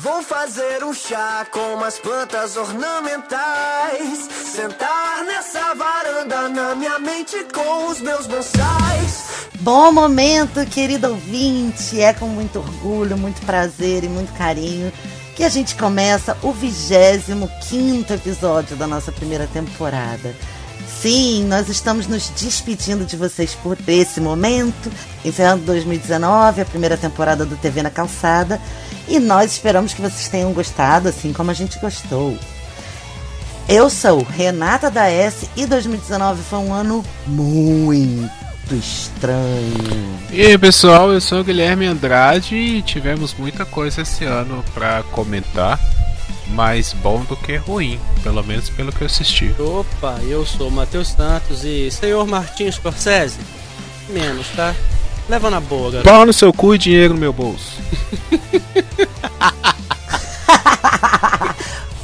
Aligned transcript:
Vou 0.00 0.22
fazer 0.22 0.82
um 0.82 0.92
chá 0.92 1.46
com 1.50 1.74
umas 1.74 1.98
plantas 1.98 2.56
ornamentais. 2.56 4.28
Sentar 4.30 5.24
nessa 5.24 5.72
varanda 5.74 6.48
na 6.48 6.74
minha 6.74 6.98
mente 6.98 7.36
com 7.54 7.88
os 7.88 8.00
meus 8.00 8.26
bonsais. 8.26 9.48
Bom 9.60 9.92
momento, 9.92 10.66
querido 10.66 11.10
ouvinte. 11.10 12.00
É 12.00 12.12
com 12.12 12.26
muito 12.26 12.58
orgulho, 12.58 13.16
muito 13.16 13.40
prazer 13.46 14.02
e 14.02 14.08
muito 14.08 14.32
carinho 14.32 14.92
que 15.36 15.44
a 15.44 15.48
gente 15.48 15.74
começa 15.74 16.36
o 16.42 16.52
25 16.52 18.12
episódio 18.12 18.76
da 18.76 18.86
nossa 18.86 19.10
primeira 19.10 19.46
temporada. 19.46 20.34
Sim, 21.04 21.44
nós 21.44 21.68
estamos 21.68 22.06
nos 22.06 22.30
despedindo 22.30 23.04
de 23.04 23.14
vocês 23.14 23.54
por 23.54 23.76
esse 23.86 24.22
momento, 24.22 24.90
encerrando 25.22 25.62
2019, 25.66 26.62
a 26.62 26.64
primeira 26.64 26.96
temporada 26.96 27.44
do 27.44 27.56
TV 27.56 27.82
na 27.82 27.90
Calçada, 27.90 28.58
e 29.06 29.18
nós 29.18 29.52
esperamos 29.52 29.92
que 29.92 30.00
vocês 30.00 30.28
tenham 30.28 30.50
gostado, 30.54 31.06
assim 31.06 31.30
como 31.30 31.50
a 31.50 31.54
gente 31.54 31.78
gostou. 31.78 32.38
Eu 33.68 33.90
sou 33.90 34.22
Renata 34.22 34.90
da 34.90 35.06
S 35.06 35.46
e 35.54 35.66
2019 35.66 36.42
foi 36.42 36.60
um 36.60 36.72
ano 36.72 37.04
muito 37.26 38.74
estranho. 38.74 40.18
E 40.32 40.40
aí 40.40 40.56
pessoal, 40.56 41.12
eu 41.12 41.20
sou 41.20 41.40
o 41.40 41.44
Guilherme 41.44 41.84
Andrade 41.84 42.56
e 42.56 42.80
tivemos 42.80 43.34
muita 43.34 43.66
coisa 43.66 44.00
esse 44.00 44.24
ano 44.24 44.64
para 44.72 45.02
comentar. 45.12 45.78
Mais 46.48 46.92
bom 46.92 47.24
do 47.24 47.36
que 47.36 47.56
ruim, 47.56 47.98
pelo 48.22 48.42
menos 48.44 48.68
pelo 48.70 48.92
que 48.92 49.02
eu 49.02 49.06
assisti. 49.06 49.54
Opa, 49.58 50.20
eu 50.22 50.44
sou 50.44 50.70
Matheus 50.70 51.08
Santos 51.08 51.64
e 51.64 51.90
senhor 51.90 52.26
Martins 52.26 52.74
Scorsese. 52.76 53.38
Menos, 54.08 54.46
tá? 54.54 54.74
Leva 55.28 55.50
na 55.50 55.60
boa, 55.60 55.90
galera. 55.90 56.10
Pau 56.10 56.26
no 56.26 56.32
seu 56.32 56.52
cu 56.52 56.74
e 56.74 56.78
dinheiro 56.78 57.14
no 57.14 57.20
meu 57.20 57.32
bolso. 57.32 57.72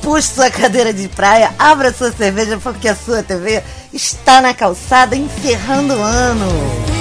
Puxe 0.00 0.34
sua 0.34 0.50
cadeira 0.50 0.92
de 0.92 1.06
praia, 1.08 1.54
abra 1.58 1.92
sua 1.92 2.10
cerveja 2.10 2.58
porque 2.58 2.88
a 2.88 2.96
sua 2.96 3.22
TV 3.22 3.62
está 3.92 4.40
na 4.40 4.54
calçada 4.54 5.14
encerrando 5.14 5.94
o 5.94 6.02
ano. 6.02 6.99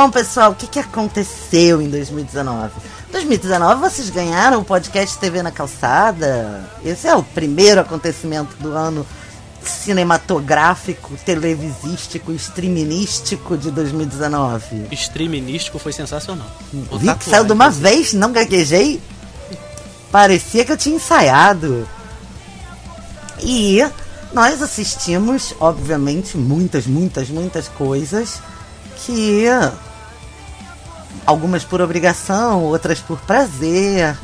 Bom, 0.00 0.12
pessoal, 0.12 0.52
o 0.52 0.54
que, 0.54 0.68
que 0.68 0.78
aconteceu 0.78 1.82
em 1.82 1.90
2019? 1.90 2.70
2019 3.10 3.80
vocês 3.80 4.08
ganharam 4.10 4.60
o 4.60 4.64
podcast 4.64 5.18
TV 5.18 5.42
na 5.42 5.50
Calçada. 5.50 6.70
Esse 6.84 7.08
é 7.08 7.16
o 7.16 7.22
primeiro 7.24 7.80
acontecimento 7.80 8.54
do 8.58 8.70
ano 8.70 9.04
cinematográfico, 9.60 11.16
televisístico, 11.26 12.30
streaminístico 12.30 13.56
de 13.58 13.72
2019. 13.72 14.86
Streaminístico 14.92 15.80
foi 15.80 15.92
sensacional. 15.92 16.46
Vou 16.72 16.96
Vi 17.00 17.12
que 17.16 17.24
saiu 17.24 17.44
de 17.44 17.52
uma 17.52 17.68
vez, 17.68 18.12
não 18.12 18.30
gaguejei. 18.30 19.02
Parecia 20.12 20.64
que 20.64 20.70
eu 20.70 20.76
tinha 20.76 20.94
ensaiado. 20.94 21.88
E 23.42 23.84
nós 24.32 24.62
assistimos, 24.62 25.56
obviamente, 25.58 26.36
muitas, 26.36 26.86
muitas, 26.86 27.28
muitas 27.28 27.66
coisas 27.66 28.40
que 29.04 29.44
algumas 31.26 31.64
por 31.64 31.80
obrigação, 31.80 32.64
outras 32.64 33.00
por 33.00 33.18
prazer. 33.20 34.16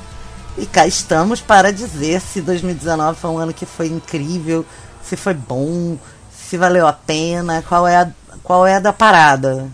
E 0.57 0.67
cá 0.67 0.87
estamos 0.87 1.41
para 1.41 1.73
dizer 1.73 2.21
se 2.21 2.41
2019 2.41 3.19
foi 3.19 3.31
um 3.31 3.39
ano 3.39 3.53
que 3.53 3.67
foi 3.67 3.89
incrível, 3.89 4.65
se 5.03 5.17
foi 5.17 5.35
bom, 5.35 5.99
se 6.33 6.57
valeu 6.57 6.87
a 6.87 6.93
pena, 6.93 7.63
qual 7.69 7.89
é 7.89 7.97
a, 7.97 8.09
qual 8.43 8.67
é 8.67 8.77
a 8.77 8.81
da 8.81 8.93
parada. 8.93 9.69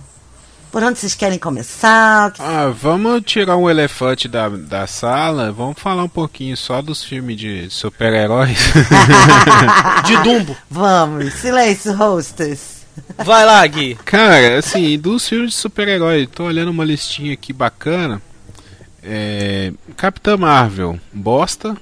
Por 0.73 0.83
onde 0.85 1.01
vocês 1.01 1.15
querem 1.15 1.39
começar? 1.39 2.33
Ah, 2.39 2.73
vamos 2.73 3.23
tirar 3.25 3.57
um 3.57 3.69
elefante 3.69 4.29
da, 4.29 4.49
da 4.49 4.87
sala, 4.87 5.51
vamos 5.51 5.79
falar 5.79 6.05
um 6.05 6.09
pouquinho 6.09 6.57
só 6.57 6.81
dos 6.81 7.03
filmes 7.03 7.37
de 7.37 7.69
super-heróis. 7.69 8.57
De 10.07 10.17
Dumbo. 10.23 10.57
Vamos, 10.71 11.35
silêncio, 11.35 11.93
hostess. 11.93 12.80
Vai 13.19 13.45
lá, 13.45 13.67
Gui. 13.67 13.95
Cara, 14.05 14.59
assim, 14.59 14.99
dos 14.99 15.29
filmes 15.29 15.51
de 15.51 15.57
super-herói, 15.57 16.27
tô 16.27 16.45
olhando 16.45 16.71
uma 16.71 16.85
listinha 16.85 17.33
aqui 17.35 17.53
bacana. 17.53 18.21
É, 19.03 19.73
Capitã 19.97 20.37
Marvel, 20.37 20.99
bosta. 21.13 21.77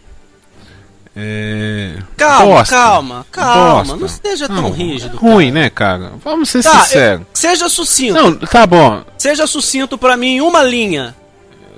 É, 1.16 1.96
Calma, 2.16 2.44
bosta. 2.58 2.74
calma, 2.76 3.26
calma. 3.32 3.96
Bosta. 3.96 3.96
Não 3.96 4.08
seja 4.08 4.46
tão 4.46 4.62
Não, 4.62 4.70
rígido. 4.70 5.16
Ruim, 5.16 5.48
cara. 5.52 5.60
né, 5.64 5.70
cara? 5.70 6.12
Vamos 6.22 6.48
ser 6.48 6.62
Tá, 6.62 6.80
sinceros. 6.82 7.20
eu- 7.22 7.26
seja 7.34 7.68
sucinto. 7.68 8.14
Não, 8.14 8.34
tá 8.36 8.64
bom. 8.66 9.02
Seja 9.16 9.46
sucinto 9.46 9.98
pra 9.98 10.16
mim 10.16 10.36
em 10.36 10.40
uma 10.40 10.62
linha. 10.62 11.14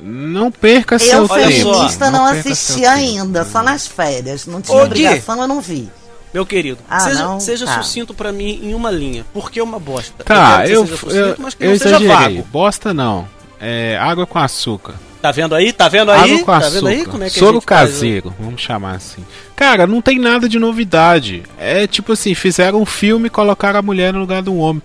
Não 0.03 0.51
perca 0.51 0.97
Eu, 0.97 0.99
seu 0.99 1.29
tempo. 1.29 1.35
feminista, 1.35 2.11
não, 2.11 2.31
perca 2.33 2.51
assisti 2.51 2.85
ainda, 2.87 3.45
só 3.45 3.63
nas 3.63 3.87
férias. 3.87 4.47
Não 4.47 4.61
tinha 4.61 4.77
Ô, 4.77 4.83
obrigação, 4.85 5.41
eu 5.41 5.49
não 5.49 5.61
vi. 5.61 5.91
Meu 6.33 6.47
querido, 6.47 6.79
Ah, 6.89 7.01
seja, 7.01 7.23
não? 7.25 7.41
seja 7.41 7.67
Tá. 7.67 7.83
sucinto 7.83 8.15
pra 8.15 8.31
mim 8.31 8.61
em 8.63 8.75
uma 8.75 8.91
linha. 8.91 9.25
Porque 9.33 9.59
é 9.59 9.63
uma 9.63 9.79
bosta. 9.81 10.23
Tá, 10.25 10.65
eu, 10.67 10.81
eu, 10.81 10.87
seja 10.87 10.97
sucinto, 10.97 11.43
mas 11.43 11.55
que 11.55 11.65
eu 11.65 11.71
não 11.71 11.77
seja 11.79 11.97
exagerei. 11.97 12.37
vago. 12.37 12.49
Bosta 12.53 12.95
não. 12.95 13.29
É 13.61 13.99
água 14.01 14.27
com 14.27 14.39
açúcar. 14.39 14.95
Tá 15.21 15.31
vendo 15.33 15.55
aí? 15.55 15.71
Tá 15.73 15.87
vendo 15.89 16.11
aí? 16.11 16.33
água 16.33 16.39
com 16.39 16.45
tá 16.53 16.57
açúcar. 16.59 16.71
vendo 16.75 16.87
aí 16.87 17.05
como 17.05 17.25
é 17.25 17.29
que 17.31 17.39
Soro 17.39 17.61
faz, 17.61 17.91
né? 17.91 17.93
caseiro, 17.93 18.35
vamos 18.41 18.63
chamar 18.63 18.95
assim. 18.95 19.23
Cara, 19.55 19.87
não 19.87 20.01
tem 20.01 20.19
nada 20.19 20.49
de 20.49 20.59
novidade. 20.59 21.43
É 21.59 21.87
tipo 21.87 22.13
assim, 22.13 22.35
fizeram 22.35 22.81
um 22.81 22.87
filme 22.87 23.27
e 23.27 23.31
colocaram 23.31 23.79
a 23.79 23.83
mulher 23.83 24.13
no 24.15 24.21
lugar 24.21 24.41
do 24.41 24.57
homem. 24.57 24.81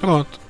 Pronto. 0.00 0.40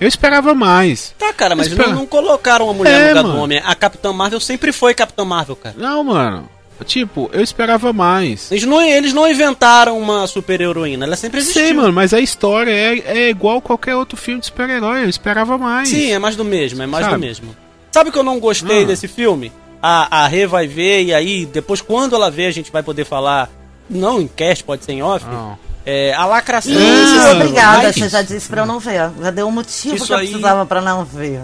Eu 0.00 0.08
esperava 0.08 0.54
mais. 0.54 1.14
Tá, 1.18 1.30
cara, 1.32 1.54
mas 1.54 1.66
Espera. 1.68 1.90
não, 1.90 1.96
não 2.00 2.06
colocaram 2.06 2.68
a 2.70 2.72
mulher 2.72 2.90
É, 2.92 3.00
no 3.02 3.08
lugar 3.08 3.22
mano. 3.22 3.34
do 3.36 3.40
homem. 3.42 3.62
A 3.64 3.74
Capitã 3.74 4.12
Marvel 4.14 4.40
sempre 4.40 4.72
foi 4.72 4.94
Capitã 4.94 5.24
Marvel, 5.26 5.54
cara. 5.56 5.74
Não, 5.78 6.02
mano. 6.02 6.48
Tipo, 6.84 7.28
eu 7.32 7.42
esperava 7.42 7.92
mais. 7.92 8.50
Eles 8.50 8.64
não, 8.64 8.80
eles 8.80 9.12
não 9.12 9.28
inventaram 9.30 9.98
uma 9.98 10.26
super-heroína, 10.26 11.04
ela 11.06 11.16
sempre 11.16 11.40
existiu. 11.40 11.62
Sei, 11.62 11.72
mano, 11.72 11.92
mas 11.92 12.12
a 12.14 12.20
história 12.20 12.70
é, 12.70 12.98
é 13.26 13.28
igual 13.30 13.60
qualquer 13.60 13.94
outro 13.96 14.16
filme 14.16 14.40
de 14.40 14.46
super-herói. 14.46 15.04
Eu 15.04 15.08
esperava 15.08 15.56
mais. 15.58 15.88
Sim, 15.88 16.10
é 16.12 16.18
mais 16.18 16.36
do 16.36 16.44
mesmo, 16.44 16.82
é 16.82 16.86
mais 16.86 17.04
Sabe? 17.04 17.16
do 17.16 17.20
mesmo. 17.20 17.56
Sabe 17.92 18.10
o 18.10 18.12
que 18.12 18.18
eu 18.18 18.22
não 18.22 18.38
gostei 18.40 18.82
Ah. 18.82 18.86
desse 18.86 19.06
filme? 19.08 19.52
A, 19.82 20.24
a 20.24 20.26
Rê 20.28 20.46
vai 20.46 20.66
ver 20.66 21.04
e 21.04 21.14
aí, 21.14 21.46
depois, 21.46 21.80
quando 21.80 22.14
ela 22.14 22.30
ver, 22.30 22.46
a 22.46 22.50
gente 22.52 22.70
vai 22.70 22.82
poder 22.82 23.04
falar. 23.04 23.48
Não 23.88 24.20
em 24.20 24.28
cast, 24.28 24.62
pode 24.62 24.84
ser 24.84 24.92
em 24.92 25.02
off. 25.02 25.24
Não. 25.26 25.58
É, 25.84 26.12
a 26.14 26.24
lacração. 26.26 26.72
Ih, 26.72 26.76
Ah, 26.78 27.32
obrigada, 27.32 27.82
Mas- 27.84 27.96
você 27.96 28.08
já 28.08 28.22
disse 28.22 28.48
pra 28.48 28.62
eu 28.62 28.66
não 28.66 28.78
ver. 28.78 29.10
Já 29.20 29.30
deu 29.30 29.48
um 29.48 29.50
motivo 29.50 29.96
Isso 29.96 30.06
que 30.06 30.12
eu 30.12 30.16
aí- 30.18 30.28
precisava 30.28 30.64
pra 30.66 30.80
não 30.80 31.04
ver. 31.04 31.40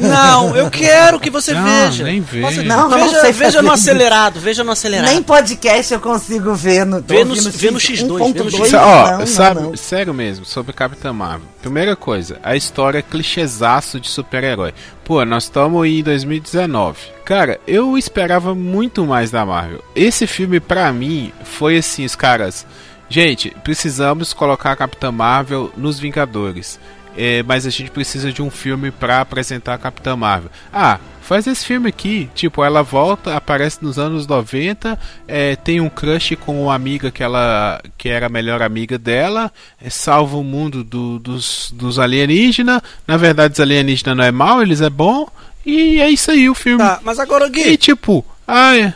Não, 0.00 0.56
eu 0.56 0.68
quero 0.70 1.18
que 1.20 1.30
você 1.30 1.52
Não, 1.54 1.64
veja. 1.64 2.04
nem 2.04 2.20
vê. 2.20 2.40
Nossa, 2.40 2.62
Não, 2.62 2.88
não 2.88 2.98
veja, 2.98 3.20
sei 3.20 3.32
veja 3.32 3.62
no 3.62 3.72
acelerado, 3.72 4.40
veja 4.40 4.62
no 4.64 4.70
acelerado. 4.72 5.10
Nem 5.10 5.22
podcast 5.22 5.92
eu 5.92 6.00
consigo 6.00 6.54
ver 6.54 6.84
no, 6.86 7.00
Vê 7.00 7.24
no- 7.24 7.34
vê 7.34 7.70
no 7.70 7.78
X2, 7.78 7.96
vê 7.98 8.04
no 8.06 8.18
1.2, 8.18 8.66
Sa- 8.70 8.86
Ó, 8.86 9.18
não, 9.18 9.26
sabe, 9.26 9.60
não, 9.60 9.70
não. 9.70 9.76
sério 9.76 10.14
mesmo, 10.14 10.44
sobre 10.44 10.72
Capitã 10.72 11.12
Marvel. 11.12 11.46
Primeira 11.62 11.94
coisa, 11.96 12.38
a 12.42 12.56
história 12.56 12.98
é 12.98 13.02
clichêzaço 13.02 13.98
de 14.00 14.08
super-herói. 14.08 14.72
Pô, 15.04 15.24
nós 15.24 15.44
estamos 15.44 15.86
em 15.86 16.02
2019. 16.02 16.98
Cara, 17.24 17.60
eu 17.66 17.96
esperava 17.98 18.54
muito 18.54 19.04
mais 19.04 19.30
da 19.30 19.44
Marvel. 19.44 19.82
Esse 19.94 20.26
filme, 20.26 20.60
pra 20.60 20.92
mim, 20.92 21.32
foi 21.44 21.76
assim, 21.78 22.04
os 22.04 22.14
caras. 22.14 22.66
Gente, 23.08 23.50
precisamos 23.64 24.32
colocar 24.32 24.70
a 24.72 24.76
Capitã 24.76 25.10
Marvel 25.10 25.72
nos 25.76 25.98
Vingadores. 25.98 26.78
É, 27.16 27.42
mas 27.42 27.66
a 27.66 27.70
gente 27.70 27.90
precisa 27.90 28.32
de 28.32 28.40
um 28.42 28.50
filme 28.50 28.90
pra 28.90 29.20
apresentar 29.20 29.74
a 29.74 29.78
Capitã 29.78 30.14
Marvel. 30.16 30.50
Ah, 30.72 30.98
faz 31.20 31.46
esse 31.46 31.64
filme 31.66 31.88
aqui. 31.88 32.30
Tipo, 32.34 32.64
ela 32.64 32.82
volta, 32.82 33.36
aparece 33.36 33.78
nos 33.82 33.98
anos 33.98 34.26
90, 34.26 34.98
é, 35.26 35.56
tem 35.56 35.80
um 35.80 35.88
crush 35.88 36.36
com 36.36 36.62
uma 36.64 36.74
amiga 36.74 37.10
que 37.10 37.22
ela 37.22 37.80
que 37.98 38.08
era 38.08 38.26
a 38.26 38.28
melhor 38.30 38.62
amiga 38.62 38.96
dela, 38.96 39.52
é, 39.82 39.90
salva 39.90 40.36
o 40.36 40.44
mundo 40.44 40.82
do- 40.84 41.18
dos, 41.18 41.70
dos 41.74 41.98
alienígenas. 41.98 42.80
Na 43.06 43.16
verdade, 43.16 43.54
os 43.54 43.60
alienígenas 43.60 44.16
não 44.16 44.24
é 44.24 44.30
mal, 44.30 44.62
eles 44.62 44.80
é 44.80 44.88
bom. 44.90 45.28
E 45.66 46.00
é 46.00 46.08
isso 46.08 46.30
aí 46.30 46.48
o 46.48 46.54
filme. 46.54 46.78
Tá, 46.82 47.00
mas 47.02 47.18
agora, 47.18 47.46
E 47.46 47.50
Gui, 47.50 47.76
tipo, 47.76 48.24
ah, 48.48 48.76
é. 48.76 48.94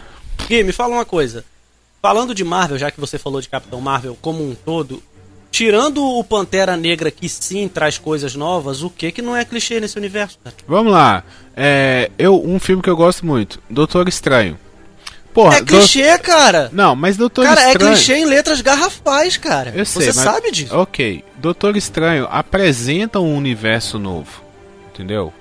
Gui, 0.48 0.62
me 0.64 0.72
fala 0.72 0.94
uma 0.94 1.04
coisa. 1.04 1.44
Falando 2.00 2.34
de 2.34 2.44
Marvel, 2.44 2.78
já 2.78 2.90
que 2.90 3.00
você 3.00 3.18
falou 3.18 3.40
de 3.40 3.48
Capitão 3.48 3.80
Marvel 3.80 4.16
como 4.20 4.42
um 4.42 4.54
todo, 4.54 5.02
tirando 5.54 6.04
o 6.04 6.24
Pantera 6.24 6.76
Negra 6.76 7.12
que 7.12 7.28
sim 7.28 7.68
traz 7.68 7.96
coisas 7.96 8.34
novas, 8.34 8.82
o 8.82 8.90
que 8.90 9.12
que 9.12 9.22
não 9.22 9.36
é 9.36 9.44
clichê 9.44 9.78
nesse 9.78 9.96
universo, 9.96 10.36
cara? 10.42 10.56
Vamos 10.66 10.92
lá. 10.92 11.22
É, 11.56 12.10
eu, 12.18 12.42
um 12.44 12.58
filme 12.58 12.82
que 12.82 12.90
eu 12.90 12.96
gosto 12.96 13.24
muito, 13.24 13.60
Doutor 13.70 14.08
Estranho. 14.08 14.58
Porra, 15.32 15.58
É 15.58 15.60
Do- 15.60 15.66
clichê, 15.66 16.18
cara. 16.18 16.70
Não, 16.72 16.96
mas 16.96 17.16
Doutor 17.16 17.44
Cara, 17.44 17.62
é 17.62 17.72
Estranho. 17.72 17.92
clichê 17.94 18.14
em 18.16 18.24
letras 18.24 18.60
garrafais, 18.60 19.36
cara. 19.36 19.72
Eu 19.76 19.84
sei, 19.86 20.02
Você 20.02 20.06
mas- 20.20 20.24
sabe 20.34 20.50
disso. 20.50 20.76
Ok, 20.76 21.24
Doutor 21.38 21.76
Estranho 21.76 22.26
apresenta 22.30 23.20
um 23.20 23.36
universo 23.36 23.96
novo, 23.96 24.42
entendeu? 24.92 25.32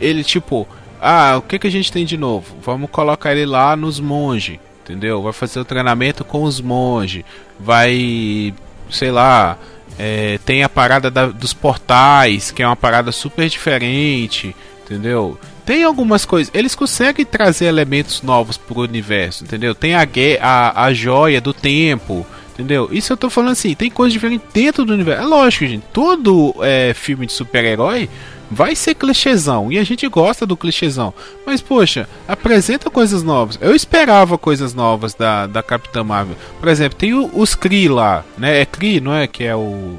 Ele, 0.00 0.22
tipo, 0.22 0.68
Ah, 1.00 1.36
o 1.38 1.42
que, 1.42 1.58
que 1.60 1.66
a 1.68 1.70
gente 1.70 1.92
tem 1.92 2.04
de 2.04 2.16
novo? 2.16 2.56
Vamos 2.60 2.90
colocar 2.90 3.30
ele 3.32 3.46
lá 3.46 3.76
nos 3.76 4.00
monges, 4.00 4.58
entendeu? 4.84 5.22
Vai 5.22 5.32
fazer 5.32 5.60
o 5.60 5.64
treinamento 5.64 6.24
com 6.24 6.42
os 6.42 6.60
monges. 6.60 7.22
Vai, 7.58 8.52
sei 8.90 9.10
lá, 9.10 9.58
é, 9.98 10.38
tem 10.44 10.62
a 10.62 10.68
parada 10.68 11.10
da, 11.10 11.26
dos 11.26 11.52
portais, 11.52 12.50
que 12.50 12.62
é 12.62 12.66
uma 12.66 12.76
parada 12.76 13.10
super 13.10 13.48
diferente, 13.48 14.54
entendeu? 14.84 15.38
Tem 15.66 15.84
algumas 15.84 16.24
coisas. 16.24 16.50
Eles 16.54 16.74
conseguem 16.74 17.26
trazer 17.26 17.66
elementos 17.66 18.22
novos 18.22 18.56
pro 18.56 18.80
universo, 18.80 19.44
entendeu? 19.44 19.74
Tem 19.74 19.94
a, 19.94 20.08
a, 20.40 20.84
a 20.84 20.92
joia 20.94 21.40
do 21.40 21.52
tempo, 21.52 22.26
entendeu? 22.54 22.88
Isso 22.90 23.12
eu 23.12 23.16
tô 23.16 23.28
falando 23.28 23.52
assim, 23.52 23.74
tem 23.74 23.90
coisas 23.90 24.12
diferentes 24.12 24.46
dentro 24.52 24.84
do 24.84 24.94
universo. 24.94 25.22
É 25.22 25.26
lógico, 25.26 25.66
gente. 25.66 25.84
Todo 25.92 26.54
é, 26.62 26.94
filme 26.94 27.26
de 27.26 27.32
super-herói 27.32 28.08
vai 28.50 28.74
ser 28.74 28.94
clichêzão 28.94 29.70
e 29.70 29.78
a 29.78 29.84
gente 29.84 30.06
gosta 30.08 30.46
do 30.46 30.56
clichêzão. 30.56 31.12
Mas 31.46 31.60
poxa, 31.60 32.08
apresenta 32.26 32.90
coisas 32.90 33.22
novas. 33.22 33.58
Eu 33.60 33.74
esperava 33.74 34.38
coisas 34.38 34.74
novas 34.74 35.14
da, 35.14 35.46
da 35.46 35.62
Capitã 35.62 36.02
Marvel. 36.02 36.36
Por 36.58 36.68
exemplo, 36.68 36.98
tem 36.98 37.14
o, 37.14 37.30
os 37.34 37.54
Kree 37.54 37.88
lá, 37.88 38.24
né? 38.36 38.60
É 38.60 38.66
Kree, 38.66 39.00
não 39.00 39.14
é? 39.14 39.26
Que 39.26 39.44
é 39.44 39.54
o 39.54 39.96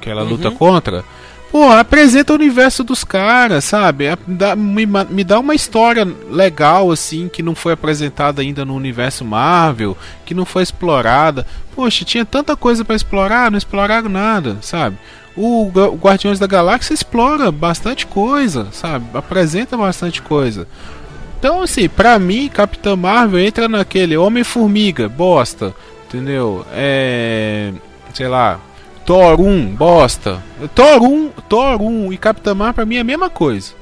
que 0.00 0.08
ela 0.08 0.22
luta 0.22 0.48
uhum. 0.48 0.56
contra. 0.56 1.04
Pô, 1.50 1.68
apresenta 1.68 2.32
o 2.32 2.36
universo 2.36 2.84
dos 2.84 3.02
caras, 3.02 3.64
sabe? 3.64 4.04
Me, 4.56 4.86
me 4.86 5.24
dá 5.24 5.40
uma 5.40 5.52
história 5.52 6.06
legal, 6.30 6.92
assim, 6.92 7.28
que 7.28 7.42
não 7.42 7.56
foi 7.56 7.72
apresentada 7.72 8.40
ainda 8.40 8.64
no 8.64 8.72
universo 8.72 9.24
Marvel, 9.24 9.98
que 10.24 10.32
não 10.32 10.44
foi 10.44 10.62
explorada. 10.62 11.44
Poxa, 11.74 12.04
tinha 12.04 12.24
tanta 12.24 12.56
coisa 12.56 12.84
para 12.84 12.94
explorar, 12.94 13.50
não 13.50 13.58
exploraram 13.58 14.08
nada, 14.08 14.58
sabe? 14.62 14.96
O, 15.36 15.70
Guardiões 15.96 16.38
da 16.38 16.46
Galáxia 16.46 16.92
explora 16.92 17.50
bastante 17.52 18.06
coisa, 18.06 18.68
sabe? 18.72 19.06
Apresenta 19.14 19.76
bastante 19.76 20.20
coisa. 20.20 20.66
Então, 21.38 21.62
assim, 21.62 21.88
pra 21.88 22.18
mim, 22.18 22.48
Capitã 22.48 22.96
Marvel 22.96 23.40
entra 23.40 23.68
naquele 23.68 24.16
Homem-Formiga, 24.16 25.08
bosta, 25.08 25.74
entendeu? 26.06 26.66
É. 26.72 27.72
Sei 28.12 28.28
lá, 28.28 28.60
Thor 29.06 29.40
1, 29.40 29.74
bosta. 29.74 30.42
Thor 30.74 31.02
1, 31.02 31.30
Thor 31.48 31.80
1 31.80 32.12
e 32.12 32.18
Capitã 32.18 32.54
Marvel 32.54 32.74
pra 32.74 32.86
mim 32.86 32.96
é 32.96 33.00
a 33.00 33.04
mesma 33.04 33.30
coisa. 33.30 33.72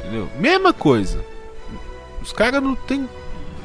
Entendeu? 0.00 0.28
Mesma 0.38 0.72
coisa. 0.72 1.24
Os 2.22 2.32
caras 2.32 2.62
não 2.62 2.74
tem, 2.74 3.08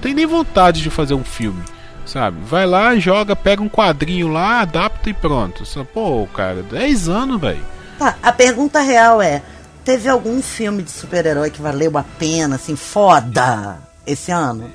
tem 0.02 0.14
nem 0.14 0.26
vontade 0.26 0.82
de 0.82 0.90
fazer 0.90 1.14
um 1.14 1.24
filme. 1.24 1.62
Sabe? 2.06 2.38
Vai 2.44 2.66
lá, 2.66 2.96
joga, 2.98 3.36
pega 3.36 3.62
um 3.62 3.69
quadrinho 3.69 4.28
lá, 4.28 4.62
adapta 4.62 5.10
e 5.10 5.13
pronto. 5.13 5.63
Pô, 5.94 6.28
cara, 6.34 6.62
10 6.62 7.10
anos, 7.10 7.42
velho. 7.42 7.66
Tá, 7.98 8.16
a 8.22 8.31
pergunta 8.31 8.80
real 8.81 9.22
é: 9.22 9.42
teve 9.84 10.07
algum 10.07 10.42
filme 10.42 10.84
de 10.84 10.92
super-herói 10.92 11.50
que 11.50 11.62
valeu 11.62 11.98
a 11.98 12.04
pena, 12.04 12.56
assim, 12.56 12.75
foda, 12.75 13.80
esse 14.06 14.31
ano? 14.31 14.69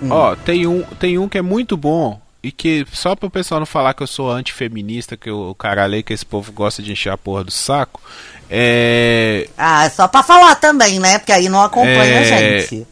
Hum. 0.00 0.10
Ó, 0.10 0.36
tem 0.36 0.66
um, 0.66 0.82
tem 0.98 1.18
um 1.18 1.28
que 1.28 1.38
é 1.38 1.42
muito 1.42 1.76
bom, 1.76 2.20
e 2.42 2.50
que 2.50 2.86
só 2.92 3.14
para 3.14 3.26
o 3.26 3.30
pessoal 3.30 3.60
não 3.60 3.66
falar 3.66 3.92
que 3.92 4.02
eu 4.02 4.06
sou 4.06 4.30
antifeminista, 4.30 5.16
que 5.16 5.30
o 5.30 5.54
caralho 5.54 6.02
que 6.02 6.12
esse 6.12 6.24
povo 6.24 6.50
gosta 6.52 6.82
de 6.82 6.92
encher 6.92 7.12
a 7.12 7.18
porra 7.18 7.44
do 7.44 7.50
saco. 7.50 8.00
É. 8.48 9.46
Ah, 9.56 9.84
é 9.84 9.90
só 9.90 10.08
pra 10.08 10.22
falar 10.22 10.54
também, 10.54 10.98
né? 10.98 11.18
Porque 11.18 11.32
aí 11.32 11.48
não 11.48 11.62
acompanha 11.62 12.02
é... 12.02 12.18
a 12.18 12.24
gente. 12.24 12.86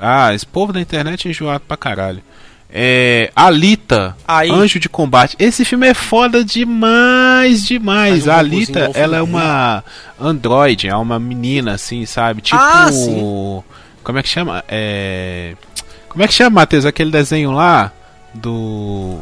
Ah, 0.00 0.32
esse 0.32 0.46
povo 0.46 0.72
da 0.72 0.80
internet 0.80 1.26
é 1.26 1.30
enjoado 1.30 1.64
pra 1.66 1.76
caralho. 1.76 2.22
É, 2.76 3.30
Alita, 3.36 4.16
aí. 4.26 4.50
Anjo 4.50 4.80
de 4.80 4.88
Combate. 4.88 5.36
Esse 5.38 5.64
filme 5.64 5.86
é 5.86 5.94
foda 5.94 6.44
demais, 6.44 7.64
demais. 7.64 8.26
Um 8.26 8.30
a 8.32 8.36
Alita, 8.38 8.90
ela 8.94 9.16
é 9.16 9.22
uma 9.22 9.84
android, 10.20 10.88
é 10.88 10.96
uma 10.96 11.20
menina, 11.20 11.74
assim, 11.74 12.04
sabe? 12.04 12.42
Tipo. 12.42 12.58
Ah, 12.60 12.90
como 14.02 14.18
é 14.18 14.22
que 14.22 14.28
chama? 14.28 14.64
É. 14.68 15.54
Como 16.08 16.24
é 16.24 16.26
que 16.26 16.34
chama, 16.34 16.60
Matheus? 16.60 16.84
Aquele 16.84 17.10
desenho 17.12 17.52
lá? 17.52 17.92
do. 18.34 19.20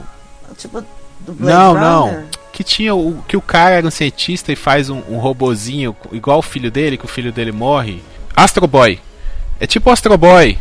Tipo, 0.56 0.82
do 1.20 1.32
Blade 1.34 1.56
Não, 1.56 1.72
Runner? 1.74 1.82
não. 1.82 2.24
Que 2.52 2.64
tinha 2.64 2.94
o. 2.94 3.22
Que 3.28 3.36
o 3.36 3.42
cara 3.42 3.76
era 3.76 3.86
um 3.86 3.90
cientista 3.90 4.52
e 4.52 4.56
faz 4.56 4.88
um, 4.90 5.02
um 5.08 5.18
robozinho 5.18 5.94
igual 6.10 6.38
o 6.38 6.42
filho 6.42 6.70
dele, 6.70 6.96
que 6.96 7.04
o 7.04 7.08
filho 7.08 7.32
dele 7.32 7.52
morre. 7.52 8.02
Astro 8.34 8.66
Boy. 8.66 8.98
É 9.60 9.66
tipo 9.66 9.90
Astro 9.90 10.16
Boy. 10.16 10.58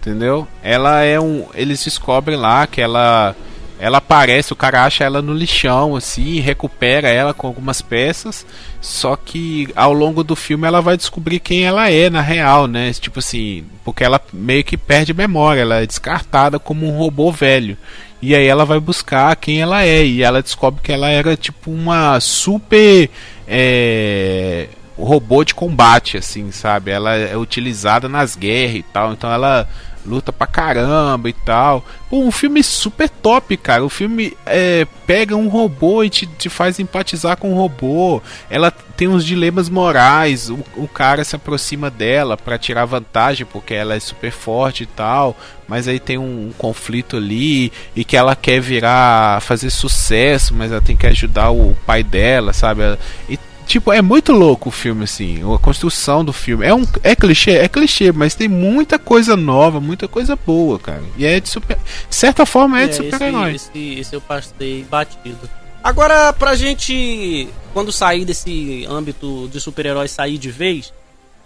Entendeu? 0.00 0.46
Ela 0.62 1.02
é 1.02 1.18
um. 1.18 1.46
Eles 1.54 1.84
descobrem 1.84 2.36
lá 2.36 2.66
que 2.66 2.80
ela. 2.80 3.34
Ela 3.80 3.98
aparece, 3.98 4.52
o 4.52 4.56
cara 4.56 4.84
acha 4.84 5.04
ela 5.04 5.22
no 5.22 5.32
lixão, 5.32 5.94
assim, 5.94 6.40
recupera 6.40 7.08
ela 7.08 7.32
com 7.32 7.46
algumas 7.46 7.80
peças. 7.80 8.44
Só 8.80 9.14
que 9.14 9.68
ao 9.76 9.92
longo 9.92 10.24
do 10.24 10.34
filme 10.34 10.66
ela 10.66 10.80
vai 10.80 10.96
descobrir 10.96 11.38
quem 11.38 11.64
ela 11.64 11.88
é 11.88 12.10
na 12.10 12.20
real, 12.20 12.66
né? 12.66 12.92
Tipo 12.94 13.20
assim, 13.20 13.64
porque 13.84 14.02
ela 14.02 14.20
meio 14.32 14.64
que 14.64 14.76
perde 14.76 15.14
memória, 15.14 15.60
ela 15.60 15.80
é 15.80 15.86
descartada 15.86 16.58
como 16.58 16.88
um 16.88 16.98
robô 16.98 17.30
velho. 17.30 17.76
E 18.20 18.34
aí 18.34 18.46
ela 18.46 18.64
vai 18.64 18.80
buscar 18.80 19.36
quem 19.36 19.60
ela 19.60 19.84
é 19.84 20.04
e 20.04 20.22
ela 20.24 20.42
descobre 20.42 20.82
que 20.82 20.90
ela 20.90 21.08
era 21.08 21.36
tipo 21.36 21.70
uma 21.70 22.18
super 22.18 23.08
é, 23.46 24.68
robô 25.04 25.44
de 25.44 25.54
combate, 25.54 26.16
assim, 26.16 26.50
sabe? 26.50 26.90
Ela 26.90 27.14
é 27.14 27.36
utilizada 27.36 28.08
nas 28.08 28.34
guerras 28.34 28.76
e 28.76 28.82
tal, 28.82 29.12
então 29.12 29.30
ela 29.30 29.68
luta 30.08 30.32
pra 30.32 30.46
caramba 30.46 31.28
e 31.28 31.32
tal. 31.32 31.84
Pô, 32.08 32.20
um 32.20 32.30
filme 32.30 32.62
super 32.62 33.08
top, 33.08 33.56
cara. 33.56 33.84
O 33.84 33.88
filme 33.88 34.36
é, 34.46 34.86
pega 35.06 35.36
um 35.36 35.48
robô 35.48 36.02
e 36.02 36.10
te, 36.10 36.26
te 36.26 36.48
faz 36.48 36.78
empatizar 36.78 37.36
com 37.36 37.52
o 37.52 37.56
robô. 37.56 38.22
Ela 38.48 38.70
tem 38.70 39.06
uns 39.06 39.24
dilemas 39.24 39.68
morais. 39.68 40.48
O, 40.48 40.58
o 40.76 40.88
cara 40.88 41.22
se 41.24 41.36
aproxima 41.36 41.90
dela 41.90 42.36
para 42.36 42.58
tirar 42.58 42.86
vantagem 42.86 43.46
porque 43.46 43.74
ela 43.74 43.94
é 43.94 44.00
super 44.00 44.32
forte 44.32 44.84
e 44.84 44.86
tal. 44.86 45.36
Mas 45.68 45.86
aí 45.86 46.00
tem 46.00 46.16
um, 46.16 46.48
um, 46.48 46.52
conflito 46.56 47.18
ali 47.18 47.70
e 47.94 48.02
que 48.02 48.16
ela 48.16 48.34
quer 48.34 48.58
virar, 48.58 49.42
fazer 49.42 49.68
sucesso, 49.68 50.54
mas 50.54 50.72
ela 50.72 50.80
tem 50.80 50.96
que 50.96 51.06
ajudar 51.06 51.50
o 51.50 51.76
pai 51.84 52.02
dela, 52.02 52.54
sabe? 52.54 52.82
E 53.28 53.38
Tipo, 53.68 53.92
é 53.92 54.00
muito 54.00 54.32
louco 54.32 54.70
o 54.70 54.72
filme, 54.72 55.04
assim. 55.04 55.42
A 55.54 55.58
construção 55.58 56.24
do 56.24 56.32
filme. 56.32 56.64
É 56.64 56.74
um 56.74 56.86
é 57.02 57.14
clichê, 57.14 57.50
é 57.50 57.68
clichê, 57.68 58.10
mas 58.10 58.34
tem 58.34 58.48
muita 58.48 58.98
coisa 58.98 59.36
nova, 59.36 59.78
muita 59.78 60.08
coisa 60.08 60.34
boa, 60.34 60.78
cara. 60.78 61.02
E 61.18 61.26
é 61.26 61.38
de 61.38 61.50
super. 61.50 61.76
De 62.08 62.16
certa 62.16 62.46
forma 62.46 62.80
é, 62.80 62.84
é 62.84 62.88
de 62.88 62.94
super-herói. 62.94 63.54
Esse, 63.54 63.68
esse, 63.68 64.00
esse 64.00 64.16
eu 64.16 64.22
passei 64.22 64.86
batido. 64.90 65.38
Agora, 65.84 66.32
pra 66.32 66.56
gente, 66.56 67.46
quando 67.74 67.92
sair 67.92 68.24
desse 68.24 68.86
âmbito 68.88 69.48
de 69.52 69.60
super-heróis, 69.60 70.12
sair 70.12 70.38
de 70.38 70.50
vez, 70.50 70.90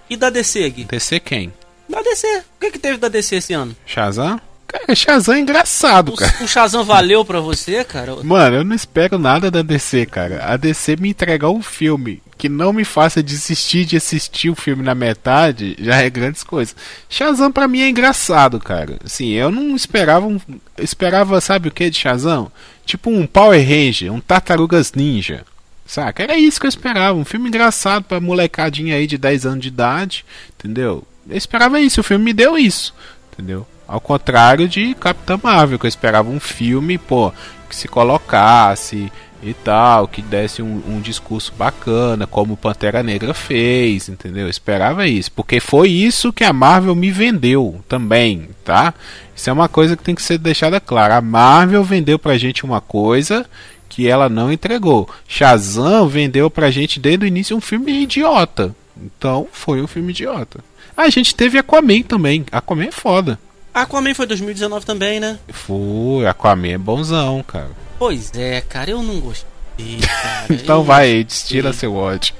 e 0.08 0.16
da 0.16 0.30
DC, 0.30 0.70
Gui? 0.70 0.84
DC 0.84 1.18
quem? 1.18 1.52
Da 1.88 2.00
DC. 2.02 2.26
O 2.38 2.60
que, 2.60 2.70
que 2.70 2.78
teve 2.78 2.98
da 2.98 3.08
DC 3.08 3.34
esse 3.34 3.52
ano? 3.52 3.74
Shazam? 3.84 4.40
Cara, 4.72 4.94
Shazam 4.94 5.34
é 5.34 5.40
engraçado, 5.40 6.14
o, 6.14 6.16
cara. 6.16 6.32
O 6.42 6.48
Shazam 6.48 6.82
valeu 6.82 7.24
pra 7.24 7.40
você, 7.40 7.84
cara? 7.84 8.16
Mano, 8.24 8.56
eu 8.56 8.64
não 8.64 8.74
espero 8.74 9.18
nada 9.18 9.50
da 9.50 9.60
DC, 9.60 10.06
cara. 10.06 10.46
A 10.46 10.56
DC 10.56 10.96
me 10.96 11.10
entregar 11.10 11.50
um 11.50 11.62
filme 11.62 12.22
que 12.38 12.48
não 12.48 12.72
me 12.72 12.84
faça 12.84 13.22
desistir 13.22 13.84
de 13.84 13.96
assistir 13.96 14.48
o 14.48 14.56
filme 14.56 14.82
na 14.82 14.94
metade 14.94 15.76
já 15.78 15.96
é 15.96 16.08
grandes 16.08 16.42
coisas. 16.42 16.74
Shazam 17.08 17.52
pra 17.52 17.68
mim 17.68 17.82
é 17.82 17.88
engraçado, 17.88 18.58
cara. 18.58 18.98
Assim, 19.04 19.28
eu 19.32 19.50
não 19.50 19.76
esperava 19.76 20.26
um. 20.26 20.40
Esperava, 20.78 21.40
sabe 21.40 21.68
o 21.68 21.70
que 21.70 21.90
de 21.90 21.98
Shazam? 21.98 22.50
Tipo 22.86 23.10
um 23.10 23.26
Power 23.26 23.60
Ranger, 23.60 24.12
um 24.12 24.20
Tartarugas 24.20 24.92
Ninja. 24.92 25.44
Saca? 25.86 26.22
Era 26.22 26.38
isso 26.38 26.58
que 26.58 26.66
eu 26.66 26.70
esperava. 26.70 27.18
Um 27.18 27.24
filme 27.24 27.48
engraçado 27.48 28.04
pra 28.04 28.20
molecadinha 28.20 28.96
aí 28.96 29.06
de 29.06 29.18
10 29.18 29.46
anos 29.46 29.60
de 29.60 29.68
idade. 29.68 30.24
Entendeu? 30.58 31.04
Eu 31.28 31.36
esperava 31.36 31.78
isso. 31.78 32.00
O 32.00 32.04
filme 32.04 32.24
me 32.24 32.32
deu 32.32 32.56
isso. 32.56 32.94
Entendeu? 33.32 33.66
Ao 33.86 34.00
contrário 34.00 34.68
de 34.68 34.94
Capitã 34.94 35.38
Marvel, 35.42 35.78
que 35.78 35.86
eu 35.86 35.88
esperava 35.88 36.30
um 36.30 36.40
filme, 36.40 36.98
pô, 36.98 37.32
que 37.68 37.76
se 37.76 37.88
colocasse 37.88 39.10
e 39.42 39.52
tal, 39.52 40.06
que 40.06 40.22
desse 40.22 40.62
um, 40.62 40.80
um, 40.86 41.00
discurso 41.00 41.52
bacana, 41.58 42.26
como 42.26 42.56
Pantera 42.56 43.02
Negra 43.02 43.34
fez, 43.34 44.08
entendeu? 44.08 44.44
Eu 44.44 44.50
esperava 44.50 45.06
isso, 45.06 45.32
porque 45.32 45.58
foi 45.58 45.90
isso 45.90 46.32
que 46.32 46.44
a 46.44 46.52
Marvel 46.52 46.94
me 46.94 47.10
vendeu 47.10 47.82
também, 47.88 48.48
tá? 48.64 48.94
Isso 49.34 49.50
é 49.50 49.52
uma 49.52 49.68
coisa 49.68 49.96
que 49.96 50.04
tem 50.04 50.14
que 50.14 50.22
ser 50.22 50.38
deixada 50.38 50.78
clara. 50.78 51.16
A 51.16 51.20
Marvel 51.20 51.82
vendeu 51.82 52.18
pra 52.18 52.38
gente 52.38 52.64
uma 52.64 52.80
coisa 52.80 53.44
que 53.88 54.08
ela 54.08 54.28
não 54.28 54.52
entregou. 54.52 55.08
Shazam 55.26 56.08
vendeu 56.08 56.48
pra 56.48 56.70
gente 56.70 57.00
desde 57.00 57.24
o 57.24 57.28
início 57.28 57.56
um 57.56 57.60
filme 57.60 58.02
idiota. 58.02 58.74
Então, 58.96 59.48
foi 59.50 59.82
um 59.82 59.86
filme 59.86 60.12
idiota. 60.12 60.60
A 60.96 61.10
gente 61.10 61.34
teve 61.34 61.58
Aquaman 61.58 62.02
também. 62.02 62.44
Aquaman 62.52 62.84
é 62.84 62.92
foda. 62.92 63.38
Aquaman 63.74 64.14
foi 64.14 64.26
2019 64.26 64.84
também, 64.84 65.18
né? 65.18 65.38
Foi, 65.48 66.26
Aquaman 66.26 66.72
é 66.72 66.78
bonzão, 66.78 67.42
cara. 67.42 67.70
Pois 67.98 68.30
é, 68.34 68.60
cara, 68.60 68.90
eu 68.90 69.02
não 69.02 69.20
gostei, 69.20 69.46
cara. 70.00 70.46
então 70.50 70.78
eu 70.78 70.84
vai, 70.84 71.24
destila 71.24 71.72
seu 71.72 71.94
ódio. 71.94 72.34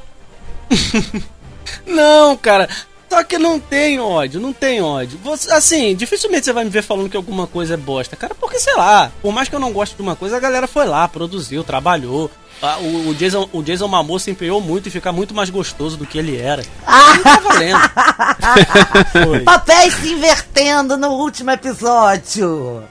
não, 1.86 2.36
cara. 2.36 2.68
Só 3.08 3.22
que 3.22 3.36
não 3.36 3.60
tem 3.60 4.00
ódio, 4.00 4.40
não 4.40 4.54
tem 4.54 4.80
ódio. 4.80 5.18
Você, 5.22 5.52
assim, 5.52 5.94
dificilmente 5.94 6.46
você 6.46 6.52
vai 6.52 6.64
me 6.64 6.70
ver 6.70 6.82
falando 6.82 7.10
que 7.10 7.16
alguma 7.16 7.46
coisa 7.46 7.74
é 7.74 7.76
bosta, 7.76 8.16
cara, 8.16 8.34
porque 8.34 8.58
sei 8.58 8.74
lá, 8.74 9.12
por 9.20 9.32
mais 9.32 9.50
que 9.50 9.54
eu 9.54 9.60
não 9.60 9.70
goste 9.70 9.94
de 9.94 10.00
uma 10.00 10.16
coisa, 10.16 10.38
a 10.38 10.40
galera 10.40 10.66
foi 10.66 10.86
lá, 10.86 11.06
produziu, 11.06 11.62
trabalhou. 11.62 12.30
O, 12.80 13.10
o, 13.10 13.14
Jason, 13.14 13.48
o 13.52 13.60
Jason 13.60 13.88
Momoa 13.88 14.20
se 14.20 14.30
empenhou 14.30 14.60
muito 14.60 14.86
e 14.86 14.90
fica 14.90 15.10
muito 15.10 15.34
mais 15.34 15.50
gostoso 15.50 15.96
do 15.96 16.06
que 16.06 16.16
ele 16.16 16.36
era. 16.36 16.62
Ah! 16.86 17.16
Não 17.16 17.22
tá 17.22 17.40
valendo. 17.40 17.80
Papéis 19.44 19.94
se 19.94 20.12
invertendo 20.12 20.96
no 20.96 21.08
último 21.08 21.50
episódio. 21.50 22.84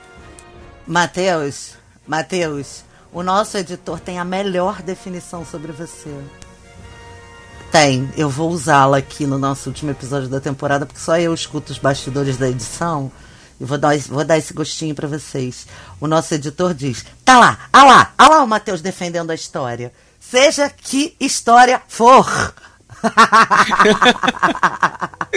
Matheus, 0.86 1.76
Matheus, 2.06 2.84
o 3.14 3.24
nosso 3.24 3.58
editor 3.58 4.00
tem 4.02 4.20
a 4.20 4.26
melhor 4.26 4.82
definição 4.82 5.46
sobre 5.46 5.72
você. 5.72 6.14
Tem, 7.72 8.12
eu 8.18 8.30
vou 8.30 8.50
usá-la 8.50 8.98
aqui 8.98 9.26
no 9.26 9.38
nosso 9.38 9.70
último 9.70 9.92
episódio 9.92 10.28
da 10.28 10.42
temporada, 10.42 10.86
porque 10.86 11.00
só 11.00 11.18
eu 11.18 11.34
escuto 11.34 11.72
os 11.72 11.78
bastidores 11.78 12.36
da 12.36 12.50
edição. 12.50 13.10
E 13.62 13.64
vou 13.64 13.78
dar, 13.78 13.96
vou 14.00 14.26
dar 14.26 14.40
esse 14.40 14.54
gostinho 14.54 14.96
para 14.96 15.08
vocês. 15.08 15.68
O 16.00 16.08
nosso 16.08 16.34
editor 16.34 16.74
diz: 16.74 17.06
tá 17.24 17.38
lá, 17.38 17.70
ah 17.72 17.84
lá, 17.84 18.14
ah 18.18 18.28
lá 18.28 18.44
o 18.44 18.48
Matheus 18.48 18.82
defendendo 18.82 19.30
a 19.30 19.36
história. 19.36 19.94
Seja 20.20 20.68
que 20.68 21.16
história 21.20 21.80
for. 21.88 22.56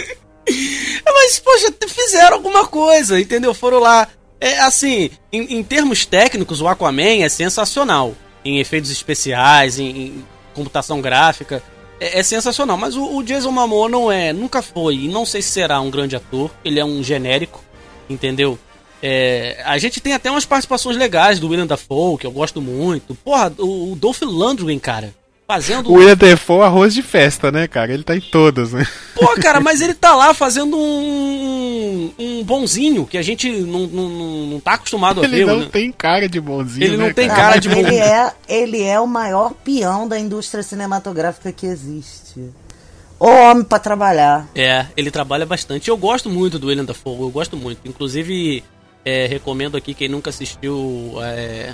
Mas, 1.04 1.38
poxa, 1.38 1.72
fizeram 1.86 2.36
alguma 2.36 2.66
coisa, 2.66 3.20
entendeu? 3.20 3.52
Foram 3.52 3.78
lá. 3.78 4.08
É 4.40 4.60
assim, 4.60 5.10
em, 5.30 5.58
em 5.58 5.62
termos 5.62 6.06
técnicos, 6.06 6.62
o 6.62 6.68
Aquaman 6.68 7.22
é 7.22 7.28
sensacional. 7.28 8.14
Em 8.42 8.58
efeitos 8.58 8.90
especiais, 8.90 9.78
em, 9.78 9.88
em 9.88 10.24
computação 10.54 11.02
gráfica 11.02 11.62
é, 12.00 12.20
é 12.20 12.22
sensacional. 12.22 12.78
Mas 12.78 12.96
o, 12.96 13.16
o, 13.16 13.22
Jason 13.22 13.50
Momoa 13.50 13.88
não 13.88 14.10
é, 14.10 14.32
nunca 14.32 14.62
foi 14.62 14.96
e 14.96 15.08
não 15.08 15.26
sei 15.26 15.42
se 15.42 15.50
será 15.50 15.78
um 15.80 15.90
grande 15.90 16.16
ator. 16.16 16.50
Ele 16.64 16.80
é 16.80 16.84
um 16.84 17.02
genérico, 17.02 17.62
entendeu? 18.08 18.58
É, 19.02 19.60
a 19.64 19.76
gente 19.76 20.00
tem 20.00 20.14
até 20.14 20.30
umas 20.30 20.46
participações 20.46 20.96
legais 20.96 21.38
do 21.38 21.48
William 21.48 21.66
Dafoe, 21.66 22.16
que 22.16 22.26
eu 22.26 22.30
gosto 22.30 22.62
muito. 22.62 23.14
Porra, 23.16 23.52
o, 23.58 23.92
o 23.92 23.96
Dolph 23.96 24.22
Lundgren, 24.22 24.78
cara. 24.78 25.12
Fazendo. 25.46 25.90
O 25.90 25.96
William 25.96 26.16
Defoe 26.16 26.62
arroz 26.62 26.94
de 26.94 27.02
festa, 27.02 27.52
né, 27.52 27.68
cara? 27.68 27.92
Ele 27.92 28.02
tá 28.02 28.16
em 28.16 28.20
todas, 28.20 28.72
né? 28.72 28.86
Pô, 29.14 29.28
cara, 29.42 29.60
mas 29.60 29.82
ele 29.82 29.92
tá 29.92 30.16
lá 30.16 30.32
fazendo 30.32 30.74
um, 30.74 32.10
um 32.18 32.42
bonzinho 32.42 33.04
que 33.04 33.18
a 33.18 33.22
gente 33.22 33.50
não, 33.50 33.86
não, 33.86 34.08
não 34.46 34.60
tá 34.60 34.72
acostumado 34.72 35.22
ele 35.22 35.26
a 35.26 35.28
ver. 35.28 35.36
Ele 35.36 35.50
não 35.50 35.58
né? 35.60 35.68
tem 35.70 35.92
cara 35.92 36.26
de 36.26 36.40
bonzinho. 36.40 36.86
Ele 36.86 36.96
não 36.96 37.08
né, 37.08 37.12
tem 37.12 37.28
cara, 37.28 37.42
cara 37.42 37.60
de 37.60 37.68
bonzinho. 37.68 37.88
Ele 37.88 37.96
é, 37.98 38.32
ele 38.48 38.82
é 38.82 38.98
o 38.98 39.06
maior 39.06 39.52
peão 39.52 40.08
da 40.08 40.18
indústria 40.18 40.62
cinematográfica 40.62 41.52
que 41.52 41.66
existe. 41.66 42.40
O 43.18 43.26
homem 43.26 43.64
para 43.64 43.78
trabalhar. 43.78 44.48
É, 44.54 44.86
ele 44.96 45.10
trabalha 45.10 45.46
bastante. 45.46 45.88
Eu 45.88 45.96
gosto 45.96 46.28
muito 46.28 46.58
do 46.58 46.66
William 46.66 46.84
Dafoe, 46.84 47.20
eu 47.20 47.30
gosto 47.30 47.56
muito. 47.56 47.80
Inclusive, 47.86 48.64
é, 49.04 49.26
recomendo 49.26 49.76
aqui 49.76 49.94
quem 49.94 50.08
nunca 50.08 50.30
assistiu 50.30 51.12
é, 51.22 51.72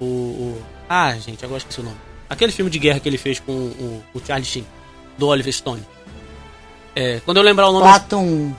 o, 0.00 0.04
o, 0.04 0.62
Ah, 0.88 1.14
gente, 1.18 1.44
agora 1.44 1.58
esqueci 1.58 1.80
o 1.80 1.84
nome. 1.84 1.96
Aquele 2.28 2.52
filme 2.52 2.70
de 2.70 2.78
guerra 2.78 3.00
que 3.00 3.08
ele 3.08 3.18
fez 3.18 3.38
com 3.40 3.52
o, 3.52 4.02
o 4.14 4.20
Charlie 4.24 4.46
Sheen, 4.46 4.66
do 5.18 5.28
Oliver 5.28 5.52
Stone. 5.52 5.82
É, 6.94 7.20
quando 7.24 7.36
eu 7.38 7.42
lembrar 7.42 7.68
o 7.68 7.72
nome. 7.72 7.84
Platum. 7.84 8.54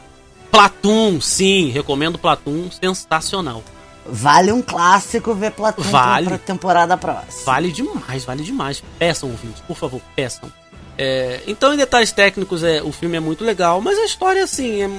Platum, 0.51 1.21
sim, 1.21 1.69
recomendo 1.69 2.17
Platum, 2.17 2.69
sensacional. 2.71 3.63
Vale 4.05 4.51
um 4.51 4.61
clássico 4.61 5.33
ver 5.33 5.51
Platum 5.51 5.81
vale. 5.83 6.27
pra 6.27 6.37
temporada 6.37 6.95
próxima. 6.95 7.43
Vale 7.45 7.71
demais, 7.71 8.23
vale 8.23 8.43
demais. 8.43 8.83
Peçam, 8.97 9.29
ouvintes, 9.29 9.61
por 9.67 9.75
favor, 9.75 10.01
peçam. 10.15 10.49
É, 10.97 11.41
então, 11.47 11.73
em 11.73 11.77
detalhes 11.77 12.11
técnicos, 12.11 12.63
é, 12.63 12.81
o 12.81 12.91
filme 12.91 13.17
é 13.17 13.19
muito 13.19 13.43
legal, 13.43 13.79
mas 13.81 13.97
a 13.97 14.05
história, 14.05 14.43
assim, 14.43 14.81
é 14.81 14.89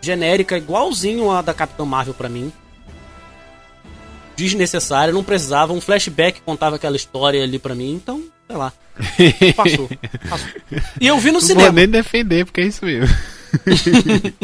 genérica, 0.00 0.56
igualzinho 0.56 1.30
a 1.30 1.40
da 1.42 1.54
Capitã 1.54 1.84
Marvel 1.84 2.14
para 2.14 2.28
mim 2.28 2.52
desnecessária, 4.36 5.12
não 5.12 5.24
precisava. 5.24 5.72
Um 5.72 5.80
flashback 5.80 6.40
contava 6.42 6.76
aquela 6.76 6.94
história 6.94 7.42
ali 7.42 7.58
pra 7.58 7.74
mim, 7.74 7.94
então, 7.94 8.22
sei 8.46 8.56
lá. 8.56 8.72
Passou. 9.56 9.88
passou. 10.28 10.48
E 11.00 11.06
eu 11.06 11.18
vi 11.18 11.28
no 11.28 11.34
não 11.34 11.40
cinema. 11.46 11.62
Não 11.62 11.72
vou 11.72 11.80
nem 11.80 11.88
defender, 11.88 12.44
porque 12.44 12.60
é 12.60 12.64
isso 12.64 12.84
mesmo. 12.84 13.16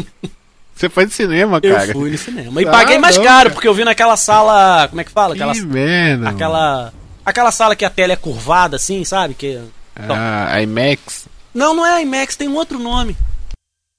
Você 0.75 0.89
foi 0.89 1.05
no 1.05 1.11
cinema, 1.11 1.61
cara? 1.61 1.85
Eu 1.85 1.93
fui 1.93 2.09
no 2.09 2.17
cinema. 2.17 2.61
E 2.61 2.67
ah, 2.67 2.71
paguei 2.71 2.97
mais 2.97 3.15
não, 3.15 3.23
caro, 3.23 3.37
cara. 3.43 3.49
porque 3.51 3.67
eu 3.67 3.73
vi 3.73 3.85
naquela 3.85 4.17
sala. 4.17 4.87
Como 4.87 4.99
é 4.99 5.03
que 5.03 5.11
fala? 5.11 5.35
Aquela, 5.35 5.53
que 5.53 5.61
merda, 5.61 6.29
aquela. 6.29 6.91
Aquela 7.23 7.51
sala 7.51 7.75
que 7.75 7.85
a 7.85 7.89
tela 7.89 8.11
é 8.11 8.17
curvada, 8.17 8.75
assim, 8.75 9.05
sabe? 9.05 9.33
Que, 9.33 9.61
então, 9.95 10.15
ah, 10.17 10.61
IMAX? 10.61 11.27
Não, 11.53 11.73
não 11.73 11.85
é 11.85 12.01
IMAX, 12.01 12.35
tem 12.35 12.47
um 12.47 12.55
outro 12.55 12.79
nome. 12.79 13.15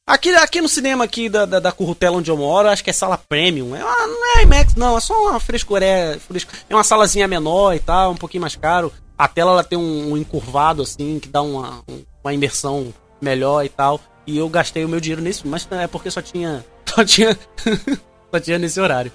Aqui, 0.06 0.34
aqui 0.34 0.60
no 0.60 0.68
cinema 0.68 1.04
aqui 1.04 1.30
da, 1.30 1.46
da, 1.46 1.58
da 1.58 1.72
Currutela 1.72 2.18
onde 2.18 2.30
eu 2.30 2.36
moro, 2.36 2.68
acho 2.68 2.84
que 2.84 2.90
é 2.90 2.92
sala 2.92 3.16
premium. 3.16 3.74
É 3.74 3.82
uma, 3.82 4.06
não 4.06 4.38
é 4.38 4.42
IMAX, 4.42 4.74
não, 4.74 4.96
é 4.96 5.00
só 5.00 5.14
uma 5.30 5.40
frescuré. 5.40 6.18
Fresco, 6.18 6.52
é 6.68 6.74
uma 6.74 6.84
salazinha 6.84 7.26
menor 7.26 7.74
e 7.74 7.78
tal, 7.78 8.12
um 8.12 8.16
pouquinho 8.16 8.42
mais 8.42 8.54
caro. 8.54 8.92
A 9.16 9.26
tela 9.28 9.52
ela 9.52 9.64
tem 9.64 9.78
um, 9.78 10.12
um 10.12 10.16
encurvado 10.16 10.82
assim, 10.82 11.18
que 11.18 11.28
dá 11.28 11.40
uma, 11.40 11.82
uma 12.22 12.34
imersão 12.34 12.92
melhor 13.20 13.64
e 13.64 13.68
tal. 13.68 14.00
E 14.26 14.36
eu 14.36 14.48
gastei 14.48 14.84
o 14.84 14.88
meu 14.88 15.00
dinheiro 15.00 15.22
nisso, 15.22 15.44
mas 15.46 15.66
é 15.70 15.86
porque 15.86 16.10
só 16.10 16.20
tinha. 16.20 16.64
Só 16.94 17.04
tinha. 17.04 17.36
só 18.30 18.38
tinha 18.38 18.56
nesse 18.56 18.78
horário. 18.78 19.10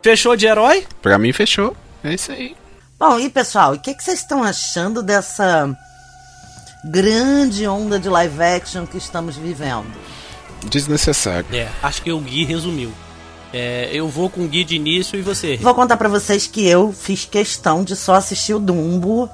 Fechou 0.00 0.36
de 0.36 0.46
herói? 0.46 0.86
Pra 1.02 1.18
mim 1.18 1.32
fechou. 1.32 1.76
É 2.04 2.14
isso 2.14 2.30
aí. 2.30 2.54
Bom, 2.98 3.18
e 3.20 3.28
pessoal, 3.28 3.74
o 3.74 3.78
que, 3.78 3.94
que 3.94 4.02
vocês 4.02 4.20
estão 4.20 4.42
achando 4.42 5.02
dessa 5.02 5.76
grande 6.86 7.66
onda 7.66 7.98
de 7.98 8.08
live 8.08 8.42
action 8.42 8.86
que 8.86 8.96
estamos 8.96 9.36
vivendo. 9.36 9.86
Desnecessário. 10.64 11.46
É, 11.52 11.68
acho 11.82 12.02
que 12.02 12.12
o 12.12 12.20
Gui 12.20 12.44
resumiu. 12.44 12.92
É, 13.52 13.90
eu 13.92 14.08
vou 14.08 14.30
com 14.30 14.44
o 14.44 14.48
Gui 14.48 14.64
de 14.64 14.76
início 14.76 15.18
e 15.18 15.22
você. 15.22 15.56
Vou 15.56 15.74
contar 15.74 15.96
para 15.96 16.08
vocês 16.08 16.46
que 16.46 16.66
eu 16.66 16.92
fiz 16.92 17.24
questão 17.24 17.84
de 17.84 17.96
só 17.96 18.14
assistir 18.14 18.54
o 18.54 18.58
Dumbo, 18.58 19.28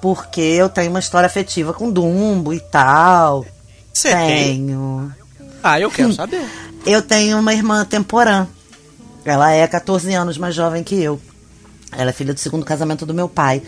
porque 0.00 0.40
eu 0.40 0.68
tenho 0.68 0.90
uma 0.90 0.98
história 0.98 1.26
afetiva 1.26 1.72
com 1.72 1.90
Dumbo 1.90 2.52
e 2.52 2.60
tal. 2.60 3.44
Você 3.92 4.10
tenho. 4.10 5.12
Tem? 5.38 5.48
Ah, 5.62 5.80
eu 5.80 5.90
quero 5.90 6.12
saber. 6.12 6.48
Eu 6.86 7.02
tenho 7.02 7.38
uma 7.38 7.52
irmã 7.52 7.84
temporã. 7.84 8.46
Ela 9.24 9.52
é 9.52 9.66
14 9.66 10.12
anos 10.14 10.38
mais 10.38 10.54
jovem 10.54 10.82
que 10.82 11.00
eu. 11.00 11.20
Ela 11.92 12.10
é 12.10 12.12
filha 12.12 12.34
do 12.34 12.40
segundo 12.40 12.64
casamento 12.64 13.06
do 13.06 13.14
meu 13.14 13.28
pai. 13.28 13.62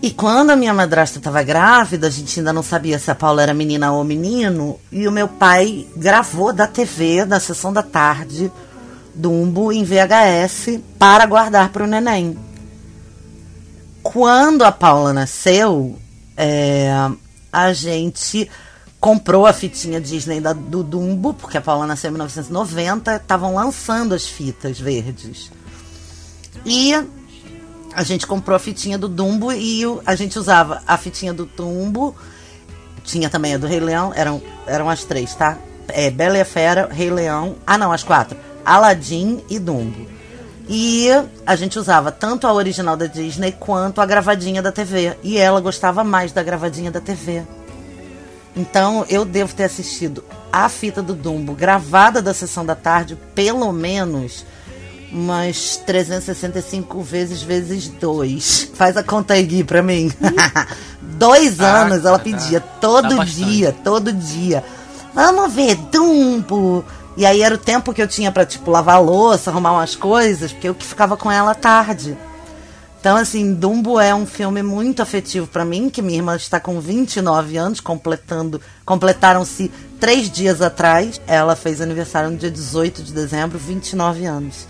E 0.00 0.10
quando 0.12 0.50
a 0.50 0.56
minha 0.56 0.72
madrasta 0.72 1.18
estava 1.18 1.42
grávida, 1.42 2.06
a 2.06 2.10
gente 2.10 2.38
ainda 2.38 2.52
não 2.52 2.62
sabia 2.62 2.98
se 2.98 3.10
a 3.10 3.14
Paula 3.14 3.42
era 3.42 3.52
menina 3.52 3.92
ou 3.92 4.04
menino, 4.04 4.78
e 4.92 5.08
o 5.08 5.12
meu 5.12 5.26
pai 5.26 5.86
gravou 5.96 6.52
da 6.52 6.68
TV, 6.68 7.24
da 7.24 7.40
sessão 7.40 7.72
da 7.72 7.82
tarde, 7.82 8.50
Dumbo 9.12 9.72
em 9.72 9.82
VHS 9.82 10.78
para 10.96 11.26
guardar 11.26 11.70
para 11.70 11.82
o 11.82 11.86
neném. 11.88 12.38
Quando 14.00 14.62
a 14.62 14.70
Paula 14.70 15.12
nasceu, 15.12 15.98
é, 16.36 16.92
a 17.52 17.72
gente 17.72 18.48
comprou 19.00 19.44
a 19.44 19.52
fitinha 19.52 20.00
Disney 20.00 20.40
da, 20.40 20.52
do 20.52 20.84
Dumbo, 20.84 21.34
porque 21.34 21.58
a 21.58 21.60
Paula 21.60 21.84
nasceu 21.84 22.08
em 22.08 22.12
1990, 22.12 23.16
estavam 23.16 23.56
lançando 23.56 24.14
as 24.14 24.26
fitas 24.26 24.78
verdes. 24.78 25.50
E 26.64 26.94
a 27.98 28.04
gente 28.04 28.28
comprou 28.28 28.54
a 28.54 28.60
fitinha 28.60 28.96
do 28.96 29.08
Dumbo 29.08 29.50
e 29.52 29.82
a 30.06 30.14
gente 30.14 30.38
usava 30.38 30.80
a 30.86 30.96
fitinha 30.96 31.34
do 31.34 31.46
Dumbo. 31.46 32.14
Tinha 33.02 33.28
também 33.28 33.54
a 33.54 33.58
do 33.58 33.66
Rei 33.66 33.80
Leão, 33.80 34.12
eram, 34.14 34.40
eram 34.68 34.88
as 34.88 35.02
três, 35.02 35.34
tá? 35.34 35.58
É, 35.88 36.08
Bela 36.08 36.38
e 36.38 36.40
a 36.40 36.44
Fera, 36.44 36.88
Rei 36.88 37.10
Leão. 37.10 37.56
Ah, 37.66 37.76
não, 37.76 37.90
as 37.90 38.04
quatro. 38.04 38.38
Aladdin 38.64 39.42
e 39.50 39.58
Dumbo. 39.58 40.06
E 40.68 41.08
a 41.44 41.56
gente 41.56 41.76
usava 41.76 42.12
tanto 42.12 42.46
a 42.46 42.52
original 42.52 42.96
da 42.96 43.06
Disney 43.06 43.50
quanto 43.50 44.00
a 44.00 44.06
gravadinha 44.06 44.62
da 44.62 44.70
TV. 44.70 45.16
E 45.24 45.36
ela 45.36 45.60
gostava 45.60 46.04
mais 46.04 46.30
da 46.30 46.40
gravadinha 46.40 46.92
da 46.92 47.00
TV. 47.00 47.42
Então 48.54 49.04
eu 49.08 49.24
devo 49.24 49.52
ter 49.56 49.64
assistido 49.64 50.22
a 50.52 50.68
fita 50.68 51.02
do 51.02 51.14
Dumbo 51.14 51.52
gravada 51.52 52.22
da 52.22 52.32
sessão 52.32 52.64
da 52.64 52.76
tarde, 52.76 53.18
pelo 53.34 53.72
menos 53.72 54.46
umas 55.12 55.76
365 55.86 57.02
vezes 57.02 57.42
vezes 57.42 57.88
2. 57.88 58.72
Faz 58.74 58.96
a 58.96 59.02
conta 59.02 59.34
aí, 59.34 59.42
Gui, 59.42 59.64
pra 59.64 59.82
mim. 59.82 60.12
Dois 61.00 61.60
ah, 61.60 61.82
anos 61.82 62.04
ela 62.04 62.18
pedia 62.18 62.60
todo 62.60 63.16
tá 63.16 63.24
dia, 63.24 63.74
todo 63.84 64.12
dia. 64.12 64.62
Vamos 65.14 65.52
ver 65.52 65.74
Dumbo. 65.74 66.84
E 67.16 67.26
aí 67.26 67.42
era 67.42 67.54
o 67.54 67.58
tempo 67.58 67.92
que 67.92 68.00
eu 68.00 68.06
tinha 68.06 68.30
para 68.30 68.46
tipo 68.46 68.70
lavar 68.70 69.02
louça, 69.02 69.50
arrumar 69.50 69.72
umas 69.72 69.96
coisas, 69.96 70.52
porque 70.52 70.68
eu 70.68 70.74
que 70.74 70.86
ficava 70.86 71.16
com 71.16 71.30
ela 71.30 71.50
à 71.50 71.54
tarde. 71.54 72.16
Então, 73.00 73.16
assim, 73.16 73.54
Dumbo 73.54 74.00
é 74.00 74.14
um 74.14 74.26
filme 74.26 74.62
muito 74.62 75.02
afetivo 75.02 75.46
para 75.46 75.64
mim, 75.64 75.88
que 75.88 76.02
minha 76.02 76.18
irmã 76.18 76.36
está 76.36 76.58
com 76.58 76.80
29 76.80 77.56
anos, 77.56 77.80
completando, 77.80 78.60
completaram-se 78.84 79.70
três 80.00 80.30
dias 80.30 80.60
atrás. 80.60 81.20
Ela 81.26 81.54
fez 81.54 81.80
aniversário 81.80 82.30
no 82.30 82.36
dia 82.36 82.50
18 82.50 83.02
de 83.02 83.12
dezembro, 83.12 83.58
29 83.58 84.24
anos. 84.24 84.66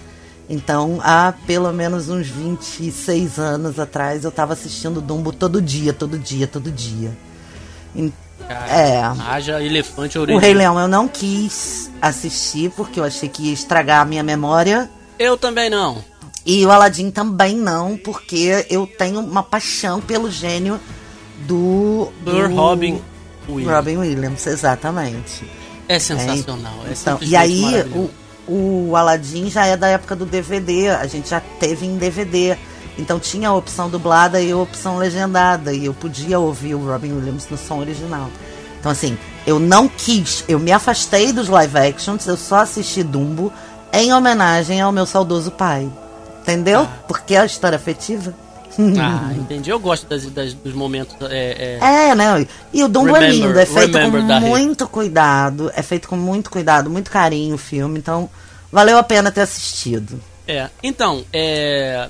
Então, 0.49 0.99
há 1.03 1.35
pelo 1.47 1.73
menos 1.73 2.09
uns 2.09 2.27
26 2.27 3.39
anos 3.39 3.79
atrás, 3.79 4.25
eu 4.25 4.31
estava 4.31 4.55
assistindo 4.55 5.01
Dumbo 5.01 5.31
todo 5.33 5.61
dia, 5.61 5.93
todo 5.93 6.19
dia, 6.19 6.47
todo 6.47 6.71
dia. 6.71 7.15
cara. 8.49 8.73
É. 8.73 9.03
Haja 9.29 9.63
elefante 9.63 10.19
O 10.19 10.23
orelhudo. 10.23 10.45
Rei 10.45 10.55
Leão 10.55 10.79
eu 10.81 10.89
não 10.89 11.07
quis 11.07 11.91
assistir 12.01 12.71
porque 12.71 12.99
eu 12.99 13.05
achei 13.05 13.29
que 13.29 13.49
ia 13.49 13.53
estragar 13.53 14.01
a 14.01 14.05
minha 14.05 14.23
memória. 14.23 14.91
Eu 15.19 15.37
também 15.37 15.69
não. 15.69 16.03
E 16.47 16.65
o 16.65 16.71
Aladdin 16.71 17.11
também 17.11 17.55
não, 17.55 17.97
porque 17.99 18.65
eu 18.71 18.87
tenho 18.87 19.21
uma 19.21 19.43
paixão 19.43 20.01
pelo 20.01 20.31
gênio 20.31 20.81
do. 21.47 22.11
Do 22.23 22.55
Robin 22.55 23.03
Williams. 23.47 23.75
Robin 23.75 23.97
Williams, 23.99 24.47
exatamente. 24.47 25.45
É 25.87 25.99
sensacional. 25.99 26.85
É, 26.87 26.93
Então, 26.93 27.19
e 27.21 27.37
aí, 27.37 27.83
o, 27.95 28.11
o 28.49 28.97
Aladdin 28.97 29.51
já 29.51 29.67
é 29.67 29.77
da 29.77 29.89
época 29.89 30.17
do 30.17 30.25
DVD, 30.25 30.89
a 30.89 31.07
gente 31.07 31.29
já 31.29 31.41
teve 31.61 31.87
em 31.87 31.99
DVD. 31.99 32.57
Então 32.99 33.21
tinha 33.21 33.51
a 33.51 33.55
opção 33.55 33.89
dublada 33.89 34.41
e 34.41 34.51
a 34.51 34.57
opção 34.57 34.97
legendada. 34.97 35.73
E 35.73 35.85
eu 35.85 35.95
podia 35.95 36.39
ouvir 36.39 36.75
o 36.75 36.85
Robin 36.85 37.13
Williams 37.13 37.47
no 37.49 37.57
som 37.57 37.79
original. 37.79 38.29
Então, 38.81 38.91
assim, 38.91 39.19
eu 39.47 39.59
não 39.59 39.89
quis, 39.89 40.45
eu 40.49 40.59
me 40.59 40.73
afastei 40.73 41.33
dos 41.33 41.49
live 41.49 41.79
actions, 41.79 42.27
eu 42.27 42.37
só 42.37 42.57
assisti 42.57 43.03
Dumbo 43.03 43.53
em 43.93 44.13
homenagem 44.13 44.81
ao 44.81 44.93
meu 44.93 45.07
saudoso 45.07 45.51
pai. 45.51 45.91
Entendeu? 46.41 46.89
Porque 47.07 47.35
é 47.35 47.41
a 47.41 47.47
história 47.47 47.77
afetiva. 47.77 48.35
Ah, 49.01 49.33
entendi. 49.37 49.71
Eu 49.71 49.79
gosto 49.81 50.07
das, 50.07 50.25
das- 50.27 50.55
dos 50.55 50.73
momentos. 50.73 51.17
É, 51.31 51.79
é, 51.81 52.09
É, 52.11 52.15
né? 52.15 52.47
E 52.73 52.83
o 52.85 52.89
Dumbo 52.89 53.17
é 53.17 53.21
Remember- 53.21 53.47
lindo, 53.49 53.59
é 53.59 53.67
feito 53.67 53.99
com 53.99 54.11
muito 54.41 54.89
cuidado, 54.89 55.71
é 55.75 55.83
feito 55.83 56.09
com 56.09 56.17
muito 56.17 56.51
cuidado, 56.51 56.89
muito 56.89 57.11
carinho 57.11 57.57
o 57.57 57.59
filme, 57.59 57.99
então 57.99 58.31
valeu 58.71 58.97
a 58.97 59.03
pena 59.03 59.31
ter 59.33 59.41
assistido. 59.41 60.21
é. 60.47 60.69
Então, 60.83 61.25
é. 61.33 62.09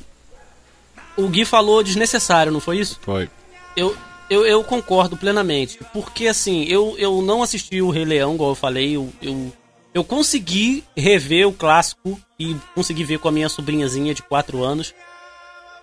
O 1.17 1.27
Gui 1.29 1.45
falou 1.45 1.83
desnecessário, 1.83 2.53
não 2.53 2.61
foi 2.61 2.79
isso? 2.79 2.99
Foi. 3.03 3.29
Eu, 3.77 3.97
eu, 4.31 4.47
eu 4.47 4.63
concordo 4.63 5.17
plenamente. 5.17 5.81
Porque, 5.93 6.29
assim, 6.29 6.63
eu, 6.65 6.95
eu 6.99 7.21
não 7.23 7.43
assisti 7.43 7.83
o 7.83 7.91
Rei 7.91 8.05
Leão, 8.05 8.35
igual 8.35 8.51
eu 8.51 8.55
falei. 8.55 8.95
Eu, 8.95 9.09
eu, 9.21 9.53
eu 9.93 10.05
consegui 10.05 10.85
rever 10.97 11.49
o 11.49 11.53
clássico 11.53 12.21
e 12.39 12.55
consegui 12.75 13.03
ver 13.03 13.19
com 13.19 13.27
a 13.29 13.33
minha 13.33 13.49
sobrinhazinha 13.49 14.15
de 14.15 14.23
4 14.23 14.63
anos. 14.63 14.95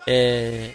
É, 0.08 0.72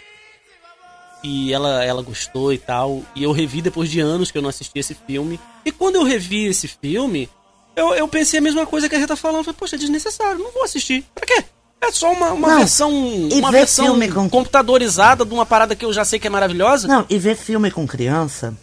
e 1.23 1.53
ela, 1.53 1.83
ela 1.83 2.01
gostou 2.01 2.51
e 2.51 2.57
tal. 2.57 3.03
E 3.15 3.23
eu 3.23 3.31
revi 3.31 3.61
depois 3.61 3.89
de 3.89 3.99
anos 3.99 4.31
que 4.31 4.37
eu 4.37 4.41
não 4.41 4.49
assisti 4.49 4.79
esse 4.79 4.95
filme. 4.95 5.39
E 5.65 5.71
quando 5.71 5.95
eu 5.95 6.03
revi 6.03 6.45
esse 6.47 6.67
filme, 6.67 7.29
eu, 7.75 7.93
eu 7.93 8.07
pensei 8.07 8.39
a 8.39 8.41
mesma 8.41 8.65
coisa 8.65 8.89
que 8.89 8.95
a 8.95 8.99
Rita 8.99 9.15
falando. 9.15 9.39
Eu 9.39 9.43
Falei, 9.45 9.57
poxa, 9.59 9.75
é 9.75 9.79
desnecessário, 9.79 10.39
não 10.39 10.51
vou 10.51 10.63
assistir. 10.63 11.05
Pra 11.13 11.25
quê? 11.25 11.43
É 11.79 11.91
só 11.91 12.11
uma, 12.11 12.31
uma 12.31 12.47
Não, 12.49 12.57
versão. 12.59 12.91
Uma 12.91 13.51
ver 13.51 13.57
versão 13.59 13.99
com- 14.11 14.29
computadorizada 14.29 15.25
de 15.25 15.33
uma 15.33 15.45
parada 15.45 15.75
que 15.75 15.85
eu 15.85 15.91
já 15.93 16.05
sei 16.05 16.19
que 16.19 16.27
é 16.27 16.29
maravilhosa. 16.29 16.87
Não, 16.87 17.05
e 17.09 17.17
ver 17.17 17.35
filme 17.35 17.71
com 17.71 17.87
criança 17.87 18.55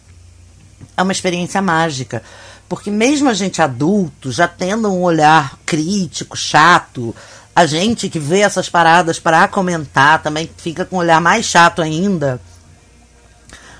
é 0.95 1.01
uma 1.01 1.11
experiência 1.11 1.61
mágica. 1.61 2.23
Porque 2.67 2.91
mesmo 2.91 3.27
a 3.29 3.33
gente 3.33 3.61
adulto, 3.61 4.31
já 4.31 4.47
tendo 4.47 4.89
um 4.89 5.01
olhar 5.01 5.57
crítico, 5.65 6.37
chato, 6.37 7.15
a 7.59 7.65
gente 7.65 8.07
que 8.07 8.19
vê 8.19 8.39
essas 8.39 8.69
paradas 8.69 9.19
para 9.19 9.45
comentar 9.45 10.23
também 10.23 10.49
fica 10.55 10.85
com 10.85 10.95
um 10.95 10.99
olhar 10.99 11.19
mais 11.19 11.45
chato 11.45 11.81
ainda. 11.81 12.39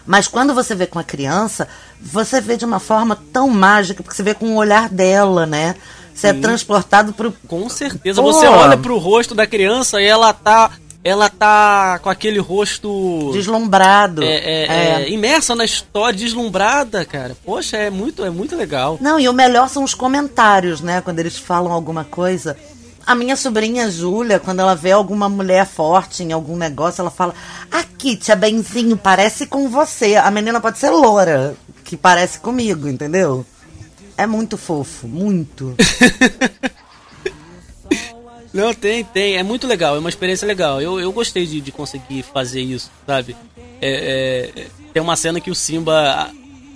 Mas 0.05 0.27
quando 0.27 0.53
você 0.53 0.75
vê 0.75 0.85
com 0.85 0.99
a 0.99 1.03
criança, 1.03 1.65
você 2.01 2.41
vê 2.41 2.57
de 2.57 2.65
uma 2.65 2.81
forma 2.81 3.17
tão 3.31 3.47
mágica, 3.47 4.03
porque 4.03 4.17
você 4.17 4.23
vê 4.23 4.33
com 4.33 4.47
o 4.47 4.55
olhar 4.57 4.89
dela, 4.89 5.45
né? 5.45 5.75
Você 6.13 6.27
é 6.27 6.33
transportado 6.33 7.13
pro. 7.13 7.33
Com 7.47 7.69
certeza. 7.69 8.21
Pô. 8.21 8.33
Você 8.33 8.47
olha 8.47 8.75
pro 8.75 8.97
rosto 8.97 9.33
da 9.33 9.47
criança 9.47 10.01
e 10.01 10.05
ela 10.05 10.33
tá. 10.33 10.71
Ela 11.01 11.29
tá 11.29 11.97
com 11.99 12.09
aquele 12.09 12.39
rosto. 12.39 13.31
Deslumbrado. 13.31 14.21
é, 14.21 14.35
é, 14.35 15.03
é, 15.03 15.09
imersa 15.09 15.55
na 15.55 15.63
história, 15.63 16.19
deslumbrada, 16.19 17.05
cara. 17.05 17.37
Poxa, 17.45 17.77
é 17.77 17.89
muito, 17.89 18.25
é 18.25 18.29
muito 18.29 18.57
legal. 18.57 18.97
Não, 18.99 19.17
e 19.17 19.29
o 19.29 19.33
melhor 19.33 19.69
são 19.69 19.85
os 19.85 19.93
comentários, 19.93 20.81
né? 20.81 20.99
Quando 20.99 21.19
eles 21.19 21.37
falam 21.37 21.71
alguma 21.71 22.03
coisa. 22.03 22.57
A 23.09 23.15
minha 23.15 23.35
sobrinha 23.35 23.89
Júlia, 23.89 24.39
quando 24.39 24.59
ela 24.59 24.75
vê 24.75 24.91
alguma 24.91 25.27
mulher 25.27 25.65
forte 25.65 26.21
em 26.21 26.31
algum 26.31 26.55
negócio, 26.55 27.01
ela 27.01 27.09
fala: 27.09 27.33
Aqui, 27.71 28.15
tia 28.15 28.35
Benzinho, 28.35 28.95
parece 28.95 29.47
com 29.47 29.67
você. 29.67 30.15
A 30.15 30.29
menina 30.29 30.61
pode 30.61 30.77
ser 30.77 30.91
loura, 30.91 31.55
que 31.83 31.97
parece 31.97 32.37
comigo, 32.39 32.87
entendeu? 32.87 33.43
É 34.15 34.27
muito 34.27 34.59
fofo, 34.59 35.07
muito. 35.07 35.75
Não, 38.53 38.75
tem, 38.75 39.03
tem. 39.03 39.37
É 39.37 39.41
muito 39.43 39.65
legal, 39.65 39.95
é 39.95 39.99
uma 39.99 40.09
experiência 40.09 40.47
legal. 40.47 40.79
Eu, 40.79 40.99
eu 40.99 41.11
gostei 41.11 41.47
de, 41.47 41.59
de 41.61 41.71
conseguir 41.71 42.21
fazer 42.21 42.61
isso, 42.61 42.91
sabe? 43.07 43.35
É, 43.81 44.53
é, 44.61 44.67
tem 44.93 45.01
uma 45.01 45.15
cena 45.15 45.41
que 45.41 45.49
o 45.49 45.55
Simba 45.55 46.29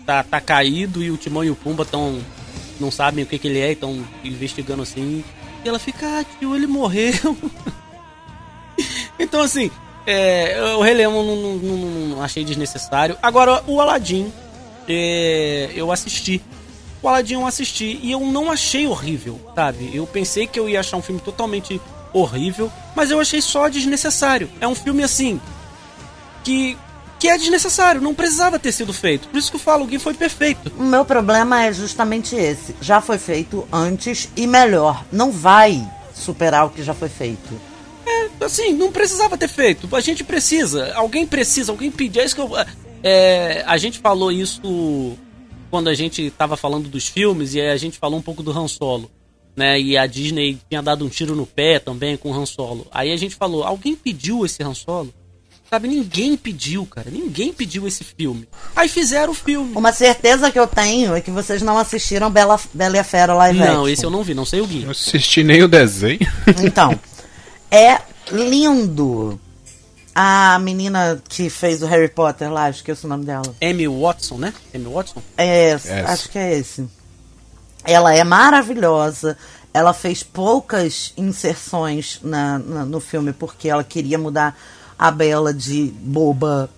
tá, 0.03 0.23
tá 0.23 0.41
caído 0.41 1.03
e 1.03 1.11
o 1.11 1.17
Timão 1.17 1.43
e 1.43 1.51
o 1.51 1.55
Pumba 1.55 1.85
tão, 1.85 2.19
não 2.79 2.89
sabem 2.89 3.23
o 3.23 3.27
que, 3.27 3.37
que 3.37 3.47
ele 3.47 3.59
é, 3.59 3.73
estão 3.73 4.03
investigando 4.23 4.81
assim. 4.81 5.23
E 5.63 5.69
ela 5.69 5.79
fica, 5.79 6.05
ah, 6.19 6.25
tio, 6.39 6.55
ele 6.55 6.67
morreu. 6.67 7.13
então, 9.17 9.41
assim, 9.41 9.71
é, 10.05 10.61
o 10.77 10.81
Rei 10.81 10.95
não, 11.03 11.23
não- 11.23 11.35
não- 11.55 11.77
não 12.09 12.23
achei 12.23 12.43
desnecessário. 12.43 13.17
Agora, 13.21 13.63
o 13.67 13.79
Aladdin, 13.79 14.31
é, 14.87 15.71
eu 15.75 15.91
assisti. 15.91 16.41
O 17.01 17.07
Aladdin 17.07 17.35
eu 17.35 17.45
assisti 17.47 17.99
e 18.01 18.11
eu 18.11 18.19
não 18.21 18.51
achei 18.51 18.87
horrível, 18.87 19.39
sabe? 19.55 19.91
Eu 19.93 20.05
pensei 20.07 20.47
que 20.47 20.59
eu 20.59 20.69
ia 20.69 20.79
achar 20.79 20.97
um 20.97 21.01
filme 21.01 21.19
totalmente 21.21 21.79
horrível, 22.13 22.71
mas 22.95 23.11
eu 23.11 23.19
achei 23.19 23.41
só 23.41 23.67
desnecessário. 23.67 24.49
É 24.61 24.67
um 24.67 24.75
filme 24.75 25.03
assim 25.03 25.39
que 26.43 26.77
que 27.23 27.29
é 27.29 27.37
desnecessário, 27.37 28.01
não 28.01 28.13
precisava 28.13 28.59
ter 28.59 28.73
sido 28.73 28.91
feito. 28.91 29.29
Por 29.29 29.37
isso 29.37 29.49
que 29.49 29.55
eu 29.55 29.61
falo, 29.61 29.85
o 29.85 29.87
Gui 29.87 29.97
foi 29.97 30.13
perfeito. 30.13 30.69
O 30.77 30.83
meu 30.83 31.05
problema 31.05 31.63
é 31.63 31.71
justamente 31.71 32.35
esse. 32.35 32.75
Já 32.81 32.99
foi 32.99 33.17
feito 33.17 33.65
antes 33.71 34.27
e 34.35 34.45
melhor. 34.45 35.05
Não 35.09 35.31
vai 35.31 35.89
superar 36.13 36.65
o 36.65 36.69
que 36.69 36.83
já 36.83 36.93
foi 36.93 37.07
feito. 37.07 37.57
Assim, 38.41 38.73
não 38.73 38.91
precisava 38.91 39.37
ter 39.37 39.47
feito. 39.47 39.87
A 39.95 40.01
gente 40.01 40.21
precisa. 40.21 40.93
Alguém 40.95 41.25
precisa, 41.25 41.71
alguém 41.71 41.89
pediu. 41.89 42.21
É 42.21 42.25
isso 42.25 42.35
que 42.35 42.41
eu. 42.41 42.51
é, 43.01 43.63
a 43.65 43.77
gente 43.77 43.99
falou 43.99 44.29
isso 44.29 45.17
quando 45.71 45.87
a 45.87 45.93
gente 45.93 46.29
tava 46.29 46.57
falando 46.57 46.89
dos 46.89 47.07
filmes 47.07 47.53
e 47.53 47.61
a 47.61 47.77
gente 47.77 47.97
falou 47.99 48.19
um 48.19 48.21
pouco 48.21 48.43
do 48.43 48.51
Han 48.51 48.67
Solo. 48.67 49.09
Né? 49.55 49.79
E 49.79 49.97
a 49.97 50.05
Disney 50.05 50.59
tinha 50.67 50.81
dado 50.81 51.05
um 51.05 51.09
tiro 51.09 51.37
no 51.37 51.45
pé 51.45 51.79
também 51.79 52.17
com 52.17 52.31
o 52.31 52.33
Han 52.33 52.45
Solo. 52.45 52.85
Aí 52.91 53.13
a 53.13 53.17
gente 53.17 53.33
falou: 53.33 53.63
alguém 53.63 53.95
pediu 53.95 54.45
esse 54.45 54.61
Han 54.61 54.73
Solo? 54.73 55.13
Sabe, 55.73 55.87
ninguém 55.87 56.37
pediu, 56.37 56.85
cara. 56.85 57.09
Ninguém 57.09 57.51
pediu 57.51 57.87
esse 57.87 58.03
filme. 58.03 58.47
Aí 58.75 58.87
fizeram 58.87 59.31
o 59.31 59.35
filme. 59.35 59.73
Uma 59.75 59.91
certeza 59.91 60.51
que 60.51 60.59
eu 60.59 60.67
tenho 60.67 61.15
é 61.15 61.19
que 61.21 61.31
vocês 61.31 61.63
não 61.63 61.79
assistiram 61.79 62.29
Bela, 62.29 62.59
Bela 62.71 62.95
e 62.95 62.99
a 62.99 63.03
Fera 63.03 63.33
live 63.33 63.57
Não, 63.57 63.65
action. 63.65 63.87
esse 63.87 64.03
eu 64.05 64.11
não 64.11 64.21
vi, 64.23 64.35
não 64.35 64.45
sei 64.45 64.61
o 64.61 64.67
Gui. 64.67 64.83
Não 64.83 64.91
assisti 64.91 65.43
nem 65.43 65.63
o 65.63 65.67
desenho. 65.67 66.19
Então, 66.63 66.99
é 67.71 67.99
lindo. 68.31 69.39
A 70.13 70.59
menina 70.59 71.19
que 71.27 71.49
fez 71.49 71.81
o 71.81 71.87
Harry 71.87 72.07
Potter 72.07 72.51
lá, 72.53 72.69
esqueço 72.69 73.07
o 73.07 73.09
nome 73.09 73.25
dela. 73.25 73.55
Amy 73.59 73.87
Watson, 73.87 74.37
né? 74.37 74.53
Amy 74.75 74.85
Watson? 74.85 75.23
É, 75.35 75.69
Essa. 75.71 76.05
acho 76.11 76.29
que 76.29 76.37
é 76.37 76.55
esse. 76.55 76.87
Ela 77.83 78.13
é 78.13 78.23
maravilhosa. 78.23 79.35
Ela 79.73 79.91
fez 79.91 80.21
poucas 80.21 81.13
inserções 81.17 82.19
na, 82.21 82.59
na- 82.59 82.85
no 82.85 82.99
filme 82.99 83.33
porque 83.33 83.67
ela 83.67 83.83
queria 83.83 84.19
mudar 84.19 84.55
a 84.97 85.11
Bela 85.11 85.53
de 85.53 85.93
boba 85.99 86.69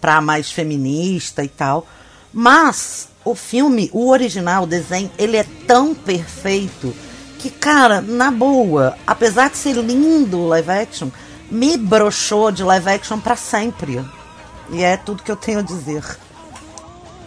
pra 0.00 0.20
mais 0.20 0.50
feminista 0.50 1.42
e 1.44 1.48
tal. 1.48 1.86
Mas 2.32 3.08
o 3.24 3.34
filme, 3.34 3.90
o 3.92 4.10
original, 4.10 4.64
o 4.64 4.66
desenho, 4.66 5.10
ele 5.18 5.36
é 5.36 5.46
tão 5.66 5.94
perfeito 5.94 6.94
que, 7.38 7.50
cara, 7.50 8.00
na 8.00 8.30
boa, 8.30 8.96
apesar 9.06 9.50
de 9.50 9.56
ser 9.56 9.74
lindo 9.76 10.38
o 10.38 10.48
live 10.48 10.70
action, 10.70 11.08
me 11.50 11.76
broxou 11.76 12.50
de 12.50 12.62
live 12.62 12.88
action 12.88 13.18
pra 13.18 13.36
sempre. 13.36 14.04
E 14.70 14.82
é 14.82 14.96
tudo 14.96 15.22
que 15.22 15.30
eu 15.30 15.36
tenho 15.36 15.58
a 15.58 15.62
dizer. 15.62 16.04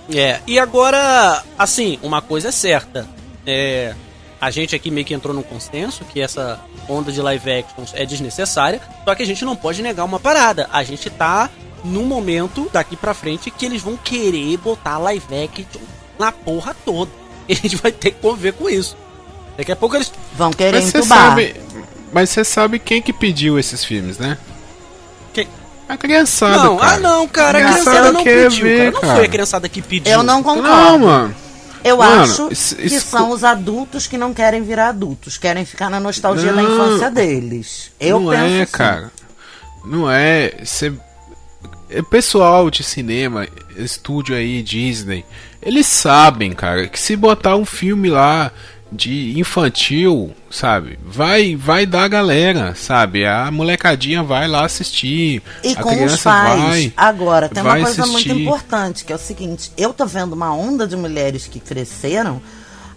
É, 0.10 0.40
e 0.48 0.60
agora, 0.60 1.44
assim, 1.58 2.00
uma 2.02 2.22
coisa 2.22 2.50
é 2.50 2.52
certa. 2.52 3.08
É, 3.46 3.94
a 4.40 4.52
gente 4.52 4.76
aqui 4.76 4.92
meio 4.92 5.06
que 5.06 5.14
entrou 5.14 5.34
num 5.34 5.42
consenso 5.44 6.04
que 6.06 6.20
essa 6.20 6.60
onda 6.88 7.12
de 7.12 7.22
live 7.22 7.52
actions 7.52 7.92
é 7.94 8.06
desnecessária, 8.06 8.82
só 9.04 9.16
que 9.16 9.24
a 9.24 9.26
gente 9.26 9.44
não 9.46 9.56
pode 9.56 9.82
negar 9.82 10.04
uma 10.04 10.20
parada. 10.20 10.70
A 10.72 10.84
gente 10.84 11.10
tá 11.10 11.50
num 11.84 12.06
momento 12.06 12.70
daqui 12.74 12.96
pra 12.96 13.14
frente 13.14 13.50
que 13.52 13.66
eles 13.66 13.82
vão 13.82 13.96
querer 13.96 14.58
botar 14.58 14.98
live 14.98 15.26
action 15.44 15.82
na 16.20 16.32
porra 16.32 16.76
toda. 16.86 17.12
E 17.48 17.54
a 17.54 17.58
gente 17.58 17.76
vai 17.76 17.92
ter 17.92 18.10
que 18.10 18.20
conviver 18.22 18.54
com 18.54 18.68
isso. 18.68 18.98
Daqui 19.56 19.72
a 19.72 19.76
pouco 19.76 19.96
eles. 19.96 20.12
Vão 20.36 20.50
querer 20.52 20.82
Mas 20.82 20.90
entubar. 20.90 21.30
sabe. 21.30 21.56
Mas 22.12 22.32
você 22.32 22.44
sabe 22.44 22.80
quem 22.80 23.04
que 23.04 23.14
pediu 23.14 23.60
esses 23.60 23.86
filmes, 23.86 24.18
né? 24.18 24.36
Quem? 25.32 25.48
A 25.88 25.96
criançada. 25.96 26.64
Não, 26.64 26.78
cara. 26.78 26.96
ah 26.96 27.00
não, 27.00 27.28
cara, 27.28 27.60
a 27.60 27.62
Criançada 27.62 27.84
criançada 27.84 28.12
não 28.14 28.24
pediu, 28.24 28.66
ver, 28.66 28.78
cara. 28.78 28.92
Não 28.92 29.02
cara. 29.02 29.16
foi 29.16 29.26
a 29.26 29.28
criançada 29.28 29.70
que 29.70 29.80
pediu. 29.80 30.12
Eu 30.12 30.24
não 30.24 30.42
concordo. 30.42 30.68
Não, 30.68 30.98
mano. 30.98 31.36
Eu 31.88 31.98
Mano, 31.98 32.24
acho 32.24 32.48
isso- 32.52 32.76
que 32.76 32.86
isso- 32.88 33.08
são 33.08 33.30
os 33.30 33.44
adultos 33.44 34.08
que 34.08 34.18
não 34.18 34.34
querem 34.34 34.64
virar 34.64 34.90
adultos, 34.90 35.38
querem 35.38 35.64
ficar 35.66 35.90
na 35.90 36.00
nostalgia 36.00 36.52
da 36.52 36.62
Não. 36.62 36.74
infância 36.74 37.12
deles. 37.12 37.92
Eu 38.00 38.20
não 38.20 38.32
penso 38.32 38.44
é, 38.44 38.62
assim. 38.64 38.72
cara. 38.72 39.12
Não 39.86 40.10
é. 40.10 40.52
Você. 40.64 40.92
é, 41.90 42.02
pessoal 42.02 42.72
de 42.72 42.84
cinema, 42.84 43.48
estúdio 43.78 44.36
aí, 44.36 44.64
Disney, 44.64 45.24
eles 45.62 45.86
sabem, 45.86 46.54
cara, 46.54 46.88
que 46.88 47.00
se 47.00 47.16
botar 47.16 47.56
um 47.56 47.66
filme 47.66 48.10
lá 48.10 48.52
de 48.96 49.38
infantil, 49.40 50.34
sabe? 50.50 50.98
Vai 51.06 51.56
vai 51.56 51.86
dar 51.86 52.08
galera, 52.08 52.74
sabe? 52.76 53.26
A 53.26 53.52
molecadinha 53.52 54.24
vai 54.24 54.48
lá 54.48 54.66
assistir. 54.66 55.42
E 55.64 55.74
a 55.74 55.82
com 55.84 55.90
criança 55.90 56.16
os 56.16 56.22
pais. 56.24 56.62
vai. 56.64 56.94
Agora, 56.96 57.50
tem 57.50 57.62
uma 57.62 57.74
coisa 57.80 58.04
assistir. 58.04 58.30
muito 58.30 58.42
importante, 58.42 59.04
que 59.06 59.12
é 59.12 59.16
o 59.16 59.20
seguinte, 59.20 59.72
eu 59.78 59.94
tô 59.94 60.06
vendo 60.06 60.34
uma 60.34 60.54
onda 60.56 60.88
de 60.88 60.96
mulheres 60.96 61.46
que 61.48 61.60
cresceram 61.60 62.42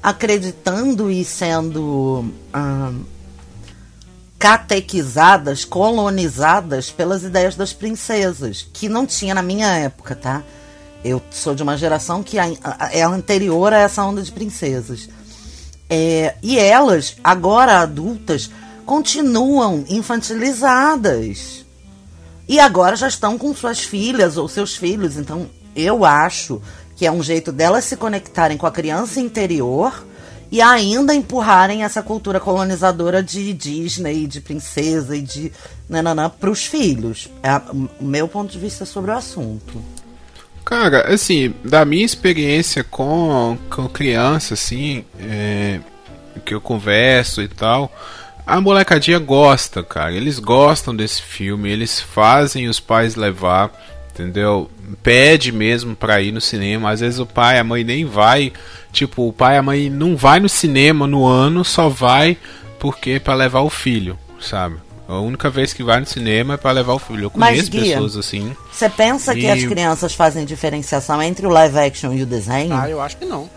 acreditando 0.02 1.10
e 1.10 1.24
sendo 1.24 2.24
ahn, 2.52 3.00
catequizadas, 4.38 5.64
colonizadas 5.64 6.90
pelas 6.90 7.24
ideias 7.24 7.56
das 7.56 7.72
princesas, 7.72 8.66
que 8.72 8.88
não 8.88 9.04
tinha 9.06 9.34
na 9.34 9.42
minha 9.42 9.66
época, 9.74 10.14
tá? 10.14 10.42
Eu 11.04 11.20
sou 11.30 11.54
de 11.54 11.62
uma 11.62 11.76
geração 11.76 12.22
que 12.22 12.38
a- 12.38 12.48
a- 12.62 12.90
é 12.92 13.02
anterior 13.02 13.72
a 13.72 13.78
essa 13.78 14.04
onda 14.04 14.22
de 14.22 14.30
princesas. 14.30 15.08
É, 15.88 16.34
e 16.42 16.58
elas, 16.58 17.16
agora 17.22 17.80
adultas, 17.80 18.50
continuam 18.84 19.84
infantilizadas. 19.88 21.64
E 22.48 22.58
agora 22.58 22.96
já 22.96 23.08
estão 23.08 23.36
com 23.36 23.54
suas 23.54 23.80
filhas 23.80 24.36
ou 24.36 24.48
seus 24.48 24.76
filhos. 24.76 25.16
Então, 25.16 25.48
eu 25.76 26.04
acho 26.04 26.62
que 26.96 27.06
é 27.06 27.12
um 27.12 27.22
jeito 27.22 27.52
delas 27.52 27.84
se 27.84 27.96
conectarem 27.96 28.56
com 28.56 28.66
a 28.66 28.72
criança 28.72 29.20
interior 29.20 30.04
e 30.50 30.62
ainda 30.62 31.14
empurrarem 31.14 31.84
essa 31.84 32.02
cultura 32.02 32.40
colonizadora 32.40 33.22
de 33.22 33.52
Disney, 33.52 34.26
de 34.26 34.40
princesa 34.40 35.14
e 35.14 35.20
de 35.20 35.52
nananã 35.88 36.30
para 36.30 36.50
os 36.50 36.64
filhos. 36.64 37.28
É 37.42 37.54
o 38.00 38.04
meu 38.04 38.26
ponto 38.26 38.50
de 38.50 38.58
vista 38.58 38.84
sobre 38.84 39.10
o 39.10 39.14
assunto. 39.14 39.82
Cara, 40.68 41.14
assim, 41.14 41.54
da 41.64 41.82
minha 41.86 42.04
experiência 42.04 42.84
com, 42.84 43.56
com 43.70 43.88
criança, 43.88 44.52
assim, 44.52 45.02
é, 45.18 45.80
que 46.44 46.52
eu 46.52 46.60
converso 46.60 47.40
e 47.40 47.48
tal, 47.48 47.90
a 48.46 48.60
molecadinha 48.60 49.18
gosta, 49.18 49.82
cara. 49.82 50.12
Eles 50.12 50.38
gostam 50.38 50.94
desse 50.94 51.22
filme, 51.22 51.70
eles 51.70 51.98
fazem 52.02 52.68
os 52.68 52.78
pais 52.78 53.16
levar, 53.16 53.72
entendeu? 54.10 54.70
Pede 55.02 55.52
mesmo 55.52 55.96
pra 55.96 56.20
ir 56.20 56.32
no 56.32 56.40
cinema. 56.40 56.90
Às 56.90 57.00
vezes 57.00 57.18
o 57.18 57.24
pai 57.24 57.58
a 57.58 57.64
mãe 57.64 57.82
nem 57.82 58.04
vai. 58.04 58.52
Tipo, 58.92 59.26
o 59.26 59.32
pai 59.32 59.56
a 59.56 59.62
mãe 59.62 59.88
não 59.88 60.18
vai 60.18 60.38
no 60.38 60.50
cinema 60.50 61.06
no 61.06 61.26
ano, 61.26 61.64
só 61.64 61.88
vai 61.88 62.36
porque 62.78 63.18
pra 63.18 63.32
levar 63.32 63.60
o 63.60 63.70
filho, 63.70 64.18
sabe? 64.38 64.76
A 65.08 65.18
única 65.20 65.48
vez 65.48 65.72
que 65.72 65.82
vai 65.82 65.98
no 66.00 66.06
cinema 66.06 66.54
é 66.54 66.56
pra 66.58 66.70
levar 66.70 66.92
o 66.92 66.98
filho. 66.98 67.24
Eu 67.24 67.32
Mas, 67.34 67.50
conheço 67.52 67.70
Guia, 67.70 67.94
pessoas 67.94 68.16
assim. 68.18 68.54
Você 68.70 68.90
pensa 68.90 69.32
que 69.34 69.40
E- 69.46 69.50
as 69.50 69.64
crianças 69.64 70.14
fazem 70.14 70.44
diferenciação 70.44 71.22
entre 71.22 71.46
o 71.46 71.50
live 71.50 71.78
action 71.78 72.12
e 72.12 72.22
o 72.22 72.26
desenho? 72.26 72.76
Ah, 72.76 72.90
eu 72.90 73.00
acho 73.00 73.16
que 73.16 73.24
não. 73.24 73.48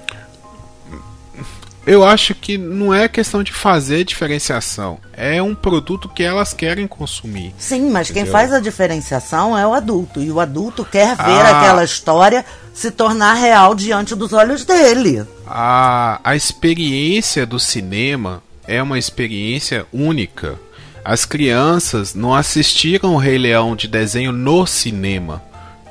Eu 1.85 2.03
acho 2.05 2.35
que 2.35 2.59
não 2.59 2.93
é 2.93 3.07
questão 3.07 3.41
de 3.41 3.51
fazer 3.51 4.03
diferenciação. 4.03 4.99
É 5.13 5.41
um 5.41 5.55
produto 5.55 6.07
que 6.07 6.21
elas 6.21 6.53
querem 6.53 6.85
consumir. 6.87 7.55
Sim, 7.57 7.89
mas 7.89 8.07
quem 8.11 8.21
Entendeu? 8.21 8.31
faz 8.31 8.53
a 8.53 8.59
diferenciação 8.59 9.57
é 9.57 9.65
o 9.65 9.73
adulto. 9.73 10.21
E 10.21 10.31
o 10.31 10.39
adulto 10.39 10.85
quer 10.85 11.15
ver 11.15 11.23
Ah. 11.23 11.59
aquela 11.59 11.83
história 11.83 12.45
se 12.71 12.91
tornar 12.91 13.33
real 13.33 13.73
diante 13.73 14.13
dos 14.15 14.31
olhos 14.31 14.63
dele. 14.63 15.25
A, 15.47 16.21
a 16.23 16.35
experiência 16.35 17.47
do 17.47 17.59
cinema 17.59 18.43
é 18.67 18.81
uma 18.81 18.99
experiência 18.99 19.85
única. 19.91 20.59
As 21.03 21.25
crianças 21.25 22.13
não 22.13 22.33
assistiram 22.33 23.15
o 23.15 23.17
Rei 23.17 23.37
Leão 23.37 23.75
de 23.75 23.87
desenho 23.87 24.31
no 24.31 24.65
cinema. 24.65 25.41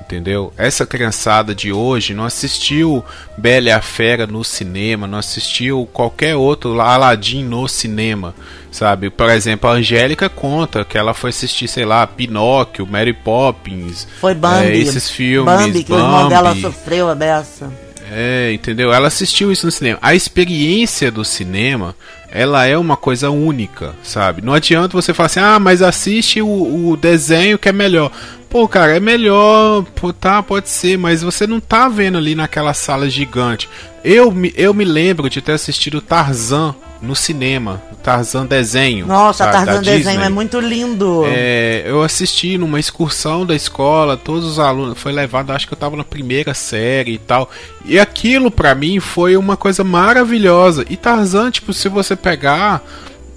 Entendeu? 0.00 0.52
Essa 0.58 0.84
criançada 0.84 1.54
de 1.54 1.72
hoje 1.72 2.14
não 2.14 2.24
assistiu 2.24 3.04
Bela 3.38 3.68
e 3.68 3.70
a 3.70 3.80
Fera 3.80 4.26
no 4.26 4.42
cinema, 4.42 5.06
não 5.06 5.18
assistiu 5.18 5.88
qualquer 5.92 6.34
outro 6.34 6.80
Aladdin 6.80 7.44
no 7.44 7.68
cinema, 7.68 8.34
sabe? 8.72 9.08
Por 9.08 9.30
exemplo, 9.30 9.70
a 9.70 9.74
Angélica 9.74 10.28
conta 10.28 10.84
que 10.84 10.98
ela 10.98 11.14
foi 11.14 11.30
assistir, 11.30 11.68
sei 11.68 11.84
lá, 11.84 12.04
Pinóquio, 12.08 12.88
Mary 12.88 13.12
Poppins, 13.12 14.04
Foi 14.20 14.34
Bambi. 14.34 14.66
é, 14.66 14.76
esses 14.78 15.08
filmes, 15.08 15.44
Bambi, 15.54 15.84
que 15.84 15.92
o 15.92 15.96
irmão 15.96 16.28
dela 16.28 16.48
Bambi. 16.50 16.60
sofreu 16.62 17.08
a 17.08 17.14
beça. 17.14 17.72
É, 18.12 18.52
entendeu? 18.52 18.92
Ela 18.92 19.06
assistiu 19.06 19.52
isso 19.52 19.64
no 19.66 19.70
cinema. 19.70 19.96
A 20.02 20.12
experiência 20.16 21.12
do 21.12 21.24
cinema, 21.24 21.94
ela 22.30 22.66
é 22.66 22.76
uma 22.76 22.96
coisa 22.96 23.30
única, 23.30 23.94
sabe? 24.02 24.42
Não 24.42 24.54
adianta 24.54 24.96
você 24.96 25.12
falar 25.12 25.26
assim, 25.26 25.40
ah, 25.40 25.58
mas 25.58 25.82
assiste 25.82 26.40
o, 26.40 26.90
o 26.90 26.96
desenho 26.96 27.58
que 27.58 27.68
é 27.68 27.72
melhor. 27.72 28.10
Pô, 28.48 28.66
cara, 28.66 28.96
é 28.96 29.00
melhor, 29.00 29.84
pô, 29.94 30.12
tá, 30.12 30.42
pode 30.42 30.68
ser, 30.68 30.98
mas 30.98 31.22
você 31.22 31.46
não 31.46 31.60
tá 31.60 31.88
vendo 31.88 32.18
ali 32.18 32.34
naquela 32.34 32.74
sala 32.74 33.08
gigante. 33.08 33.68
Eu 34.02 34.34
eu 34.56 34.74
me 34.74 34.84
lembro 34.84 35.30
de 35.30 35.40
ter 35.40 35.52
assistido 35.52 36.00
Tarzan 36.00 36.74
no 37.00 37.16
cinema, 37.16 37.82
Tarzan 38.02 38.46
desenho. 38.46 39.06
Nossa, 39.06 39.46
da 39.46 39.52
Tarzan 39.52 39.82
Desenho 39.82 39.98
Disney. 39.98 40.26
é 40.26 40.28
muito 40.28 40.60
lindo. 40.60 41.24
É, 41.26 41.82
eu 41.86 42.02
assisti 42.02 42.58
numa 42.58 42.78
excursão 42.78 43.46
da 43.46 43.54
escola, 43.54 44.16
todos 44.16 44.44
os 44.44 44.58
alunos 44.58 44.98
foi 44.98 45.12
levado, 45.12 45.50
acho 45.50 45.66
que 45.66 45.72
eu 45.72 45.78
tava 45.78 45.96
na 45.96 46.04
primeira 46.04 46.52
série 46.52 47.12
e 47.14 47.18
tal. 47.18 47.50
E 47.84 47.98
aquilo 47.98 48.50
pra 48.50 48.74
mim 48.74 49.00
foi 49.00 49.36
uma 49.36 49.56
coisa 49.56 49.82
maravilhosa. 49.82 50.84
E 50.90 50.96
Tarzan, 50.96 51.50
tipo, 51.50 51.72
se 51.72 51.88
você 51.88 52.14
pegar, 52.14 52.82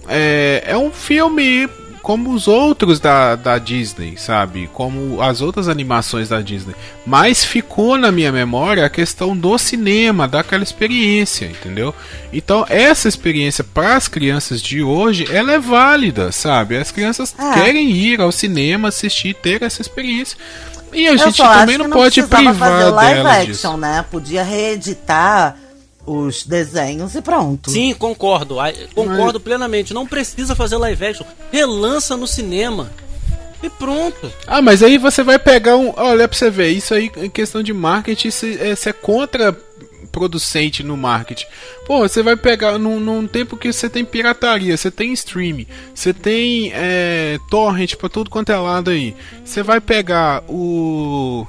é, 0.08 0.63
é 0.67 0.78
um 0.78 0.91
filme 0.91 1.69
como 2.03 2.31
os 2.33 2.47
outros 2.49 2.99
da, 2.99 3.35
da 3.35 3.57
Disney, 3.57 4.15
sabe? 4.17 4.69
Como 4.73 5.21
as 5.21 5.39
outras 5.41 5.69
animações 5.69 6.27
da 6.29 6.41
Disney. 6.41 6.75
Mas 7.05 7.45
ficou 7.45 7.97
na 7.97 8.11
minha 8.11 8.29
memória 8.31 8.85
a 8.85 8.89
questão 8.89 9.35
do 9.35 9.57
cinema, 9.57 10.27
daquela 10.27 10.61
experiência, 10.63 11.45
entendeu? 11.45 11.95
Então, 12.31 12.65
essa 12.69 13.07
experiência 13.07 13.63
para 13.63 13.95
as 13.95 14.09
crianças 14.09 14.61
de 14.61 14.83
hoje, 14.83 15.25
ela 15.31 15.53
é 15.53 15.59
válida, 15.59 16.31
sabe? 16.31 16.77
As 16.77 16.91
crianças 16.91 17.33
É. 17.39 17.53
querem 17.53 17.89
ir 17.89 18.19
ao 18.19 18.31
cinema, 18.31 18.89
assistir, 18.89 19.33
ter 19.33 19.63
essa 19.63 19.81
experiência. 19.81 20.37
E 20.91 21.07
a 21.07 21.13
Eu 21.13 21.17
gente 21.17 21.37
também 21.37 21.77
que 21.77 21.83
não 21.87 21.89
pode 21.89 22.21
precisava 22.21 22.53
fazer 22.53 22.83
privar 22.83 22.93
live 22.93 23.15
delas 23.15 23.31
action, 23.37 23.45
disso. 23.51 23.77
né? 23.77 24.05
Podia 24.11 24.43
reeditar 24.43 25.55
os 26.05 26.43
desenhos 26.43 27.15
e 27.15 27.21
pronto. 27.21 27.71
Sim, 27.71 27.93
concordo. 27.93 28.57
Concordo 28.93 29.39
plenamente. 29.39 29.93
Não 29.93 30.05
precisa 30.05 30.55
fazer 30.55 30.77
live 30.77 31.05
action. 31.05 31.25
Relança 31.51 32.17
no 32.17 32.27
cinema. 32.27 32.91
E 33.61 33.69
pronto. 33.69 34.29
Ah, 34.45 34.61
mas 34.61 34.83
aí 34.83 34.97
você 34.97 35.23
vai 35.23 35.39
pegar 35.39 35.77
um. 35.77 35.93
Olha 35.95 36.27
pra 36.27 36.37
você 36.37 36.49
ver, 36.49 36.71
isso 36.71 36.93
aí 36.93 37.09
em 37.15 37.29
questão 37.29 37.63
de 37.63 37.71
marketing, 37.71 38.27
isso 38.27 38.45
é, 38.45 38.71
isso 38.71 38.89
é 38.89 38.93
contraproducente 38.93 40.83
no 40.83 40.97
marketing. 40.97 41.45
Pô, 41.85 41.99
você 41.99 42.21
vai 42.21 42.35
pegar 42.35 42.77
num, 42.77 42.99
num 42.99 43.25
tempo 43.25 43.55
que 43.55 43.71
você 43.71 43.89
tem 43.89 44.03
pirataria, 44.03 44.75
você 44.75 44.91
tem 44.91 45.13
streaming, 45.13 45.65
você 45.95 46.13
tem 46.13 46.73
é, 46.73 47.39
torrent 47.49 47.95
pra 47.95 48.09
tudo 48.09 48.29
quanto 48.29 48.51
é 48.51 48.57
lado 48.57 48.89
aí. 48.89 49.15
Você 49.45 49.63
vai 49.63 49.79
pegar 49.79 50.43
o. 50.49 51.47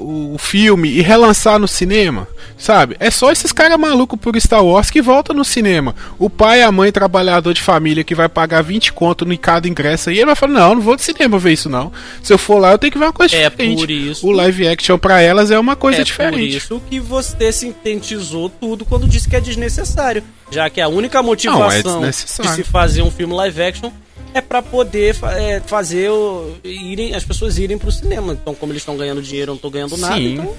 O 0.00 0.36
filme 0.38 0.88
e 0.90 1.00
relançar 1.02 1.58
no 1.58 1.66
cinema, 1.66 2.28
sabe? 2.56 2.96
É 3.00 3.10
só 3.10 3.32
esses 3.32 3.52
caras 3.52 3.78
malucos 3.78 4.18
por 4.20 4.40
Star 4.40 4.64
Wars 4.64 4.90
que 4.90 5.02
voltam 5.02 5.34
no 5.34 5.44
cinema. 5.44 5.94
O 6.18 6.30
pai 6.30 6.60
e 6.60 6.62
a 6.62 6.70
mãe, 6.70 6.92
trabalhador 6.92 7.52
de 7.52 7.60
família, 7.60 8.04
que 8.04 8.14
vai 8.14 8.28
pagar 8.28 8.62
20 8.62 8.92
conto 8.92 9.30
em 9.32 9.36
cada 9.36 9.68
ingresso 9.68 10.10
aí, 10.10 10.16
ele 10.18 10.26
vai 10.26 10.34
falar: 10.36 10.52
Não, 10.52 10.74
não 10.76 10.82
vou 10.82 10.94
no 10.94 11.00
cinema 11.00 11.38
ver 11.38 11.52
isso, 11.52 11.68
não. 11.68 11.92
Se 12.22 12.32
eu 12.32 12.38
for 12.38 12.58
lá, 12.58 12.72
eu 12.72 12.78
tenho 12.78 12.92
que 12.92 12.98
ver 12.98 13.06
uma 13.06 13.12
coisa 13.12 13.34
É 13.36 13.50
diferente. 13.50 13.78
por 13.80 13.90
isso- 13.90 14.26
O 14.26 14.30
live 14.30 14.68
action 14.68 14.98
pra 14.98 15.20
elas 15.20 15.50
é 15.50 15.58
uma 15.58 15.74
coisa 15.76 15.98
é 15.98 16.00
por 16.00 16.06
diferente. 16.06 16.56
isso 16.56 16.80
que 16.88 17.00
você 17.00 17.50
sintetizou 17.52 18.48
tudo 18.48 18.84
quando 18.84 19.06
disse 19.08 19.28
que 19.28 19.36
é 19.36 19.40
desnecessário. 19.40 20.22
Já 20.50 20.70
que 20.70 20.80
a 20.80 20.88
única 20.88 21.22
motivação 21.22 22.00
de 22.00 22.06
desnecessário. 22.06 22.54
se 22.54 22.62
fazer 22.64 23.02
um 23.02 23.10
filme 23.10 23.34
live 23.34 23.62
action 23.62 23.90
é 24.34 24.40
pra 24.40 24.60
poder 24.62 25.14
fa- 25.14 25.32
é, 25.32 25.60
fazer 25.60 26.10
o- 26.10 26.54
irem, 26.64 27.14
as 27.14 27.24
pessoas 27.24 27.58
irem 27.58 27.78
pro 27.78 27.90
cinema. 27.92 28.32
Então, 28.32 28.54
como 28.54 28.72
eles 28.72 28.82
estão 28.82 28.96
ganhando 28.96 29.22
dinheiro, 29.22 29.50
eu 29.52 29.54
não 29.54 29.60
tô 29.60 29.70
ganhando 29.70 29.96
nada. 29.96 30.14
Sim. 30.16 30.34
Então, 30.34 30.56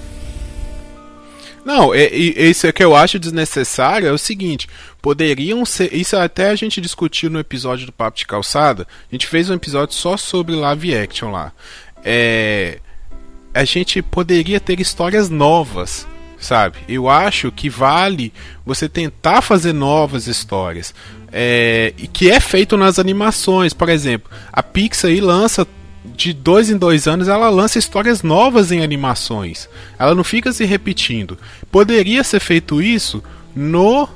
Não, 1.64 1.92
é, 1.94 2.08
e- 2.12 2.50
isso 2.50 2.66
é 2.66 2.72
que 2.72 2.82
eu 2.82 2.96
acho 2.96 3.18
desnecessário 3.18 4.08
é 4.08 4.12
o 4.12 4.18
seguinte: 4.18 4.66
poderiam 5.02 5.64
ser. 5.66 5.92
Isso 5.94 6.16
até 6.16 6.48
a 6.50 6.54
gente 6.54 6.80
discutiu 6.80 7.28
no 7.30 7.38
episódio 7.38 7.84
do 7.86 7.92
Papo 7.92 8.16
de 8.16 8.26
Calçada. 8.26 8.86
A 9.10 9.14
gente 9.14 9.26
fez 9.26 9.50
um 9.50 9.54
episódio 9.54 9.94
só 9.94 10.16
sobre 10.16 10.54
live 10.54 10.96
action 10.96 11.30
lá. 11.30 11.52
É, 12.02 12.78
a 13.52 13.62
gente 13.64 14.00
poderia 14.00 14.58
ter 14.58 14.80
histórias 14.80 15.28
novas, 15.28 16.06
sabe? 16.40 16.78
Eu 16.88 17.08
acho 17.08 17.52
que 17.52 17.68
vale 17.68 18.32
você 18.64 18.88
tentar 18.88 19.42
fazer 19.42 19.72
novas 19.72 20.26
histórias. 20.26 20.94
É, 21.32 21.94
e 21.96 22.08
que 22.08 22.30
é 22.30 22.40
feito 22.40 22.76
nas 22.76 22.98
animações, 22.98 23.72
por 23.72 23.88
exemplo. 23.88 24.30
A 24.52 24.62
Pixar 24.62 25.10
aí 25.10 25.20
lança 25.20 25.66
de 26.16 26.32
dois 26.32 26.70
em 26.70 26.76
dois 26.76 27.06
anos 27.06 27.28
ela 27.28 27.50
lança 27.50 27.78
histórias 27.78 28.22
novas 28.22 28.72
em 28.72 28.82
animações. 28.82 29.68
Ela 29.98 30.14
não 30.14 30.24
fica 30.24 30.52
se 30.52 30.64
repetindo. 30.64 31.38
Poderia 31.70 32.24
ser 32.24 32.40
feito 32.40 32.80
isso 32.82 33.22
no 33.54 34.08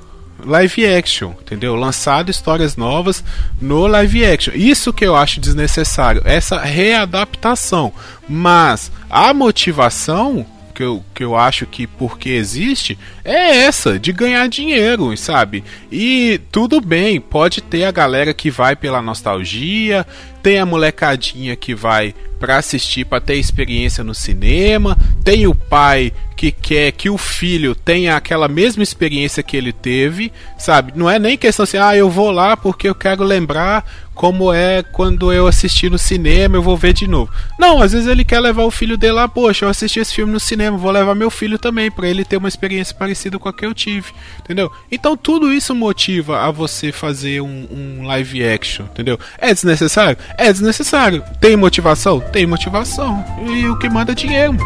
live 0.44 0.87
action, 0.87 1.32
entendeu? 1.40 1.74
Lançado 1.74 2.30
histórias 2.30 2.76
novas 2.76 3.22
no 3.60 3.87
live 3.87 4.24
action. 4.24 4.52
Isso 4.54 4.92
que 4.92 5.04
eu 5.04 5.14
acho 5.14 5.40
desnecessário, 5.40 6.22
essa 6.24 6.60
readaptação. 6.60 7.92
Mas 8.28 8.90
a 9.08 9.32
motivação 9.32 10.46
que 10.74 10.82
eu, 10.82 11.04
que 11.14 11.22
eu 11.22 11.37
acho 11.37 11.64
que 11.66 11.87
porque 11.87 12.30
existe 12.30 12.98
é 13.24 13.64
essa, 13.64 13.98
de 13.98 14.12
ganhar 14.12 14.48
dinheiro, 14.48 15.16
sabe? 15.16 15.62
E 15.90 16.40
tudo 16.50 16.80
bem, 16.80 17.20
pode 17.20 17.62
ter 17.62 17.84
a 17.84 17.92
galera 17.92 18.34
que 18.34 18.50
vai 18.50 18.74
pela 18.74 19.00
nostalgia, 19.00 20.06
tem 20.42 20.58
a 20.58 20.66
molecadinha 20.66 21.54
que 21.56 21.74
vai 21.74 22.14
para 22.44 22.59
assistir, 22.59 23.07
para 23.07 23.22
ter 23.22 23.37
experiência 23.37 24.04
no 24.04 24.14
cinema, 24.14 24.98
tem 25.24 25.46
o 25.46 25.54
pai 25.54 26.12
que 26.37 26.52
quer 26.52 26.92
que 26.92 27.09
o 27.09 27.16
filho 27.16 27.74
tenha 27.74 28.16
aquela 28.16 28.48
mesma 28.48 28.83
experiência 28.83 29.42
que 29.42 29.57
ele 29.57 29.72
teve, 29.72 30.30
sabe? 30.59 30.92
Não 30.94 31.09
é 31.09 31.18
nem 31.18 31.38
questão 31.38 31.64
assim, 31.64 31.78
ah, 31.78 31.96
eu 31.96 32.11
vou 32.11 32.30
lá 32.30 32.54
porque 32.57 32.88
eu 32.88 32.94
quero 32.94 33.24
lembrar 33.24 33.85
como 34.14 34.52
é 34.52 34.83
quando 34.83 35.33
eu 35.33 35.46
assisti 35.46 35.90
no 35.90 35.98
cinema, 35.98 36.57
eu 36.57 36.62
vou 36.62 36.76
ver 36.76 36.92
de 36.92 37.07
novo. 37.07 37.33
Não, 37.59 37.83
às 37.83 37.92
vezes 37.92 38.07
ele 38.07 38.24
quer 38.24 38.38
levar 38.40 38.62
o 38.62 38.70
filho 38.70 38.96
dele 38.96 39.14
lá, 39.14 39.28
poxa, 39.28 39.64
eu 39.64 39.68
assisti 39.68 39.98
esse 39.98 40.14
filme 40.14 40.33
no 40.33 40.38
cinema, 40.38 40.76
vou 40.76 40.90
levar 40.90 41.14
meu 41.14 41.30
filho 41.30 41.59
também 41.59 41.90
para 41.90 42.09
ele 42.09 42.24
ter 42.24 42.37
uma 42.37 42.48
experiência 42.48 42.94
parecida 42.94 43.38
com 43.38 43.48
a 43.48 43.52
que 43.52 43.66
eu 43.66 43.74
tive, 43.74 44.12
entendeu? 44.38 44.70
Então 44.90 45.16
tudo 45.16 45.52
isso 45.52 45.74
motiva 45.74 46.42
a 46.42 46.50
você 46.50 46.92
fazer 46.92 47.40
um, 47.40 47.66
um 47.70 48.07
live 48.07 48.44
action, 48.46 48.85
entendeu? 48.87 49.18
É 49.38 49.52
desnecessário? 49.52 50.16
É 50.38 50.52
desnecessário. 50.52 51.24
Tem 51.40 51.57
motivação? 51.57 52.20
Tem 52.35 52.49
motivação. 52.49 53.25
E 53.47 53.68
o 53.68 53.79
que 53.79 53.88
manda 53.88 54.11
é 54.11 54.14
dinheiro. 54.16 54.57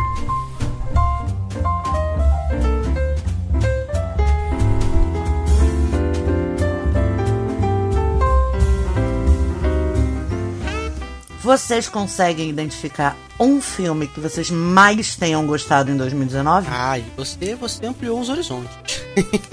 Vocês 11.43 11.91
conseguem 11.91 12.49
identificar 12.49 13.15
um 13.39 13.61
filme 13.61 14.07
que 14.07 14.19
vocês 14.19 14.51
mais 14.51 15.15
tenham 15.15 15.47
gostado 15.47 15.91
em 15.91 15.97
2019? 15.99 16.69
Ai, 16.71 17.05
você, 17.19 17.55
você 17.55 17.85
ampliou 17.85 18.19
os 18.19 18.31
horizontes. 18.31 18.71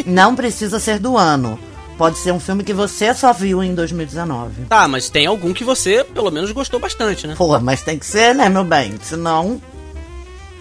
Não 0.06 0.38
precisa 0.38 0.80
ser 0.80 0.99
do 0.99 1.17
ano. 1.17 1.60
Pode 1.97 2.17
ser 2.17 2.31
um 2.31 2.39
filme 2.39 2.63
que 2.63 2.73
você 2.73 3.13
só 3.13 3.31
viu 3.31 3.63
em 3.63 3.73
2019. 3.73 4.65
Tá, 4.65 4.88
mas 4.88 5.10
tem 5.10 5.25
algum 5.25 5.53
que 5.53 5.63
você, 5.63 6.03
pelo 6.03 6.29
menos, 6.29 6.51
gostou 6.51 6.79
bastante, 6.79 7.25
né? 7.25 7.36
Pô, 7.38 7.58
mas 7.60 7.81
tem 7.81 7.97
que 7.97 8.05
ser, 8.05 8.36
né, 8.36 8.49
meu 8.49 8.63
bem? 8.63 8.95
Senão. 9.01 9.62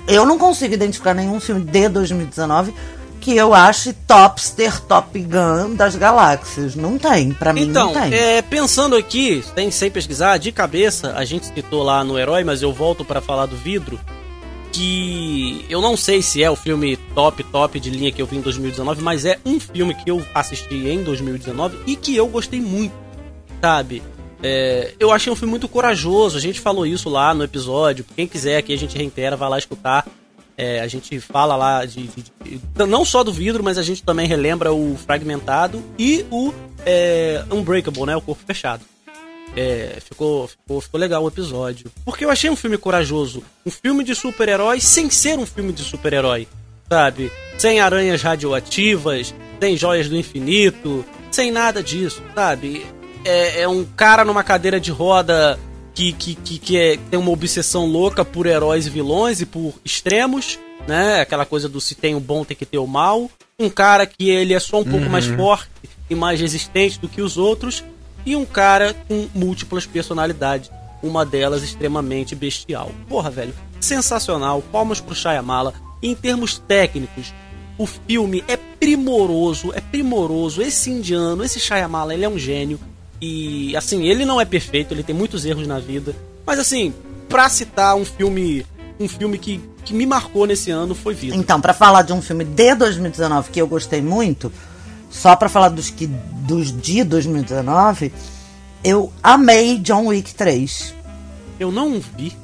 Eu 0.07 0.27
não 0.27 0.38
consigo 0.38 0.75
identificar 0.75 1.14
nenhum 1.14 1.40
filme 1.40 1.62
de 1.62 1.88
2019 1.88 2.75
que 3.25 3.35
eu 3.35 3.55
ache 3.55 3.94
topster 4.07 4.79
Top 4.83 5.18
Gun 5.18 5.75
das 5.75 5.97
galáxias. 5.97 6.77
Não 6.77 6.99
tem, 6.99 7.33
para 7.33 7.55
mim 7.55 7.62
então, 7.62 7.87
não 7.87 8.03
tem. 8.03 8.12
É, 8.12 8.42
pensando 8.42 8.94
aqui, 8.94 9.42
tem 9.55 9.70
sem 9.70 9.90
pesquisar, 9.90 10.37
de 10.37 10.53
cabeça, 10.53 11.14
a 11.16 11.25
gente 11.25 11.47
citou 11.47 11.83
lá 11.83 12.05
no 12.05 12.18
Herói, 12.18 12.44
mas 12.44 12.61
eu 12.61 12.70
volto 12.70 13.03
para 13.03 13.23
falar 13.23 13.47
do 13.47 13.57
vidro. 13.57 13.99
Que 14.74 15.64
eu 15.68 15.80
não 15.80 15.96
sei 15.96 16.20
se 16.20 16.42
é 16.42 16.50
o 16.50 16.56
filme 16.56 16.96
top, 17.14 17.44
top 17.44 17.78
de 17.78 17.90
linha 17.90 18.10
que 18.10 18.20
eu 18.20 18.26
vi 18.26 18.38
em 18.38 18.40
2019, 18.40 19.02
mas 19.02 19.24
é 19.24 19.38
um 19.46 19.60
filme 19.60 19.94
que 19.94 20.10
eu 20.10 20.20
assisti 20.34 20.88
em 20.88 21.04
2019 21.04 21.78
e 21.87 21.94
que 21.94 22.16
eu 22.16 22.26
gostei 22.26 22.60
muito, 22.60 22.92
sabe? 23.60 24.02
É, 24.42 24.92
eu 24.98 25.12
achei 25.12 25.32
um 25.32 25.37
filme 25.37 25.50
muito 25.50 25.68
corajoso, 25.68 26.37
a 26.37 26.40
gente 26.40 26.58
falou 26.58 26.84
isso 26.84 27.08
lá 27.08 27.32
no 27.32 27.44
episódio. 27.44 28.04
Quem 28.16 28.26
quiser 28.26 28.56
aqui 28.56 28.72
a 28.72 28.76
gente 28.76 28.98
reitera, 28.98 29.37
vai 29.37 29.48
lá 29.48 29.58
escutar. 29.58 30.06
É, 30.56 30.80
a 30.80 30.88
gente 30.88 31.20
fala 31.20 31.54
lá 31.54 31.84
de, 31.84 32.08
de, 32.08 32.24
de, 32.42 32.87
não 32.87 33.04
só 33.04 33.22
do 33.22 33.32
vidro, 33.32 33.62
mas 33.62 33.78
a 33.78 33.82
gente 33.82 34.02
também 34.02 34.26
relembra 34.26 34.72
o 34.72 34.96
fragmentado 34.96 35.80
e 35.96 36.26
o 36.30 36.52
é, 36.84 37.44
Unbreakable, 37.50 38.06
né? 38.06 38.16
O 38.16 38.20
corpo 38.20 38.42
fechado. 38.44 38.84
É, 39.57 39.99
ficou, 40.05 40.49
ficou, 40.49 40.81
ficou 40.81 40.99
legal 41.01 41.23
o 41.23 41.29
episódio. 41.29 41.90
Porque 42.05 42.25
eu 42.25 42.31
achei 42.31 42.51
um 42.51 42.57
filme 42.57 42.77
corajoso. 42.77 43.43
Um 43.64 43.71
filme 43.71 44.03
de 44.03 44.14
super-herói 44.14 44.81
sem 44.81 45.09
ser 45.11 45.38
um 45.38 45.47
filme 45.47 45.73
de 45.73 45.83
super-herói. 45.83 46.49
Sabe? 46.88 47.31
Sem 47.57 47.81
aranhas 47.81 48.21
radioativas, 48.23 49.35
sem 49.61 49.77
joias 49.77 50.09
do 50.09 50.17
infinito, 50.17 51.05
sem 51.31 51.51
nada 51.51 51.83
disso, 51.83 52.23
sabe? 52.35 52.85
É, 53.25 53.62
é 53.62 53.69
um 53.69 53.85
cara 53.85 54.25
numa 54.25 54.43
cadeira 54.45 54.79
de 54.81 54.90
roda 54.90 55.59
que, 55.95 56.12
que, 56.12 56.35
que, 56.35 56.59
que 56.59 56.77
é, 56.77 56.97
tem 57.11 57.19
uma 57.19 57.31
obsessão 57.31 57.87
louca 57.87 58.25
por 58.25 58.47
heróis 58.47 58.87
e 58.87 58.90
vilões 58.90 59.40
e 59.40 59.47
por 59.47 59.75
extremos, 59.85 60.59
né? 60.87 61.21
Aquela 61.21 61.47
coisa 61.47 61.69
do 61.69 61.81
se 61.81 61.95
tem 61.95 62.14
o 62.14 62.21
bom 62.21 62.45
tem 62.45 62.57
que 62.57 62.67
ter 62.67 62.79
o 62.79 62.87
mal. 62.87 63.31
Um 63.59 63.71
cara 63.71 64.05
que 64.05 64.29
ele 64.29 64.53
é 64.53 64.59
só 64.61 64.81
um 64.81 64.85
pouco 64.85 65.09
mais 65.09 65.27
Uhum. 65.29 65.37
forte 65.37 65.71
e 66.11 66.14
mais 66.14 66.40
resistente 66.40 66.99
do 66.99 67.09
que 67.09 67.23
os 67.23 67.38
outros. 67.38 67.83
E 68.26 68.34
um 68.34 68.44
cara 68.44 68.94
com 69.08 69.28
múltiplas 69.34 69.87
personalidades. 69.87 70.70
Uma 71.02 71.24
delas 71.24 71.62
extremamente 71.62 72.34
bestial. 72.34 72.90
Porra, 73.08 73.30
velho. 73.30 73.54
Sensacional. 73.80 74.62
Palmas 74.72 75.00
pro 75.00 75.14
Shyamala. 75.14 75.74
Em 76.02 76.14
termos 76.14 76.58
técnicos, 76.58 77.32
o 77.76 77.87
filme 77.87 78.42
é 78.48 78.56
primoroso. 78.56 79.72
É 79.74 79.80
primoroso. 79.80 80.62
Esse 80.62 80.90
indiano, 80.90 81.44
esse 81.44 81.60
Shyamala, 81.60 82.14
ele 82.14 82.24
é 82.24 82.28
um 82.28 82.38
gênio. 82.38 82.80
E, 83.20 83.76
assim, 83.76 84.06
ele 84.06 84.24
não 84.24 84.40
é 84.40 84.44
perfeito. 84.44 84.94
Ele 84.94 85.02
tem 85.02 85.14
muitos 85.14 85.44
erros 85.44 85.66
na 85.66 85.78
vida. 85.78 86.14
Mas, 86.46 86.58
assim, 86.58 86.94
pra 87.28 87.48
citar 87.48 87.94
um 87.96 88.04
filme... 88.04 88.64
Um 88.98 89.08
filme 89.08 89.37
que, 89.38 89.60
que 89.84 89.92
me 89.92 90.06
marcou 90.06 90.46
nesse 90.46 90.70
ano 90.70 90.94
foi 90.94 91.14
Vida. 91.14 91.34
Então, 91.37 91.60
pra 91.60 91.74
falar 91.74 92.02
de 92.02 92.12
um 92.12 92.22
filme 92.22 92.44
de 92.44 92.74
2019 92.76 93.50
que 93.50 93.60
eu 93.60 93.66
gostei 93.66 94.00
muito, 94.00 94.52
só 95.14 95.37
pra 95.37 95.48
falar 95.48 95.68
dos 95.68 95.90
que 95.90 96.07
dos 96.07 96.72
de 96.72 97.05
2019, 97.05 98.12
eu 98.83 99.12
amei 99.22 99.79
John 99.79 100.07
Wick 100.07 100.35
3. 100.35 100.92
Eu 101.59 101.70
não 101.70 102.00
vi. 102.00 102.37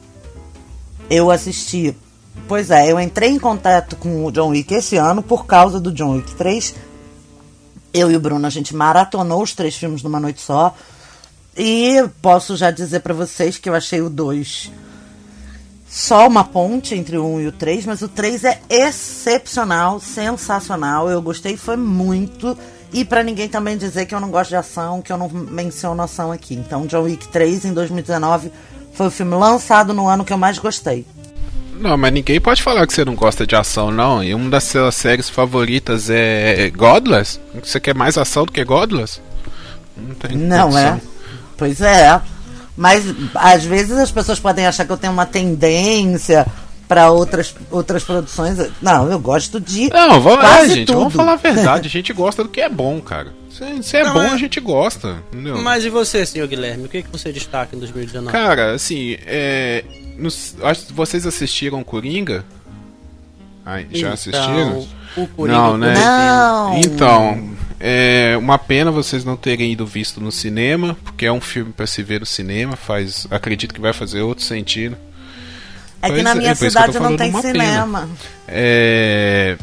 Eu 1.11 1.31
assisti. 1.31 1.95
Pois 2.47 2.71
é, 2.71 2.91
eu 2.91 2.99
entrei 3.01 3.31
em 3.31 3.39
contato 3.39 3.97
com 3.97 4.25
o 4.25 4.31
John 4.31 4.51
Wick 4.51 4.73
esse 4.73 4.97
ano 4.97 5.23
por 5.23 5.47
causa 5.47 5.81
do 5.81 5.93
John 5.93 6.13
Wick 6.13 6.35
3. 6.37 6.77
Eu 7.93 8.11
e 8.11 8.17
o 8.17 8.21
Bruno, 8.21 8.47
a 8.47 8.51
gente 8.51 8.75
maratonou 8.75 9.43
os 9.43 9.53
três 9.53 9.77
filmes 9.77 10.03
numa 10.03 10.21
noite 10.21 10.41
só. 10.41 10.75
E 11.57 12.09
posso 12.23 12.57
já 12.57 12.71
dizer 12.71 13.01
pra 13.01 13.13
vocês 13.13 13.59
que 13.59 13.69
eu 13.69 13.75
achei 13.75 14.01
o 14.01 14.09
2 14.09 14.71
só 15.91 16.29
uma 16.29 16.45
ponte 16.45 16.95
entre 16.95 17.19
o 17.19 17.27
1 17.27 17.41
e 17.41 17.47
o 17.49 17.53
3, 17.53 17.85
mas 17.85 18.01
o 18.01 18.07
3 18.09 18.45
é 18.45 18.61
excepcional, 18.71 19.99
sensacional. 19.99 21.11
Eu 21.11 21.21
gostei, 21.21 21.57
foi 21.57 21.77
muito. 21.77 22.57
E 22.93 23.05
pra 23.05 23.25
ninguém 23.25 23.49
também 23.49 23.77
dizer 23.77 24.07
que 24.07 24.15
eu 24.15 24.21
não 24.21 24.31
gosto 24.31 24.51
de 24.51 24.57
ação, 24.57 25.03
que 25.03 25.13
eu 25.13 25.19
não 25.19 25.29
menciono 25.29 26.01
ação 26.01 26.31
aqui. 26.31 26.55
Então, 26.55 26.87
John 26.87 27.03
Wick 27.03 27.27
3 27.29 27.65
em 27.65 27.73
2019 27.75 28.53
foi 28.95 29.09
o 29.09 29.11
filme 29.11 29.35
lançado 29.35 29.93
no 29.93 30.07
ano 30.07 30.25
que 30.25 30.33
eu 30.33 30.39
mais 30.39 30.59
gostei. 30.59 31.05
Não, 31.75 31.97
mas 31.97 32.13
ninguém 32.13 32.41
pode 32.41 32.63
falar 32.63 32.87
que 32.87 32.93
você 32.93 33.05
não 33.05 33.15
gosta 33.17 33.45
de 33.47 33.57
ação, 33.57 33.91
não. 33.91 34.23
E 34.23 34.33
uma 34.33 34.49
das 34.49 34.65
suas 34.65 34.95
séries 34.95 35.29
favoritas 35.29 36.09
é 36.09 36.71
Godless? 36.71 37.41
Você 37.65 37.81
quer 37.81 37.95
mais 37.97 38.17
ação 38.17 38.45
do 38.45 38.53
que 38.53 38.63
Godless? 38.65 39.21
Não 39.97 40.15
tem 40.15 40.37
Não 40.37 40.69
condição. 40.71 40.95
é? 40.95 41.01
Pois 41.57 41.81
é. 41.81 42.21
Mas 42.77 43.05
às 43.35 43.65
vezes 43.65 43.93
as 43.99 44.11
pessoas 44.11 44.39
podem 44.41 44.67
achar 44.67 44.85
que 44.85 44.93
eu 44.93 44.97
tenho 44.97 45.13
uma 45.13 45.27
tendência 45.27 46.47
pra 46.89 47.11
outras, 47.11 47.55
outras 47.71 48.03
produções. 48.03 48.59
Não, 48.81 49.11
eu 49.11 49.19
gosto 49.19 49.61
de. 49.61 49.89
Não, 49.91 50.21
vamos 50.21 50.39
lá, 50.43 50.57
quase 50.57 50.75
gente. 50.75 50.87
tudo. 50.87 50.99
Vamos 50.99 51.15
falar 51.15 51.33
a 51.33 51.37
verdade. 51.53 51.87
A 51.89 51.91
gente 51.91 52.13
gosta 52.13 52.43
do 52.43 52.49
que 52.49 52.61
é 52.61 52.69
bom, 52.69 53.01
cara. 53.01 53.33
Se, 53.51 53.83
se 53.83 53.97
é 53.97 54.05
Não, 54.05 54.15
bom, 54.15 54.23
é- 54.23 54.31
a 54.31 54.37
gente 54.37 54.59
gosta. 54.61 55.23
Entendeu? 55.33 55.59
Mas 55.61 55.85
e 55.85 55.91
você, 55.91 56.25
senhor 56.25 56.49
Guilherme? 56.49 56.85
O 56.87 56.89
que, 56.89 57.03
que 57.03 57.11
você 57.11 57.33
destaca 57.33 57.75
em 57.77 57.79
2019? 57.79 58.33
Cara, 58.33 58.73
assim, 58.75 59.17
é. 59.27 59.85
nos- 60.17 60.55
acho 60.63 60.87
que 60.87 60.93
vocês 60.93 61.27
assistiram 61.27 61.83
Coringa? 61.85 62.45
Ai, 63.67 63.87
já 63.93 64.13
assistiram? 64.13 64.81
Então, 65.15 65.23
o 65.25 65.27
Coringa 65.29 65.59
Não, 65.59 65.77
né? 65.77 65.95
Não. 65.95 66.79
Então, 66.79 67.51
é 67.81 68.37
uma 68.37 68.59
pena 68.59 68.91
vocês 68.91 69.25
não 69.25 69.37
terem 69.37 69.73
ido 69.73 69.87
visto 69.87 70.21
no 70.21 70.31
cinema, 70.31 70.97
porque 71.03 71.25
é 71.25 71.33
um 71.33 71.41
filme 71.41 71.73
pra 71.73 71.87
se 71.87 72.03
ver 72.03 72.21
no 72.21 72.27
cinema, 72.27 72.77
faz, 72.77 73.27
acredito 73.31 73.73
que 73.75 73.81
vai 73.81 73.95
fazer 73.95 74.21
outro 74.21 74.45
sentido. 74.45 74.97
É 76.03 76.11
que 76.11 76.23
na 76.23 76.33
é, 76.33 76.35
minha 76.35 76.55
tô 76.55 76.65
cidade 76.65 76.99
não 76.99 77.17
tem 77.17 77.33
cinema. 77.41 78.09
É, 78.47 79.57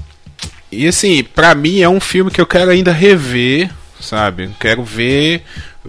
E 0.72 0.88
assim, 0.88 1.24
pra 1.24 1.54
mim 1.54 1.82
é 1.82 1.90
um 1.90 2.00
filme 2.00 2.32
que 2.32 2.42
eu 2.42 2.46
quero 2.46 2.72
ainda 2.72 2.92
rever, 2.92 3.70
sabe? 4.00 4.50
Quero 4.60 4.84
ver 4.84 5.44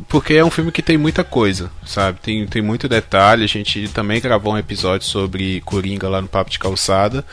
porque 0.09 0.35
é 0.35 0.45
um 0.45 0.51
filme 0.51 0.71
que 0.71 0.83
tem 0.83 0.97
muita 0.97 1.25
coisa, 1.25 1.71
sabe? 1.85 2.19
Tem, 2.21 2.47
tem 2.47 2.63
muito 2.63 2.89
detalhe. 2.89 3.45
A 3.45 3.49
gente 3.49 3.89
também 3.89 4.21
gravou 4.21 4.55
um 4.55 4.59
episódio 4.59 5.07
sobre 5.07 5.61
Coringa 5.63 6.09
lá 6.09 6.21
no 6.21 6.29
Papo 6.29 6.51
de 6.51 6.59
Calçada. 6.59 7.25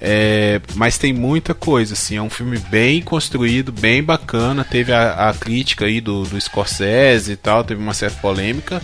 É, 0.00 0.60
mas 0.74 0.98
tem 0.98 1.12
muita 1.12 1.54
coisa, 1.54 1.94
assim. 1.94 2.16
É 2.16 2.22
um 2.22 2.30
filme 2.30 2.58
bem 2.58 3.02
construído, 3.02 3.70
bem 3.70 4.02
bacana. 4.02 4.64
Teve 4.64 4.92
a, 4.92 5.28
a 5.28 5.34
crítica 5.34 5.84
aí 5.84 6.00
do, 6.00 6.24
do 6.24 6.40
Scorsese 6.40 7.32
e 7.32 7.36
tal, 7.36 7.62
teve 7.62 7.80
uma 7.80 7.94
certa 7.94 8.20
polêmica. 8.20 8.82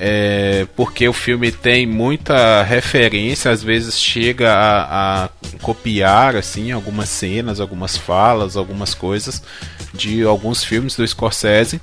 é, 0.00 0.64
porque 0.76 1.08
o 1.08 1.12
filme 1.12 1.50
tem 1.50 1.84
muita 1.84 2.62
referência, 2.62 3.50
às 3.50 3.64
vezes 3.64 3.98
chega 3.98 4.54
a, 4.54 5.24
a, 5.24 5.28
copiar 5.60 6.36
assim 6.36 6.70
algumas 6.70 7.08
cenas, 7.08 7.58
algumas 7.58 7.96
falas, 7.96 8.56
algumas 8.56 8.94
coisas 8.94 9.42
de 9.92 10.22
alguns 10.22 10.62
filmes 10.62 10.94
do 10.94 11.06
Scorsese, 11.06 11.80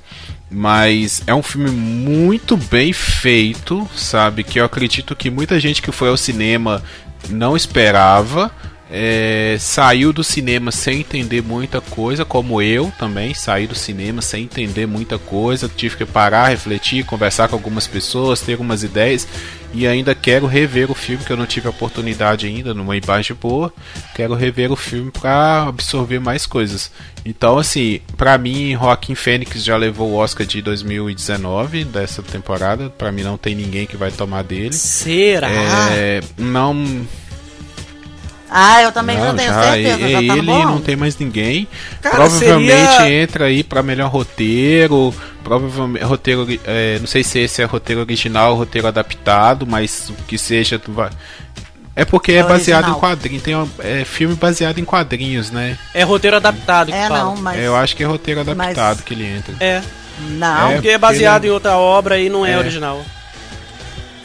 mas 0.50 1.22
é 1.26 1.34
um 1.34 1.42
filme 1.42 1.70
muito 1.70 2.56
bem 2.56 2.92
feito, 2.92 3.88
sabe? 3.94 4.44
Que 4.44 4.60
eu 4.60 4.64
acredito 4.64 5.16
que 5.16 5.30
muita 5.30 5.58
gente 5.58 5.82
que 5.82 5.90
foi 5.90 6.08
ao 6.08 6.16
cinema 6.16 6.82
não 7.28 7.56
esperava 7.56 8.52
é, 8.90 9.56
saiu 9.58 10.12
do 10.12 10.22
cinema 10.22 10.70
sem 10.70 11.00
entender 11.00 11.42
muita 11.42 11.80
coisa, 11.80 12.24
como 12.24 12.62
eu 12.62 12.92
também 12.98 13.34
saí 13.34 13.66
do 13.66 13.74
cinema 13.74 14.22
sem 14.22 14.44
entender 14.44 14.86
muita 14.86 15.18
coisa. 15.18 15.68
Tive 15.68 15.96
que 15.96 16.04
parar, 16.04 16.48
refletir, 16.48 17.04
conversar 17.04 17.48
com 17.48 17.56
algumas 17.56 17.86
pessoas, 17.86 18.40
ter 18.40 18.52
algumas 18.52 18.82
ideias 18.82 19.26
e 19.76 19.86
ainda 19.86 20.14
quero 20.14 20.46
rever 20.46 20.90
o 20.90 20.94
filme 20.94 21.22
que 21.22 21.30
eu 21.30 21.36
não 21.36 21.44
tive 21.44 21.66
a 21.66 21.70
oportunidade 21.70 22.46
ainda 22.46 22.72
numa 22.72 22.96
imagem 22.96 23.36
boa. 23.38 23.70
Quero 24.14 24.34
rever 24.34 24.72
o 24.72 24.76
filme 24.76 25.10
para 25.10 25.64
absorver 25.68 26.18
mais 26.18 26.46
coisas. 26.46 26.90
Então, 27.26 27.58
assim, 27.58 28.00
para 28.16 28.38
mim, 28.38 28.72
Joaquim 28.72 29.14
Fênix 29.14 29.62
já 29.62 29.76
levou 29.76 30.12
o 30.12 30.14
Oscar 30.14 30.46
de 30.46 30.62
2019 30.62 31.84
dessa 31.84 32.22
temporada. 32.22 32.88
Para 32.88 33.12
mim, 33.12 33.22
não 33.22 33.36
tem 33.36 33.54
ninguém 33.54 33.86
que 33.86 33.98
vai 33.98 34.10
tomar 34.10 34.42
dele. 34.44 34.72
Será? 34.72 35.48
É, 35.92 36.22
não 36.38 37.06
ah, 38.48 38.80
eu 38.82 38.92
também 38.92 39.18
não, 39.18 39.34
tenho 39.34 39.52
já, 39.52 39.72
certeza. 39.72 40.00
E, 40.00 40.12
já 40.12 40.18
tá 40.18 40.38
ele 40.38 40.46
bom. 40.46 40.64
não 40.64 40.80
tem 40.80 40.96
mais 40.96 41.18
ninguém. 41.18 41.68
Cara, 42.00 42.16
provavelmente 42.16 42.96
seria... 42.96 43.22
entra 43.22 43.44
aí 43.46 43.62
para 43.62 43.82
melhor 43.82 44.08
roteiro. 44.10 45.12
Provavelmente 45.46 46.04
roteiro. 46.04 46.44
É, 46.64 46.98
não 46.98 47.06
sei 47.06 47.22
se 47.22 47.38
esse 47.38 47.62
é 47.62 47.64
roteiro 47.64 48.00
original 48.00 48.50
ou 48.50 48.58
roteiro 48.58 48.88
adaptado, 48.88 49.64
mas 49.64 50.12
que 50.26 50.36
seja. 50.36 50.80
É 51.94 52.04
porque 52.04 52.32
é, 52.32 52.38
é 52.38 52.42
baseado 52.42 52.86
original. 52.86 52.96
em 52.96 53.00
quadrinhos. 53.00 53.42
Tem 53.44 53.54
um, 53.54 53.70
é 53.78 54.04
filme 54.04 54.34
baseado 54.34 54.78
em 54.78 54.84
quadrinhos, 54.84 55.52
né? 55.52 55.78
É 55.94 56.02
roteiro 56.02 56.36
adaptado. 56.36 56.92
É, 56.92 57.06
fala. 57.06 57.20
não, 57.20 57.36
mas. 57.36 57.60
É, 57.60 57.66
eu 57.68 57.76
acho 57.76 57.94
que 57.94 58.02
é 58.02 58.06
roteiro 58.06 58.40
adaptado 58.40 58.96
mas... 58.96 59.00
que 59.02 59.14
ele 59.14 59.24
entra. 59.24 59.54
É. 59.60 59.80
Não. 60.30 60.70
É, 60.70 60.74
porque 60.74 60.88
é 60.88 60.98
baseado 60.98 61.44
ele... 61.44 61.52
em 61.52 61.54
outra 61.54 61.76
obra 61.76 62.18
e 62.18 62.28
não 62.28 62.44
é, 62.44 62.54
é. 62.54 62.58
original. 62.58 63.00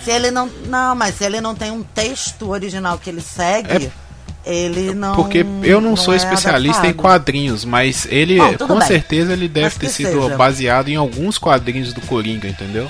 Se 0.04 0.10
ele 0.10 0.32
não. 0.32 0.50
Não, 0.66 0.96
mas 0.96 1.16
se 1.16 1.24
ele 1.24 1.40
não 1.40 1.54
tem 1.54 1.70
um 1.70 1.84
texto 1.84 2.50
original 2.50 2.98
que 2.98 3.12
ele 3.12 3.22
segue. 3.22 3.86
É 3.86 3.92
ele 4.46 4.94
não. 4.94 5.16
Porque 5.16 5.46
eu 5.64 5.80
não, 5.80 5.92
não 5.92 5.96
sou 5.96 6.14
é 6.14 6.18
especialista 6.18 6.80
adaptado. 6.82 6.90
em 6.90 6.94
quadrinhos, 6.94 7.66
mas 7.66 8.08
ele, 8.10 8.38
Bom, 8.38 8.68
com 8.68 8.80
bem. 8.80 8.88
certeza, 8.88 9.34
ele 9.34 9.48
deve 9.48 9.78
ter 9.78 9.90
sido 9.90 10.24
seja. 10.24 10.38
baseado 10.38 10.90
em 10.90 10.96
alguns 10.96 11.38
quadrinhos 11.38 11.94
do 11.94 12.02
Coringa, 12.02 12.48
entendeu? 12.48 12.90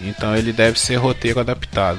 Então 0.00 0.36
ele 0.36 0.52
deve 0.52 0.78
ser 0.78 0.96
roteiro 0.96 1.40
adaptado. 1.40 1.98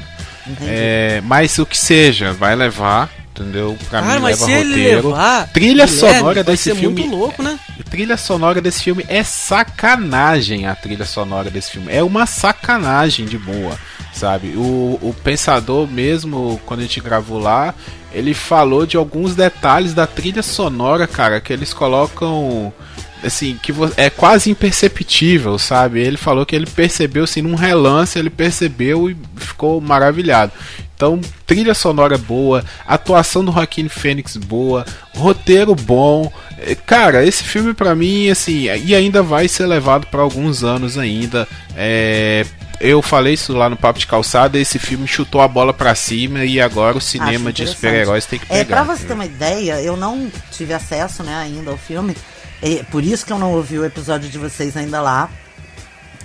É, 0.62 1.22
mas 1.26 1.58
o 1.58 1.66
que 1.66 1.78
seja, 1.78 2.32
vai 2.32 2.56
levar, 2.56 3.10
entendeu? 3.32 3.76
Pra 3.90 4.02
Cara, 4.02 4.16
mim 4.16 4.22
mas 4.22 4.40
leva 4.42 4.46
se 4.46 4.58
roteiro. 4.58 5.00
Ele 5.00 5.08
levar, 5.08 5.48
trilha 5.52 5.88
sonora 5.88 6.44
desse 6.44 6.76
filme. 6.76 7.02
Muito 7.02 7.16
louco, 7.16 7.42
né? 7.44 7.60
Trilha 7.90 8.18
sonora 8.18 8.62
desse 8.62 8.84
filme 8.84 9.06
é 9.08 9.24
sacanagem. 9.24 10.68
A 10.68 10.76
trilha 10.76 11.06
sonora 11.06 11.50
desse 11.50 11.72
filme 11.72 11.92
é 11.92 12.04
uma 12.04 12.26
sacanagem 12.26 13.26
de 13.26 13.38
boa, 13.38 13.78
sabe? 14.14 14.50
O, 14.50 15.00
o 15.02 15.16
pensador 15.24 15.88
mesmo, 15.88 16.62
quando 16.66 16.82
a 16.82 16.84
gente 16.84 17.00
gravou 17.02 17.40
lá, 17.40 17.74
ele 18.16 18.34
falou 18.34 18.86
de 18.86 18.96
alguns 18.96 19.36
detalhes 19.36 19.94
da 19.94 20.08
trilha 20.08 20.42
sonora, 20.42 21.06
cara, 21.06 21.42
que 21.42 21.52
eles 21.52 21.74
colocam 21.74 22.74
assim, 23.22 23.60
que 23.62 23.74
é 23.98 24.10
quase 24.10 24.50
imperceptível, 24.50 25.58
sabe? 25.58 26.00
Ele 26.00 26.16
falou 26.16 26.46
que 26.46 26.56
ele 26.56 26.66
percebeu 26.66 27.26
assim 27.26 27.42
num 27.42 27.56
relance, 27.56 28.18
ele 28.18 28.30
percebeu 28.30 29.10
e 29.10 29.18
ficou 29.36 29.82
maravilhado. 29.82 30.54
Então, 30.96 31.20
trilha 31.46 31.74
sonora 31.74 32.18
boa, 32.18 32.64
atuação 32.88 33.44
do 33.44 33.52
Joaquim 33.52 33.90
Fênix 33.90 34.38
boa, 34.38 34.86
roteiro 35.14 35.76
bom. 35.76 36.32
É, 36.58 36.74
cara, 36.74 37.26
esse 37.26 37.44
filme 37.44 37.74
para 37.74 37.94
mim, 37.94 38.30
assim, 38.30 38.70
e 38.86 38.96
ainda 38.96 39.22
vai 39.22 39.50
ser 39.50 39.66
levado 39.66 40.08
para 40.08 40.22
alguns 40.22 40.64
anos 40.64 40.98
ainda. 40.98 41.46
É, 41.76 42.46
eu 42.80 43.02
falei 43.02 43.34
isso 43.34 43.54
lá 43.54 43.70
no 43.70 43.78
Papo 43.78 44.00
de 44.00 44.08
Calçada, 44.08 44.58
esse 44.58 44.80
filme 44.80 45.08
chutou 45.08 45.42
a 45.42 45.48
bola 45.48 45.74
para 45.74 45.94
cima 45.96 46.44
e 46.46 46.60
agora 46.60 46.98
o 46.98 47.02
cinema 47.02 47.52
de 47.52 47.68
super-heróis 47.68 48.26
tem 48.26 48.40
que 48.40 48.46
pegar. 48.46 48.60
É, 48.60 48.64
pra 48.66 48.84
você 48.84 49.06
ter 49.06 49.14
uma 49.14 49.26
ideia, 49.26 49.82
eu 49.82 49.96
não 49.96 50.32
tive 50.52 50.74
acesso 50.74 51.24
né, 51.24 51.36
ainda 51.36 51.72
ao 51.72 51.78
filme, 51.78 52.16
é, 52.62 52.84
por 52.84 53.04
isso 53.04 53.26
que 53.26 53.34
eu 53.34 53.40
não 53.40 53.54
ouvi 53.54 53.78
o 53.78 53.86
episódio 53.86 54.30
de 54.30 54.38
vocês 54.38 54.76
ainda 54.76 55.02
lá. 55.02 55.30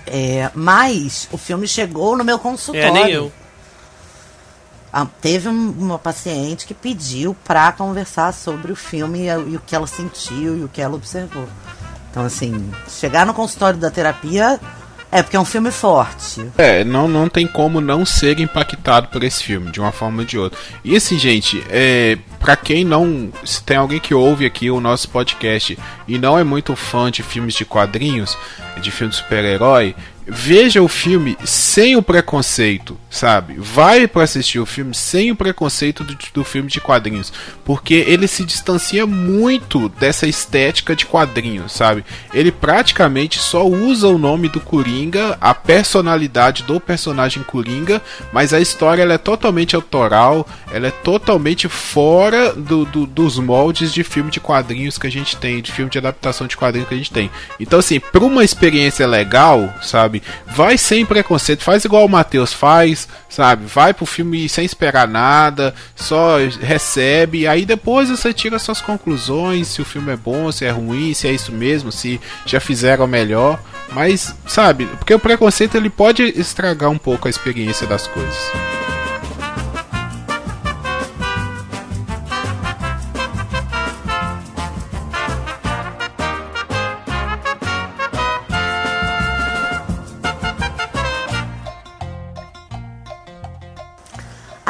É, 0.07 0.51
mas 0.55 1.29
o 1.31 1.39
filme 1.39 1.69
chegou 1.69 2.17
no 2.17 2.25
meu 2.25 2.39
consultório. 2.39 2.89
É, 2.89 2.91
nem 2.93 3.13
eu. 3.13 3.33
Ah, 4.93 5.07
teve 5.21 5.49
um, 5.49 5.71
uma 5.71 5.99
paciente 5.99 6.67
que 6.67 6.75
pediu 6.75 7.37
pra 7.45 7.71
conversar 7.71 8.33
sobre 8.33 8.73
o 8.73 8.77
filme 8.77 9.21
e, 9.21 9.27
e 9.27 9.57
o 9.57 9.61
que 9.65 9.77
ela 9.77 9.87
sentiu 9.87 10.59
e 10.59 10.65
o 10.65 10.69
que 10.69 10.83
ela 10.83 10.97
observou. 10.97 11.47
Então, 12.11 12.25
assim, 12.25 12.73
chegar 12.89 13.25
no 13.25 13.33
consultório 13.33 13.79
da 13.79 13.89
terapia 13.89 14.59
é, 15.13 15.23
porque 15.23 15.37
é 15.37 15.41
um 15.41 15.45
filme 15.45 15.71
forte. 15.71 16.47
É, 16.57 16.85
não, 16.85 17.09
não 17.09 17.29
tem 17.29 17.47
como 17.47 17.81
não 17.81 18.05
ser 18.05 18.39
impactado 18.39 19.09
por 19.09 19.25
esse 19.25 19.43
filme, 19.43 19.71
de 19.71 19.81
uma 19.81 19.91
forma 19.91 20.21
ou 20.21 20.25
de 20.25 20.39
outra. 20.39 20.59
E 20.85 20.95
assim, 20.95 21.19
gente, 21.19 21.63
é, 21.69 22.17
para 22.39 22.55
quem 22.57 22.85
não. 22.85 23.31
Se 23.45 23.63
tem 23.63 23.77
alguém 23.77 23.99
que 23.99 24.15
ouve 24.15 24.47
aqui 24.47 24.71
o 24.71 24.81
nosso 24.81 25.09
podcast 25.09 25.77
e 26.07 26.19
não 26.19 26.39
é 26.39 26.45
muito 26.45 26.77
fã 26.77 27.11
de 27.11 27.23
filmes 27.23 27.55
de 27.55 27.65
quadrinhos, 27.65 28.39
de 28.81 28.91
filme 28.91 29.11
de 29.11 29.19
super-herói, 29.19 29.97
veja 30.31 30.83
o 30.83 30.89
filme 30.89 31.37
sem 31.45 31.97
o 31.97 32.03
preconceito, 32.03 32.97
sabe? 33.11 33.55
Vai 33.59 34.07
para 34.07 34.23
assistir 34.23 34.61
o 34.61 34.67
filme 34.67 34.95
sem 34.95 35.31
o 35.31 35.37
preconceito 35.37 36.05
do, 36.05 36.17
do 36.33 36.45
filme 36.45 36.69
de 36.69 36.81
quadrinhos, 36.81 37.33
porque 37.65 37.95
ele 37.95 38.29
se 38.29 38.45
distancia 38.45 39.07
muito 39.07 39.89
dessa 39.89 40.27
estética 40.27 40.95
de 40.95 41.05
quadrinhos, 41.05 41.73
sabe? 41.73 42.05
Ele 42.33 42.53
praticamente 42.53 43.39
só 43.39 43.67
usa 43.67 44.09
o 44.09 44.19
nome 44.19 44.49
do 44.49 44.61
Coringa, 44.61 45.37
a 45.41 45.53
personalidade 45.53 46.63
do 46.63 46.79
personagem 46.79 47.43
Coringa, 47.43 48.01
mas 48.33 48.55
a 48.55 48.61
história 48.61 49.03
ela 49.03 49.15
é 49.15 49.19
totalmente 49.19 49.75
autoral, 49.75 50.47
ela 50.73 50.87
é 50.87 50.91
totalmente 50.91 51.69
fora 51.69 52.53
do, 52.53 52.85
do, 52.85 53.07
dos 53.07 53.39
moldes 53.39 53.93
de 53.93 54.05
filme 54.05 54.31
de 54.31 54.41
quadrinhos 54.41 54.97
que 54.97 55.07
a 55.07 55.11
gente 55.11 55.37
tem, 55.37 55.61
de 55.61 55.73
filme 55.73 55.91
de 55.91 55.99
adaptação 55.99 56.47
de 56.47 56.57
quadrinhos 56.57 56.89
que 56.89 56.95
a 56.95 56.99
gente 56.99 57.13
tem. 57.13 57.31
Então, 57.59 57.79
assim, 57.79 57.99
para 57.99 58.25
uma 58.25 58.45
experiência 58.45 59.07
legal, 59.07 59.73
sabe? 59.83 60.20
Vai 60.47 60.77
sem 60.79 61.05
preconceito, 61.05 61.63
faz 61.63 61.85
igual 61.85 62.05
o 62.05 62.09
Matheus 62.09 62.53
faz, 62.53 63.09
sabe? 63.29 63.67
Vai 63.67 63.95
pro 63.95 64.07
filme 64.07 64.49
sem 64.49 64.65
esperar 64.65 65.07
nada, 65.09 65.75
só 65.95 66.37
recebe, 66.61 67.47
aí 67.47 67.65
depois 67.65 68.11
você 68.11 68.33
tira 68.33 68.59
suas 68.59 68.81
conclusões, 68.81 69.69
se 69.69 69.83
o 69.83 69.85
filme 69.85 70.13
é 70.13 70.17
bom, 70.17 70.51
se 70.51 70.65
é 70.65 70.71
ruim, 70.71 71.15
se 71.15 71.29
é 71.29 71.33
isso 71.33 71.53
mesmo, 71.53 71.91
se 71.93 72.21
já 72.45 72.61
fizeram 72.61 73.07
melhor. 73.07 73.61
Mas, 73.93 74.35
sabe, 74.47 74.87
porque 74.87 75.15
o 75.15 75.19
preconceito 75.19 75.77
ele 75.77 75.91
pode 75.91 76.23
estragar 76.23 76.91
um 76.91 76.99
pouco 76.99 77.27
a 77.27 77.31
experiência 77.31 77.87
das 77.87 78.07
coisas. 78.07 78.39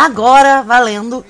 Agora, 0.00 0.62
valendo 0.62 1.22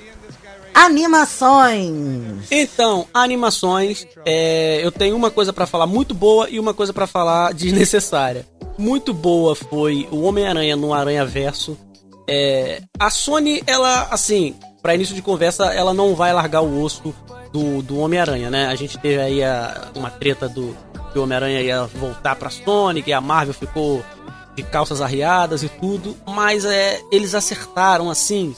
animações. 0.73 2.47
Então, 2.49 3.05
animações, 3.13 4.07
é, 4.25 4.79
eu 4.81 4.89
tenho 4.93 5.13
uma 5.13 5.29
coisa 5.29 5.51
para 5.51 5.67
falar 5.67 5.85
muito 5.85 6.13
boa 6.13 6.49
e 6.49 6.57
uma 6.57 6.73
coisa 6.73 6.93
para 6.93 7.05
falar 7.05 7.51
desnecessária. 7.53 8.47
Muito 8.77 9.13
boa 9.13 9.55
foi 9.55 10.07
o 10.09 10.21
Homem-Aranha 10.21 10.77
no 10.77 10.93
Aranha 10.93 11.25
Verso. 11.25 11.77
É, 12.25 12.81
a 12.97 13.09
Sony, 13.09 13.61
ela, 13.67 14.07
assim, 14.09 14.55
para 14.81 14.95
início 14.95 15.13
de 15.13 15.21
conversa, 15.21 15.65
ela 15.73 15.93
não 15.93 16.15
vai 16.15 16.31
largar 16.31 16.61
o 16.61 16.81
osso 16.81 17.13
do, 17.51 17.81
do 17.81 17.99
Homem-Aranha, 17.99 18.49
né? 18.49 18.67
A 18.67 18.75
gente 18.75 18.97
teve 18.97 19.21
aí 19.21 19.43
a, 19.43 19.89
uma 19.93 20.09
treta 20.09 20.47
do 20.47 20.77
que 21.11 21.19
o 21.19 21.23
Homem-Aranha 21.23 21.59
ia 21.59 21.83
voltar 21.87 22.37
pra 22.37 22.49
Sony, 22.49 23.03
que 23.03 23.11
a 23.11 23.19
Marvel 23.19 23.53
ficou 23.53 24.01
de 24.55 24.63
calças 24.63 25.01
arriadas 25.01 25.63
e 25.63 25.69
tudo, 25.69 26.15
mas 26.25 26.65
é, 26.65 27.01
eles 27.11 27.33
acertaram 27.35 28.09
assim. 28.09 28.55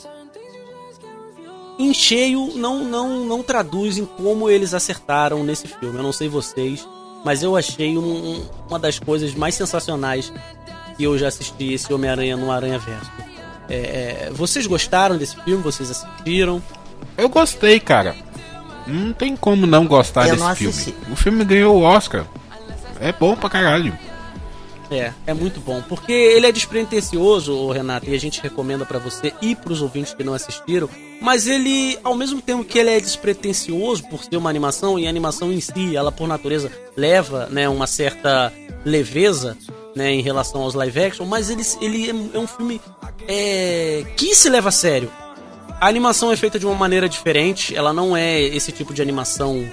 Em 1.78 1.92
cheio 1.92 2.52
não, 2.54 2.84
não, 2.84 3.24
não 3.24 3.42
traduz 3.42 3.98
em 3.98 4.04
como 4.04 4.48
eles 4.48 4.74
acertaram 4.74 5.42
nesse 5.42 5.66
filme. 5.66 5.96
Eu 5.96 6.02
não 6.02 6.12
sei 6.12 6.28
vocês, 6.28 6.86
mas 7.24 7.42
eu 7.42 7.56
achei 7.56 7.98
um, 7.98 8.46
uma 8.68 8.78
das 8.78 8.98
coisas 8.98 9.34
mais 9.34 9.54
sensacionais 9.54 10.32
que 10.96 11.04
eu 11.04 11.18
já 11.18 11.28
assisti 11.28 11.72
esse 11.72 11.92
Homem-Aranha 11.92 12.36
no 12.36 12.50
Aranha 12.50 12.78
Verso. 12.78 13.10
É, 13.68 13.74
é, 13.74 14.30
vocês 14.32 14.66
gostaram 14.66 15.16
desse 15.16 15.36
filme? 15.42 15.62
Vocês 15.62 15.90
assistiram? 15.90 16.62
Eu 17.16 17.28
gostei, 17.28 17.80
cara. 17.80 18.14
Não 18.86 19.12
tem 19.12 19.34
como 19.34 19.66
não 19.66 19.86
gostar 19.86 20.28
eu 20.28 20.36
desse 20.36 20.46
não 20.46 20.54
filme. 20.54 20.94
O 21.10 21.16
filme 21.16 21.44
ganhou 21.44 21.76
o 21.76 21.82
Oscar. 21.82 22.26
É 23.00 23.12
bom 23.12 23.34
pra 23.34 23.48
caralho. 23.48 23.96
É, 24.98 25.14
é 25.26 25.34
muito 25.34 25.60
bom. 25.60 25.82
Porque 25.82 26.12
ele 26.12 26.46
é 26.46 26.52
despretensioso, 26.52 27.70
Renato, 27.70 28.08
e 28.08 28.14
a 28.14 28.20
gente 28.20 28.40
recomenda 28.40 28.84
para 28.84 28.98
você 28.98 29.32
e 29.40 29.54
pros 29.54 29.82
ouvintes 29.82 30.14
que 30.14 30.24
não 30.24 30.34
assistiram. 30.34 30.88
Mas 31.20 31.46
ele, 31.46 31.98
ao 32.04 32.14
mesmo 32.14 32.40
tempo 32.40 32.64
que 32.64 32.78
ele 32.78 32.90
é 32.90 33.00
despretensioso 33.00 34.04
por 34.08 34.22
ser 34.22 34.36
uma 34.36 34.50
animação, 34.50 34.98
e 34.98 35.06
a 35.06 35.10
animação 35.10 35.52
em 35.52 35.60
si, 35.60 35.96
ela 35.96 36.12
por 36.12 36.28
natureza 36.28 36.70
leva 36.96 37.46
né, 37.50 37.68
uma 37.68 37.86
certa 37.86 38.52
leveza 38.84 39.56
né, 39.94 40.12
em 40.12 40.20
relação 40.20 40.62
aos 40.62 40.74
live 40.74 41.00
action, 41.04 41.24
mas 41.24 41.50
ele, 41.50 41.62
ele 41.80 42.10
é, 42.10 42.36
é 42.36 42.38
um 42.38 42.46
filme 42.46 42.80
é, 43.28 44.04
que 44.16 44.34
se 44.34 44.48
leva 44.48 44.68
a 44.68 44.72
sério. 44.72 45.10
A 45.80 45.88
animação 45.88 46.30
é 46.32 46.36
feita 46.36 46.58
de 46.58 46.66
uma 46.66 46.74
maneira 46.74 47.08
diferente, 47.08 47.74
ela 47.74 47.92
não 47.92 48.16
é 48.16 48.40
esse 48.40 48.72
tipo 48.72 48.92
de 48.92 49.02
animação 49.02 49.64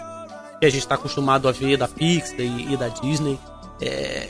que 0.60 0.66
a 0.66 0.70
gente 0.70 0.82
está 0.82 0.96
acostumado 0.96 1.48
a 1.48 1.52
ver 1.52 1.78
da 1.78 1.88
Pixar 1.88 2.40
e, 2.40 2.74
e 2.74 2.78
da 2.78 2.88
Disney. 2.88 3.40
É, 3.82 4.28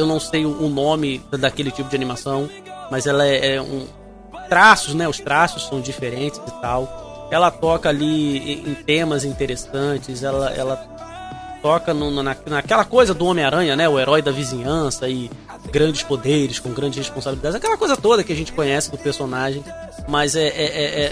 eu 0.00 0.06
não 0.06 0.18
sei 0.18 0.44
o 0.46 0.68
nome 0.68 1.22
daquele 1.30 1.70
tipo 1.70 1.88
de 1.88 1.96
animação, 1.96 2.48
mas 2.90 3.06
ela 3.06 3.26
é, 3.26 3.56
é 3.56 3.62
um 3.62 3.86
traços, 4.48 4.94
né? 4.94 5.08
Os 5.08 5.20
traços 5.20 5.66
são 5.66 5.80
diferentes 5.80 6.40
e 6.46 6.60
tal. 6.60 7.28
Ela 7.30 7.50
toca 7.50 7.88
ali 7.88 8.68
em 8.68 8.74
temas 8.74 9.24
interessantes, 9.24 10.24
ela, 10.24 10.50
ela 10.50 10.76
toca 11.62 11.94
no, 11.94 12.10
na, 12.22 12.36
naquela 12.46 12.84
coisa 12.84 13.14
do 13.14 13.24
Homem-Aranha, 13.26 13.76
né? 13.76 13.88
O 13.88 14.00
herói 14.00 14.22
da 14.22 14.32
vizinhança 14.32 15.08
e 15.08 15.30
grandes 15.70 16.02
poderes, 16.02 16.58
com 16.58 16.72
grandes 16.72 16.98
responsabilidades, 16.98 17.54
aquela 17.54 17.76
coisa 17.76 17.96
toda 17.96 18.24
que 18.24 18.32
a 18.32 18.36
gente 18.36 18.52
conhece 18.52 18.90
do 18.90 18.98
personagem, 18.98 19.62
mas 20.08 20.34
é, 20.34 20.48
é, 20.48 20.64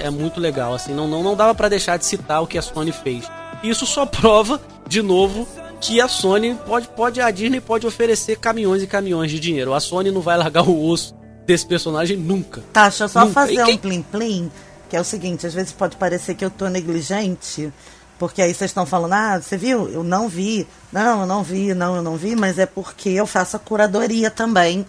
é, 0.02 0.06
é 0.06 0.10
muito 0.10 0.40
legal, 0.40 0.74
assim, 0.74 0.92
não, 0.92 1.06
não, 1.06 1.22
não 1.22 1.36
dava 1.36 1.54
para 1.54 1.68
deixar 1.68 1.96
de 1.98 2.06
citar 2.06 2.42
o 2.42 2.46
que 2.46 2.58
a 2.58 2.62
Sony 2.62 2.90
fez. 2.90 3.30
Isso 3.62 3.86
só 3.86 4.04
prova, 4.06 4.60
de 4.86 5.02
novo, 5.02 5.46
que 5.80 6.00
a 6.00 6.08
Sony 6.08 6.54
pode, 6.66 6.88
pode, 6.88 7.20
a 7.20 7.30
Disney 7.30 7.60
pode 7.60 7.86
oferecer 7.86 8.38
caminhões 8.38 8.82
e 8.82 8.86
caminhões 8.86 9.30
de 9.30 9.40
dinheiro. 9.40 9.74
A 9.74 9.80
Sony 9.80 10.10
não 10.10 10.20
vai 10.20 10.36
largar 10.36 10.68
o 10.68 10.88
osso 10.88 11.14
desse 11.46 11.66
personagem 11.66 12.16
nunca. 12.16 12.62
Tá, 12.72 12.88
deixa 12.88 13.04
eu 13.04 13.08
só 13.08 13.20
nunca. 13.20 13.32
fazer 13.32 13.64
quem... 13.64 13.74
um 13.74 13.78
plim-plim, 13.78 14.52
que 14.88 14.96
é 14.96 15.00
o 15.00 15.04
seguinte, 15.04 15.46
às 15.46 15.54
vezes 15.54 15.72
pode 15.72 15.96
parecer 15.96 16.34
que 16.34 16.44
eu 16.44 16.50
tô 16.50 16.68
negligente, 16.68 17.72
porque 18.18 18.42
aí 18.42 18.52
vocês 18.52 18.70
estão 18.70 18.84
falando, 18.84 19.12
ah, 19.12 19.40
você 19.40 19.56
viu? 19.56 19.88
Eu 19.88 20.02
não 20.02 20.28
vi. 20.28 20.66
Não, 20.92 21.20
eu 21.20 21.26
não 21.26 21.42
vi, 21.42 21.74
não, 21.74 21.96
eu 21.96 22.02
não 22.02 22.16
vi, 22.16 22.34
mas 22.34 22.58
é 22.58 22.66
porque 22.66 23.08
eu 23.10 23.26
faço 23.26 23.56
a 23.56 23.60
curadoria 23.60 24.30
também 24.30 24.84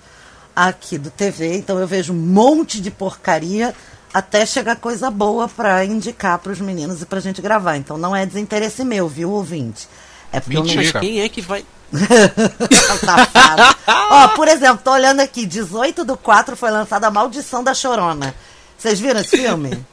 aqui 0.55 0.97
do 0.97 1.09
TV, 1.09 1.57
então 1.57 1.79
eu 1.79 1.87
vejo 1.87 2.11
um 2.11 2.17
monte 2.17 2.81
de 2.81 2.91
porcaria 2.91 3.73
até 4.13 4.45
chegar 4.45 4.75
coisa 4.75 5.09
boa 5.09 5.47
para 5.47 5.85
indicar 5.85 6.39
para 6.39 6.51
os 6.51 6.59
meninos 6.59 7.01
e 7.01 7.05
pra 7.05 7.19
gente 7.19 7.41
gravar. 7.41 7.77
Então 7.77 7.97
não 7.97 8.15
é 8.15 8.25
desinteresse 8.25 8.83
meu, 8.83 9.07
viu, 9.07 9.31
ouvinte? 9.31 9.87
É 10.31 10.39
porque 10.39 10.55
Mentira. 10.55 10.81
eu 10.81 10.85
não... 10.85 10.93
Mas 10.93 11.01
quem 11.01 11.21
é 11.21 11.29
que 11.29 11.41
vai 11.41 11.65
Ó, 14.11 14.27
por 14.29 14.47
exemplo, 14.47 14.79
tô 14.83 14.91
olhando 14.91 15.21
aqui, 15.21 15.45
18 15.45 16.05
do 16.05 16.15
4 16.15 16.55
foi 16.55 16.71
lançada 16.71 17.07
A 17.07 17.11
Maldição 17.11 17.63
da 17.63 17.73
Chorona. 17.73 18.35
Vocês 18.77 18.99
viram 18.99 19.19
esse 19.19 19.37
filme? 19.37 19.85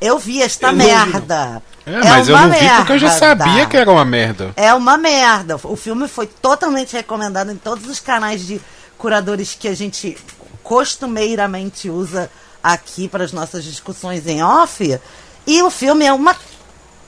Eu 0.00 0.18
vi 0.18 0.42
esta 0.42 0.68
eu 0.68 0.72
merda. 0.72 1.62
Vi, 1.84 1.92
é, 1.92 2.04
mas 2.04 2.28
eu 2.28 2.36
não 2.36 2.50
vi 2.50 2.68
porque 2.76 2.92
eu 2.92 2.98
já 2.98 3.10
sabia 3.10 3.66
que 3.66 3.76
era 3.76 3.90
uma 3.90 4.04
merda. 4.04 4.52
É 4.56 4.74
uma 4.74 4.96
merda. 4.96 5.56
O 5.62 5.76
filme 5.76 6.08
foi 6.08 6.26
totalmente 6.26 6.94
recomendado 6.94 7.52
em 7.52 7.56
todos 7.56 7.88
os 7.88 8.00
canais 8.00 8.46
de 8.46 8.60
curadores 8.98 9.56
que 9.58 9.68
a 9.68 9.74
gente 9.74 10.16
costumeiramente 10.62 11.88
usa 11.88 12.30
aqui 12.62 13.08
para 13.08 13.24
as 13.24 13.32
nossas 13.32 13.62
discussões 13.62 14.26
em 14.26 14.42
off. 14.42 14.98
E 15.46 15.62
o 15.62 15.70
filme 15.70 16.04
é 16.04 16.12
uma 16.12 16.34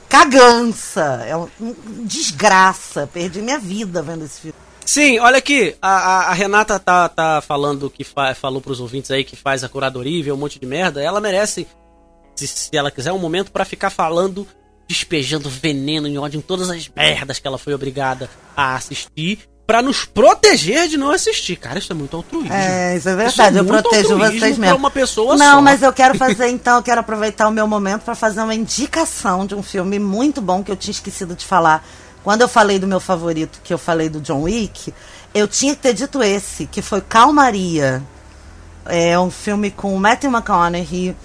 cagança, 0.09 1.23
é 1.25 1.35
uma 1.35 1.49
desgraça. 2.03 3.07
Perdi 3.07 3.41
minha 3.41 3.59
vida 3.59 4.01
vendo 4.01 4.25
esse 4.25 4.41
filme. 4.41 4.57
Sim, 4.85 5.19
olha 5.19 5.37
aqui, 5.37 5.75
a, 5.79 6.31
a, 6.31 6.33
Renata 6.33 6.79
tá, 6.79 7.07
tá 7.07 7.41
falando 7.41 7.91
que 7.91 8.03
fa, 8.03 8.33
falou 8.33 8.59
pros 8.59 8.79
ouvintes 8.79 9.11
aí 9.11 9.23
que 9.23 9.35
faz 9.35 9.63
a 9.63 9.69
curadoria 9.69 10.17
e 10.17 10.23
vê 10.23 10.31
um 10.31 10.37
monte 10.37 10.59
de 10.59 10.65
merda. 10.65 10.99
Ela 10.99 11.21
merece 11.21 11.67
se, 12.35 12.47
se 12.47 12.75
ela 12.75 12.89
quiser, 12.89 13.11
um 13.11 13.19
momento 13.19 13.51
para 13.51 13.63
ficar 13.63 13.91
falando, 13.91 14.47
despejando 14.87 15.47
veneno 15.47 16.07
em 16.07 16.17
ódio 16.17 16.39
em 16.39 16.41
todas 16.41 16.71
as 16.71 16.89
merdas 16.89 17.37
que 17.37 17.47
ela 17.47 17.59
foi 17.59 17.75
obrigada 17.75 18.27
a 18.57 18.75
assistir 18.75 19.47
para 19.69 19.83
nos 19.83 20.03
proteger 20.03 20.87
de 20.87 20.97
não 20.97 21.11
assistir. 21.11 21.55
Cara, 21.55 21.77
isso 21.77 21.93
é 21.93 21.95
muito 21.95 22.17
altruísmo. 22.17 22.51
É, 22.51 22.97
isso 22.97 23.07
é 23.07 23.15
verdade. 23.15 23.33
Isso 23.33 23.41
é 23.43 23.59
eu 23.59 23.65
protejo 23.65 24.17
vocês 24.17 24.57
mesmo. 24.57 24.77
uma 24.77 24.89
pessoa 24.89 25.37
não, 25.37 25.57
só. 25.57 25.61
mas 25.61 25.83
eu 25.83 25.93
quero 25.93 26.17
fazer 26.17 26.47
então, 26.47 26.77
eu 26.77 26.81
quero 26.81 27.01
aproveitar 27.01 27.47
o 27.47 27.51
meu 27.51 27.67
momento 27.67 28.01
para 28.01 28.15
fazer 28.15 28.41
uma 28.41 28.55
indicação 28.55 29.45
de 29.45 29.53
um 29.53 29.61
filme 29.61 29.99
muito 29.99 30.41
bom 30.41 30.63
que 30.63 30.71
eu 30.71 30.75
tinha 30.75 30.89
esquecido 30.89 31.35
de 31.35 31.45
falar. 31.45 31.87
Quando 32.23 32.41
eu 32.41 32.47
falei 32.47 32.79
do 32.79 32.87
meu 32.87 32.99
favorito, 32.99 33.61
que 33.63 33.71
eu 33.71 33.77
falei 33.77 34.09
do 34.09 34.19
John 34.19 34.41
Wick, 34.41 34.91
eu 35.35 35.47
tinha 35.47 35.75
que 35.75 35.81
ter 35.83 35.93
dito 35.93 36.23
esse, 36.23 36.65
que 36.65 36.81
foi 36.81 36.99
Calmaria. 36.99 38.01
É 38.87 39.19
um 39.19 39.29
filme 39.29 39.69
com 39.69 39.95
Matthew 39.99 40.31
McConaughey 40.31 41.15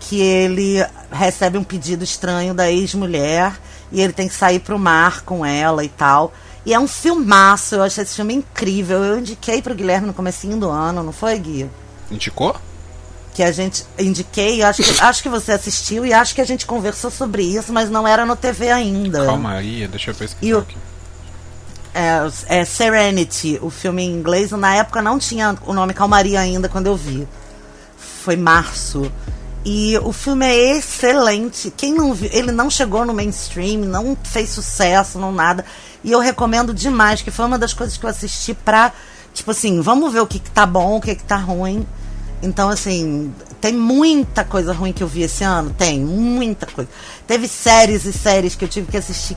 que 0.00 0.20
ele 0.20 0.84
recebe 1.12 1.56
um 1.58 1.62
pedido 1.62 2.02
estranho 2.02 2.54
da 2.54 2.68
ex-mulher 2.68 3.52
e 3.92 4.00
ele 4.00 4.12
tem 4.12 4.26
que 4.26 4.34
sair 4.34 4.58
pro 4.58 4.80
mar 4.80 5.20
com 5.20 5.46
ela 5.46 5.84
e 5.84 5.88
tal. 5.88 6.32
E 6.66 6.72
é 6.72 6.78
um 6.78 6.88
filmaço, 6.88 7.74
eu 7.74 7.82
achei 7.82 8.02
esse 8.02 8.14
filme 8.14 8.34
incrível. 8.34 9.04
Eu 9.04 9.18
indiquei 9.18 9.60
pro 9.60 9.74
Guilherme 9.74 10.06
no 10.06 10.14
comecinho 10.14 10.56
do 10.56 10.70
ano, 10.70 11.02
não 11.02 11.12
foi, 11.12 11.38
Gui? 11.38 11.70
Indicou? 12.10 12.56
Que 13.34 13.42
a 13.42 13.52
gente 13.52 13.84
indiquei, 13.98 14.62
acho 14.62 14.82
que, 14.82 15.00
acho 15.00 15.22
que 15.22 15.28
você 15.28 15.52
assistiu 15.52 16.06
e 16.06 16.12
acho 16.12 16.34
que 16.34 16.40
a 16.40 16.44
gente 16.44 16.64
conversou 16.64 17.10
sobre 17.10 17.42
isso, 17.42 17.72
mas 17.72 17.90
não 17.90 18.06
era 18.06 18.24
no 18.24 18.36
TV 18.36 18.70
ainda. 18.70 19.26
Calma 19.26 19.54
aí, 19.54 19.86
deixa 19.88 20.12
eu 20.12 20.14
pesquisar 20.14 20.46
e 20.46 20.54
o, 20.54 20.58
aqui. 20.60 20.76
É, 21.92 22.60
é 22.60 22.64
Serenity, 22.64 23.58
o 23.60 23.70
filme 23.70 24.02
em 24.02 24.10
inglês. 24.10 24.50
Na 24.52 24.74
época 24.76 25.02
não 25.02 25.18
tinha 25.18 25.56
o 25.66 25.72
nome 25.72 25.92
Calmaria 25.92 26.40
ainda 26.40 26.68
quando 26.68 26.86
eu 26.86 26.96
vi. 26.96 27.26
Foi 27.96 28.36
março. 28.36 29.10
E 29.64 29.96
o 29.98 30.12
filme 30.12 30.44
é 30.44 30.76
excelente. 30.76 31.72
Quem 31.74 31.94
não 31.94 32.12
viu, 32.12 32.28
ele 32.32 32.52
não 32.52 32.68
chegou 32.68 33.04
no 33.04 33.14
mainstream, 33.14 33.78
não 33.78 34.16
fez 34.22 34.50
sucesso, 34.50 35.18
não 35.18 35.32
nada. 35.32 35.64
E 36.04 36.12
eu 36.12 36.20
recomendo 36.20 36.74
demais, 36.74 37.22
que 37.22 37.30
foi 37.30 37.46
uma 37.46 37.58
das 37.58 37.72
coisas 37.72 37.96
que 37.96 38.04
eu 38.04 38.10
assisti 38.10 38.52
pra, 38.52 38.92
tipo 39.32 39.50
assim, 39.50 39.80
vamos 39.80 40.12
ver 40.12 40.20
o 40.20 40.26
que, 40.26 40.38
que 40.38 40.50
tá 40.50 40.66
bom, 40.66 40.98
o 40.98 41.00
que, 41.00 41.14
que 41.14 41.24
tá 41.24 41.36
ruim. 41.36 41.86
Então, 42.42 42.68
assim, 42.68 43.32
tem 43.58 43.72
muita 43.72 44.44
coisa 44.44 44.74
ruim 44.74 44.92
que 44.92 45.02
eu 45.02 45.08
vi 45.08 45.22
esse 45.22 45.42
ano? 45.42 45.70
Tem, 45.70 45.98
muita 45.98 46.66
coisa. 46.66 46.90
Teve 47.26 47.48
séries 47.48 48.04
e 48.04 48.12
séries 48.12 48.54
que 48.54 48.66
eu 48.66 48.68
tive 48.68 48.90
que 48.90 48.98
assistir 48.98 49.34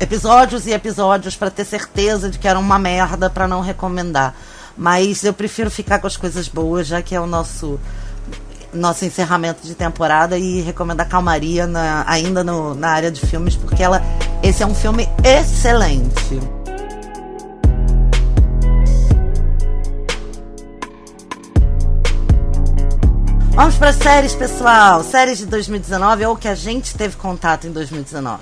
episódios 0.00 0.66
e 0.66 0.72
episódios 0.72 1.36
para 1.36 1.50
ter 1.50 1.66
certeza 1.66 2.30
de 2.30 2.38
que 2.38 2.48
era 2.48 2.58
uma 2.58 2.78
merda 2.78 3.28
para 3.28 3.46
não 3.46 3.60
recomendar. 3.60 4.34
Mas 4.76 5.22
eu 5.22 5.34
prefiro 5.34 5.70
ficar 5.70 5.98
com 5.98 6.06
as 6.06 6.16
coisas 6.16 6.48
boas, 6.48 6.86
já 6.86 7.02
que 7.02 7.14
é 7.14 7.20
o 7.20 7.26
nosso 7.26 7.78
nosso 8.72 9.04
encerramento 9.04 9.66
de 9.66 9.74
temporada 9.74 10.38
e 10.38 10.62
recomendar 10.62 11.06
Calmaria 11.06 11.66
na, 11.66 12.04
ainda 12.08 12.42
no, 12.42 12.74
na 12.74 12.88
área 12.88 13.10
de 13.10 13.20
filmes, 13.20 13.54
porque 13.54 13.82
ela, 13.82 14.02
esse 14.42 14.62
é 14.62 14.66
um 14.66 14.74
filme 14.74 15.08
excelente. 15.24 16.40
Vamos 23.54 23.76
para 23.76 23.92
séries, 23.92 24.34
pessoal. 24.34 25.04
Séries 25.04 25.38
de 25.38 25.46
2019 25.46 26.26
ou 26.26 26.36
que 26.36 26.48
a 26.48 26.54
gente 26.54 26.96
teve 26.96 27.16
contato 27.16 27.66
em 27.66 27.70
2019. 27.70 28.40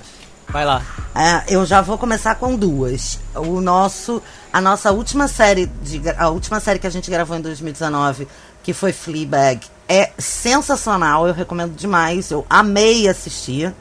Vai 0.49 0.65
lá. 0.65 0.83
É, 1.15 1.55
eu 1.55 1.67
já 1.67 1.81
vou 1.81 1.99
começar 1.99 2.37
com 2.37 2.57
duas. 2.57 3.19
O 3.35 3.61
nosso, 3.61 4.23
a 4.53 4.61
nossa 4.61 4.93
última 4.93 5.29
série, 5.29 5.67
de, 5.83 6.01
a 6.17 6.29
última 6.31 6.61
série 6.61 6.79
que 6.79 6.87
a 6.87 6.91
gente 6.91 7.11
gravou 7.11 7.37
em 7.37 7.41
2019, 7.41 8.27
que 8.63 8.73
foi 8.73 8.93
Fleabag, 8.93 9.67
é 9.89 10.11
sensacional, 10.19 11.27
eu 11.27 11.35
recomendo 11.35 11.75
demais. 11.75 12.31
Eu 12.31 12.47
amei 12.49 13.07
assistir. 13.07 13.75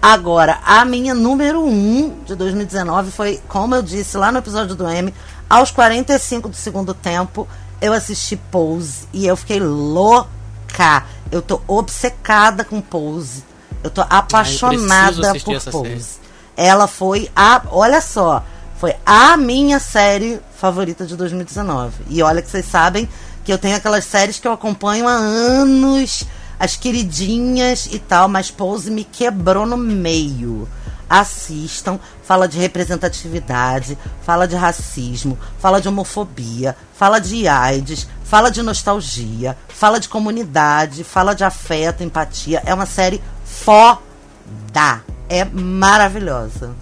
Agora, 0.00 0.60
a 0.64 0.84
minha 0.84 1.12
número 1.12 1.60
1 1.62 1.68
um 1.68 2.18
de 2.24 2.34
2019 2.36 3.10
foi, 3.10 3.40
como 3.48 3.74
eu 3.74 3.82
disse 3.82 4.16
lá 4.16 4.30
no 4.30 4.38
episódio 4.38 4.76
do 4.76 4.88
M, 4.88 5.12
aos 5.50 5.70
45 5.70 6.48
do 6.48 6.56
segundo 6.56 6.94
tempo, 6.94 7.48
eu 7.80 7.92
assisti 7.92 8.36
Pose 8.36 9.08
e 9.12 9.26
eu 9.26 9.36
fiquei 9.36 9.60
louca. 9.60 11.04
Eu 11.30 11.42
tô 11.42 11.60
obcecada 11.66 12.64
com 12.64 12.80
Pose. 12.80 13.44
Eu 13.82 13.90
tô 13.90 14.02
apaixonada 14.02 15.32
por 15.40 15.62
Pose. 15.70 16.00
Série. 16.00 16.28
Ela 16.56 16.86
foi 16.86 17.30
a. 17.34 17.62
Olha 17.70 18.00
só, 18.00 18.44
foi 18.78 18.94
a 19.04 19.36
minha 19.36 19.78
série 19.78 20.40
favorita 20.56 21.06
de 21.06 21.16
2019. 21.16 22.04
E 22.08 22.22
olha 22.22 22.42
que 22.42 22.50
vocês 22.50 22.66
sabem 22.66 23.08
que 23.44 23.52
eu 23.52 23.58
tenho 23.58 23.76
aquelas 23.76 24.04
séries 24.04 24.38
que 24.38 24.46
eu 24.46 24.52
acompanho 24.52 25.08
há 25.08 25.12
anos, 25.12 26.24
as 26.58 26.76
queridinhas 26.76 27.88
e 27.90 27.98
tal, 27.98 28.28
mas 28.28 28.50
Pose 28.50 28.90
me 28.90 29.04
quebrou 29.04 29.66
no 29.66 29.76
meio. 29.76 30.68
Assistam, 31.08 31.98
fala 32.22 32.46
de 32.46 32.58
representatividade, 32.58 33.96
fala 34.22 34.46
de 34.46 34.54
racismo, 34.54 35.38
fala 35.58 35.80
de 35.80 35.88
homofobia, 35.88 36.76
fala 36.94 37.18
de 37.18 37.48
AIDS, 37.48 38.06
fala 38.24 38.50
de 38.50 38.60
nostalgia, 38.62 39.56
fala 39.68 39.98
de 39.98 40.08
comunidade, 40.08 41.02
fala 41.04 41.34
de 41.34 41.44
afeto, 41.44 42.02
empatia. 42.02 42.62
É 42.66 42.74
uma 42.74 42.84
série 42.84 43.22
foda. 43.42 45.02
É 45.30 45.44
maravilhosa. 45.44 46.74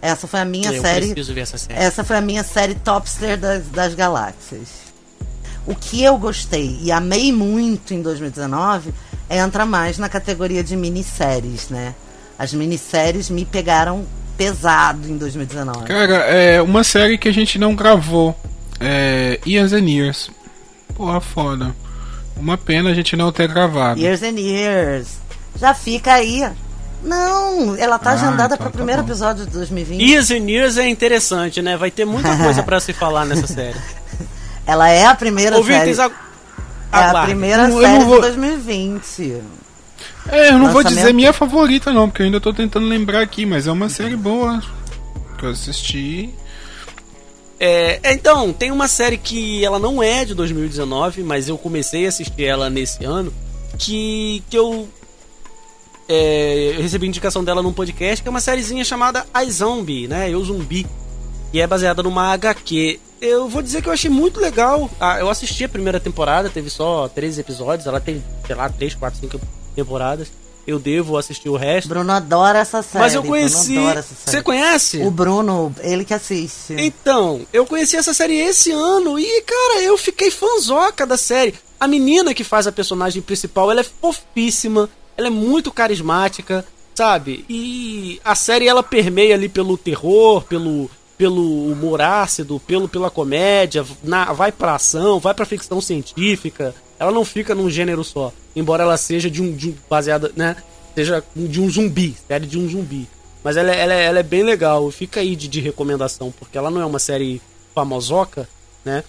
Essa 0.00 0.26
foi 0.26 0.40
a 0.40 0.44
minha 0.44 0.72
Eu 0.72 0.80
série. 0.80 1.06
preciso 1.08 1.34
ver 1.34 1.40
essa 1.40 1.58
série. 1.58 1.78
Essa 1.78 2.04
foi 2.04 2.16
a 2.16 2.20
minha 2.20 2.44
série 2.44 2.74
Topster 2.74 3.38
das, 3.38 3.66
das 3.68 3.94
galáxias. 3.94 4.85
O 5.66 5.74
que 5.74 6.02
eu 6.02 6.16
gostei 6.16 6.78
e 6.82 6.92
amei 6.92 7.32
muito 7.32 7.92
em 7.92 8.00
2019 8.02 8.92
entra 9.28 9.66
mais 9.66 9.98
na 9.98 10.08
categoria 10.08 10.62
de 10.62 10.76
minisséries, 10.76 11.68
né? 11.68 11.94
As 12.38 12.52
minisséries 12.54 13.28
me 13.30 13.44
pegaram 13.44 14.04
pesado 14.36 15.08
em 15.08 15.16
2019. 15.16 15.84
Cara, 15.86 16.14
é 16.26 16.60
uma 16.62 16.84
série 16.84 17.18
que 17.18 17.28
a 17.28 17.32
gente 17.32 17.58
não 17.58 17.74
gravou. 17.74 18.38
É 18.78 19.40
Years 19.46 19.72
and 19.72 19.88
Years. 19.88 20.30
Porra, 20.94 21.20
foda. 21.20 21.74
Uma 22.36 22.56
pena 22.58 22.90
a 22.90 22.94
gente 22.94 23.16
não 23.16 23.32
ter 23.32 23.48
gravado. 23.48 23.98
Years 23.98 24.22
and 24.22 24.38
Years. 24.38 25.08
Já 25.58 25.74
fica 25.74 26.12
aí. 26.12 26.46
Não, 27.02 27.74
ela 27.76 27.98
tá 27.98 28.10
Ah, 28.10 28.14
agendada 28.14 28.54
então 28.54 28.58
para 28.58 28.68
o 28.68 28.70
tá 28.70 28.76
primeiro 28.76 29.02
bom. 29.02 29.08
episódio 29.08 29.46
de 29.46 29.52
2020. 29.52 30.02
Years 30.02 30.30
and 30.30 30.48
Years 30.50 30.76
é 30.76 30.88
interessante, 30.88 31.62
né? 31.62 31.76
Vai 31.76 31.90
ter 31.90 32.04
muita 32.04 32.36
coisa 32.36 32.62
pra 32.62 32.78
se 32.80 32.92
falar 32.92 33.24
nessa 33.24 33.46
série. 33.46 33.76
Ela 34.66 34.88
é 34.90 35.04
a 35.06 35.14
primeira 35.14 35.56
Ouvintes, 35.56 35.96
série. 35.96 36.00
agu- 36.00 36.14
É 36.92 36.98
a 36.98 37.22
primeira 37.24 37.68
Eu 37.68 37.80
série 37.80 38.04
vou- 38.04 38.14
de 38.16 38.20
2020. 38.22 39.42
É, 40.28 40.48
eu 40.48 40.52
não 40.54 40.66
vou 40.66 40.76
Lançamento. 40.78 40.94
dizer 40.98 41.12
minha 41.14 41.32
favorita 41.32 41.92
não, 41.92 42.08
porque 42.08 42.22
eu 42.22 42.26
ainda 42.26 42.40
tô 42.40 42.52
tentando 42.52 42.86
lembrar 42.86 43.20
aqui, 43.20 43.46
mas 43.46 43.66
é 43.66 43.72
uma 43.72 43.88
série 43.88 44.16
boa 44.16 44.60
que 45.38 45.44
eu 45.44 45.50
assisti. 45.50 46.30
É, 47.60 48.00
é, 48.02 48.12
então, 48.12 48.52
tem 48.52 48.70
uma 48.70 48.88
série 48.88 49.16
que 49.16 49.64
ela 49.64 49.78
não 49.78 50.02
é 50.02 50.24
de 50.24 50.34
2019, 50.34 51.22
mas 51.22 51.48
eu 51.48 51.56
comecei 51.56 52.04
a 52.06 52.08
assistir 52.08 52.44
ela 52.44 52.68
nesse 52.68 53.04
ano, 53.04 53.32
que, 53.78 54.42
que 54.50 54.58
eu, 54.58 54.88
é, 56.08 56.72
eu 56.76 56.82
recebi 56.82 57.06
indicação 57.06 57.42
dela 57.44 57.62
num 57.62 57.72
podcast, 57.72 58.22
que 58.22 58.28
é 58.28 58.30
uma 58.30 58.40
sériezinha 58.40 58.84
chamada 58.84 59.24
I 59.34 59.50
Zombie, 59.50 60.06
né? 60.08 60.28
Eu 60.30 60.44
Zumbi, 60.44 60.86
que 61.52 61.60
é 61.60 61.66
baseada 61.66 62.02
numa 62.02 62.32
HQ. 62.32 63.00
Eu 63.20 63.48
vou 63.48 63.62
dizer 63.62 63.82
que 63.82 63.88
eu 63.88 63.92
achei 63.92 64.10
muito 64.10 64.40
legal. 64.40 64.90
Ah, 65.00 65.18
eu 65.18 65.28
assisti 65.28 65.64
a 65.64 65.68
primeira 65.68 65.98
temporada, 65.98 66.50
teve 66.50 66.70
só 66.70 67.08
13 67.08 67.40
episódios, 67.40 67.86
ela 67.86 68.00
tem, 68.00 68.22
sei 68.46 68.54
lá, 68.54 68.68
3, 68.68 68.94
4, 68.94 69.20
5 69.20 69.40
temporadas. 69.74 70.28
Eu 70.66 70.80
devo 70.80 71.16
assistir 71.16 71.48
o 71.48 71.56
resto. 71.56 71.88
Bruno 71.88 72.10
adora 72.10 72.58
essa 72.58 72.82
série. 72.82 73.04
Mas 73.04 73.14
eu 73.14 73.22
conheci. 73.22 73.76
Você 74.24 74.42
conhece? 74.42 74.98
O 74.98 75.12
Bruno, 75.12 75.72
ele 75.78 76.04
que 76.04 76.12
assiste. 76.12 76.74
Então, 76.76 77.46
eu 77.52 77.64
conheci 77.64 77.96
essa 77.96 78.12
série 78.12 78.34
esse 78.34 78.72
ano 78.72 79.16
e, 79.16 79.42
cara, 79.42 79.82
eu 79.82 79.96
fiquei 79.96 80.28
fanzoca 80.28 81.06
da 81.06 81.16
série. 81.16 81.54
A 81.78 81.86
menina 81.86 82.34
que 82.34 82.42
faz 82.42 82.66
a 82.66 82.72
personagem 82.72 83.22
principal, 83.22 83.70
ela 83.70 83.80
é 83.80 83.84
fofíssima, 83.84 84.90
ela 85.16 85.28
é 85.28 85.30
muito 85.30 85.70
carismática, 85.70 86.66
sabe? 86.96 87.44
E 87.48 88.20
a 88.24 88.34
série 88.34 88.66
ela 88.66 88.82
permeia 88.82 89.34
ali 89.34 89.48
pelo 89.48 89.78
terror, 89.78 90.42
pelo 90.42 90.90
pelo 91.18 91.70
humor 91.70 92.00
ácido, 92.02 92.60
pelo 92.66 92.88
pela 92.88 93.10
comédia, 93.10 93.84
na, 94.02 94.32
vai 94.32 94.52
pra 94.52 94.74
ação, 94.74 95.18
vai 95.18 95.32
pra 95.34 95.46
ficção 95.46 95.80
científica. 95.80 96.74
Ela 96.98 97.10
não 97.12 97.24
fica 97.24 97.54
num 97.54 97.68
gênero 97.70 98.02
só, 98.04 98.32
embora 98.54 98.82
ela 98.82 98.96
seja 98.96 99.30
de 99.30 99.42
um, 99.42 99.54
de 99.54 99.70
um 99.70 99.74
baseada, 99.88 100.30
né? 100.36 100.56
Seja 100.94 101.22
de 101.34 101.60
um 101.60 101.68
zumbi, 101.70 102.16
série 102.26 102.46
de 102.46 102.58
um 102.58 102.68
zumbi. 102.68 103.06
Mas 103.44 103.56
ela, 103.56 103.70
é- 103.70 103.80
ela, 103.80 103.94
é- 103.94 104.04
ela 104.04 104.18
é 104.18 104.22
bem 104.22 104.42
legal, 104.42 104.90
fica 104.90 105.20
aí 105.20 105.36
de, 105.36 105.46
de 105.48 105.60
recomendação, 105.60 106.32
porque 106.38 106.56
ela 106.56 106.70
não 106.70 106.80
é 106.80 106.86
uma 106.86 106.98
série 106.98 107.40
famosoca, 107.74 108.48
né? 108.84 109.04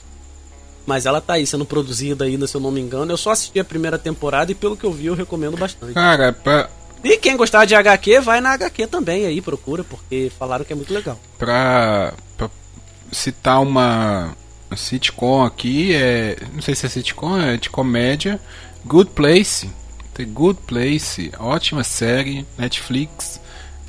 Mas 0.85 1.05
ela 1.05 1.19
tá 1.19 1.33
aí 1.33 1.45
sendo 1.45 1.65
produzida 1.65 2.23
ainda, 2.25 2.47
se 2.47 2.55
eu 2.55 2.61
não 2.61 2.71
me 2.71 2.79
engano. 2.79 3.11
Eu 3.11 3.17
só 3.17 3.31
assisti 3.31 3.59
a 3.59 3.65
primeira 3.65 3.97
temporada 3.97 4.51
e 4.51 4.55
pelo 4.55 4.77
que 4.77 4.85
eu 4.85 4.91
vi 4.91 5.07
eu 5.07 5.15
recomendo 5.15 5.57
bastante. 5.57 5.93
Cara, 5.93 6.31
pra, 6.31 6.69
E 7.03 7.17
quem 7.17 7.37
gostar 7.37 7.65
de 7.65 7.75
HQ, 7.75 8.19
vai 8.21 8.41
na 8.41 8.53
HQ 8.53 8.87
também 8.87 9.25
aí, 9.25 9.41
procura, 9.41 9.83
porque 9.83 10.31
falaram 10.37 10.65
que 10.65 10.73
é 10.73 10.75
muito 10.75 10.93
legal. 10.93 11.19
pra, 11.37 12.13
pra 12.35 12.49
citar 13.11 13.61
uma 13.61 14.35
sitcom 14.75 15.43
aqui, 15.43 15.93
é, 15.93 16.37
não 16.53 16.61
sei 16.61 16.75
se 16.75 16.85
é 16.85 16.89
sitcom, 16.89 17.39
é 17.39 17.57
de 17.57 17.69
comédia, 17.69 18.39
Good 18.85 19.11
Place. 19.11 19.69
The 20.13 20.25
Good 20.25 20.61
Place, 20.65 21.31
ótima 21.37 21.83
série, 21.83 22.45
Netflix. 22.57 23.39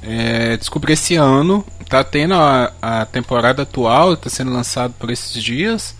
É, 0.03 0.57
descobri 0.57 0.93
esse 0.93 1.17
ano, 1.17 1.65
tá 1.89 2.05
tendo 2.05 2.35
a, 2.35 2.73
a 2.81 3.07
temporada 3.07 3.63
atual, 3.63 4.17
tá 4.17 4.29
sendo 4.29 4.53
lançado 4.53 4.95
por 4.99 5.11
esses 5.11 5.43
dias. 5.43 5.95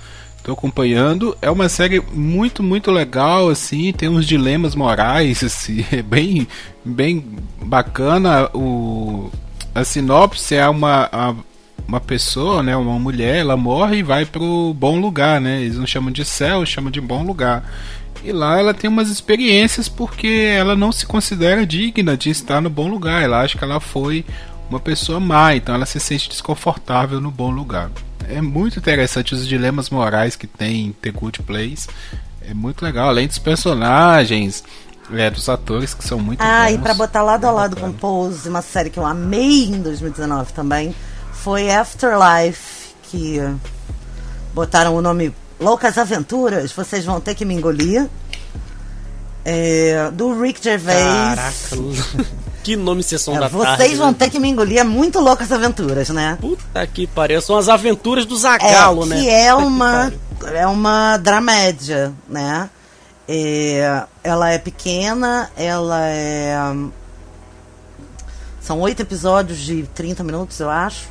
Tô 0.49 0.55
acompanhando. 0.55 1.36
É 1.42 1.51
uma 1.51 1.68
série 1.68 2.01
muito, 2.01 2.62
muito 2.62 2.90
legal, 2.90 3.51
assim, 3.51 3.92
tem 3.92 4.09
uns 4.09 4.24
dilemas 4.26 4.74
morais, 4.74 5.44
assim, 5.44 5.84
é 5.92 6.01
bem, 6.01 6.49
bem 6.82 7.22
bacana. 7.62 8.49
O, 8.55 9.30
a 9.74 9.84
sinopse 9.84 10.55
é 10.55 10.66
uma, 10.66 11.07
a- 11.12 11.34
uma 11.86 12.01
pessoa, 12.01 12.62
né, 12.62 12.74
uma 12.74 12.99
mulher, 12.99 13.36
ela 13.40 13.59
morre 13.59 13.99
e 13.99 14.03
vai 14.03 14.24
pro 14.24 14.72
bom 14.72 14.99
lugar, 14.99 15.38
né? 15.38 15.61
Eles 15.61 15.76
não 15.76 15.86
chamam 15.86 16.11
de 16.11 16.24
céu, 16.24 16.64
chamam 16.64 16.90
de 16.90 17.01
bom 17.03 17.22
lugar. 17.22 17.70
E 18.24 18.32
lá 18.32 18.59
ela 18.59 18.72
tem 18.72 18.88
umas 18.88 19.11
experiências 19.11 19.86
porque 19.86 20.28
ela 20.57 20.74
não 20.74 20.90
se 20.92 21.05
considera 21.05 21.66
digna 21.66 22.16
de 22.16 22.30
estar 22.30 22.62
no 22.62 22.70
bom 22.70 22.88
lugar. 22.88 23.22
Ela 23.22 23.42
acha 23.42 23.59
que 23.59 23.64
ela 23.64 23.80
foi 23.80 24.24
uma 24.70 24.80
pessoa 24.80 25.20
má, 25.20 25.55
então 25.55 25.74
ela 25.74 25.84
se 25.84 26.01
sente 26.01 26.26
desconfortável 26.26 27.20
no 27.20 27.30
bom 27.30 27.51
lugar. 27.51 27.90
É 28.29 28.41
muito 28.43 28.79
interessante 28.79 29.35
os 29.35 29.47
dilemas 29.47 29.89
morais 29.91 30.37
que 30.37 30.47
tem 30.47 30.87
em 30.87 30.93
The 30.93 31.11
Good 31.11 31.43
Place. 31.43 31.89
É 32.43 32.53
muito 32.53 32.85
legal, 32.85 33.09
além 33.09 33.26
dos 33.26 33.39
personagens, 33.39 34.62
é, 35.12 35.31
dos 35.31 35.49
atores 35.49 35.95
que 35.95 36.07
são 36.07 36.18
muito 36.18 36.41
Ah, 36.43 36.64
bons. 36.66 36.74
e 36.74 36.79
pra 36.79 36.95
botar 36.95 37.22
lado 37.22 37.47
a 37.47 37.51
lado 37.51 37.74
com 37.76 37.83
Bacana. 37.91 37.99
Pose, 37.99 38.49
uma 38.49 38.62
série 38.62 38.91
que 38.91 38.99
eu 38.99 39.07
amei 39.07 39.64
em 39.64 39.81
2019 39.81 40.53
também, 40.53 40.95
foi 41.33 41.70
Afterlife, 41.70 42.95
que 43.05 43.39
botaram 44.55 44.95
o 44.95 45.01
nome 45.01 45.33
Loucas 45.59 45.97
Aventuras, 45.99 46.70
vocês 46.72 47.05
vão 47.05 47.20
ter 47.20 47.35
que 47.35 47.45
me 47.45 47.55
engolir. 47.55 48.07
É, 49.45 50.11
do 50.12 50.39
Rick 50.39 50.62
Gervais. 50.62 50.99
Caraca, 51.03 52.26
que 52.69 52.77
nome 52.77 53.03
sessão 53.03 53.35
É, 53.37 53.41
da 53.41 53.49
vocês 53.49 53.79
tarde. 53.79 53.95
vão 53.97 54.09
né? 54.09 54.16
ter 54.19 54.29
que 54.29 54.39
me 54.39 54.49
engolir, 54.49 54.79
é 54.79 54.85
muito 54.85 55.19
Loucas 55.21 55.51
Aventuras, 55.51 56.11
né? 56.11 56.37
Puta 56.39 56.87
que 56.87 57.07
pariu, 57.07 57.41
são 57.41 57.57
as 57.57 57.66
aventuras 57.69 58.27
do 58.27 58.37
Zagalo, 58.37 59.05
é, 59.05 59.07
né? 59.07 59.16
que 59.21 59.29
é 59.31 59.55
Puta 59.55 59.66
uma 59.66 60.12
pariu. 60.39 60.57
é 60.59 60.66
uma 60.66 61.16
dramédia, 61.16 62.12
né? 62.29 62.69
É, 63.27 64.03
ela 64.23 64.51
é 64.51 64.59
pequena, 64.59 65.51
ela 65.57 66.01
é 66.09 66.57
são 68.61 68.81
oito 68.81 69.01
episódios 69.01 69.59
de 69.61 69.85
30 69.95 70.23
minutos, 70.23 70.61
eu 70.61 70.69
acho. 70.69 71.09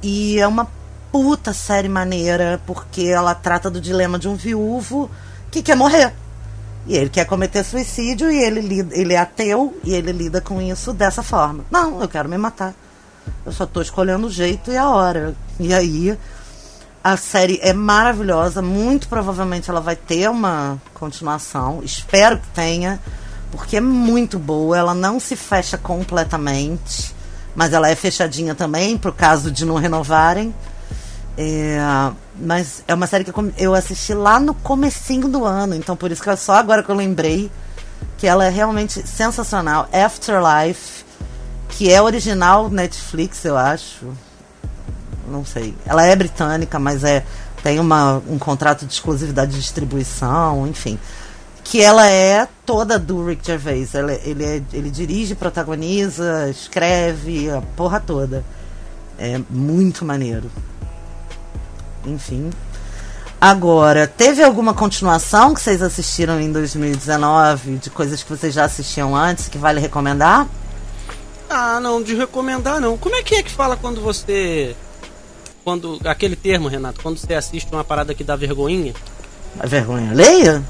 E 0.00 0.38
é 0.38 0.46
uma 0.46 0.68
puta 1.10 1.52
série 1.52 1.88
maneira, 1.88 2.60
porque 2.66 3.02
ela 3.02 3.34
trata 3.34 3.68
do 3.68 3.80
dilema 3.80 4.16
de 4.16 4.28
um 4.28 4.36
viúvo 4.36 5.10
que 5.50 5.60
quer 5.60 5.74
morrer. 5.76 6.12
E 6.86 6.96
ele 6.96 7.08
quer 7.08 7.24
cometer 7.24 7.64
suicídio 7.64 8.30
e 8.30 8.36
ele, 8.42 8.60
lida, 8.60 8.94
ele 8.94 9.14
é 9.14 9.18
ateu 9.18 9.78
e 9.82 9.94
ele 9.94 10.12
lida 10.12 10.40
com 10.40 10.60
isso 10.60 10.92
dessa 10.92 11.22
forma. 11.22 11.64
Não, 11.70 12.00
eu 12.00 12.08
quero 12.08 12.28
me 12.28 12.36
matar. 12.36 12.74
Eu 13.44 13.52
só 13.52 13.64
tô 13.64 13.80
escolhendo 13.80 14.26
o 14.26 14.30
jeito 14.30 14.70
e 14.70 14.76
a 14.76 14.88
hora. 14.88 15.34
E 15.58 15.72
aí, 15.72 16.18
a 17.02 17.16
série 17.16 17.58
é 17.62 17.72
maravilhosa. 17.72 18.60
Muito 18.60 19.08
provavelmente 19.08 19.70
ela 19.70 19.80
vai 19.80 19.96
ter 19.96 20.28
uma 20.28 20.80
continuação. 20.92 21.80
Espero 21.82 22.38
que 22.38 22.48
tenha, 22.48 23.00
porque 23.50 23.78
é 23.78 23.80
muito 23.80 24.38
boa. 24.38 24.76
Ela 24.76 24.94
não 24.94 25.18
se 25.18 25.36
fecha 25.36 25.78
completamente, 25.78 27.14
mas 27.54 27.72
ela 27.72 27.88
é 27.88 27.94
fechadinha 27.94 28.54
também, 28.54 28.98
pro 28.98 29.12
caso 29.12 29.50
de 29.50 29.64
não 29.64 29.76
renovarem. 29.76 30.54
É, 31.36 31.78
mas 32.38 32.82
é 32.88 32.94
uma 32.94 33.06
série 33.06 33.24
que 33.24 33.32
eu, 33.58 33.74
assisti 33.74 34.12
lá 34.14 34.40
no 34.40 34.54
comecinho 34.54 35.28
do 35.28 35.44
ano, 35.44 35.74
então 35.74 35.96
por 35.96 36.10
isso 36.10 36.22
que 36.22 36.30
é 36.30 36.36
só 36.36 36.54
agora 36.54 36.82
que 36.82 36.90
eu 36.90 36.94
lembrei 36.96 37.50
que 38.18 38.26
ela 38.26 38.44
é 38.44 38.48
realmente 38.48 39.06
sensacional. 39.06 39.88
Afterlife, 39.92 41.04
que 41.68 41.90
é 41.92 42.00
original 42.00 42.68
Netflix, 42.70 43.44
eu 43.44 43.56
acho. 43.56 44.06
Não 45.28 45.44
sei. 45.44 45.74
Ela 45.86 46.04
é 46.04 46.14
britânica, 46.14 46.78
mas 46.78 47.02
é 47.04 47.24
tem 47.62 47.80
uma, 47.80 48.22
um 48.28 48.38
contrato 48.38 48.84
de 48.84 48.92
exclusividade 48.92 49.52
de 49.52 49.58
distribuição, 49.60 50.66
enfim. 50.66 50.98
Que 51.64 51.80
ela 51.80 52.06
é 52.10 52.46
toda 52.66 52.98
do 52.98 53.24
Rick 53.26 53.46
Gervais. 53.46 53.94
Ela- 53.94 54.12
ele, 54.22 54.44
é- 54.44 54.62
ele 54.72 54.90
dirige, 54.90 55.34
protagoniza, 55.34 56.48
escreve, 56.50 57.50
a 57.50 57.62
porra 57.74 58.00
toda. 58.00 58.44
É 59.18 59.40
muito 59.48 60.04
maneiro. 60.04 60.50
Enfim. 62.06 62.50
Agora, 63.40 64.06
teve 64.06 64.42
alguma 64.42 64.72
continuação 64.72 65.52
que 65.52 65.60
vocês 65.60 65.82
assistiram 65.82 66.40
em 66.40 66.50
2019 66.50 67.76
de 67.76 67.90
coisas 67.90 68.22
que 68.22 68.30
vocês 68.30 68.54
já 68.54 68.64
assistiam 68.64 69.14
antes 69.14 69.48
que 69.48 69.58
vale 69.58 69.80
recomendar? 69.80 70.46
Ah, 71.48 71.78
não, 71.78 72.02
de 72.02 72.14
recomendar 72.14 72.80
não. 72.80 72.96
Como 72.96 73.14
é 73.14 73.22
que 73.22 73.34
é 73.34 73.42
que 73.42 73.50
fala 73.50 73.76
quando 73.76 74.00
você. 74.00 74.74
Quando. 75.62 76.00
Aquele 76.04 76.36
termo, 76.36 76.68
Renato, 76.68 77.02
quando 77.02 77.18
você 77.18 77.34
assiste 77.34 77.70
uma 77.70 77.84
parada 77.84 78.14
que 78.14 78.24
dá 78.24 78.34
vergonhinha? 78.34 78.94
A 79.60 79.66
vergonha 79.66 80.10
alheia? 80.10 80.62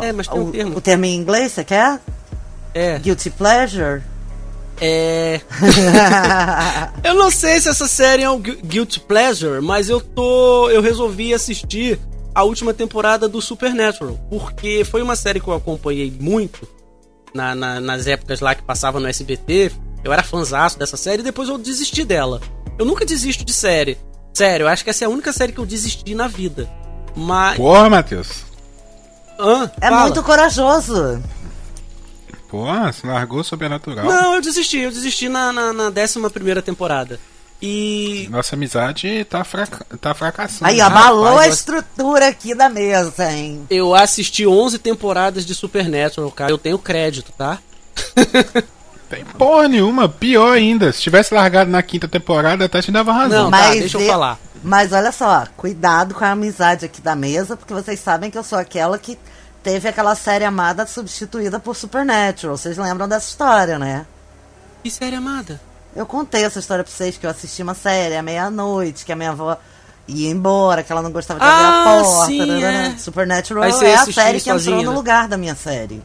É, 0.00 0.12
mas 0.12 0.28
tem 0.28 0.40
um 0.40 0.48
o, 0.48 0.52
termo. 0.52 0.76
o 0.76 0.80
termo 0.80 1.04
em 1.04 1.16
inglês, 1.16 1.52
você 1.52 1.64
quer? 1.64 2.00
É. 2.72 2.98
Guilty 2.98 3.30
pleasure? 3.30 4.02
É. 4.80 5.40
eu 7.04 7.14
não 7.14 7.30
sei 7.30 7.60
se 7.60 7.68
essa 7.68 7.86
série 7.86 8.22
é 8.22 8.30
um 8.30 8.40
guilt 8.40 8.98
pleasure, 9.00 9.60
mas 9.60 9.88
eu 9.88 10.00
tô. 10.00 10.68
Eu 10.70 10.82
resolvi 10.82 11.32
assistir 11.32 11.98
a 12.34 12.42
última 12.42 12.72
temporada 12.72 13.28
do 13.28 13.40
Supernatural. 13.40 14.18
Porque 14.30 14.84
foi 14.84 15.02
uma 15.02 15.16
série 15.16 15.40
que 15.40 15.48
eu 15.48 15.54
acompanhei 15.54 16.12
muito 16.18 16.66
na, 17.34 17.54
na, 17.54 17.80
nas 17.80 18.06
épocas 18.06 18.40
lá 18.40 18.54
que 18.54 18.62
passava 18.62 18.98
no 18.98 19.06
SBT. 19.06 19.72
Eu 20.02 20.12
era 20.12 20.22
fãzaço 20.22 20.78
dessa 20.78 20.96
série 20.96 21.20
e 21.20 21.24
depois 21.24 21.48
eu 21.48 21.58
desisti 21.58 22.04
dela. 22.04 22.40
Eu 22.78 22.84
nunca 22.84 23.04
desisto 23.04 23.44
de 23.44 23.52
série. 23.52 23.98
Sério, 24.34 24.64
eu 24.64 24.68
acho 24.68 24.82
que 24.82 24.90
essa 24.90 25.04
é 25.04 25.06
a 25.06 25.10
única 25.10 25.32
série 25.32 25.52
que 25.52 25.60
eu 25.60 25.66
desisti 25.66 26.14
na 26.14 26.26
vida. 26.26 26.68
Mas. 27.14 27.56
Porra, 27.56 27.88
Matheus. 27.90 28.44
Hã? 29.38 29.70
É 29.80 29.88
Fala. 29.88 30.02
muito 30.02 30.22
corajoso. 30.22 31.22
Porra, 32.52 32.92
você 32.92 33.06
largou 33.06 33.42
Sobrenatural. 33.42 34.04
Não, 34.04 34.34
eu 34.34 34.42
desisti, 34.42 34.76
eu 34.76 34.90
desisti 34.90 35.26
na, 35.26 35.50
na, 35.54 35.72
na 35.72 35.84
11 35.88 36.62
temporada. 36.62 37.18
E. 37.62 38.28
Nossa 38.30 38.54
amizade 38.54 39.24
tá, 39.24 39.42
fraca... 39.42 39.86
tá 39.98 40.12
fracassando. 40.12 40.70
Aí, 40.70 40.78
Rapaz, 40.78 41.02
abalou 41.02 41.38
a 41.38 41.46
eu- 41.46 41.50
estrutura 41.50 42.28
aqui 42.28 42.54
da 42.54 42.68
mesa, 42.68 43.32
hein? 43.32 43.66
Eu 43.70 43.94
assisti 43.94 44.46
11 44.46 44.78
temporadas 44.80 45.46
de 45.46 45.54
Supernatural, 45.54 46.30
cara. 46.30 46.50
Eu 46.50 46.58
tenho 46.58 46.78
crédito, 46.78 47.32
tá? 47.32 47.58
Tem 49.08 49.24
porra 49.24 49.68
nenhuma, 49.68 50.06
pior 50.06 50.52
ainda. 50.52 50.92
Se 50.92 51.00
tivesse 51.00 51.32
largado 51.32 51.70
na 51.70 51.82
quinta 51.82 52.06
temporada, 52.06 52.66
até 52.66 52.82
te 52.82 52.92
dava 52.92 53.14
razão. 53.14 53.44
Não, 53.44 53.50
tá, 53.50 53.56
Mas 53.56 53.80
deixa 53.80 53.98
eu 53.98 54.06
falar. 54.06 54.38
Mas 54.62 54.92
olha 54.92 55.10
só, 55.10 55.46
cuidado 55.56 56.14
com 56.14 56.24
a 56.24 56.30
amizade 56.32 56.84
aqui 56.84 57.00
da 57.00 57.16
mesa, 57.16 57.56
porque 57.56 57.72
vocês 57.72 57.98
sabem 57.98 58.30
que 58.30 58.36
eu 58.36 58.44
sou 58.44 58.58
aquela 58.58 58.98
que 58.98 59.18
teve 59.62 59.88
aquela 59.88 60.14
série 60.14 60.44
amada 60.44 60.86
substituída 60.86 61.58
por 61.60 61.74
Supernatural. 61.76 62.56
Vocês 62.56 62.76
lembram 62.76 63.08
dessa 63.08 63.28
história, 63.28 63.78
né? 63.78 64.06
Que 64.82 64.90
série 64.90 65.16
amada? 65.16 65.60
Eu 65.94 66.06
contei 66.06 66.44
essa 66.44 66.58
história 66.58 66.82
pra 66.82 66.92
vocês, 66.92 67.16
que 67.16 67.26
eu 67.26 67.30
assisti 67.30 67.62
uma 67.62 67.74
série 67.74 68.16
à 68.16 68.22
meia-noite, 68.22 69.04
que 69.04 69.12
a 69.12 69.16
minha 69.16 69.30
avó 69.30 69.56
ia 70.08 70.30
embora, 70.30 70.82
que 70.82 70.90
ela 70.90 71.02
não 71.02 71.12
gostava 71.12 71.38
de 71.38 71.46
abrir 71.46 71.62
Ah, 71.64 71.82
a 71.98 72.02
porta. 72.02 72.26
sim, 72.26 72.38
tarará. 72.38 72.72
é. 72.72 72.98
Supernatural 72.98 73.64
é 73.64 73.94
a 73.94 74.06
série 74.06 74.40
que 74.40 74.50
entrou 74.50 74.58
sozinha, 74.58 74.76
no 74.84 74.90
né? 74.90 74.96
lugar 74.96 75.28
da 75.28 75.36
minha 75.36 75.54
série. 75.54 76.02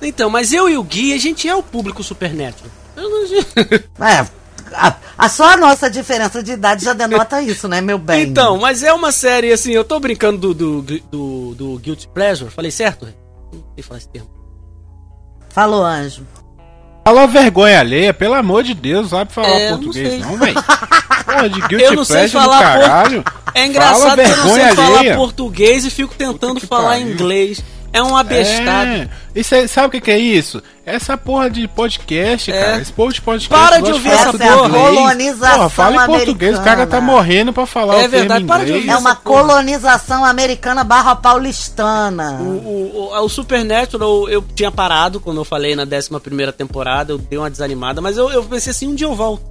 Então, 0.00 0.28
mas 0.28 0.52
eu 0.52 0.68
e 0.68 0.76
o 0.76 0.82
Gui, 0.84 1.14
a 1.14 1.18
gente 1.18 1.48
é 1.48 1.54
o 1.54 1.62
público 1.62 2.02
Supernatural. 2.02 2.70
Eu 2.94 3.08
não... 3.10 4.06
É, 4.06 4.26
a, 4.74 4.94
a 5.18 5.28
só 5.28 5.52
a 5.52 5.56
nossa 5.56 5.90
diferença 5.90 6.42
de 6.42 6.52
idade 6.52 6.84
já 6.84 6.92
denota 6.92 7.40
isso, 7.42 7.68
né, 7.68 7.80
meu 7.80 7.98
bem? 7.98 8.22
Então, 8.22 8.58
mas 8.58 8.82
é 8.82 8.92
uma 8.92 9.12
série 9.12 9.52
assim, 9.52 9.72
eu 9.72 9.84
tô 9.84 9.98
brincando 10.00 10.52
do, 10.54 10.82
do, 10.82 11.00
do, 11.00 11.54
do 11.54 11.78
Guilty 11.78 12.08
Pleasure. 12.08 12.50
Falei 12.50 12.70
certo? 12.70 13.06
Não 13.52 13.62
sei 13.74 13.82
falar 13.82 13.98
esse 13.98 14.08
termo. 14.08 14.28
Falou, 15.50 15.84
anjo. 15.84 16.26
Fala 17.04 17.26
vergonha 17.26 17.78
alheia, 17.80 18.12
pelo 18.12 18.34
amor 18.34 18.64
de 18.64 18.74
Deus, 18.74 19.10
sabe 19.10 19.32
falar 19.32 19.48
É, 19.48 19.68
português 19.70 20.20
não, 20.20 20.36
velho. 20.36 20.54
Porra, 21.24 21.48
de 21.48 21.60
guilty 21.68 21.84
Eu 21.84 21.94
não 21.94 22.04
sei 22.04 22.28
falar 22.28 22.56
por- 22.58 22.64
caralho. 22.80 23.24
É 23.54 23.66
engraçado 23.66 24.00
Fala 24.00 24.14
que 24.16 24.20
eu 24.22 24.26
não 24.28 24.34
sei 24.34 24.54
vergonha 24.54 24.74
falar 24.74 24.98
alheia. 24.98 25.16
português 25.16 25.84
e 25.84 25.90
fico 25.90 26.14
tentando 26.16 26.60
falar 26.60 26.90
pariu. 26.98 27.12
inglês. 27.12 27.62
É 27.96 28.02
um 28.02 28.16
abestado. 28.16 28.90
É. 28.90 29.08
Isso 29.34 29.54
aí, 29.54 29.66
sabe 29.68 29.88
o 29.88 29.90
que, 29.90 30.00
que 30.00 30.10
é 30.10 30.18
isso? 30.18 30.62
Essa 30.84 31.16
porra 31.16 31.50
de 31.50 31.66
podcast, 31.68 32.50
É. 32.52 32.60
cara. 32.64 32.82
Esse 32.82 32.92
povo 32.92 33.12
de 33.12 33.20
podcast. 33.20 33.48
Para 33.64 33.80
de 33.80 33.92
ouvir 33.92 34.10
falar 34.10 34.34
essa 34.34 34.44
é 34.44 34.68
colonização 34.68 35.56
Porra, 35.56 35.68
fala 35.68 36.04
em 36.04 36.06
português, 36.06 36.52
o 36.58 36.62
cara 36.62 36.86
tá 36.86 36.98
americana. 36.98 37.02
morrendo 37.02 37.52
pra 37.52 37.66
falar 37.66 38.02
É 38.02 38.06
o 38.06 38.08
verdade, 38.08 38.44
para 38.44 38.64
de 38.64 38.72
ouvir 38.72 38.88
É 38.90 38.96
uma 38.96 39.10
essa 39.10 39.20
porra. 39.20 39.40
colonização 39.44 40.24
americana 40.24 40.84
barra 40.84 41.16
paulistana. 41.16 42.32
O, 42.40 42.44
o, 42.44 43.10
o, 43.12 43.24
o 43.24 43.28
Supernatural 43.28 44.28
eu 44.28 44.44
tinha 44.54 44.70
parado 44.70 45.20
quando 45.20 45.38
eu 45.38 45.44
falei 45.44 45.74
na 45.74 45.82
11 45.84 46.52
temporada, 46.56 47.12
eu 47.12 47.18
dei 47.18 47.38
uma 47.38 47.50
desanimada, 47.50 48.00
mas 48.00 48.16
eu, 48.16 48.30
eu 48.30 48.44
pensei 48.44 48.70
assim, 48.70 48.86
um 48.88 48.94
dia 48.94 49.06
eu 49.06 49.14
volto. 49.14 49.42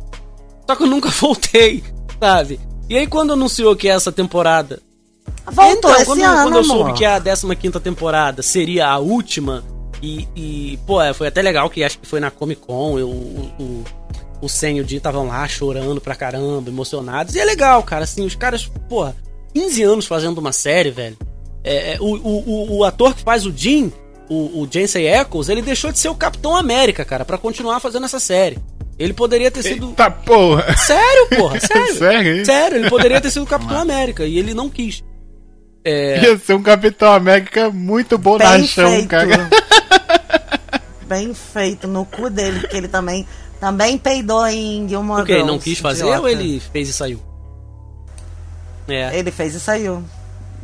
Só 0.67 0.75
que 0.75 0.83
eu 0.83 0.87
nunca 0.87 1.09
voltei, 1.19 1.83
sabe? 2.19 2.59
E 2.89 2.97
aí 2.97 3.07
quando 3.07 3.33
anunciou 3.33 3.75
que 3.75 3.87
essa 3.89 4.11
temporada. 4.11 4.79
Voltou 5.51 5.91
então, 5.91 5.95
esse 5.95 6.05
quando, 6.05 6.23
ano, 6.23 6.43
quando 6.43 6.55
eu 6.55 6.61
amor. 6.61 6.77
soube 6.77 6.93
que 6.93 7.05
a 7.05 7.21
15 7.21 7.79
temporada 7.79 8.41
seria 8.41 8.87
a 8.87 8.97
última, 8.97 9.63
e, 10.01 10.27
e, 10.35 10.79
pô, 10.85 11.01
é, 11.01 11.13
foi 11.13 11.27
até 11.27 11.41
legal 11.41 11.69
que 11.69 11.83
acho 11.83 11.99
que 11.99 12.07
foi 12.07 12.19
na 12.19 12.31
Comic 12.31 12.61
Con, 12.61 12.99
eu, 12.99 13.09
o, 13.09 13.51
o, 13.59 13.83
o 14.41 14.49
Sen 14.49 14.77
e 14.77 14.81
o 14.81 14.87
Jim 14.87 14.97
estavam 14.97 15.27
lá 15.27 15.47
chorando 15.47 16.01
pra 16.01 16.15
caramba, 16.15 16.69
emocionados. 16.69 17.35
E 17.35 17.39
é 17.39 17.45
legal, 17.45 17.81
cara, 17.83 18.03
assim, 18.03 18.25
os 18.25 18.35
caras, 18.35 18.69
porra, 18.89 19.15
15 19.53 19.83
anos 19.83 20.05
fazendo 20.05 20.37
uma 20.37 20.51
série, 20.51 20.91
velho. 20.91 21.17
É, 21.63 21.93
é, 21.93 21.97
o, 21.99 22.15
o, 22.15 22.49
o, 22.49 22.77
o 22.77 22.83
ator 22.83 23.15
que 23.15 23.23
faz 23.23 23.45
o 23.45 23.53
Jim, 23.55 23.91
o, 24.29 24.61
o 24.61 24.67
Jensen 24.69 25.11
Ackles, 25.13 25.49
ele 25.49 25.61
deixou 25.61 25.91
de 25.91 25.99
ser 25.99 26.09
o 26.09 26.15
Capitão 26.15 26.55
América, 26.55 27.05
cara, 27.05 27.25
pra 27.25 27.37
continuar 27.37 27.79
fazendo 27.79 28.05
essa 28.05 28.19
série. 28.19 28.57
Ele 28.97 29.13
poderia 29.13 29.51
ter 29.51 29.61
sido. 29.63 29.89
Eita 29.89 30.09
porra. 30.09 30.75
Sério, 30.77 31.27
porra, 31.35 31.59
sério. 31.65 31.95
Sério, 31.95 32.37
hein? 32.37 32.45
Sério, 32.45 32.77
ele 32.77 32.89
poderia 32.89 33.19
ter 33.19 33.29
sido 33.29 33.43
o 33.43 33.47
Capitão 33.47 33.77
América 33.77 34.25
e 34.25 34.37
ele 34.37 34.53
não 34.53 34.69
quis. 34.69 35.03
É, 35.85 36.19
Ia 36.23 36.37
ser 36.39 36.55
um 36.55 36.63
Capitão 36.63 37.13
América 37.13 37.69
muito 37.69 38.17
bom 38.17 38.37
na 38.39 38.57
Bem 38.57 38.67
feito. 38.67 39.07
cara. 39.07 39.49
Bem 41.07 41.33
feito 41.35 41.87
no 41.87 42.03
cu 42.05 42.29
dele, 42.31 42.61
porque 42.61 42.75
ele 42.75 42.87
também, 42.87 43.27
também 43.59 43.95
peidou 43.97 44.45
em 44.47 44.89
Gilmore 44.89 45.21
o 45.21 45.25
quê? 45.25 45.37
Não 45.37 45.45
Girls, 45.59 45.63
quis 45.63 45.79
fazer 45.79 46.01
idiota. 46.03 46.21
ou 46.21 46.27
ele 46.27 46.59
fez 46.59 46.89
e 46.89 46.93
saiu? 46.93 47.21
É. 48.87 49.15
Ele 49.17 49.29
fez 49.31 49.53
e 49.53 49.59
saiu. 49.59 50.03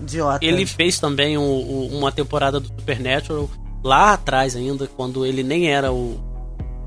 Idiota. 0.02 0.44
Ele 0.44 0.66
fez 0.66 1.00
também 1.00 1.38
o- 1.38 1.42
o- 1.42 1.88
uma 1.96 2.12
temporada 2.12 2.60
do 2.60 2.68
Supernatural 2.68 3.48
lá 3.84 4.14
atrás 4.14 4.56
ainda, 4.56 4.88
quando 4.88 5.24
ele 5.26 5.44
nem 5.44 5.72
era 5.72 5.92
o, 5.92 6.20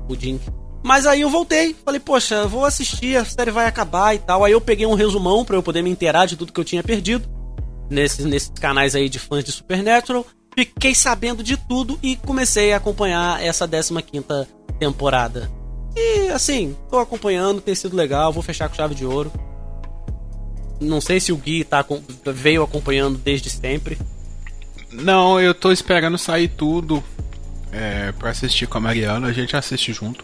o 0.09 0.15
Jim. 0.19 0.39
Mas 0.83 1.05
aí 1.07 1.21
eu 1.21 1.29
voltei, 1.29 1.73
falei, 1.85 1.99
poxa, 1.99 2.45
vou 2.45 2.65
assistir, 2.65 3.15
a 3.17 3.23
série 3.25 3.51
vai 3.51 3.65
acabar 3.67 4.13
e 4.13 4.19
tal. 4.19 4.43
Aí 4.43 4.51
eu 4.51 4.59
peguei 4.61 4.85
um 4.85 4.93
resumão 4.93 5.43
pra 5.45 5.55
eu 5.55 5.63
poder 5.63 5.81
me 5.81 5.89
inteirar 5.89 6.25
de 6.25 6.35
tudo 6.35 6.51
que 6.51 6.59
eu 6.59 6.65
tinha 6.65 6.83
perdido 6.83 7.27
nesses, 7.89 8.25
nesses 8.25 8.49
canais 8.49 8.95
aí 8.95 9.09
de 9.09 9.19
fãs 9.19 9.43
de 9.43 9.51
Supernatural. 9.51 10.25
Fiquei 10.55 10.95
sabendo 10.95 11.43
de 11.43 11.57
tudo 11.57 11.99
e 12.01 12.15
comecei 12.15 12.71
a 12.71 12.77
acompanhar 12.77 13.43
essa 13.43 13.67
15ª 13.67 14.47
temporada. 14.79 15.51
E 15.95 16.29
assim, 16.29 16.75
tô 16.89 16.99
acompanhando, 16.99 17.61
tem 17.61 17.75
sido 17.75 17.95
legal, 17.95 18.31
vou 18.31 18.43
fechar 18.43 18.69
com 18.69 18.75
chave 18.75 18.95
de 18.95 19.05
ouro. 19.05 19.31
Não 20.79 20.99
sei 20.99 21.19
se 21.19 21.31
o 21.31 21.37
Gui 21.37 21.63
tá, 21.63 21.85
veio 22.33 22.63
acompanhando 22.63 23.17
desde 23.17 23.49
sempre. 23.49 23.97
Não, 24.91 25.39
eu 25.39 25.53
tô 25.53 25.71
esperando 25.71 26.17
sair 26.17 26.49
tudo 26.49 27.03
é, 27.71 28.11
pra 28.13 28.29
assistir 28.29 28.67
com 28.67 28.77
a 28.77 28.81
Mariana. 28.81 29.27
A 29.27 29.33
gente 29.33 29.55
assiste 29.55 29.93
junto. 29.93 30.23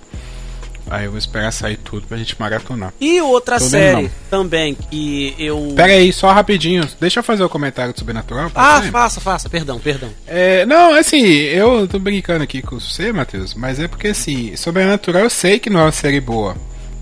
Aí 0.92 1.06
eu 1.06 1.12
vou 1.12 1.18
esperar 1.18 1.54
sair 1.54 1.78
tudo 1.78 2.06
pra 2.06 2.18
gente 2.18 2.36
maratonar. 2.38 2.94
E 3.00 3.22
outra 3.22 3.58
vendo, 3.58 3.70
série 3.70 4.12
também 4.30 4.76
que 4.76 5.34
eu. 5.40 5.72
Pera 5.74 5.94
aí, 5.94 6.12
só 6.12 6.30
rapidinho. 6.34 6.86
Deixa 7.00 7.22
eu 7.22 7.24
fazer 7.24 7.42
o 7.44 7.50
comentário 7.50 7.94
do 7.94 8.00
Sobrenatural. 8.00 8.52
Ah, 8.54 8.82
faça, 8.92 9.22
faça, 9.22 9.50
perdão, 9.50 9.80
perdão. 9.80 10.10
É, 10.28 10.66
não, 10.66 10.94
assim, 10.94 11.24
eu 11.24 11.88
tô 11.88 11.98
brincando 11.98 12.44
aqui 12.44 12.62
com 12.62 12.78
você, 12.78 13.14
Matheus, 13.14 13.54
mas 13.54 13.80
é 13.80 13.88
porque 13.88 14.10
assim, 14.10 14.54
Sobrenatural 14.58 15.24
eu 15.24 15.30
sei 15.30 15.60
que 15.60 15.70
não 15.70 15.80
é 15.80 15.84
uma 15.84 15.92
série 15.94 16.20
boa. 16.20 16.58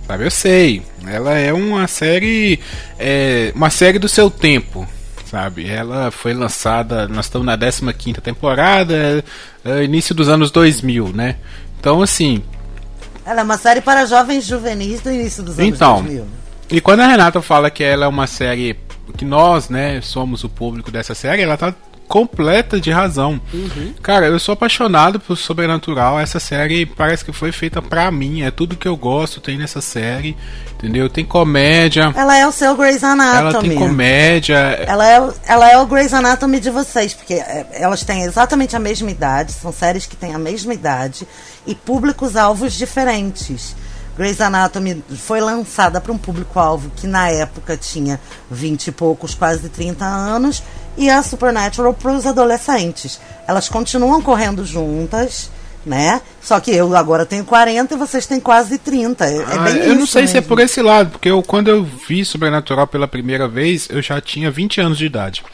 Sabe, 0.05 0.23
eu 0.23 0.31
sei. 0.31 0.83
Ela 1.07 1.39
é 1.39 1.51
uma 1.51 1.87
série. 1.87 2.59
É, 2.99 3.51
uma 3.55 3.71
série 3.71 3.97
do 3.97 4.07
seu 4.07 4.29
tempo. 4.29 4.87
Sabe? 5.25 5.67
Ela 5.67 6.11
foi 6.11 6.35
lançada. 6.35 7.07
Nós 7.07 7.25
estamos 7.25 7.47
na 7.47 7.57
15 7.93 8.21
temporada, 8.21 9.23
é, 9.65 9.83
início 9.83 10.13
dos 10.13 10.29
anos 10.29 10.51
2000, 10.51 11.09
né? 11.09 11.37
Então, 11.79 12.03
assim. 12.03 12.43
Ela 13.26 13.41
é 13.41 13.43
uma 13.43 13.57
série 13.57 13.82
para 13.82 14.05
jovens 14.05 14.45
juvenis 14.45 15.01
do 15.01 15.11
início 15.11 15.43
dos 15.43 15.59
anos 15.59 15.76
Então. 15.76 16.01
2000. 16.01 16.26
E 16.72 16.80
quando 16.80 16.99
a 17.01 17.07
Renata 17.07 17.41
fala 17.41 17.70
que 17.70 17.84
ela 17.84 18.05
é 18.05 18.07
uma 18.07 18.28
série. 18.28 18.78
que 19.17 19.26
nós, 19.26 19.70
né, 19.70 20.01
somos 20.01 20.43
o 20.43 20.49
público 20.49 20.91
dessa 20.91 21.15
série, 21.15 21.41
ela 21.41 21.57
tá 21.57 21.74
completa 22.10 22.82
de 22.82 22.91
razão. 22.91 23.39
Cara, 24.01 24.26
eu 24.26 24.39
sou 24.39 24.51
apaixonado 24.53 25.20
por 25.20 25.38
Sobrenatural. 25.38 26.20
Essa 26.20 26.39
série 26.39 26.86
parece 26.86 27.24
que 27.24 27.32
foi 27.32 27.51
feita 27.53 27.82
pra 27.82 28.10
mim. 28.12 28.41
É 28.41 28.49
tudo 28.51 28.76
que 28.76 28.88
eu 28.88 28.97
gosto, 28.97 29.39
tem 29.39 29.57
nessa 29.57 29.80
série. 29.80 30.36
Entendeu? 30.74 31.07
Tem 31.10 31.24
comédia. 31.24 32.12
Ela 32.16 32.36
é 32.38 32.47
o 32.47 32.51
seu 32.51 32.76
Grey's 32.76 33.03
Anatomy. 33.03 33.38
Ela 33.39 33.60
tem 33.62 33.76
comédia. 33.76 34.55
Ela 34.88 35.07
é, 35.07 35.22
o- 35.22 35.34
ela 35.45 35.72
é 35.72 35.78
o 35.78 35.86
Grey's 35.86 36.14
Anatomy 36.14 36.60
de 36.60 36.70
vocês, 36.70 37.14
porque 37.14 37.36
é, 37.36 37.68
elas 37.74 38.03
têm 38.03 38.24
exatamente 38.24 38.76
a 38.76 38.80
mesma 38.80 39.12
idade, 39.12 39.51
são 39.53 39.72
séries 39.72 40.05
que 40.05 40.16
têm 40.16 40.34
a 40.34 40.39
mesma 40.39 40.74
idade 40.74 41.28
e 41.68 41.76
públicos-alvos 41.76 42.74
diferentes. 42.74 43.76
Grey's 44.20 44.41
Anatomy 44.41 45.01
foi 45.15 45.39
lançada 45.39 46.01
para 46.01 46.11
um 46.11 46.17
público-alvo 46.17 46.91
que 46.93 47.07
na 47.07 47.30
época 47.30 47.78
tinha 47.78 48.20
20 48.51 48.88
e 48.88 48.91
poucos, 48.91 49.34
quase 49.34 49.70
30 49.70 50.03
anos, 50.03 50.61
e 50.97 51.09
a 51.09 51.24
Supernatural 51.24 51.93
para 51.93 52.11
os 52.11 52.26
adolescentes. 52.26 53.17
Elas 53.47 53.70
continuam 53.70 54.22
correndo 54.22 54.65
juntas, 54.65 55.49
né? 55.86 56.22
Só 56.41 56.59
que 56.59 56.70
eu 56.70 56.93
agora 56.97 57.26
tenho 57.26 57.45
40 57.45 57.93
e 57.93 57.97
vocês 57.97 58.26
têm 58.26 58.41
quase 58.41 58.78
30. 58.78 59.26
É, 59.26 59.38
é 59.38 59.45
Ah, 59.57 59.70
eu 59.70 59.95
não 59.95 60.05
sei 60.05 60.28
se 60.28 60.34
é 60.34 60.41
mesmo. 60.41 60.49
por 60.49 60.59
esse 60.59 60.82
lado, 60.82 61.11
porque 61.11 61.30
eu, 61.30 61.41
quando 61.41 61.70
eu 61.70 61.86
vi 61.86 62.26
Sobrenatural 62.26 62.88
pela 62.88 63.07
primeira 63.07 63.47
vez, 63.47 63.88
eu 63.89 64.01
já 64.01 64.20
tinha 64.20 64.51
20 64.51 64.82
anos 64.82 64.97
de 64.97 65.05
idade. 65.05 65.45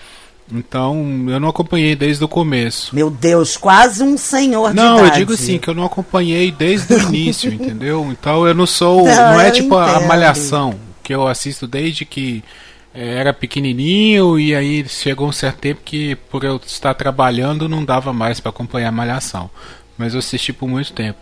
Então, 0.51 1.25
eu 1.27 1.39
não 1.39 1.49
acompanhei 1.49 1.95
desde 1.95 2.23
o 2.23 2.27
começo. 2.27 2.93
Meu 2.93 3.09
Deus, 3.09 3.57
quase 3.57 4.03
um 4.03 4.15
senhor 4.15 4.69
de 4.69 4.75
Não, 4.75 4.97
idade. 4.99 5.09
eu 5.09 5.15
digo 5.19 5.33
assim, 5.33 5.57
que 5.57 5.67
eu 5.67 5.73
não 5.73 5.83
acompanhei 5.85 6.51
desde 6.51 6.93
o 6.93 7.01
início, 7.01 7.51
entendeu? 7.53 8.07
Então 8.11 8.45
eu 8.47 8.53
não 8.53 8.65
sou. 8.67 9.05
Não, 9.05 9.15
Não, 9.15 9.41
é 9.41 9.49
tipo 9.49 9.75
a 9.75 9.91
entendo. 9.95 10.07
malhação, 10.07 10.75
que 11.01 11.13
eu 11.15 11.27
assisto 11.27 11.65
desde 11.65 12.05
que 12.05 12.43
eh, 12.93 13.15
era 13.19 13.33
pequenininho 13.33 14.39
e 14.39 14.53
aí 14.53 14.87
chegou 14.87 15.27
um 15.27 15.31
certo 15.31 15.57
tempo 15.57 15.81
que 15.83 16.15
por 16.29 16.43
eu 16.43 16.61
estar 16.63 16.93
trabalhando 16.93 17.67
não 17.67 17.83
dava 17.83 18.13
mais 18.13 18.39
pra 18.39 18.51
acompanhar 18.51 18.89
a 18.89 18.91
malhação. 18.91 19.49
Mas 19.97 20.13
eu 20.13 20.19
assisti 20.19 20.53
por 20.53 20.67
muito 20.69 20.93
tempo. 20.93 21.17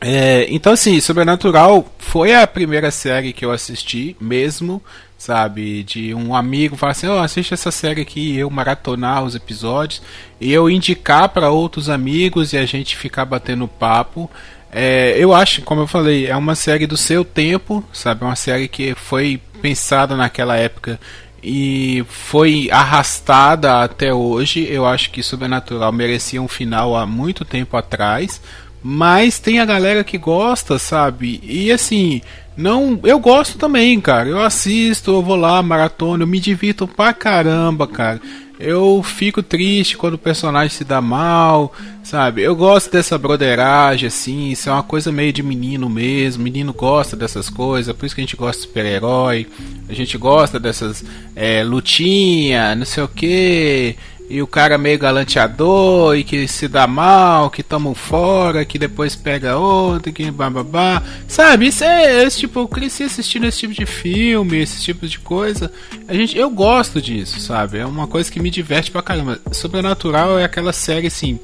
É, 0.00 0.46
então, 0.48 0.72
assim, 0.72 0.98
Sobrenatural 1.00 1.86
foi 1.98 2.34
a 2.34 2.46
primeira 2.46 2.90
série 2.90 3.32
que 3.34 3.44
eu 3.44 3.52
assisti 3.52 4.16
mesmo, 4.18 4.82
sabe? 5.20 5.82
De 5.82 6.14
um 6.14 6.34
amigo 6.34 6.76
falar 6.76 6.92
assim: 6.92 7.06
Ó, 7.06 7.22
assiste 7.22 7.52
essa 7.52 7.70
série 7.70 8.00
aqui, 8.00 8.36
eu 8.36 8.48
maratonar 8.48 9.22
os 9.22 9.34
episódios, 9.34 10.02
e 10.40 10.50
eu 10.50 10.70
indicar 10.70 11.28
para 11.28 11.50
outros 11.50 11.90
amigos 11.90 12.54
e 12.54 12.56
a 12.56 12.64
gente 12.64 12.96
ficar 12.96 13.26
batendo 13.26 13.68
papo. 13.68 14.30
É, 14.72 15.14
eu 15.18 15.34
acho, 15.34 15.62
como 15.62 15.82
eu 15.82 15.86
falei, 15.86 16.26
é 16.26 16.36
uma 16.36 16.54
série 16.54 16.86
do 16.86 16.96
seu 16.96 17.24
tempo, 17.24 17.84
sabe? 17.92 18.22
É 18.22 18.26
uma 18.26 18.36
série 18.36 18.66
que 18.66 18.94
foi 18.94 19.40
pensada 19.60 20.16
naquela 20.16 20.56
época 20.56 20.98
e 21.42 22.04
foi 22.08 22.68
arrastada 22.70 23.82
até 23.82 24.14
hoje. 24.14 24.66
Eu 24.70 24.86
acho 24.86 25.10
que 25.10 25.22
Sobrenatural 25.22 25.92
merecia 25.92 26.40
um 26.40 26.48
final 26.48 26.96
há 26.96 27.04
muito 27.04 27.44
tempo 27.44 27.76
atrás. 27.76 28.40
Mas 28.82 29.38
tem 29.38 29.60
a 29.60 29.64
galera 29.64 30.02
que 30.02 30.16
gosta, 30.16 30.78
sabe? 30.78 31.40
E 31.42 31.70
assim, 31.70 32.22
não, 32.56 32.98
eu 33.04 33.18
gosto 33.18 33.58
também, 33.58 34.00
cara. 34.00 34.28
Eu 34.28 34.40
assisto, 34.40 35.10
eu 35.10 35.22
vou 35.22 35.36
lá, 35.36 35.62
maratona, 35.62 36.22
eu 36.22 36.26
me 36.26 36.40
divirto 36.40 36.86
pra 36.86 37.12
caramba, 37.12 37.86
cara. 37.86 38.20
Eu 38.58 39.02
fico 39.02 39.42
triste 39.42 39.96
quando 39.96 40.14
o 40.14 40.18
personagem 40.18 40.68
se 40.68 40.84
dá 40.84 41.00
mal, 41.00 41.72
sabe? 42.02 42.42
Eu 42.42 42.54
gosto 42.54 42.90
dessa 42.92 43.16
broderagem, 43.16 44.06
assim, 44.06 44.50
isso 44.50 44.68
é 44.68 44.72
uma 44.72 44.82
coisa 44.82 45.10
meio 45.10 45.32
de 45.32 45.42
menino 45.42 45.88
mesmo. 45.88 46.42
Menino 46.42 46.74
gosta 46.74 47.16
dessas 47.16 47.48
coisas, 47.48 47.96
por 47.96 48.04
isso 48.04 48.14
que 48.14 48.20
a 48.20 48.24
gente 48.24 48.36
gosta 48.36 48.60
de 48.60 48.68
super-herói. 48.68 49.46
A 49.88 49.94
gente 49.94 50.18
gosta 50.18 50.60
dessas 50.60 51.02
é, 51.34 51.64
lutinha, 51.64 52.74
não 52.74 52.84
sei 52.84 53.02
o 53.02 53.08
que 53.08 53.96
e 54.30 54.40
o 54.40 54.46
cara 54.46 54.78
meio 54.78 54.96
galanteador 54.96 56.16
e 56.16 56.22
que 56.22 56.46
se 56.46 56.68
dá 56.68 56.86
mal, 56.86 57.50
que 57.50 57.64
toma 57.64 57.90
um 57.90 57.94
fora, 57.94 58.64
que 58.64 58.78
depois 58.78 59.16
pega 59.16 59.56
outro, 59.56 60.12
que 60.12 60.30
bababá. 60.30 61.02
Sabe, 61.26 61.66
isso 61.66 61.82
é 61.82 62.22
esse 62.22 62.38
tipo, 62.38 62.60
eu 62.60 62.68
cresci 62.68 63.02
assistindo 63.02 63.44
esse 63.44 63.58
tipo 63.58 63.74
de 63.74 63.84
filme, 63.84 64.58
esse 64.58 64.80
tipo 64.84 65.08
de 65.08 65.18
coisa. 65.18 65.72
A 66.06 66.14
gente, 66.14 66.38
eu 66.38 66.48
gosto 66.48 67.02
disso, 67.02 67.40
sabe? 67.40 67.78
É 67.78 67.84
uma 67.84 68.06
coisa 68.06 68.30
que 68.30 68.38
me 68.38 68.50
diverte 68.50 68.92
pra 68.92 69.02
caramba. 69.02 69.40
Sobrenatural 69.50 70.38
é 70.38 70.44
aquela 70.44 70.72
série 70.72 71.08
assim. 71.08 71.40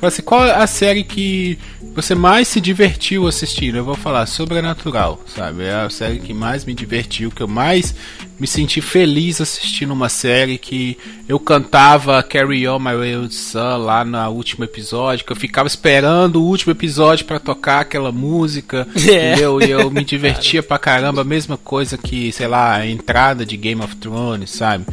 Assim, 0.00 0.22
qual 0.22 0.44
é 0.44 0.54
a 0.54 0.66
série 0.66 1.02
que 1.02 1.58
você 1.94 2.14
mais 2.14 2.46
se 2.46 2.60
divertiu 2.60 3.26
assistindo? 3.26 3.76
Eu 3.76 3.84
vou 3.84 3.96
falar 3.96 4.26
Sobrenatural, 4.26 5.20
sabe? 5.26 5.64
É 5.64 5.74
a 5.74 5.90
série 5.90 6.20
que 6.20 6.32
mais 6.32 6.64
me 6.64 6.72
divertiu, 6.72 7.30
que 7.30 7.42
eu 7.42 7.48
mais 7.48 7.94
me 8.38 8.46
senti 8.46 8.80
feliz 8.80 9.40
assistindo 9.40 9.92
uma 9.92 10.08
série 10.08 10.58
que 10.58 10.96
eu 11.28 11.40
cantava 11.40 12.22
Carry 12.22 12.68
On 12.68 12.78
My 12.78 12.94
Wayward 12.94 13.34
Son 13.34 13.78
lá 13.78 14.04
no 14.04 14.28
último 14.30 14.64
episódio, 14.64 15.24
que 15.24 15.32
eu 15.32 15.36
ficava 15.36 15.66
esperando 15.66 16.36
o 16.36 16.46
último 16.46 16.70
episódio 16.70 17.26
pra 17.26 17.40
tocar 17.40 17.80
aquela 17.80 18.12
música, 18.12 18.86
É. 19.08 19.36
E 19.38 19.70
eu 19.70 19.90
me 19.90 20.04
divertia 20.06 20.62
pra 20.62 20.78
caramba, 20.78 21.22
a 21.22 21.24
mesma 21.24 21.56
coisa 21.56 21.98
que, 21.98 22.30
sei 22.30 22.46
lá, 22.46 22.76
a 22.76 22.86
entrada 22.86 23.44
de 23.44 23.56
Game 23.56 23.82
of 23.82 23.96
Thrones, 23.96 24.50
sabe? 24.50 24.86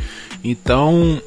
Então, 0.44 1.22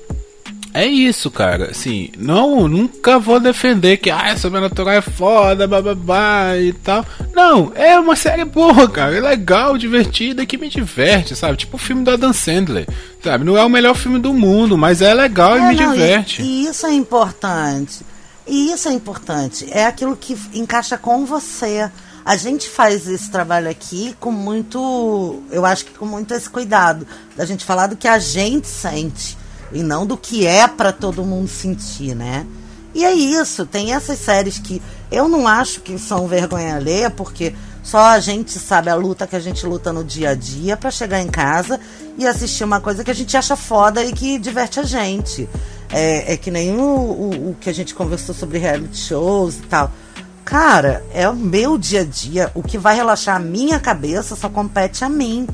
é 0.75 0.87
isso, 0.87 1.31
cara. 1.31 1.71
Assim, 1.71 2.11
não, 2.19 2.69
nunca 2.69 3.19
vou 3.19 3.41
defender 3.41 3.97
que 3.97 4.11
ah, 4.11 4.37
Sobrenatural 4.37 4.95
é 4.95 5.01
foda, 5.01 5.66
bababá 5.66 6.57
e 6.57 6.73
tal. 6.73 7.05
Não, 7.35 7.73
é 7.75 7.99
uma 7.99 8.16
série 8.16 8.45
boa, 8.45 8.89
cara. 8.89 9.16
É 9.16 9.21
legal, 9.21 9.79
divertida, 9.79 10.47
que 10.47 10.59
me 10.59 10.69
diverte, 10.69 11.35
sabe? 11.35 11.57
Tipo 11.57 11.77
o 11.77 11.81
filme 11.81 12.05
do 12.05 12.11
Adam 12.11 12.33
Sandler, 12.33 12.87
sabe? 13.23 13.45
Não 13.45 13.57
é 13.57 13.64
o 13.64 13.69
melhor 13.69 13.95
filme 13.95 14.19
do 14.19 14.33
mundo, 14.33 14.77
mas 14.77 15.01
é 15.03 15.12
legal 15.14 15.57
e 15.57 15.61
É, 15.61 15.69
me 15.69 15.75
não, 15.75 15.93
diverte. 15.93 16.43
E, 16.43 16.45
e 16.45 16.69
isso 16.69 16.87
é 16.87 16.93
importante. 16.93 18.05
E 18.47 18.73
isso 18.73 18.89
é 18.89 18.93
importante. 18.93 19.66
É 19.71 19.87
aquilo 19.87 20.16
que 20.16 20.37
encaixa 20.55 20.97
com 20.97 21.27
você. 21.27 21.91
A 22.25 22.37
gente 22.37 22.69
faz 22.69 23.09
esse 23.09 23.31
trabalho 23.31 23.71
aqui 23.71 24.14
com 24.21 24.31
muito. 24.31 25.43
Eu 25.51 25.64
acho 25.64 25.85
que 25.85 25.93
com 25.93 26.07
muito 26.07 26.35
esse 26.35 26.49
cuidado. 26.49 27.07
Da 27.37 27.45
gente 27.45 27.64
falar 27.64 27.87
do 27.87 27.97
que 27.97 28.09
a 28.09 28.19
gente 28.19 28.66
sente. 28.66 29.37
E 29.73 29.83
não 29.83 30.07
do 30.07 30.16
que 30.16 30.47
é 30.47 30.66
pra 30.66 30.93
todo 30.93 31.25
mundo 31.25 31.49
sentir, 31.49 32.14
né? 32.14 32.47
E 32.95 33.05
é 33.05 33.12
isso. 33.12 33.66
Tem 33.66 33.93
essas 33.93 34.19
séries 34.19 34.59
que 34.59 34.83
eu 35.11 35.29
não 35.29 35.47
acho 35.47 35.81
que 35.81 35.99
são 35.99 36.27
vergonha 36.27 36.77
alheia, 36.77 37.11
porque 37.11 37.55
só 37.83 37.99
a 37.99 38.21
gente 38.21 38.59
sabe 38.59 38.91
a 38.91 38.95
luta 38.95 39.27
que 39.27 39.37
a 39.37 39.41
gente 39.41 39.64
luta 39.66 39.93
no 39.93 40.05
dia 40.05 40.31
a 40.31 40.35
dia 40.35 40.77
pra 40.77 40.91
chegar 40.91 41.21
em 41.21 41.29
casa 41.29 41.81
e 42.19 42.27
assistir 42.27 42.64
uma 42.64 42.81
coisa 42.81 43.05
que 43.05 43.11
a 43.11 43.14
gente 43.14 43.37
acha 43.37 43.57
foda 43.57 44.05
e 44.05 44.12
que 44.12 44.39
diverte 44.39 44.81
a 44.81 44.83
gente. 44.83 45.49
É, 45.91 46.35
é 46.35 46.37
que 46.37 46.51
nem 46.51 46.77
o, 46.77 46.83
o, 46.83 47.51
o 47.51 47.57
que 47.61 47.71
a 47.71 47.73
gente 47.73 47.95
conversou 47.95 48.35
sobre 48.35 48.59
reality 48.59 48.97
shows 48.97 49.57
e 49.57 49.62
tal. 49.62 49.93
Cara, 50.45 51.05
é 51.12 51.29
o 51.29 51.37
meu 51.37 51.79
dia 51.79 52.01
a 52.01 52.05
dia. 52.05 52.51
O 52.55 52.62
que 52.62 52.79
vai 52.79 52.97
relaxar 52.97 53.37
a 53.37 53.39
minha 53.39 53.79
cabeça 53.79 54.35
só 54.35 54.49
compete 54.49 55.05
a 55.05 55.09
mim. 55.09 55.47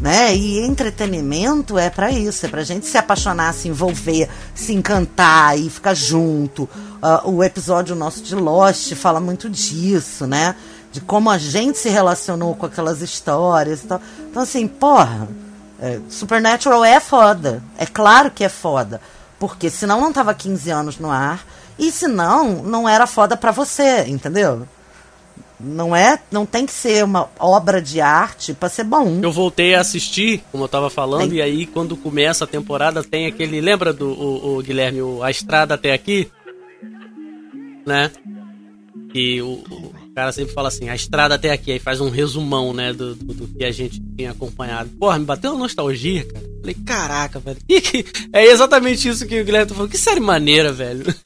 Né? 0.00 0.36
E 0.36 0.58
entretenimento 0.58 1.78
é 1.78 1.88
pra 1.88 2.10
isso, 2.10 2.44
é 2.44 2.48
pra 2.48 2.62
gente 2.62 2.86
se 2.86 2.98
apaixonar, 2.98 3.54
se 3.54 3.68
envolver, 3.68 4.28
se 4.54 4.74
encantar 4.74 5.58
e 5.58 5.70
ficar 5.70 5.94
junto. 5.94 6.68
Ah, 7.00 7.22
o 7.24 7.42
episódio 7.42 7.96
nosso 7.96 8.22
de 8.22 8.34
Lost 8.34 8.94
fala 8.94 9.20
muito 9.20 9.48
disso, 9.48 10.26
né? 10.26 10.54
De 10.92 11.00
como 11.00 11.30
a 11.30 11.38
gente 11.38 11.78
se 11.78 11.88
relacionou 11.88 12.54
com 12.54 12.66
aquelas 12.66 13.00
histórias 13.00 13.82
e 13.82 13.86
tal. 13.86 14.00
Então, 14.30 14.42
assim, 14.42 14.68
porra, 14.68 15.28
é, 15.80 16.00
Supernatural 16.08 16.84
é 16.84 17.00
foda. 17.00 17.62
É 17.78 17.86
claro 17.86 18.30
que 18.30 18.44
é 18.44 18.48
foda. 18.48 19.00
Porque 19.38 19.68
senão 19.68 20.00
não 20.00 20.12
tava 20.12 20.34
15 20.34 20.70
anos 20.70 20.98
no 20.98 21.10
ar. 21.10 21.44
E 21.78 21.92
senão 21.92 22.62
não 22.62 22.88
era 22.88 23.06
foda 23.06 23.36
pra 23.36 23.52
você, 23.52 24.04
entendeu? 24.06 24.66
Não 25.58 25.96
é, 25.96 26.18
não 26.30 26.44
tem 26.44 26.66
que 26.66 26.72
ser 26.72 27.02
uma 27.02 27.30
obra 27.38 27.80
de 27.80 28.00
arte 28.00 28.52
pra 28.52 28.68
ser 28.68 28.84
bom. 28.84 29.20
Eu 29.22 29.32
voltei 29.32 29.74
a 29.74 29.80
assistir, 29.80 30.42
como 30.52 30.64
eu 30.64 30.68
tava 30.68 30.90
falando, 30.90 31.32
e 31.32 31.40
aí 31.40 31.64
quando 31.66 31.96
começa 31.96 32.44
a 32.44 32.46
temporada 32.46 33.02
tem 33.02 33.26
aquele. 33.26 33.60
Lembra 33.60 33.92
do 33.92 34.06
o, 34.10 34.58
o 34.58 34.62
Guilherme, 34.62 35.00
o- 35.00 35.22
a 35.22 35.30
estrada 35.30 35.74
até 35.74 35.92
aqui? 35.94 36.30
Né? 37.86 38.10
E 39.14 39.40
o, 39.40 39.46
o 39.70 39.94
cara 40.14 40.30
sempre 40.32 40.52
fala 40.52 40.68
assim, 40.68 40.88
a 40.90 40.94
estrada 40.94 41.36
até 41.36 41.50
aqui, 41.50 41.72
aí 41.72 41.78
faz 41.78 42.00
um 42.00 42.10
resumão, 42.10 42.72
né, 42.74 42.92
do, 42.92 43.14
do, 43.14 43.32
do 43.32 43.48
que 43.48 43.64
a 43.64 43.70
gente 43.72 44.02
tinha 44.16 44.32
acompanhado. 44.32 44.90
Porra, 44.98 45.18
me 45.18 45.24
bateu 45.24 45.52
uma 45.52 45.60
nostalgia, 45.60 46.24
cara. 46.24 46.44
Falei, 46.60 46.76
caraca, 46.84 47.38
velho. 47.38 47.58
que 47.66 47.80
que- 47.80 48.04
É 48.32 48.44
exatamente 48.44 49.08
isso 49.08 49.26
que 49.26 49.40
o 49.40 49.44
Guilherme 49.44 49.68
tá 49.68 49.74
falando. 49.74 49.90
Que 49.90 49.96
série 49.98 50.20
maneira, 50.20 50.70
velho. 50.72 51.04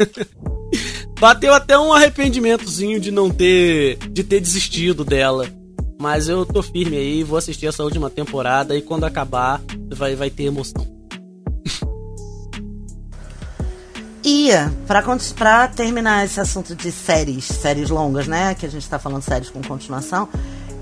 Bateu 1.20 1.52
até 1.52 1.78
um 1.78 1.92
arrependimentozinho 1.92 2.98
de 2.98 3.10
não 3.10 3.28
ter. 3.30 3.98
de 4.10 4.24
ter 4.24 4.40
desistido 4.40 5.04
dela. 5.04 5.46
Mas 6.00 6.30
eu 6.30 6.46
tô 6.46 6.62
firme 6.62 6.96
aí, 6.96 7.22
vou 7.22 7.36
assistir 7.36 7.66
essa 7.66 7.84
última 7.84 8.08
temporada 8.08 8.74
e 8.74 8.80
quando 8.80 9.04
acabar, 9.04 9.60
vai, 9.94 10.16
vai 10.16 10.30
ter 10.30 10.44
emoção. 10.44 10.88
E, 14.24 14.48
pra, 14.86 15.02
pra 15.36 15.68
terminar 15.68 16.24
esse 16.24 16.40
assunto 16.40 16.74
de 16.74 16.90
séries, 16.90 17.44
séries 17.44 17.90
longas, 17.90 18.26
né? 18.26 18.54
Que 18.54 18.64
a 18.64 18.70
gente 18.70 18.88
tá 18.88 18.98
falando 18.98 19.20
séries 19.20 19.50
com 19.50 19.60
continuação. 19.62 20.26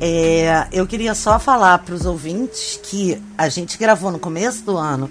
é, 0.01 0.69
eu 0.71 0.87
queria 0.87 1.17
só 1.17 1.41
falar 1.41 1.79
pros 1.79 2.07
ouvintes 2.07 2.79
que 2.81 3.21
a 3.37 3.49
gente 3.49 3.77
gravou 3.77 4.13
no 4.13 4.21
começo 4.21 4.65
do 4.65 4.77
ano 4.77 5.11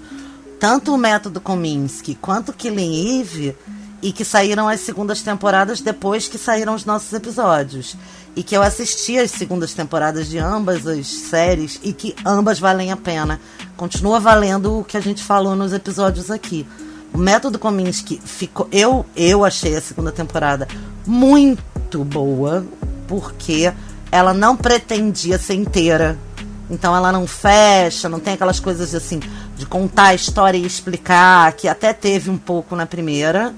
tanto 0.58 0.92
o 0.92 0.98
Método 0.98 1.40
Kominsky 1.40 2.14
quanto 2.16 2.50
o 2.50 2.52
Killing 2.52 3.20
Eve 3.20 3.54
e 4.00 4.12
que 4.12 4.24
saíram 4.24 4.68
as 4.68 4.80
segundas 4.80 5.22
temporadas 5.22 5.80
depois 5.80 6.28
que 6.28 6.38
saíram 6.38 6.74
os 6.74 6.84
nossos 6.84 7.12
episódios. 7.12 7.96
E 8.36 8.42
que 8.42 8.56
eu 8.56 8.62
assisti 8.62 9.18
as 9.18 9.30
segundas 9.30 9.74
temporadas 9.74 10.28
de 10.28 10.38
ambas 10.38 10.86
as 10.86 11.06
séries 11.06 11.80
e 11.82 11.92
que 11.92 12.14
ambas 12.24 12.60
valem 12.60 12.92
a 12.92 12.96
pena. 12.96 13.40
Continua 13.76 14.20
valendo 14.20 14.78
o 14.78 14.84
que 14.84 14.96
a 14.96 15.00
gente 15.00 15.22
falou 15.24 15.56
nos 15.56 15.72
episódios 15.72 16.30
aqui. 16.30 16.66
O 17.12 17.18
Método 17.18 17.58
Kominsky 17.58 18.20
ficou. 18.24 18.68
Eu, 18.70 19.04
eu 19.16 19.44
achei 19.44 19.76
a 19.76 19.80
segunda 19.80 20.12
temporada 20.12 20.68
muito 21.06 22.04
boa, 22.04 22.64
porque 23.08 23.72
ela 24.12 24.32
não 24.32 24.56
pretendia 24.56 25.38
ser 25.38 25.54
inteira. 25.54 26.18
Então 26.70 26.94
ela 26.94 27.10
não 27.10 27.26
fecha, 27.26 28.08
não 28.08 28.20
tem 28.20 28.34
aquelas 28.34 28.60
coisas 28.60 28.94
assim 28.94 29.20
de 29.56 29.66
contar 29.66 30.08
a 30.08 30.14
história 30.14 30.58
e 30.58 30.64
explicar, 30.64 31.52
que 31.54 31.66
até 31.66 31.92
teve 31.92 32.30
um 32.30 32.38
pouco 32.38 32.76
na 32.76 32.86
primeira, 32.86 33.54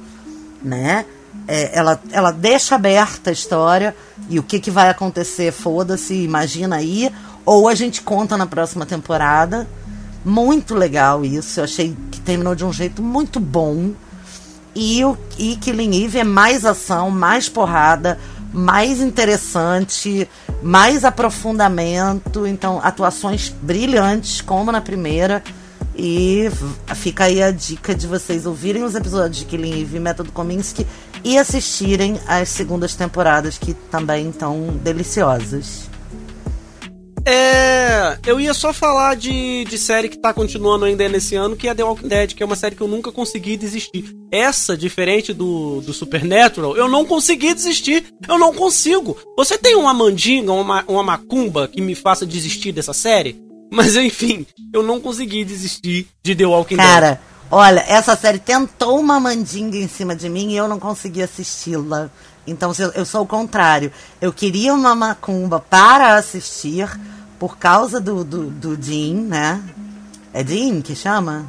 né? 0.62 1.04
É, 1.46 1.76
ela, 1.76 2.00
ela 2.12 2.30
deixa 2.30 2.74
aberta 2.74 3.30
a 3.30 3.32
história 3.32 3.94
e 4.28 4.38
o 4.38 4.42
que, 4.42 4.60
que 4.60 4.70
vai 4.70 4.88
acontecer, 4.88 5.52
foda-se, 5.52 6.14
imagina 6.14 6.76
aí. 6.76 7.10
Ou 7.44 7.68
a 7.68 7.74
gente 7.74 8.02
conta 8.02 8.36
na 8.36 8.46
próxima 8.46 8.86
temporada. 8.86 9.68
Muito 10.24 10.74
legal 10.74 11.24
isso. 11.24 11.60
Eu 11.60 11.64
achei 11.64 11.96
que 12.10 12.20
terminou 12.20 12.54
de 12.54 12.64
um 12.64 12.72
jeito 12.72 13.02
muito 13.02 13.40
bom. 13.40 13.92
E 14.74 15.04
o 15.04 15.16
e 15.38 15.56
Killing 15.56 16.04
Eve 16.04 16.18
é 16.18 16.24
mais 16.24 16.64
ação, 16.64 17.10
mais 17.10 17.48
porrada, 17.48 18.18
mais 18.52 19.00
interessante, 19.00 20.28
mais 20.62 21.04
aprofundamento. 21.04 22.46
Então, 22.46 22.80
atuações 22.82 23.48
brilhantes, 23.48 24.40
como 24.40 24.70
na 24.70 24.80
primeira. 24.80 25.42
E 25.96 26.48
fica 26.94 27.24
aí 27.24 27.42
a 27.42 27.50
dica 27.50 27.94
de 27.94 28.06
vocês 28.06 28.46
ouvirem 28.46 28.84
os 28.84 28.94
episódios 28.94 29.38
de 29.38 29.44
Killing 29.44 29.82
Eve 29.82 29.96
e 29.96 30.00
Método 30.00 30.32
Kominsky 30.32 30.86
e 31.24 31.36
assistirem 31.36 32.18
as 32.26 32.48
segundas 32.48 32.94
temporadas 32.94 33.58
que 33.58 33.74
também 33.74 34.30
estão 34.30 34.78
deliciosas. 34.82 35.90
É. 37.24 38.18
Eu 38.26 38.40
ia 38.40 38.54
só 38.54 38.72
falar 38.72 39.14
de, 39.14 39.64
de 39.64 39.78
série 39.78 40.08
que 40.08 40.18
tá 40.18 40.32
continuando 40.32 40.84
ainda 40.84 41.08
nesse 41.08 41.36
ano, 41.36 41.56
que 41.56 41.68
é 41.68 41.74
The 41.74 41.84
Walking 41.84 42.08
Dead, 42.08 42.34
que 42.34 42.42
é 42.42 42.46
uma 42.46 42.56
série 42.56 42.74
que 42.74 42.80
eu 42.80 42.88
nunca 42.88 43.12
consegui 43.12 43.56
desistir. 43.56 44.16
Essa, 44.32 44.76
diferente 44.76 45.32
do, 45.32 45.80
do 45.80 45.92
Supernatural, 45.92 46.76
eu 46.76 46.88
não 46.88 47.04
consegui 47.04 47.52
desistir. 47.52 48.04
Eu 48.28 48.38
não 48.38 48.54
consigo. 48.54 49.16
Você 49.36 49.58
tem 49.58 49.74
uma 49.74 49.92
mandinga, 49.92 50.52
uma, 50.52 50.84
uma 50.88 51.02
macumba 51.02 51.68
que 51.68 51.80
me 51.80 51.94
faça 51.94 52.24
desistir 52.24 52.72
dessa 52.72 52.92
série? 52.92 53.49
Mas 53.70 53.94
enfim, 53.96 54.46
eu 54.72 54.82
não 54.82 55.00
consegui 55.00 55.44
desistir 55.44 56.08
de 56.22 56.34
The 56.34 56.46
Walking 56.46 56.76
Cara, 56.76 56.88
Dead. 56.88 57.00
Cara, 57.00 57.20
olha, 57.50 57.84
essa 57.86 58.16
série 58.16 58.38
tentou 58.38 58.98
uma 58.98 59.20
mandinga 59.20 59.76
em 59.76 59.88
cima 59.88 60.16
de 60.16 60.28
mim 60.28 60.50
e 60.50 60.56
eu 60.56 60.66
não 60.66 60.80
consegui 60.80 61.22
assisti-la. 61.22 62.10
Então 62.46 62.72
eu 62.94 63.04
sou 63.04 63.22
o 63.22 63.26
contrário. 63.26 63.92
Eu 64.20 64.32
queria 64.32 64.74
uma 64.74 64.94
macumba 64.94 65.60
para 65.60 66.16
assistir 66.16 66.88
por 67.38 67.56
causa 67.56 68.00
do, 68.00 68.24
do, 68.24 68.50
do 68.50 68.76
Dean, 68.76 69.22
né? 69.22 69.62
É 70.32 70.42
Dean 70.42 70.80
que 70.82 70.94
chama? 70.94 71.48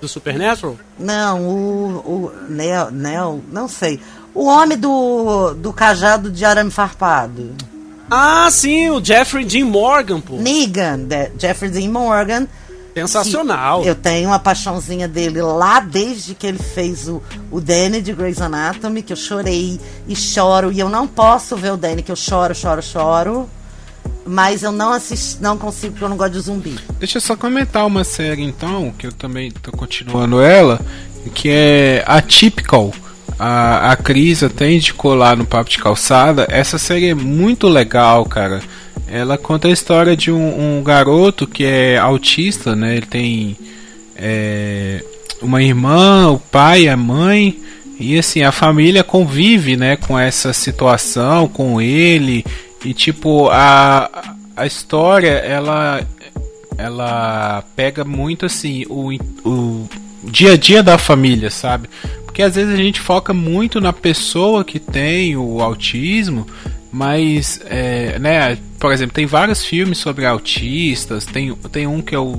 Do 0.00 0.08
Supernatural? 0.08 0.76
Não, 0.98 1.48
o. 1.48 1.96
o 1.98 2.32
Neo, 2.48 2.90
Neo, 2.90 3.44
não 3.50 3.68
sei. 3.68 4.00
O 4.34 4.44
homem 4.44 4.78
do, 4.78 5.54
do 5.54 5.72
cajado 5.72 6.30
de 6.30 6.44
arame 6.44 6.70
farpado. 6.70 7.54
Ah, 8.10 8.48
sim, 8.50 8.90
o 8.90 9.04
Jeffrey 9.04 9.44
Dean 9.44 9.66
Morgan, 9.66 10.20
pô. 10.20 10.36
Negan, 10.36 11.06
Jeffrey 11.38 11.70
Dean 11.70 11.90
Morgan 11.90 12.46
Sensacional. 13.06 13.84
Eu 13.84 13.94
tenho 13.94 14.28
uma 14.28 14.38
paixãozinha 14.38 15.06
dele 15.06 15.40
lá 15.40 15.80
desde 15.80 16.34
que 16.34 16.46
ele 16.46 16.58
fez 16.58 17.08
o, 17.08 17.22
o 17.50 17.60
Danny 17.60 18.00
de 18.00 18.12
Grey's 18.12 18.40
Anatomy, 18.40 19.02
que 19.02 19.12
eu 19.12 19.16
chorei 19.16 19.80
e 20.06 20.16
choro. 20.16 20.72
E 20.72 20.80
eu 20.80 20.88
não 20.88 21.06
posso 21.06 21.56
ver 21.56 21.72
o 21.72 21.76
Danny, 21.76 22.02
que 22.02 22.10
eu 22.10 22.16
choro, 22.16 22.54
choro, 22.54 22.82
choro. 22.82 23.48
Mas 24.26 24.62
eu 24.62 24.72
não 24.72 24.92
assisto, 24.92 25.42
não 25.42 25.56
consigo 25.56 25.92
porque 25.92 26.04
eu 26.04 26.08
não 26.08 26.16
gosto 26.16 26.32
de 26.32 26.40
zumbi. 26.40 26.78
Deixa 26.98 27.16
eu 27.16 27.22
só 27.22 27.34
comentar 27.34 27.86
uma 27.86 28.04
série 28.04 28.42
então, 28.42 28.92
que 28.98 29.06
eu 29.06 29.12
também 29.12 29.50
tô 29.50 29.72
continuando 29.72 30.40
ela, 30.40 30.80
que 31.34 31.48
é 31.50 32.04
Atypical. 32.06 32.92
A, 33.38 33.92
a 33.92 33.96
Cris 33.96 34.42
até 34.42 34.70
indicou 34.70 35.14
lá 35.14 35.36
no 35.36 35.46
Papo 35.46 35.70
de 35.70 35.78
Calçada. 35.78 36.46
Essa 36.50 36.78
série 36.78 37.10
é 37.10 37.14
muito 37.14 37.68
legal, 37.68 38.24
cara. 38.24 38.60
Ela 39.06 39.38
conta 39.38 39.68
a 39.68 39.70
história 39.72 40.16
de 40.16 40.30
um, 40.30 40.78
um 40.78 40.82
garoto 40.82 41.46
que 41.46 41.64
é 41.64 41.96
autista, 41.96 42.74
né? 42.74 42.96
Ele 42.96 43.06
tem 43.06 43.56
é, 44.16 45.02
uma 45.40 45.62
irmã, 45.62 46.30
o 46.30 46.38
pai, 46.38 46.88
a 46.88 46.96
mãe 46.96 47.58
e 47.98 48.18
assim 48.18 48.42
a 48.42 48.52
família 48.52 49.02
convive, 49.02 49.76
né, 49.76 49.96
com 49.96 50.18
essa 50.18 50.52
situação, 50.52 51.48
com 51.48 51.80
ele 51.80 52.44
e 52.84 52.94
tipo 52.94 53.48
a, 53.48 54.34
a 54.56 54.66
história 54.66 55.30
ela 55.30 56.00
ela 56.76 57.64
pega 57.74 58.04
muito 58.04 58.46
assim 58.46 58.84
o, 58.88 59.12
o 59.44 59.88
dia 60.22 60.52
a 60.52 60.56
dia 60.56 60.82
da 60.82 60.96
família, 60.96 61.50
sabe? 61.50 61.88
Porque 62.38 62.46
às 62.46 62.54
vezes 62.54 62.72
a 62.72 62.76
gente 62.76 63.00
foca 63.00 63.34
muito 63.34 63.80
na 63.80 63.92
pessoa 63.92 64.62
que 64.62 64.78
tem 64.78 65.36
o 65.36 65.60
autismo, 65.60 66.46
mas, 66.92 67.60
é, 67.64 68.16
né, 68.20 68.56
por 68.78 68.92
exemplo, 68.92 69.12
tem 69.12 69.26
vários 69.26 69.64
filmes 69.64 69.98
sobre 69.98 70.24
autistas. 70.24 71.26
Tem, 71.26 71.52
tem 71.72 71.88
um 71.88 72.00
que 72.00 72.14
é 72.14 72.18
o. 72.20 72.38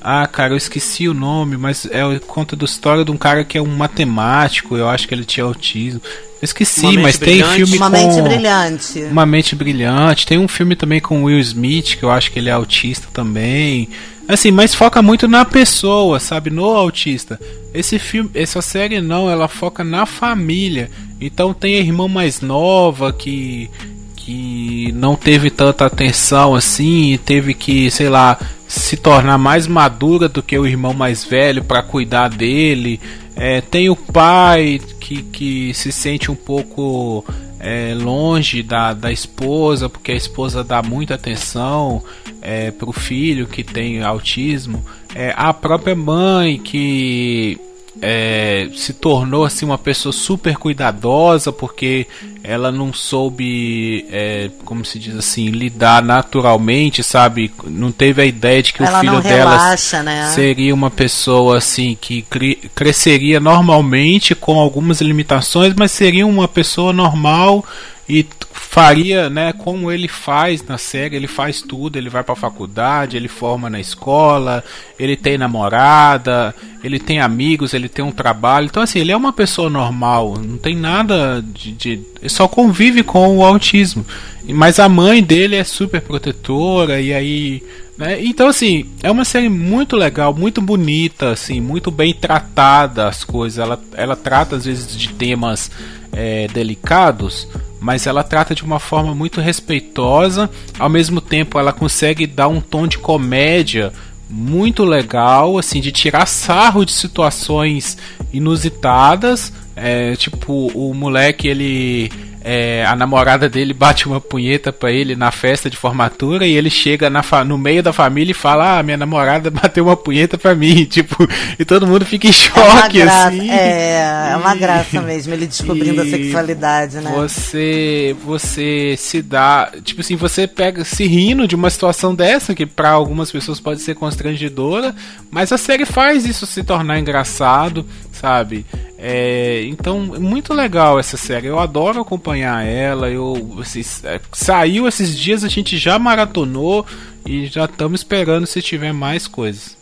Ah, 0.00 0.24
cara, 0.28 0.52
eu 0.52 0.56
esqueci 0.56 1.08
o 1.08 1.14
nome, 1.14 1.56
mas 1.56 1.84
é 1.86 2.02
conta 2.24 2.54
da 2.54 2.64
história 2.64 3.04
de 3.04 3.10
um 3.10 3.16
cara 3.16 3.42
que 3.42 3.58
é 3.58 3.60
um 3.60 3.76
matemático. 3.76 4.76
Eu 4.76 4.88
acho 4.88 5.08
que 5.08 5.14
ele 5.14 5.24
tinha 5.24 5.42
autismo. 5.42 6.00
Eu 6.04 6.44
esqueci, 6.44 6.96
mas 6.96 7.18
tem 7.18 7.42
filme 7.42 7.76
Uma 7.76 7.90
com. 7.90 7.96
Uma 7.96 8.06
mente 8.06 8.22
brilhante. 8.22 9.00
Uma 9.00 9.26
mente 9.26 9.56
brilhante. 9.56 10.26
Tem 10.26 10.38
um 10.38 10.46
filme 10.46 10.76
também 10.76 11.00
com 11.00 11.24
Will 11.24 11.40
Smith, 11.40 11.96
que 11.96 12.04
eu 12.04 12.10
acho 12.12 12.30
que 12.30 12.38
ele 12.38 12.50
é 12.50 12.52
autista 12.52 13.08
também. 13.12 13.88
Assim, 14.28 14.52
mas 14.52 14.76
foca 14.76 15.02
muito 15.02 15.26
na 15.26 15.44
pessoa, 15.44 16.20
sabe? 16.20 16.50
No 16.50 16.66
autista. 16.66 17.40
Esse 17.74 17.98
filme, 17.98 18.30
essa 18.34 18.62
série 18.62 19.00
não, 19.00 19.28
ela 19.28 19.48
foca 19.48 19.82
na 19.82 20.06
família. 20.06 20.88
Então 21.20 21.52
tem 21.52 21.74
a 21.74 21.80
irmã 21.80 22.06
mais 22.06 22.40
nova 22.40 23.12
que 23.12 23.68
que 24.16 24.90
não 24.92 25.16
teve 25.16 25.50
tanta 25.50 25.84
atenção 25.84 26.54
assim 26.54 27.18
teve 27.26 27.52
que, 27.52 27.90
sei 27.90 28.08
lá, 28.08 28.38
se 28.66 28.96
tornar 28.96 29.36
mais 29.36 29.66
madura 29.66 30.30
do 30.30 30.42
que 30.42 30.58
o 30.58 30.66
irmão 30.66 30.94
mais 30.94 31.24
velho 31.24 31.62
para 31.62 31.82
cuidar 31.82 32.30
dele. 32.30 33.00
É, 33.36 33.60
tem 33.60 33.90
o 33.90 33.96
pai 33.96 34.80
que, 34.98 35.22
que 35.22 35.74
se 35.74 35.92
sente 35.92 36.30
um 36.30 36.34
pouco 36.34 37.24
é, 37.60 37.94
longe 37.94 38.62
da, 38.62 38.92
da 38.92 39.10
esposa, 39.10 39.88
porque 39.88 40.12
a 40.12 40.16
esposa 40.16 40.62
dá 40.62 40.82
muita 40.82 41.14
atenção 41.14 42.02
é, 42.40 42.70
para 42.70 42.88
o 42.88 42.92
filho 42.92 43.46
que 43.46 43.64
tem 43.64 44.02
autismo, 44.02 44.84
é, 45.14 45.32
a 45.36 45.52
própria 45.54 45.94
mãe 45.94 46.58
que 46.58 47.58
é, 48.02 48.68
se 48.74 48.92
tornou 48.92 49.44
assim 49.44 49.64
uma 49.64 49.78
pessoa 49.78 50.12
super 50.12 50.56
cuidadosa 50.56 51.52
porque 51.52 52.06
ela 52.42 52.72
não 52.72 52.92
soube, 52.92 54.04
é, 54.10 54.50
como 54.64 54.84
se 54.84 54.98
diz 54.98 55.16
assim, 55.16 55.46
lidar 55.46 56.02
naturalmente, 56.02 57.02
sabe? 57.02 57.52
Não 57.64 57.92
teve 57.92 58.20
a 58.20 58.26
ideia 58.26 58.62
de 58.62 58.72
que 58.72 58.82
ela 58.82 58.98
o 58.98 59.00
filho 59.00 59.22
dela 59.22 59.76
né? 60.02 60.30
seria 60.34 60.74
uma 60.74 60.90
pessoa 60.90 61.58
assim 61.58 61.96
que 61.98 62.26
cresceria 62.74 63.38
normalmente 63.38 64.34
com 64.34 64.58
algumas 64.58 65.00
limitações, 65.00 65.72
mas 65.74 65.92
seria 65.92 66.26
uma 66.26 66.48
pessoa 66.48 66.92
normal 66.92 67.64
e 68.08 68.26
faria, 68.74 69.30
né, 69.30 69.52
como 69.52 69.92
ele 69.92 70.08
faz 70.08 70.60
na 70.66 70.76
série, 70.76 71.14
ele 71.14 71.28
faz 71.28 71.62
tudo, 71.62 71.96
ele 71.96 72.08
vai 72.08 72.24
para 72.24 72.32
a 72.32 72.36
faculdade, 72.36 73.16
ele 73.16 73.28
forma 73.28 73.70
na 73.70 73.78
escola, 73.78 74.64
ele 74.98 75.16
tem 75.16 75.38
namorada, 75.38 76.52
ele 76.82 76.98
tem 76.98 77.20
amigos, 77.20 77.72
ele 77.72 77.88
tem 77.88 78.04
um 78.04 78.10
trabalho. 78.10 78.66
Então 78.66 78.82
assim, 78.82 78.98
ele 78.98 79.12
é 79.12 79.16
uma 79.16 79.32
pessoa 79.32 79.70
normal, 79.70 80.34
não 80.36 80.58
tem 80.58 80.74
nada 80.74 81.40
de, 81.54 81.70
de 81.70 82.00
só 82.26 82.48
convive 82.48 83.04
com 83.04 83.38
o 83.38 83.44
autismo. 83.44 84.04
Mas 84.48 84.80
a 84.80 84.88
mãe 84.88 85.22
dele 85.22 85.54
é 85.54 85.62
super 85.62 86.00
protetora 86.00 87.00
e 87.00 87.14
aí 87.14 87.62
né? 87.96 88.24
Então, 88.24 88.48
assim, 88.48 88.86
é 89.04 89.10
uma 89.10 89.24
série 89.24 89.48
muito 89.48 89.94
legal, 89.94 90.34
muito 90.34 90.60
bonita, 90.60 91.30
assim, 91.30 91.60
muito 91.60 91.92
bem 91.92 92.12
tratada 92.12 93.06
as 93.06 93.22
coisas. 93.22 93.60
Ela, 93.60 93.80
ela 93.94 94.16
trata, 94.16 94.56
às 94.56 94.64
vezes, 94.64 94.96
de 94.96 95.10
temas 95.10 95.70
é, 96.14 96.46
delicados, 96.48 97.48
mas 97.80 98.06
ela 98.06 98.22
trata 98.22 98.54
de 98.54 98.62
uma 98.62 98.78
forma 98.78 99.14
muito 99.14 99.40
respeitosa. 99.40 100.48
Ao 100.78 100.88
mesmo 100.88 101.20
tempo, 101.20 101.58
ela 101.58 101.72
consegue 101.72 102.26
dar 102.26 102.48
um 102.48 102.60
tom 102.60 102.86
de 102.86 102.98
comédia 102.98 103.92
muito 104.30 104.84
legal, 104.84 105.58
assim, 105.58 105.80
de 105.80 105.92
tirar 105.92 106.26
sarro 106.26 106.84
de 106.84 106.92
situações 106.92 107.98
inusitadas. 108.32 109.52
É, 109.76 110.14
tipo, 110.16 110.68
o 110.74 110.94
moleque 110.94 111.48
ele 111.48 112.10
é, 112.46 112.84
a 112.84 112.94
namorada 112.94 113.48
dele 113.48 113.72
bate 113.72 114.06
uma 114.06 114.20
punheta 114.20 114.70
para 114.70 114.92
ele 114.92 115.16
na 115.16 115.30
festa 115.30 115.70
de 115.70 115.78
formatura 115.78 116.46
e 116.46 116.52
ele 116.52 116.68
chega 116.68 117.10
no 117.46 117.56
meio 117.56 117.82
da 117.82 117.90
família 117.90 118.32
e 118.32 118.34
fala: 118.34 118.78
Ah, 118.78 118.82
minha 118.82 118.98
namorada 118.98 119.48
bateu 119.50 119.84
uma 119.84 119.96
punheta 119.96 120.36
para 120.36 120.54
mim. 120.54 120.84
Tipo, 120.94 121.26
e 121.58 121.64
todo 121.64 121.86
mundo 121.86 122.04
fica 122.04 122.28
em 122.28 122.32
choque, 122.32 123.00
é 123.00 123.04
graça, 123.04 123.28
assim. 123.28 123.50
É, 123.50 124.30
é 124.32 124.36
uma 124.36 124.54
graça 124.54 125.00
mesmo, 125.00 125.32
ele 125.32 125.46
descobrindo 125.46 126.02
a 126.02 126.04
sexualidade, 126.04 126.98
né? 126.98 127.10
Você, 127.16 128.14
você 128.22 128.94
se 128.98 129.22
dá. 129.22 129.72
Tipo 129.82 130.02
assim, 130.02 130.14
você 130.14 130.46
pega 130.46 130.84
se 130.84 131.06
rindo 131.06 131.48
de 131.48 131.54
uma 131.54 131.70
situação 131.70 132.14
dessa, 132.14 132.54
que 132.54 132.66
para 132.66 132.90
algumas 132.90 133.32
pessoas 133.32 133.58
pode 133.58 133.80
ser 133.80 133.94
constrangedora, 133.94 134.94
mas 135.30 135.50
a 135.50 135.56
série 135.56 135.86
faz 135.86 136.26
isso 136.26 136.44
se 136.44 136.62
tornar 136.62 136.98
engraçado, 136.98 137.86
sabe? 138.24 138.64
É, 138.96 139.64
então, 139.64 140.00
muito 140.00 140.54
legal 140.54 140.98
essa 140.98 141.18
série. 141.18 141.46
Eu 141.46 141.58
adoro 141.58 142.00
acompanhar 142.00 142.66
ela. 142.66 143.10
Eu 143.10 143.62
é, 144.04 144.20
saiu 144.32 144.88
esses 144.88 145.14
dias, 145.14 145.44
a 145.44 145.48
gente 145.48 145.76
já 145.76 145.98
maratonou 145.98 146.86
e 147.26 147.46
já 147.46 147.66
estamos 147.66 148.00
esperando 148.00 148.46
se 148.46 148.62
tiver 148.62 148.94
mais 148.94 149.26
coisas. 149.26 149.76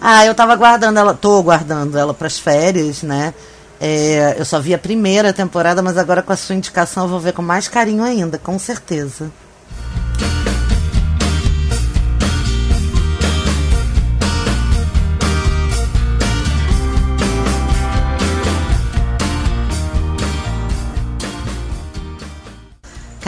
Ah, 0.00 0.24
eu 0.24 0.36
tava 0.36 0.54
guardando 0.54 0.98
ela, 0.98 1.14
tô 1.14 1.42
guardando 1.42 1.98
ela 1.98 2.14
para 2.14 2.28
as 2.28 2.38
férias, 2.38 3.02
né? 3.02 3.34
É, 3.80 4.36
eu 4.38 4.44
só 4.44 4.60
vi 4.60 4.72
a 4.72 4.78
primeira 4.78 5.32
temporada, 5.32 5.82
mas 5.82 5.98
agora 5.98 6.22
com 6.22 6.32
a 6.32 6.36
sua 6.36 6.54
indicação 6.54 7.04
eu 7.04 7.08
vou 7.08 7.18
ver 7.18 7.32
com 7.32 7.42
mais 7.42 7.66
carinho 7.66 8.04
ainda, 8.04 8.38
com 8.38 8.56
certeza. 8.56 9.32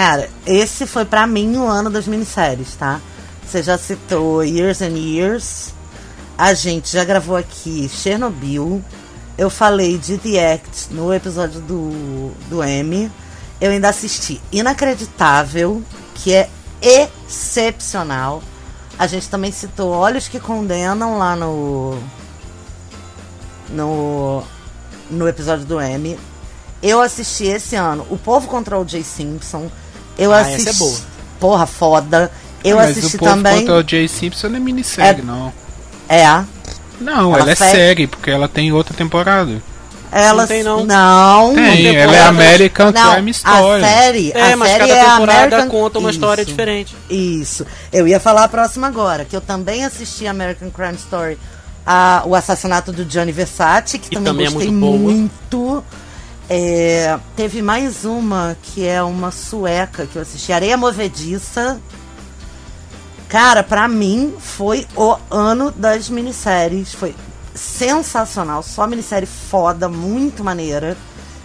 Cara, 0.02 0.30
esse 0.46 0.86
foi 0.86 1.04
para 1.04 1.26
mim 1.26 1.58
o 1.58 1.66
ano 1.66 1.90
das 1.90 2.06
minisséries, 2.06 2.74
tá? 2.74 3.02
Você 3.46 3.62
já 3.62 3.76
citou 3.76 4.42
Years 4.42 4.80
and 4.80 4.96
Years. 4.96 5.74
A 6.38 6.54
gente 6.54 6.90
já 6.90 7.04
gravou 7.04 7.36
aqui 7.36 7.86
Chernobyl. 7.86 8.82
Eu 9.36 9.50
falei 9.50 9.98
de 9.98 10.16
The 10.16 10.54
Act 10.54 10.94
no 10.94 11.12
episódio 11.12 11.60
do, 11.60 12.32
do 12.48 12.64
M. 12.64 13.12
Eu 13.60 13.72
ainda 13.72 13.90
assisti 13.90 14.40
Inacreditável, 14.50 15.82
que 16.14 16.32
é 16.32 16.48
excepcional. 16.80 18.42
A 18.98 19.06
gente 19.06 19.28
também 19.28 19.52
citou 19.52 19.90
Olhos 19.90 20.28
que 20.28 20.40
Condenam 20.40 21.18
lá 21.18 21.36
no. 21.36 21.98
No. 23.68 24.42
No 25.10 25.28
episódio 25.28 25.66
do 25.66 25.78
M. 25.78 26.18
Eu 26.82 27.02
assisti 27.02 27.44
esse 27.44 27.76
ano 27.76 28.06
O 28.08 28.16
Povo 28.16 28.48
contra 28.48 28.78
o 28.78 28.88
Jay 28.88 29.04
Simpson. 29.04 29.70
Eu 30.20 30.32
Ah, 30.32 30.40
assisti. 30.40 30.68
essa 30.68 30.70
é 30.70 30.72
boa. 30.74 30.98
Porra, 31.40 31.66
foda. 31.66 32.30
Eu 32.62 32.76
Mas 32.76 32.90
assisti 32.90 33.16
o 33.16 33.18
povo 33.18 33.30
também. 33.32 33.60
contra 33.60 33.74
o 33.84 33.88
Jay 33.88 34.06
Simpson 34.06 34.48
não 34.50 34.56
é 34.56 34.60
minissérie, 34.60 35.20
É- 35.22 35.24
não. 35.24 35.52
É, 36.08 36.26
a. 36.26 36.44
Não, 37.00 37.30
Ela 37.32 37.40
ela, 37.40 37.50
é 37.52 37.54
série, 37.54 38.06
porque 38.06 38.30
ela 38.30 38.46
tem 38.46 38.70
outra 38.72 38.92
temporada. 38.94 39.62
Ela 40.12 40.42
Não 40.42 40.48
tem, 40.48 40.62
não. 40.64 40.84
Não, 40.84 41.54
Tem, 41.54 41.84
não 41.84 41.94
ela 41.94 42.16
é 42.16 42.20
American 42.26 42.90
não, 42.90 43.12
Crime 43.14 43.30
Story. 43.30 43.82
A 43.84 43.86
série, 43.88 44.32
É, 44.34 44.52
a 44.52 44.56
mas 44.56 44.68
série 44.72 44.80
cada 44.88 44.92
é 44.92 45.04
temporada 45.04 45.56
American... 45.56 45.68
conta 45.68 45.98
uma 46.00 46.10
história 46.10 46.42
Isso, 46.42 46.50
diferente. 46.50 46.96
Isso. 47.08 47.64
Eu 47.92 48.08
ia 48.08 48.18
falar 48.18 48.42
a 48.44 48.48
próxima 48.48 48.88
agora, 48.88 49.24
que 49.24 49.34
eu 49.36 49.40
também 49.40 49.84
assisti 49.84 50.26
American 50.26 50.68
Crime 50.70 50.96
Story, 50.96 51.38
a, 51.86 52.22
o 52.26 52.34
assassinato 52.34 52.90
do 52.92 53.08
Gianni 53.08 53.30
Versace, 53.32 53.98
que 54.00 54.08
E 54.08 54.10
também, 54.10 54.32
também 54.32 54.46
é 54.46 54.50
gostei 54.50 54.70
muito 54.72 54.98
boa. 54.98 55.12
muito. 55.12 55.84
É, 56.52 57.16
teve 57.36 57.62
mais 57.62 58.04
uma 58.04 58.56
que 58.60 58.84
é 58.84 59.00
uma 59.00 59.30
sueca 59.30 60.04
que 60.04 60.16
eu 60.16 60.22
assisti, 60.22 60.52
Areia 60.52 60.76
Movediça. 60.76 61.80
Cara, 63.28 63.62
pra 63.62 63.86
mim 63.86 64.34
foi 64.36 64.84
o 64.96 65.16
ano 65.30 65.70
das 65.70 66.10
minisséries. 66.10 66.92
Foi 66.92 67.14
sensacional. 67.54 68.64
Só 68.64 68.84
minissérie 68.88 69.28
foda, 69.28 69.88
muito 69.88 70.42
maneira. 70.42 70.96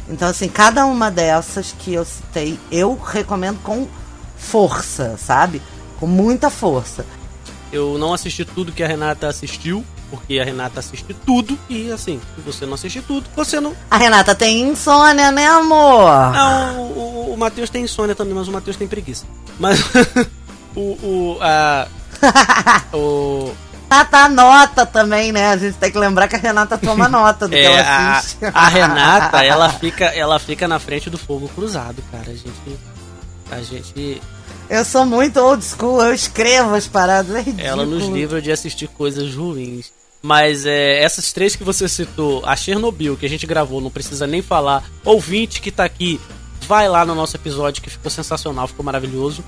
Então, 0.10 0.28
assim, 0.28 0.50
cada 0.50 0.88
uma 0.88 1.12
dessas 1.12 1.72
que 1.78 1.94
eu 1.94 2.04
citei, 2.04 2.60
eu 2.72 2.96
recomendo 2.96 3.62
com 3.62 3.88
força, 4.36 5.18
sabe? 5.20 5.62
Com 6.00 6.08
muita 6.08 6.50
força. 6.50 7.06
Eu 7.72 8.00
não 8.00 8.12
assisti 8.12 8.44
tudo 8.44 8.72
que 8.72 8.84
a 8.84 8.88
Renata 8.88 9.28
assistiu, 9.28 9.86
porque 10.16 10.40
a 10.40 10.44
Renata 10.44 10.80
assiste 10.80 11.14
tudo, 11.26 11.58
e 11.70 11.92
assim, 11.92 12.20
se 12.36 12.42
você 12.42 12.66
não 12.66 12.74
assistir 12.74 13.02
tudo, 13.02 13.26
você 13.36 13.60
não. 13.60 13.76
A 13.90 13.98
Renata 13.98 14.34
tem 14.34 14.62
insônia, 14.62 15.32
né, 15.32 15.48
amor? 15.48 16.32
Não, 16.32 16.82
o, 16.82 17.30
o, 17.30 17.34
o 17.34 17.38
Matheus 17.38 17.70
tem 17.70 17.84
insônia 17.84 18.16
também, 18.16 18.34
mas 18.34 18.48
o 18.48 18.52
Matheus 18.52 18.78
tem 18.78 18.88
preguiça. 18.88 19.26
Mas 19.60 19.80
o. 20.76 20.82
o. 20.82 21.38
A, 21.42 21.88
o 22.94 23.54
Tata 23.88 24.28
nota 24.28 24.86
também, 24.86 25.32
né? 25.32 25.48
A 25.48 25.58
gente 25.58 25.78
tem 25.78 25.92
que 25.92 25.98
lembrar 25.98 26.28
que 26.28 26.36
a 26.36 26.40
Renata 26.40 26.78
toma 26.78 27.08
nota 27.08 27.48
do 27.48 27.52
que 27.52 27.58
é, 27.58 27.66
ela 27.66 27.82
a, 27.82 28.18
assiste. 28.18 28.38
a 28.42 28.68
Renata, 28.68 29.44
ela 29.46 29.70
fica, 29.70 30.06
ela 30.06 30.40
fica 30.40 30.68
na 30.68 30.80
frente 30.80 31.10
do 31.10 31.18
fogo 31.18 31.48
cruzado, 31.50 32.04
cara. 32.12 32.32
A 32.32 32.34
gente. 32.34 32.80
A 33.52 33.62
gente. 33.62 34.22
Eu 34.68 34.84
sou 34.84 35.06
muito 35.06 35.40
old 35.40 35.64
school, 35.64 36.02
eu 36.02 36.14
escrevo 36.14 36.74
as 36.74 36.88
paradas. 36.88 37.48
É. 37.48 37.66
Ela 37.66 37.86
nos 37.86 38.06
livra 38.08 38.42
de 38.42 38.52
assistir 38.52 38.88
coisas 38.88 39.36
ruins. 39.36 39.92
Mas 40.26 40.66
é, 40.66 41.04
essas 41.04 41.32
três 41.32 41.56
que 41.56 41.64
você 41.64 41.88
citou, 41.88 42.44
a 42.48 42.56
Chernobyl, 42.56 43.16
que 43.16 43.28
a 43.28 43.30
gente 43.30 43.46
gravou, 43.46 43.80
não 43.80 43.92
precisa 43.92 44.26
nem 44.26 44.42
falar. 44.42 44.84
Ouvinte 45.04 45.62
que 45.62 45.70
tá 45.70 45.86
aqui, 45.86 46.20
vai 46.62 46.90
lá 46.90 47.06
no 47.06 47.14
nosso 47.14 47.38
episódio 47.38 47.84
que 47.84 47.92
ficou 47.92 48.10
sensacional, 48.10 48.68
ficou 48.68 48.84
maravilhoso. 48.84 49.44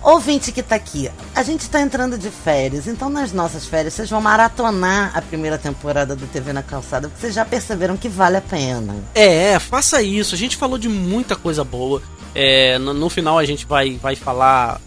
Ouvinte 0.00 0.52
que 0.52 0.62
tá 0.62 0.76
aqui, 0.76 1.10
a 1.34 1.42
gente 1.42 1.68
tá 1.68 1.80
entrando 1.80 2.16
de 2.16 2.30
férias, 2.30 2.86
então 2.86 3.08
nas 3.08 3.32
nossas 3.32 3.66
férias 3.66 3.94
vocês 3.94 4.08
vão 4.08 4.20
maratonar 4.20 5.10
a 5.12 5.20
primeira 5.20 5.58
temporada 5.58 6.14
do 6.14 6.28
TV 6.28 6.52
na 6.52 6.62
Calçada, 6.62 7.08
porque 7.08 7.22
vocês 7.22 7.34
já 7.34 7.44
perceberam 7.44 7.96
que 7.96 8.08
vale 8.08 8.36
a 8.36 8.40
pena. 8.40 8.94
É, 9.12 9.58
faça 9.58 10.00
isso. 10.00 10.36
A 10.36 10.38
gente 10.38 10.56
falou 10.56 10.78
de 10.78 10.88
muita 10.88 11.34
coisa 11.34 11.64
boa. 11.64 12.00
É, 12.32 12.78
no, 12.78 12.94
no 12.94 13.10
final 13.10 13.40
a 13.40 13.44
gente 13.44 13.66
vai, 13.66 13.96
vai 13.96 14.14
falar 14.14 14.80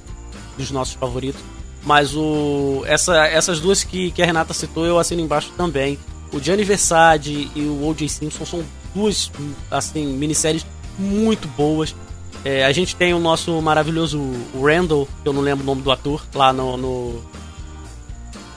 dos 0.58 0.72
nossos 0.72 0.94
favoritos. 0.94 1.42
Mas 1.86 2.16
o, 2.16 2.84
essa, 2.88 3.28
essas 3.28 3.60
duas 3.60 3.84
que, 3.84 4.10
que 4.12 4.22
a 4.22 4.26
Renata 4.26 4.54
citou, 4.54 4.86
eu 4.86 4.98
assino 4.98 5.22
embaixo 5.22 5.52
também. 5.56 6.00
O 6.34 6.40
Gianni 6.40 6.64
Versace 6.64 7.50
e 7.56 7.62
o 7.62 7.88
O.J. 7.88 8.10
Simpson 8.10 8.46
são 8.46 8.64
duas 8.94 9.32
assim, 9.70 10.08
minisséries 10.08 10.66
muito 10.98 11.48
boas. 11.50 11.96
É, 12.44 12.66
a 12.66 12.72
gente 12.72 12.96
tem 12.96 13.14
o 13.14 13.20
nosso 13.20 13.62
maravilhoso 13.62 14.20
Randall, 14.60 15.08
que 15.22 15.30
eu 15.30 15.34
não 15.34 15.42
lembro 15.42 15.64
o 15.64 15.66
nome 15.66 15.84
do 15.84 15.92
ator, 15.92 16.26
lá 16.34 16.52
no, 16.52 16.76
no, 16.76 17.22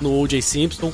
no 0.00 0.20
O.J. 0.20 0.40
Simpson. 0.40 0.92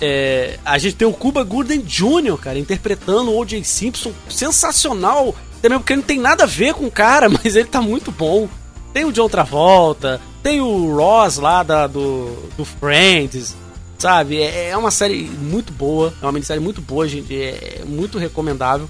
É, 0.00 0.58
a 0.64 0.78
gente 0.78 0.96
tem 0.96 1.06
o 1.06 1.12
Cuba 1.12 1.44
Gooding 1.44 1.82
Jr., 1.82 2.36
cara, 2.40 2.58
interpretando 2.58 3.30
o 3.30 3.38
O.J. 3.38 3.62
Simpson, 3.62 4.12
sensacional. 4.28 5.34
Também 5.60 5.78
porque 5.78 5.94
não 5.94 6.02
tem 6.02 6.18
nada 6.18 6.44
a 6.44 6.46
ver 6.46 6.74
com 6.74 6.86
o 6.86 6.90
cara, 6.90 7.28
mas 7.30 7.54
ele 7.54 7.68
tá 7.68 7.80
muito 7.80 8.10
bom. 8.10 8.48
Tem 8.92 9.04
o 9.04 9.12
John 9.12 9.28
Travolta, 9.28 10.20
tem 10.42 10.60
o 10.60 10.94
Ross 10.94 11.36
lá 11.38 11.62
da, 11.62 11.86
do, 11.86 12.50
do 12.56 12.64
Friends, 12.64 13.56
sabe? 13.98 14.40
É, 14.40 14.70
é 14.70 14.76
uma 14.76 14.90
série 14.90 15.22
muito 15.40 15.72
boa, 15.72 16.12
é 16.20 16.24
uma 16.26 16.32
minissérie 16.32 16.62
muito 16.62 16.82
boa, 16.82 17.08
gente, 17.08 17.34
é 17.34 17.82
muito 17.86 18.18
recomendável. 18.18 18.88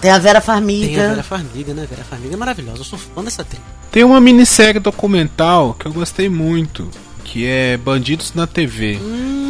Tem 0.00 0.10
a 0.10 0.18
Vera 0.18 0.40
Tem 0.40 0.46
Farmiga. 0.46 1.04
a 1.04 1.08
Vera 1.10 1.22
Farmiga, 1.22 1.72
né? 1.72 1.86
Vera 1.88 2.04
Farmiga 2.04 2.34
é 2.34 2.36
maravilhosa, 2.36 2.80
eu 2.80 2.84
sou 2.84 2.98
fã 2.98 3.22
dessa 3.24 3.42
atriz. 3.42 3.62
Tem 3.90 4.04
uma 4.04 4.20
minissérie 4.20 4.80
documental 4.80 5.74
que 5.74 5.86
eu 5.86 5.92
gostei 5.92 6.28
muito, 6.28 6.90
que 7.22 7.46
é 7.46 7.76
Bandidos 7.76 8.34
na 8.34 8.46
TV. 8.46 8.98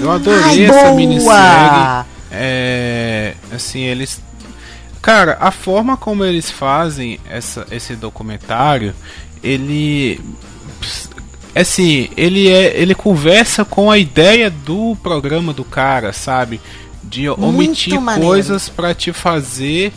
eu 0.01 0.11
adorei 0.11 0.43
Ai, 0.45 0.65
essa 0.65 0.83
boa! 0.85 0.95
minissérie. 0.95 2.07
É, 2.31 3.35
assim, 3.53 3.81
eles 3.81 4.21
Cara, 5.05 5.37
a 5.39 5.51
forma 5.51 5.99
como 5.99 6.25
eles 6.25 6.51
fazem 6.51 7.21
essa, 7.29 7.67
esse 7.71 7.95
documentário, 7.95 8.95
ele 9.45 10.21
assim, 11.55 12.09
ele 12.17 12.49
é, 12.49 12.77
ele 12.81 12.95
conversa 12.95 13.65
com 13.65 13.91
a 13.91 13.99
ideia 13.99 14.51
do 14.51 14.97
programa 15.03 15.53
do 15.53 15.63
cara, 15.63 16.13
sabe? 16.13 16.61
De 17.03 17.29
omitir 17.29 18.01
coisas 18.19 18.69
pra 18.69 18.95
te 18.95 19.13
fazer 19.13 19.93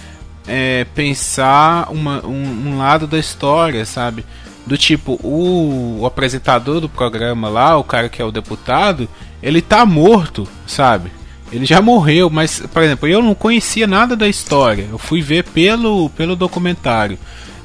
é, 0.48 0.86
pensar 0.94 1.92
uma, 1.92 2.24
um, 2.26 2.70
um 2.70 2.78
lado 2.78 3.08
da 3.08 3.18
história, 3.18 3.86
sabe? 3.86 4.24
Do 4.68 4.78
tipo, 4.78 5.14
o, 5.24 6.02
o 6.02 6.06
apresentador 6.06 6.80
do 6.80 6.90
programa 6.90 7.48
lá, 7.48 7.78
o 7.78 7.84
cara 7.84 8.10
que 8.10 8.22
é 8.22 8.26
o 8.26 8.32
deputado, 8.32 9.08
ele 9.42 9.62
tá 9.62 9.86
morto, 9.86 10.48
sabe? 10.68 11.12
Ele 11.52 11.66
já 11.66 11.82
morreu, 11.82 12.30
mas, 12.30 12.62
por 12.74 12.84
exemplo, 12.84 13.08
eu 13.08 13.22
não 13.22 13.34
conhecia 13.34 13.88
nada 13.88 14.16
da 14.16 14.28
história. 14.28 14.86
Eu 14.92 14.98
fui 14.98 15.22
ver 15.22 15.46
pelo, 15.46 16.10
pelo 16.10 16.36
documentário. 16.36 17.18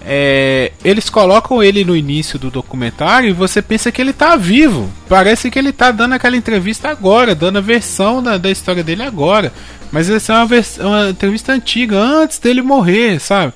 É, 0.05 0.73
eles 0.85 1.09
colocam 1.09 1.63
ele 1.63 1.85
no 1.85 1.97
início 1.97 2.39
do 2.39 2.51
documentário 2.51 3.31
e 3.31 3.33
você 3.33 3.63
pensa 3.63 3.93
que 3.93 4.01
ele 4.01 4.13
tá 4.13 4.37
vivo. 4.37 4.91
Parece 5.09 5.51
que 5.51 5.59
ele 5.59 5.73
tá 5.73 5.91
dando 5.91 6.15
aquela 6.15 6.37
entrevista 6.37 6.89
agora, 6.89 7.35
dando 7.35 7.59
a 7.59 7.61
versão 7.61 8.23
da, 8.23 8.37
da 8.37 8.51
história 8.51 8.83
dele 8.83 9.03
agora. 9.03 9.53
Mas 9.93 10.09
essa 10.11 10.33
é 10.33 10.37
uma, 10.37 10.89
uma 10.89 11.11
entrevista 11.11 11.53
antiga, 11.53 11.99
antes 11.99 12.39
dele 12.39 12.63
morrer, 12.63 13.21
sabe? 13.21 13.53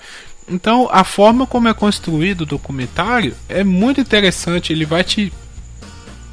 Então, 0.48 0.88
a 0.92 1.02
forma 1.02 1.46
como 1.46 1.68
é 1.68 1.74
construído 1.74 2.42
o 2.42 2.46
documentário 2.46 3.34
é 3.48 3.64
muito 3.64 4.00
interessante. 4.00 4.72
Ele 4.72 4.84
vai 4.84 5.02
te, 5.02 5.32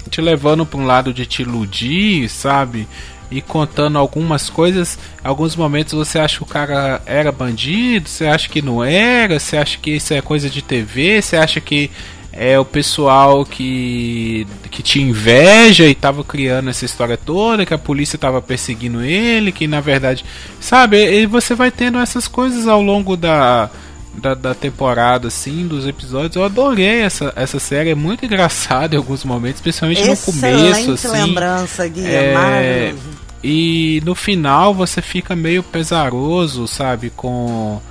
te 0.10 0.22
levando 0.22 0.66
para 0.66 0.80
um 0.80 0.86
lado 0.86 1.14
de 1.14 1.26
te 1.26 1.42
iludir, 1.42 2.30
sabe? 2.30 2.88
E 3.34 3.42
contando 3.42 3.98
algumas 3.98 4.50
coisas. 4.50 5.00
Alguns 5.24 5.56
momentos 5.56 5.94
você 5.94 6.20
acha 6.20 6.38
que 6.38 6.44
o 6.44 6.48
cara 6.48 7.02
era 7.06 7.32
bandido, 7.32 8.08
você 8.08 8.28
acha 8.28 8.48
que 8.48 8.62
não 8.62 8.84
era, 8.84 9.40
você 9.40 9.58
acha 9.58 9.78
que 9.78 9.92
isso 9.92 10.14
é 10.14 10.22
coisa 10.22 10.50
de 10.50 10.62
TV, 10.62 11.22
você 11.22 11.38
acha 11.38 11.60
que 11.60 11.90
é 12.36 12.58
o 12.58 12.66
pessoal 12.66 13.46
que, 13.46 14.48
que 14.72 14.82
te 14.82 15.00
inveja 15.00 15.86
e 15.86 15.94
tava 15.94 16.24
criando 16.24 16.72
essa 16.72 16.84
história 16.84 17.16
toda, 17.16 17.64
que 17.64 17.76
a 17.76 17.78
polícia 17.78 18.18
tava 18.18 18.42
perseguindo 18.42 19.04
ele, 19.04 19.52
que 19.52 19.68
na 19.68 19.80
verdade. 19.80 20.26
Sabe? 20.60 20.98
E 20.98 21.28
você 21.28 21.54
vai 21.54 21.70
tendo 21.70 22.00
essas 22.00 22.28
coisas 22.28 22.68
ao 22.68 22.82
longo 22.82 23.16
da. 23.16 23.70
Da, 24.16 24.36
da 24.36 24.54
temporada, 24.54 25.28
assim, 25.28 25.66
dos 25.66 25.88
episódios, 25.88 26.36
eu 26.36 26.44
adorei 26.44 27.02
essa, 27.02 27.34
essa 27.36 27.58
série, 27.58 27.90
é 27.90 27.96
muito 27.96 28.24
engraçada 28.24 28.94
em 28.94 28.98
alguns 29.00 29.24
momentos, 29.24 29.56
especialmente 29.56 30.02
no 30.02 30.16
começo, 30.16 30.46
Excelente 30.46 30.92
assim. 30.92 31.10
lembrança, 31.10 31.88
Gui. 31.88 32.06
É. 32.06 32.94
E 33.44 34.02
no 34.06 34.16
final 34.16 34.74
você 34.74 35.02
fica 35.02 35.36
meio 35.36 35.62
pesaroso, 35.62 36.68
sabe? 36.68 37.10
Com. 37.10 37.82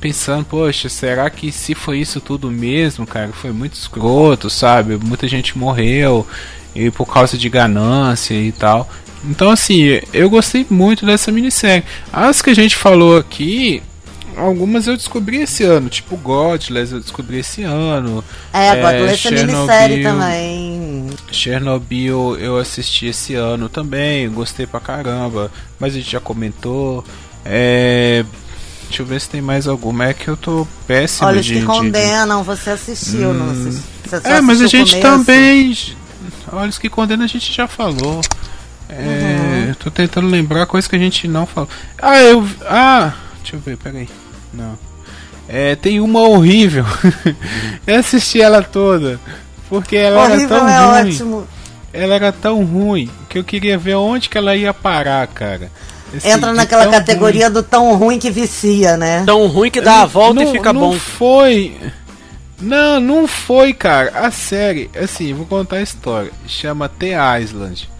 Pensando, 0.00 0.44
poxa, 0.44 0.88
será 0.88 1.30
que 1.30 1.52
se 1.52 1.76
foi 1.76 2.00
isso 2.00 2.20
tudo 2.20 2.50
mesmo, 2.50 3.06
cara? 3.06 3.32
Foi 3.32 3.52
muito 3.52 3.74
escroto, 3.74 4.50
sabe? 4.50 4.96
Muita 4.96 5.28
gente 5.28 5.56
morreu 5.56 6.26
e 6.74 6.90
por 6.90 7.06
causa 7.06 7.38
de 7.38 7.48
ganância 7.48 8.34
e 8.34 8.50
tal. 8.50 8.88
Então, 9.24 9.50
assim, 9.50 10.00
eu 10.12 10.28
gostei 10.28 10.66
muito 10.68 11.06
dessa 11.06 11.30
minissérie. 11.30 11.84
As 12.12 12.42
que 12.42 12.50
a 12.50 12.54
gente 12.54 12.76
falou 12.76 13.16
aqui, 13.16 13.80
algumas 14.36 14.86
eu 14.86 14.96
descobri 14.96 15.42
esse 15.42 15.64
ano, 15.64 15.88
tipo 15.88 16.16
Godless 16.16 16.92
eu 16.92 17.00
descobri 17.00 17.38
esse 17.38 17.62
ano. 17.62 18.24
É, 18.52 18.68
é 18.68 18.76
Godless 18.80 19.28
é 19.28 19.30
minissérie 19.30 20.02
também. 20.02 21.10
Chernobyl 21.30 22.36
eu 22.38 22.58
assisti 22.58 23.06
esse 23.06 23.34
ano 23.34 23.68
também, 23.68 24.28
gostei 24.30 24.66
pra 24.66 24.80
caramba, 24.80 25.50
mas 25.78 25.94
a 25.94 25.98
gente 25.98 26.10
já 26.10 26.20
comentou. 26.20 27.04
É, 27.44 28.24
Deixa 28.92 29.04
eu 29.04 29.06
ver 29.06 29.22
se 29.22 29.30
tem 29.30 29.40
mais 29.40 29.66
alguma. 29.66 30.08
É 30.08 30.12
que 30.12 30.28
eu 30.28 30.36
tô 30.36 30.68
péssimo 30.86 31.26
Olha, 31.26 31.40
de... 31.40 31.54
Olha, 31.54 31.60
que 31.60 31.66
condenam, 31.66 32.44
você 32.44 32.70
assistiu, 32.70 33.30
hum... 33.30 33.32
não 33.32 33.50
assistiu? 33.50 33.82
É, 34.22 34.38
mas 34.42 34.60
a 34.60 34.66
gente 34.66 35.00
também... 35.00 35.74
Olha, 36.52 36.68
os 36.68 36.78
que 36.78 36.90
condenam 36.90 37.24
a 37.24 37.26
gente 37.26 37.50
já 37.50 37.66
falou. 37.66 38.20
É, 38.90 39.68
uhum. 39.68 39.74
Tô 39.78 39.90
tentando 39.90 40.28
lembrar 40.28 40.66
coisa 40.66 40.86
que 40.86 40.94
a 40.94 40.98
gente 40.98 41.26
não 41.26 41.46
falou. 41.46 41.70
Ah, 41.96 42.18
eu... 42.18 42.46
Ah, 42.66 43.14
deixa 43.40 43.56
eu 43.56 43.60
ver, 43.60 43.78
peraí. 43.78 44.06
Não. 44.52 44.78
É, 45.48 45.76
tem 45.76 46.00
uma 46.00 46.20
horrível. 46.20 46.84
eu 47.86 47.98
assisti 47.98 48.40
ela 48.40 48.62
toda. 48.62 49.20
Porque 49.68 49.96
ela 49.96 50.24
horrível 50.24 50.56
era 50.56 50.66
tão 50.66 50.68
é 50.68 51.00
ruim. 51.00 51.10
Ótimo. 51.12 51.48
Ela 51.92 52.14
era 52.14 52.32
tão 52.32 52.64
ruim 52.64 53.10
que 53.28 53.38
eu 53.38 53.44
queria 53.44 53.76
ver 53.76 53.96
onde 53.96 54.28
que 54.28 54.38
ela 54.38 54.56
ia 54.56 54.72
parar, 54.72 55.26
cara. 55.26 55.70
Esse 56.14 56.28
Entra 56.28 56.52
naquela 56.52 56.86
categoria 56.88 57.46
ruim. 57.46 57.54
do 57.54 57.62
tão 57.62 57.94
ruim 57.96 58.18
que 58.18 58.30
vicia, 58.30 58.96
né? 58.96 59.24
Tão 59.24 59.46
ruim 59.46 59.70
que 59.70 59.80
dá 59.80 60.02
a 60.02 60.06
volta 60.06 60.34
não, 60.34 60.42
e 60.42 60.52
fica 60.52 60.72
não 60.72 60.80
bom. 60.80 60.92
Não 60.92 61.00
foi. 61.00 61.76
Não, 62.60 63.00
não 63.00 63.26
foi, 63.26 63.72
cara. 63.72 64.10
A 64.14 64.30
série, 64.30 64.90
assim, 64.94 65.34
vou 65.34 65.46
contar 65.46 65.76
a 65.76 65.82
história. 65.82 66.30
Chama 66.46 66.88
The 66.88 67.40
Island. 67.40 67.90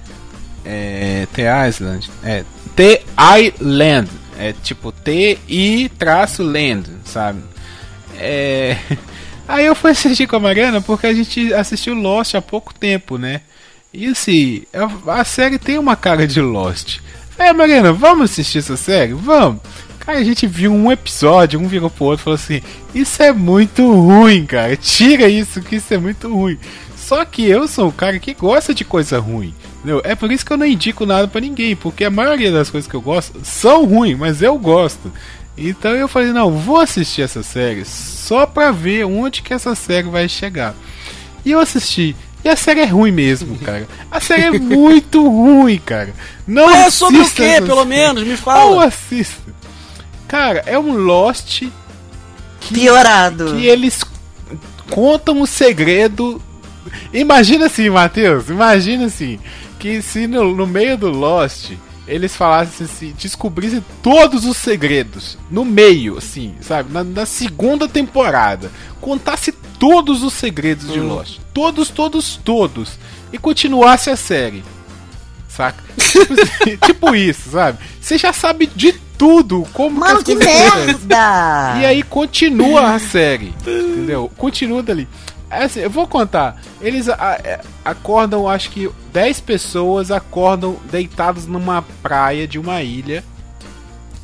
É. 0.64 1.26
The 1.32 1.68
Island. 1.68 2.11
É. 2.22 2.44
The 2.76 3.03
Island. 3.38 4.09
É 4.39 4.53
tipo 4.53 4.93
T-I-Land, 4.93 6.91
sabe? 7.05 7.43
É. 8.18 8.76
Aí 9.47 9.66
eu 9.66 9.74
fui 9.74 9.91
assistir 9.91 10.26
com 10.26 10.37
a 10.37 10.41
Mariana 10.41 10.80
porque 10.80 11.07
a 11.07 11.14
gente 11.14 11.53
assistiu 11.53 11.95
Lost 11.95 12.35
há 12.35 12.41
pouco 12.43 12.72
tempo, 12.72 13.18
né? 13.18 13.43
E 13.93 14.07
assim, 14.07 14.62
a 15.07 15.24
série 15.24 15.59
tem 15.59 15.78
uma 15.78 15.95
cara 15.97 16.26
de 16.26 16.41
Lost. 16.41 17.01
É, 17.39 17.53
Mariana, 17.53 17.93
vamos 17.93 18.30
assistir 18.30 18.59
essa 18.59 18.76
série? 18.76 19.12
Vamos. 19.12 19.61
Cara, 19.99 20.18
a 20.18 20.24
gente 20.24 20.47
viu 20.47 20.72
um 20.72 20.91
episódio, 20.91 21.61
um 21.61 21.68
virou 21.68 21.91
pro 21.91 22.07
outro 22.07 22.22
e 22.22 22.24
falou 22.24 22.35
assim: 22.35 22.62
Isso 22.95 23.22
é 23.22 23.33
muito 23.33 23.93
ruim, 23.93 24.47
cara. 24.47 24.76
Tira 24.76 25.28
isso, 25.28 25.61
que 25.61 25.76
isso 25.76 25.93
é 25.95 25.99
muito 25.99 26.33
ruim. 26.33 26.59
Só 26.97 27.24
que 27.24 27.45
eu 27.49 27.68
sou 27.68 27.89
o 27.89 27.93
cara 27.93 28.18
que 28.18 28.35
gosta 28.35 28.74
de 28.74 28.85
coisa 28.85 29.18
ruim. 29.18 29.55
Entendeu? 29.83 30.01
É 30.05 30.14
por 30.14 30.30
isso 30.30 30.47
que 30.47 30.53
eu 30.53 30.57
não 30.57 30.64
indico 30.64 31.05
nada 31.05 31.26
para 31.26 31.41
ninguém, 31.41 31.74
porque 31.74 32.05
a 32.05 32.11
maioria 32.11 32.53
das 32.53 32.70
coisas 32.70 32.89
que 32.89 32.95
eu 32.95 33.01
gosto 33.01 33.41
são 33.43 33.85
ruins, 33.85 34.16
mas 34.16 34.41
eu 34.41 34.57
gosto. 34.57 35.12
Então 35.59 35.91
eu 35.91 36.07
falei: 36.07 36.33
Não, 36.33 36.57
vou 36.57 36.78
assistir 36.78 37.22
essa 37.22 37.43
série 37.43 37.85
só 37.85 38.47
pra 38.47 38.70
ver 38.70 39.05
onde 39.05 39.43
que 39.43 39.53
essa 39.53 39.74
série 39.74 40.09
vai 40.09 40.28
chegar. 40.28 40.74
E 41.45 41.51
eu 41.51 41.59
assisti. 41.59 42.14
E 42.45 42.49
a 42.49 42.57
série 42.57 42.80
é 42.80 42.87
ruim 42.87 43.11
mesmo, 43.11 43.59
cara. 43.59 43.89
A 44.11 44.20
série 44.20 44.43
é 44.43 44.51
muito 44.59 45.28
ruim, 45.28 45.78
cara. 45.78 46.14
Não 46.47 46.70
é 46.70 46.89
sobre 46.89 47.20
o 47.20 47.28
que, 47.28 47.61
pelo 47.61 47.85
menos? 47.85 48.22
Me 48.22 48.37
fala. 48.37 48.70
Não 48.70 48.80
assista. 48.80 49.53
Cara, 50.28 50.62
é 50.64 50.78
um 50.78 50.97
Lost 50.97 51.64
que, 52.61 52.74
piorado. 52.74 53.55
Que 53.55 53.66
eles 53.66 54.01
contam 54.91 55.41
o 55.41 55.47
segredo. 55.47 56.41
Imagina 57.12 57.66
assim, 57.66 57.91
Matheus. 57.91 58.49
Imagina 58.49 59.07
assim. 59.07 59.39
Que 59.83 60.01
se 60.01 60.28
no, 60.28 60.55
no 60.55 60.64
meio 60.64 60.97
do 60.97 61.09
Lost 61.11 61.72
eles 62.07 62.37
falassem 62.37 62.87
assim, 62.87 63.12
descobrissem 63.18 63.85
todos 64.01 64.45
os 64.45 64.57
segredos 64.57 65.37
no 65.51 65.64
meio, 65.64 66.18
assim, 66.18 66.55
sabe? 66.61 66.93
Na, 66.93 67.03
na 67.03 67.26
segunda 67.26 67.89
temporada, 67.89 68.70
contasse 69.01 69.51
todos 69.80 70.22
os 70.22 70.35
segredos 70.35 70.89
hum. 70.89 70.93
de 70.93 71.01
Lost, 71.01 71.39
todos, 71.53 71.89
todos, 71.89 72.37
todos, 72.45 72.93
e 73.33 73.39
continuasse 73.39 74.09
a 74.09 74.14
série, 74.14 74.62
saca? 75.49 75.83
tipo, 75.99 76.33
assim, 76.33 76.76
tipo 76.87 77.14
isso, 77.16 77.51
sabe? 77.51 77.78
Você 78.01 78.16
já 78.16 78.33
sabe 78.33 78.66
de 78.66 78.93
tudo, 79.18 79.66
como 79.72 79.99
Mano, 79.99 80.22
que, 80.22 80.37
que 80.37 80.45
merda! 80.45 81.76
E 81.80 81.87
aí 81.87 82.05
continua 82.05 82.95
a 82.95 83.01
série, 83.01 83.53
entendeu? 83.61 84.30
Continua 84.37 84.80
dali. 84.80 85.09
É 85.53 85.64
assim, 85.64 85.80
eu 85.80 85.90
vou 85.90 86.07
contar. 86.07 86.61
Eles 86.80 87.09
é, 87.09 87.61
acordam, 87.84 88.48
acho 88.48 88.70
que 88.70 88.90
10 89.12 89.40
pessoas 89.40 90.11
acordam 90.11 90.76
deitados 90.90 91.46
numa 91.46 91.82
praia 92.03 92.48
de 92.48 92.59
uma 92.59 92.82
ilha. 92.82 93.22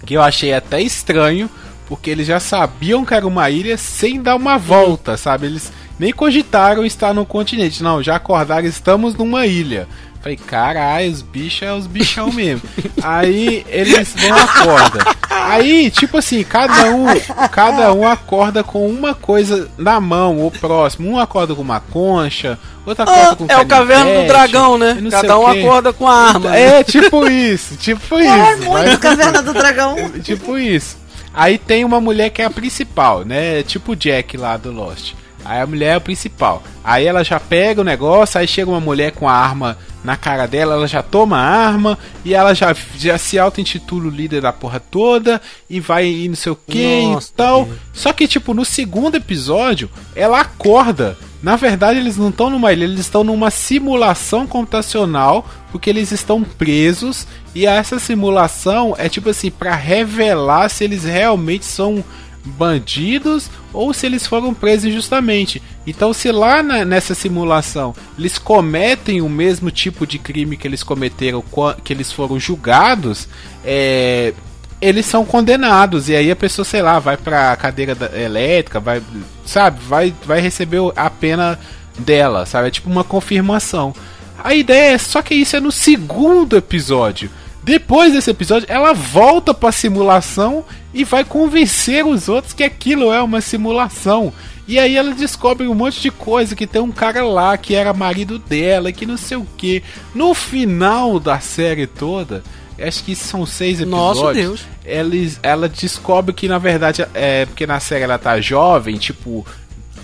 Que 0.06 0.14
eu 0.14 0.22
achei 0.22 0.54
até 0.54 0.80
estranho, 0.80 1.50
porque 1.86 2.08
eles 2.08 2.26
já 2.26 2.40
sabiam 2.40 3.04
que 3.04 3.12
era 3.12 3.26
uma 3.26 3.50
ilha 3.50 3.76
sem 3.76 4.22
dar 4.22 4.36
uma 4.36 4.56
volta, 4.56 5.16
sabe? 5.16 5.46
Eles 5.46 5.70
nem 5.98 6.12
cogitaram 6.12 6.84
estar 6.84 7.12
no 7.12 7.26
continente. 7.26 7.82
Não, 7.82 8.02
já 8.02 8.16
acordaram, 8.16 8.66
estamos 8.66 9.14
numa 9.14 9.46
ilha. 9.46 9.86
Falei, 10.20 10.36
caralho, 10.36 11.10
os 11.10 11.22
bichos 11.22 11.62
é 11.62 11.72
os 11.72 11.86
bichão 11.86 12.32
mesmo. 12.32 12.62
Aí 13.02 13.64
eles 13.68 14.14
vão 14.16 14.36
acorda. 14.36 15.04
Aí, 15.30 15.90
tipo 15.90 16.18
assim, 16.18 16.42
cada 16.42 16.90
um, 16.90 17.06
cada 17.52 17.92
um 17.92 18.06
acorda 18.06 18.64
com 18.64 18.88
uma 18.88 19.14
coisa 19.14 19.68
na 19.78 20.00
mão, 20.00 20.38
ou 20.38 20.50
próximo. 20.50 21.08
Um 21.08 21.18
acorda 21.18 21.54
com 21.54 21.62
uma 21.62 21.80
concha, 21.80 22.58
outro 22.84 23.04
acorda 23.04 23.30
ah, 23.30 23.36
com 23.36 23.46
É 23.48 23.56
o 23.58 23.66
caverna 23.66 24.20
do 24.20 24.26
dragão, 24.26 24.76
né? 24.76 24.98
Cada 25.10 25.38
um 25.38 25.46
acorda 25.46 25.92
com 25.92 26.06
a 26.06 26.14
arma. 26.14 26.56
É, 26.56 26.82
tipo 26.82 27.28
isso, 27.28 27.76
tipo 27.76 28.16
é, 28.16 28.54
isso. 28.54 28.64
É 28.64 28.66
muito 28.66 28.98
caverna 28.98 29.40
do 29.40 29.52
dragão. 29.52 29.96
Tipo 30.22 30.58
isso. 30.58 30.96
Aí 31.32 31.56
tem 31.56 31.84
uma 31.84 32.00
mulher 32.00 32.30
que 32.30 32.42
é 32.42 32.44
a 32.44 32.50
principal, 32.50 33.24
né? 33.24 33.62
Tipo 33.62 33.92
o 33.92 33.96
Jack 33.96 34.36
lá 34.36 34.56
do 34.56 34.72
Lost. 34.72 35.14
Aí 35.48 35.62
a 35.62 35.66
mulher 35.66 35.92
é 35.92 35.94
a 35.94 36.00
principal. 36.00 36.62
Aí 36.84 37.06
ela 37.06 37.24
já 37.24 37.40
pega 37.40 37.80
o 37.80 37.84
negócio, 37.84 38.38
aí 38.38 38.46
chega 38.46 38.70
uma 38.70 38.80
mulher 38.80 39.12
com 39.12 39.26
a 39.26 39.32
arma 39.32 39.78
na 40.04 40.14
cara 40.14 40.46
dela, 40.46 40.74
ela 40.74 40.86
já 40.86 41.02
toma 41.02 41.38
a 41.38 41.42
arma 41.42 41.98
e 42.22 42.34
ela 42.34 42.54
já, 42.54 42.76
já 42.96 43.16
se 43.16 43.38
auto-intitula 43.38 44.08
o 44.08 44.10
líder 44.10 44.42
da 44.42 44.52
porra 44.52 44.78
toda 44.78 45.40
e 45.68 45.80
vai 45.80 46.06
e 46.06 46.28
não 46.28 46.36
sei 46.36 46.52
o 46.52 46.56
que 46.56 47.00
e 47.02 47.16
tal. 47.34 47.64
Deus. 47.64 47.78
Só 47.94 48.12
que, 48.12 48.28
tipo, 48.28 48.52
no 48.52 48.64
segundo 48.64 49.16
episódio, 49.16 49.90
ela 50.14 50.40
acorda. 50.40 51.16
Na 51.42 51.56
verdade, 51.56 51.98
eles 51.98 52.18
não 52.18 52.28
estão 52.28 52.50
numa 52.50 52.70
ilha, 52.72 52.84
eles 52.84 53.00
estão 53.00 53.24
numa 53.24 53.50
simulação 53.50 54.46
computacional, 54.46 55.48
porque 55.72 55.88
eles 55.88 56.12
estão 56.12 56.42
presos. 56.42 57.26
E 57.54 57.64
essa 57.64 57.98
simulação 57.98 58.94
é 58.98 59.08
tipo 59.08 59.30
assim, 59.30 59.50
para 59.50 59.74
revelar 59.74 60.68
se 60.68 60.84
eles 60.84 61.04
realmente 61.04 61.64
são 61.64 62.04
bandidos 62.48 63.50
ou 63.72 63.92
se 63.92 64.06
eles 64.06 64.26
foram 64.26 64.54
presos 64.54 64.86
injustamente. 64.86 65.62
Então, 65.86 66.12
se 66.12 66.30
lá 66.32 66.62
na, 66.62 66.84
nessa 66.84 67.14
simulação 67.14 67.94
eles 68.18 68.38
cometem 68.38 69.20
o 69.20 69.28
mesmo 69.28 69.70
tipo 69.70 70.06
de 70.06 70.18
crime 70.18 70.56
que 70.56 70.66
eles 70.66 70.82
cometeram, 70.82 71.42
que 71.84 71.92
eles 71.92 72.12
foram 72.12 72.38
julgados, 72.38 73.28
é, 73.64 74.32
eles 74.80 75.06
são 75.06 75.24
condenados. 75.24 76.08
E 76.08 76.16
aí 76.16 76.30
a 76.30 76.36
pessoa, 76.36 76.64
sei 76.64 76.82
lá, 76.82 76.98
vai 76.98 77.16
pra 77.16 77.56
cadeira 77.56 77.96
elétrica, 78.14 78.80
vai, 78.80 79.02
sabe, 79.44 79.78
vai, 79.86 80.14
vai 80.24 80.40
receber 80.40 80.80
a 80.96 81.10
pena 81.10 81.58
dela, 81.98 82.46
sabe? 82.46 82.68
É 82.68 82.70
tipo 82.70 82.90
uma 82.90 83.04
confirmação. 83.04 83.94
A 84.42 84.54
ideia 84.54 84.94
é 84.94 84.98
só 84.98 85.20
que 85.20 85.34
isso 85.34 85.56
é 85.56 85.60
no 85.60 85.72
segundo 85.72 86.56
episódio. 86.56 87.30
Depois 87.62 88.12
desse 88.12 88.30
episódio, 88.30 88.66
ela 88.70 88.92
volta 88.92 89.52
para 89.52 89.68
a 89.68 89.72
simulação 89.72 90.64
e 90.92 91.04
vai 91.04 91.24
convencer 91.24 92.04
os 92.06 92.28
outros 92.28 92.52
que 92.52 92.64
aquilo 92.64 93.12
é 93.12 93.20
uma 93.20 93.40
simulação. 93.40 94.32
E 94.66 94.78
aí 94.78 94.96
ela 94.96 95.14
descobre 95.14 95.66
um 95.66 95.74
monte 95.74 96.00
de 96.00 96.10
coisa, 96.10 96.54
que 96.54 96.66
tem 96.66 96.80
um 96.80 96.92
cara 96.92 97.24
lá 97.24 97.56
que 97.56 97.74
era 97.74 97.92
marido 97.94 98.38
dela, 98.38 98.92
que 98.92 99.06
não 99.06 99.16
sei 99.16 99.36
o 99.36 99.46
que. 99.56 99.82
No 100.14 100.34
final 100.34 101.18
da 101.18 101.40
série 101.40 101.86
toda, 101.86 102.42
acho 102.78 103.02
que 103.02 103.16
são 103.16 103.46
seis 103.46 103.80
episódios. 103.80 104.22
Nossa 104.22 104.34
Deus. 104.34 104.60
Ela, 104.84 105.14
ela 105.42 105.68
descobre 105.68 106.34
que 106.34 106.48
na 106.48 106.58
verdade 106.58 107.06
é 107.14 107.46
porque 107.46 107.66
na 107.66 107.80
série 107.80 108.04
ela 108.04 108.18
tá 108.18 108.40
jovem, 108.40 108.96
tipo 108.96 109.46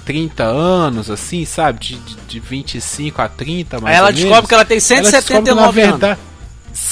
30 0.05 0.45
anos, 0.45 1.11
assim, 1.11 1.45
sabe? 1.45 1.81
De, 1.81 1.97
de, 1.97 2.17
de 2.29 2.41
25 2.41 3.21
a 3.21 3.29
30, 3.29 3.81
mais 3.81 3.97
ela 3.97 4.13
descobre 4.13 4.49
que 4.49 4.55
ela 4.55 4.65
tem 4.65 4.81
179 4.81 5.51
ela 5.51 5.71
que, 5.71 5.81
na 5.81 5.91
verdade, 5.91 6.13
anos. 6.13 6.34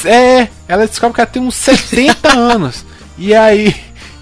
É, 0.05 0.49
ela 0.69 0.87
descobre 0.87 1.15
que 1.15 1.21
ela 1.21 1.31
tem 1.31 1.43
uns 1.43 1.55
70 1.55 2.33
anos. 2.33 2.85
E 3.19 3.35
aí, 3.35 3.75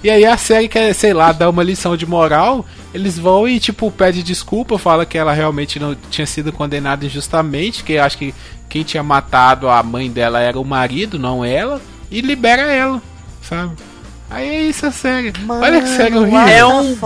e 0.03 0.11
aí 0.11 0.25
a 0.25 0.37
série 0.37 0.69
quer, 0.69 0.93
sei 0.95 1.13
lá, 1.13 1.33
dar 1.33 1.51
uma 1.51 1.63
lição 1.63 1.97
de 1.97 2.07
moral. 2.07 2.65
Eles 2.93 3.19
vão 3.19 3.47
e, 3.47 3.61
tipo, 3.61 3.91
pede 3.91 4.23
desculpa, 4.23 4.79
fala 4.79 5.07
que 5.07 5.17
ela 5.17 5.33
realmente 5.33 5.79
não 5.79 5.95
tinha 6.11 6.27
sido 6.27 6.53
condenada 6.53 7.05
injustamente, 7.07 7.85
que 7.85 7.99
acho 7.99 8.19
que 8.19 8.35
quem 8.69 8.83
tinha 8.83 9.03
matado 9.03 9.69
a 9.69 9.83
mãe 9.83 10.11
dela 10.11 10.41
era 10.41 10.59
o 10.59 10.65
marido, 10.65 11.19
não 11.19 11.45
ela, 11.45 11.81
e 12.11 12.21
libera 12.21 12.63
ela, 12.63 13.01
sabe? 13.43 13.75
Aí 14.29 14.49
é 14.49 14.63
isso 14.63 14.87
a 14.87 14.93
série. 14.93 15.33
Mano, 15.41 15.63
Olha 15.63 15.83
que 15.83 15.89
série 15.89 16.15
horrível. 16.15 16.39
É 16.39 16.65
um, 16.65 16.97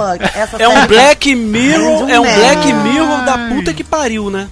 é 0.58 0.68
um 0.68 0.86
Black 0.86 1.34
Mirror, 1.34 2.10
é 2.10 2.20
um 2.20 2.22
Black 2.22 2.72
Mirror 2.72 3.24
da 3.24 3.38
puta 3.48 3.72
que 3.72 3.82
pariu, 3.82 4.30
né? 4.30 4.48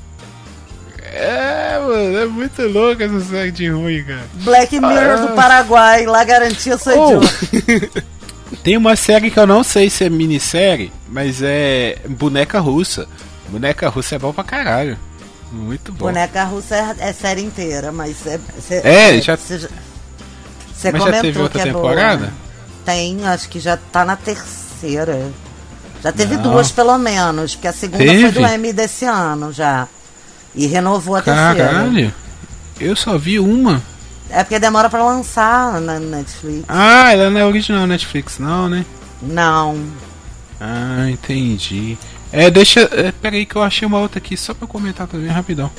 É, 1.15 1.79
mano, 1.79 2.19
é 2.19 2.27
muito 2.27 2.63
louco 2.69 3.03
essa 3.03 3.21
série 3.21 3.51
de 3.51 3.69
ruim, 3.69 4.03
cara. 4.03 4.25
Black 4.35 4.81
Mirror 4.81 5.19
ah. 5.19 5.27
do 5.27 5.35
Paraguai, 5.35 6.07
lá 6.07 6.25
garantia 6.25 6.79
sou 6.79 7.19
oh. 7.19 8.03
Tem 8.63 8.77
uma 8.77 8.97
série 8.97 9.31
que 9.31 9.39
eu 9.39 9.47
não 9.47 9.63
sei 9.63 9.91
se 9.91 10.05
é 10.05 10.11
minissérie, 10.11 10.93
mas 11.09 11.43
é 11.43 11.99
Boneca 12.09 12.61
Russa. 12.61 13.07
Boneca 13.49 13.89
Russa 13.89 14.17
é 14.17 14.19
bom 14.19 14.33
pra 14.33 14.45
caralho. 14.45 14.99
Muito 15.51 15.93
bom. 15.93 16.07
Boneca 16.07 16.45
Russa 16.45 16.77
é, 16.77 17.09
é 17.09 17.13
série 17.13 17.43
inteira, 17.43 17.93
mas 17.93 18.27
é. 18.27 18.41
Cê, 18.61 18.81
é, 18.85 19.21
já. 19.21 19.37
Você 19.37 20.91
mas 20.91 21.03
já 21.05 21.21
teve 21.21 21.39
outra 21.39 21.61
é 21.61 21.65
temporada? 21.65 22.27
Boa. 22.27 22.33
Tem, 22.85 23.27
acho 23.27 23.49
que 23.49 23.61
já 23.61 23.77
tá 23.77 24.05
na 24.05 24.17
terceira. 24.17 25.31
Já 26.03 26.11
teve 26.11 26.37
não. 26.37 26.43
duas, 26.43 26.73
pelo 26.73 26.97
menos, 26.99 27.55
porque 27.55 27.69
a 27.69 27.73
segunda 27.73 28.05
teve? 28.05 28.23
foi 28.23 28.33
do 28.33 28.47
M 28.47 28.73
desse 28.73 29.05
ano 29.05 29.53
já. 29.53 29.87
E 30.55 30.67
renovou 30.67 31.17
a 31.17 31.23
Caralho. 31.23 31.57
terceira. 31.57 31.75
Caralho! 31.75 32.15
Eu 32.81 32.97
só 32.97 33.17
vi 33.17 33.39
uma. 33.39 33.83
É 34.31 34.43
porque 34.43 34.59
demora 34.59 34.89
pra 34.89 35.05
lançar 35.05 35.81
na 35.81 35.99
Netflix. 35.99 36.65
Ah, 36.69 37.13
ela 37.13 37.31
não 37.31 37.41
é 37.41 37.45
original 37.45 37.87
Netflix, 37.87 38.39
não, 38.39 38.69
né? 38.69 38.85
Não. 39.21 39.79
Ah, 40.61 41.09
entendi. 41.11 41.99
É, 42.33 42.51
deixa. 42.51 42.81
É, 42.93 43.13
peraí 43.13 43.45
que 43.45 43.57
eu 43.57 43.63
achei 43.63 43.87
uma 43.87 43.99
outra 43.99 44.19
aqui, 44.19 44.37
só 44.37 44.55
pra 44.55 44.67
comentar 44.67 45.07
também 45.07 45.29
rapidão. 45.29 45.71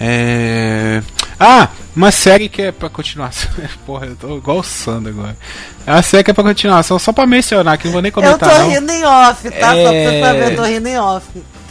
É. 0.00 1.02
Ah, 1.38 1.68
uma 1.94 2.10
série 2.10 2.48
que 2.48 2.62
é 2.62 2.72
pra 2.72 2.88
continuação. 2.88 3.50
Porra, 3.86 4.06
eu 4.06 4.16
tô 4.16 4.36
igual 4.36 4.58
o 4.58 4.62
Sandro 4.62 5.10
agora. 5.12 5.36
É 5.86 5.92
uma 5.92 6.02
série 6.02 6.24
que 6.24 6.30
é 6.30 6.34
pra 6.34 6.44
continuação, 6.44 6.98
só 6.98 7.12
pra 7.12 7.26
mencionar, 7.26 7.78
que 7.78 7.84
não 7.84 7.92
vou 7.92 8.02
nem 8.02 8.10
comentar. 8.10 8.50
Eu 8.50 8.56
tô 8.56 8.62
não. 8.62 8.70
rindo 8.70 8.92
em 8.92 9.04
off, 9.04 9.50
tá? 9.50 9.76
É... 9.76 9.84
Só 9.84 9.90
pra 9.90 10.00
você 10.00 10.20
saber, 10.20 10.52
eu 10.52 10.56
tô 10.56 10.64
rindo 10.64 10.88
em 10.88 10.98
off. 10.98 11.26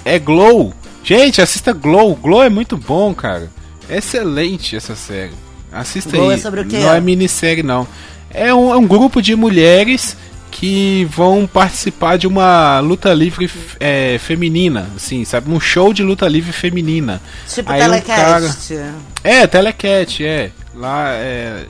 É 0.05 0.17
Glow. 0.17 0.73
Gente, 1.09 1.41
assista 1.41 1.73
Glow. 1.73 2.15
Glow 2.15 2.43
é 2.43 2.49
muito 2.49 2.77
bom, 2.77 3.15
cara. 3.15 3.49
É 3.89 3.97
excelente 3.97 4.75
essa 4.75 4.95
série. 4.95 5.31
Assista 5.71 6.11
Glow 6.11 6.29
aí. 6.29 6.35
É 6.35 6.39
sobre 6.39 6.61
o 6.61 6.65
quê? 6.65 6.77
Não 6.77 6.93
é 6.93 7.01
minissérie, 7.01 7.63
não. 7.63 7.87
É 8.29 8.53
um, 8.53 8.71
é 8.71 8.77
um 8.77 8.85
grupo 8.85 9.19
de 9.19 9.35
mulheres 9.35 10.15
que 10.51 11.05
vão 11.05 11.47
participar 11.51 12.19
de 12.19 12.27
uma 12.27 12.79
luta 12.79 13.11
livre 13.11 13.49
é, 13.79 14.19
feminina, 14.19 14.87
assim, 14.95 15.25
sabe? 15.25 15.51
Um 15.51 15.59
show 15.59 15.91
de 15.95 16.03
luta 16.03 16.27
livre 16.27 16.51
feminina. 16.51 17.19
Tipo 17.47 17.71
Aí 17.71 17.79
telecast. 17.81 18.73
Um 18.75 18.77
cara... 18.77 18.95
É, 19.23 19.47
telecast, 19.47 20.23
é. 20.23 20.51
Lá 20.75 21.09
é. 21.13 21.65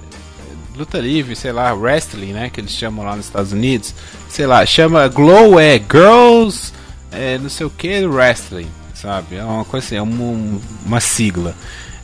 Luta 0.76 0.98
livre, 0.98 1.34
sei 1.38 1.54
lá, 1.54 1.74
wrestling, 1.74 2.34
né? 2.34 2.50
Que 2.50 2.60
eles 2.60 2.72
chamam 2.72 3.06
lá 3.06 3.16
nos 3.16 3.28
Estados 3.28 3.54
Unidos. 3.54 3.96
Sei 4.28 4.46
lá, 4.46 4.66
chama 4.66 5.08
Glow 5.08 5.58
é 5.58 5.80
Girls, 5.80 6.74
é, 7.10 7.38
não 7.38 7.50
sei 7.50 7.66
o 7.66 7.70
que, 7.70 8.06
wrestling, 8.06 8.68
sabe? 9.02 9.36
É 9.38 9.44
uma 9.44 9.66
coisa 9.66 9.86
assim, 9.86 9.96
é 9.96 10.02
uma, 10.02 10.60
uma 10.86 11.00
sigla. 11.00 11.56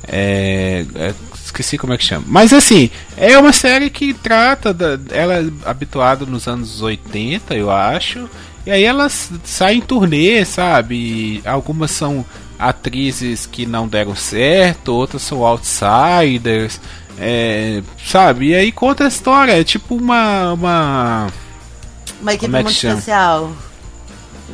É, 0.07 0.85
é, 0.95 1.13
esqueci 1.43 1.77
como 1.77 1.93
é 1.93 1.97
que 1.97 2.03
chama. 2.03 2.25
Mas 2.27 2.53
assim, 2.53 2.89
é 3.17 3.37
uma 3.37 3.51
série 3.51 3.89
que 3.89 4.13
trata 4.13 4.73
da, 4.73 4.99
ela 5.11 5.35
é 5.35 5.45
habituada 5.65 6.25
nos 6.25 6.47
anos 6.47 6.81
80, 6.81 7.55
eu 7.55 7.71
acho. 7.71 8.29
E 8.65 8.71
aí 8.71 8.83
elas 8.83 9.31
saem 9.43 9.79
em 9.79 9.81
turnê, 9.81 10.43
sabe? 10.45 11.41
Algumas 11.45 11.91
são 11.91 12.25
atrizes 12.57 13.45
que 13.45 13.65
não 13.65 13.87
deram 13.87 14.15
certo, 14.15 14.93
outras 14.93 15.21
são 15.21 15.45
outsiders, 15.45 16.79
é, 17.19 17.83
sabe? 18.03 18.49
E 18.49 18.55
aí 18.55 18.71
conta 18.71 19.05
a 19.05 19.07
história, 19.07 19.59
é 19.59 19.63
tipo 19.63 19.95
uma 19.95 20.53
uma 20.53 21.27
uma 22.21 22.33
equipe 22.33 22.55
é 22.55 22.63
muito 22.63 22.71
especial. 22.71 23.51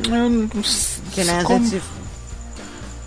Eu 0.04 0.28
não, 0.28 0.48
que 0.48 1.24
nem 1.24 1.42
como... 1.42 1.58
a 1.58 1.68
gente 1.68 1.82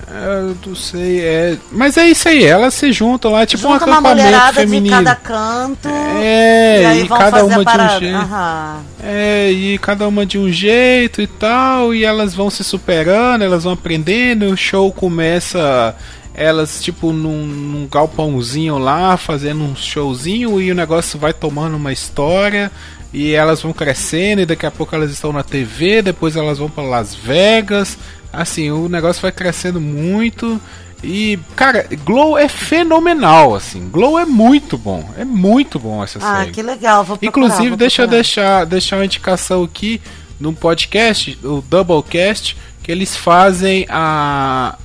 eu 0.07 0.57
não 0.65 0.75
sei, 0.75 1.21
é. 1.21 1.57
Mas 1.71 1.97
é 1.97 2.07
isso 2.07 2.29
aí, 2.29 2.43
elas 2.43 2.73
se 2.73 2.91
juntam 2.91 3.31
lá, 3.31 3.45
tipo 3.45 3.63
Junta 3.63 3.85
um 3.85 3.91
acampamento 3.91 4.53
feminino. 4.53 4.83
de 4.85 5.03
cada 5.03 5.15
canto. 5.15 5.89
É, 5.89 6.97
e, 6.97 7.01
e 7.03 7.07
cada 7.07 7.43
uma 7.43 7.65
de 7.65 7.71
um 7.71 7.99
jeito. 7.99 8.15
Aham. 8.15 8.83
É, 9.03 9.51
e 9.51 9.77
cada 9.79 10.07
uma 10.07 10.25
de 10.25 10.37
um 10.37 10.51
jeito 10.51 11.21
e 11.21 11.27
tal, 11.27 11.93
e 11.93 12.03
elas 12.03 12.35
vão 12.35 12.49
se 12.49 12.63
superando, 12.63 13.43
elas 13.43 13.63
vão 13.63 13.73
aprendendo, 13.73 14.45
o 14.45 14.57
show 14.57 14.91
começa 14.91 15.95
elas 16.35 16.83
tipo 16.83 17.13
num, 17.13 17.45
num 17.45 17.87
galpãozinho 17.87 18.77
lá, 18.77 19.15
fazendo 19.17 19.63
um 19.63 19.75
showzinho 19.75 20.61
e 20.61 20.71
o 20.71 20.75
negócio 20.75 21.17
vai 21.17 21.33
tomando 21.33 21.77
uma 21.77 21.93
história 21.93 22.71
e 23.13 23.31
elas 23.31 23.61
vão 23.61 23.71
crescendo 23.71 24.41
e 24.41 24.45
daqui 24.45 24.65
a 24.65 24.71
pouco 24.71 24.93
elas 24.93 25.09
estão 25.09 25.31
na 25.31 25.41
TV, 25.41 26.01
depois 26.01 26.35
elas 26.35 26.57
vão 26.57 26.69
para 26.69 26.83
Las 26.83 27.15
Vegas, 27.15 27.97
Assim, 28.37 28.71
o 28.71 28.89
negócio 28.89 29.21
vai 29.21 29.31
crescendo 29.31 29.79
muito. 29.79 30.59
E, 31.03 31.37
cara, 31.55 31.87
Glow 32.03 32.37
é 32.37 32.47
fenomenal, 32.47 33.55
assim. 33.55 33.89
Glow 33.89 34.17
é 34.17 34.25
muito 34.25 34.77
bom. 34.77 35.07
É 35.17 35.25
muito 35.25 35.79
bom 35.79 36.03
essa 36.03 36.19
ah, 36.19 36.37
série. 36.37 36.49
Ah, 36.49 36.53
que 36.53 36.61
legal. 36.61 37.03
Vou 37.03 37.17
procurar, 37.17 37.29
Inclusive, 37.29 37.69
vou 37.69 37.77
deixa 37.77 38.01
procurar. 38.01 38.17
eu 38.17 38.21
deixar, 38.21 38.65
deixar 38.65 38.95
uma 38.97 39.05
indicação 39.05 39.63
aqui 39.63 40.01
no 40.39 40.53
podcast, 40.53 41.37
o 41.43 41.61
Doublecast, 41.61 42.57
que 42.83 42.91
eles 42.91 43.15
fazem 43.15 43.85
a 43.89 44.77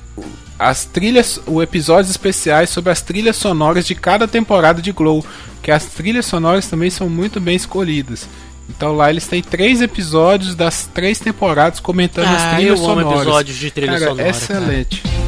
as 0.61 0.85
trilhas, 0.85 1.41
o 1.47 1.59
episódios 1.59 2.11
especiais 2.11 2.69
sobre 2.69 2.91
as 2.91 3.01
trilhas 3.01 3.35
sonoras 3.35 3.83
de 3.83 3.95
cada 3.95 4.27
temporada 4.27 4.79
de 4.79 4.91
Glow, 4.91 5.25
que 5.59 5.71
as 5.71 5.85
trilhas 5.85 6.27
sonoras 6.27 6.67
também 6.67 6.91
são 6.91 7.09
muito 7.09 7.39
bem 7.39 7.55
escolhidas. 7.55 8.29
Então 8.75 8.95
lá 8.95 9.09
eles 9.09 9.27
têm 9.27 9.43
três 9.43 9.81
episódios 9.81 10.55
das 10.55 10.87
três 10.87 11.19
temporadas 11.19 11.79
comentando 11.79 12.27
ah, 12.27 12.35
as 12.35 12.55
trilhas 12.55 12.79
eu 12.79 12.85
sonoras. 12.85 13.05
Amo 13.05 13.21
episódios 13.21 13.57
de 13.57 13.69
trilha 13.71 13.99
cara, 13.99 14.05
sonora. 14.11 14.29
Excelente. 14.29 15.01
Cara. 15.01 15.21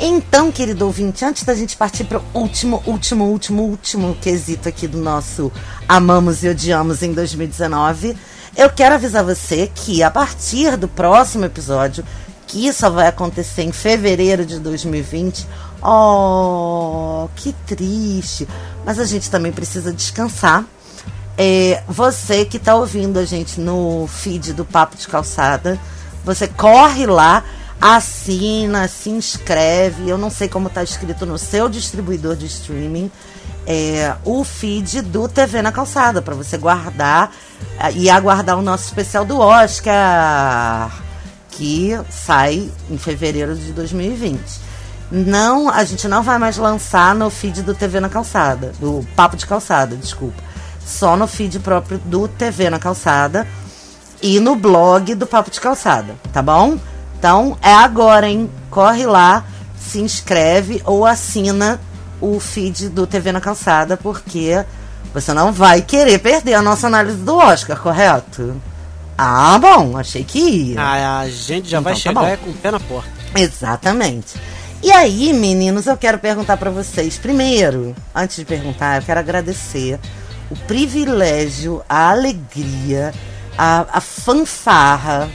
Então, 0.00 0.52
querido 0.52 0.86
ouvinte, 0.86 1.24
antes 1.24 1.42
da 1.42 1.54
gente 1.54 1.76
partir 1.76 2.04
para 2.04 2.18
o 2.18 2.22
último, 2.32 2.80
último, 2.86 3.24
último, 3.24 3.62
último 3.64 4.16
quesito 4.20 4.68
aqui 4.68 4.86
do 4.86 4.98
nosso 4.98 5.50
Amamos 5.88 6.44
e 6.44 6.48
Odiamos 6.48 7.02
em 7.02 7.12
2019, 7.12 8.16
eu 8.56 8.70
quero 8.70 8.94
avisar 8.94 9.24
você 9.24 9.70
que 9.74 10.02
a 10.02 10.10
partir 10.10 10.76
do 10.76 10.86
próximo 10.86 11.44
episódio 11.44 12.04
que 12.48 12.66
isso 12.66 12.90
vai 12.90 13.06
acontecer 13.06 13.62
em 13.62 13.70
fevereiro 13.70 14.44
de 14.44 14.58
2020. 14.58 15.46
Oh, 15.82 17.28
que 17.36 17.52
triste. 17.66 18.48
Mas 18.84 18.98
a 18.98 19.04
gente 19.04 19.30
também 19.30 19.52
precisa 19.52 19.92
descansar. 19.92 20.64
É, 21.36 21.84
você 21.86 22.44
que 22.44 22.56
está 22.56 22.74
ouvindo 22.74 23.18
a 23.18 23.24
gente 23.24 23.60
no 23.60 24.08
feed 24.08 24.54
do 24.54 24.64
Papo 24.64 24.96
de 24.96 25.06
Calçada, 25.06 25.78
você 26.24 26.48
corre 26.48 27.06
lá, 27.06 27.44
assina, 27.80 28.88
se 28.88 29.10
inscreve. 29.10 30.08
Eu 30.08 30.18
não 30.18 30.30
sei 30.30 30.48
como 30.48 30.68
está 30.68 30.82
escrito 30.82 31.26
no 31.26 31.38
seu 31.38 31.68
distribuidor 31.68 32.34
de 32.34 32.46
streaming. 32.46 33.10
É, 33.66 34.16
o 34.24 34.42
feed 34.42 35.02
do 35.02 35.28
TV 35.28 35.60
na 35.60 35.70
Calçada, 35.70 36.22
para 36.22 36.34
você 36.34 36.56
guardar 36.56 37.30
é, 37.78 37.92
e 37.92 38.08
aguardar 38.08 38.58
o 38.58 38.62
nosso 38.62 38.86
especial 38.86 39.26
do 39.26 39.38
Oscar 39.38 40.90
que 41.58 41.98
sai 42.08 42.70
em 42.88 42.96
fevereiro 42.96 43.56
de 43.56 43.72
2020. 43.72 44.40
Não, 45.10 45.68
a 45.68 45.82
gente 45.82 46.06
não 46.06 46.22
vai 46.22 46.38
mais 46.38 46.56
lançar 46.56 47.16
no 47.16 47.28
feed 47.28 47.62
do 47.62 47.74
TV 47.74 47.98
na 47.98 48.08
Calçada, 48.08 48.72
do 48.78 49.04
Papo 49.16 49.36
de 49.36 49.44
Calçada, 49.44 49.96
desculpa. 49.96 50.40
Só 50.86 51.16
no 51.16 51.26
feed 51.26 51.58
próprio 51.58 51.98
do 51.98 52.28
TV 52.28 52.70
na 52.70 52.78
Calçada 52.78 53.44
e 54.22 54.38
no 54.38 54.54
blog 54.54 55.16
do 55.16 55.26
Papo 55.26 55.50
de 55.50 55.60
Calçada, 55.60 56.14
tá 56.32 56.40
bom? 56.40 56.78
Então 57.18 57.58
é 57.60 57.74
agora, 57.74 58.28
hein? 58.28 58.48
Corre 58.70 59.04
lá, 59.04 59.44
se 59.76 60.00
inscreve 60.00 60.80
ou 60.84 61.04
assina 61.04 61.80
o 62.20 62.38
feed 62.38 62.88
do 62.88 63.04
TV 63.04 63.32
na 63.32 63.40
Calçada, 63.40 63.96
porque 63.96 64.64
você 65.12 65.32
não 65.32 65.52
vai 65.52 65.82
querer 65.82 66.20
perder 66.20 66.54
a 66.54 66.62
nossa 66.62 66.86
análise 66.86 67.18
do 67.18 67.36
Oscar, 67.36 67.80
correto? 67.80 68.54
Ah, 69.20 69.58
bom, 69.58 69.98
achei 69.98 70.22
que 70.22 70.38
ia. 70.38 70.80
Ah, 70.80 71.18
a 71.18 71.28
gente 71.28 71.68
já 71.68 71.78
então, 71.78 71.82
vai 71.82 71.94
tá 71.94 71.98
chegar 71.98 72.36
com 72.36 72.50
o 72.50 72.54
pé 72.54 72.70
na 72.70 72.78
porta. 72.78 73.10
Exatamente. 73.34 74.40
E 74.80 74.92
aí, 74.92 75.32
meninos, 75.32 75.88
eu 75.88 75.96
quero 75.96 76.20
perguntar 76.20 76.56
para 76.56 76.70
vocês. 76.70 77.18
Primeiro, 77.18 77.96
antes 78.14 78.36
de 78.36 78.44
perguntar, 78.44 79.00
eu 79.00 79.02
quero 79.04 79.18
agradecer 79.18 79.98
o 80.48 80.54
privilégio, 80.54 81.82
a 81.88 82.10
alegria, 82.10 83.12
a, 83.58 83.86
a 83.92 84.00
fanfarra 84.00 85.28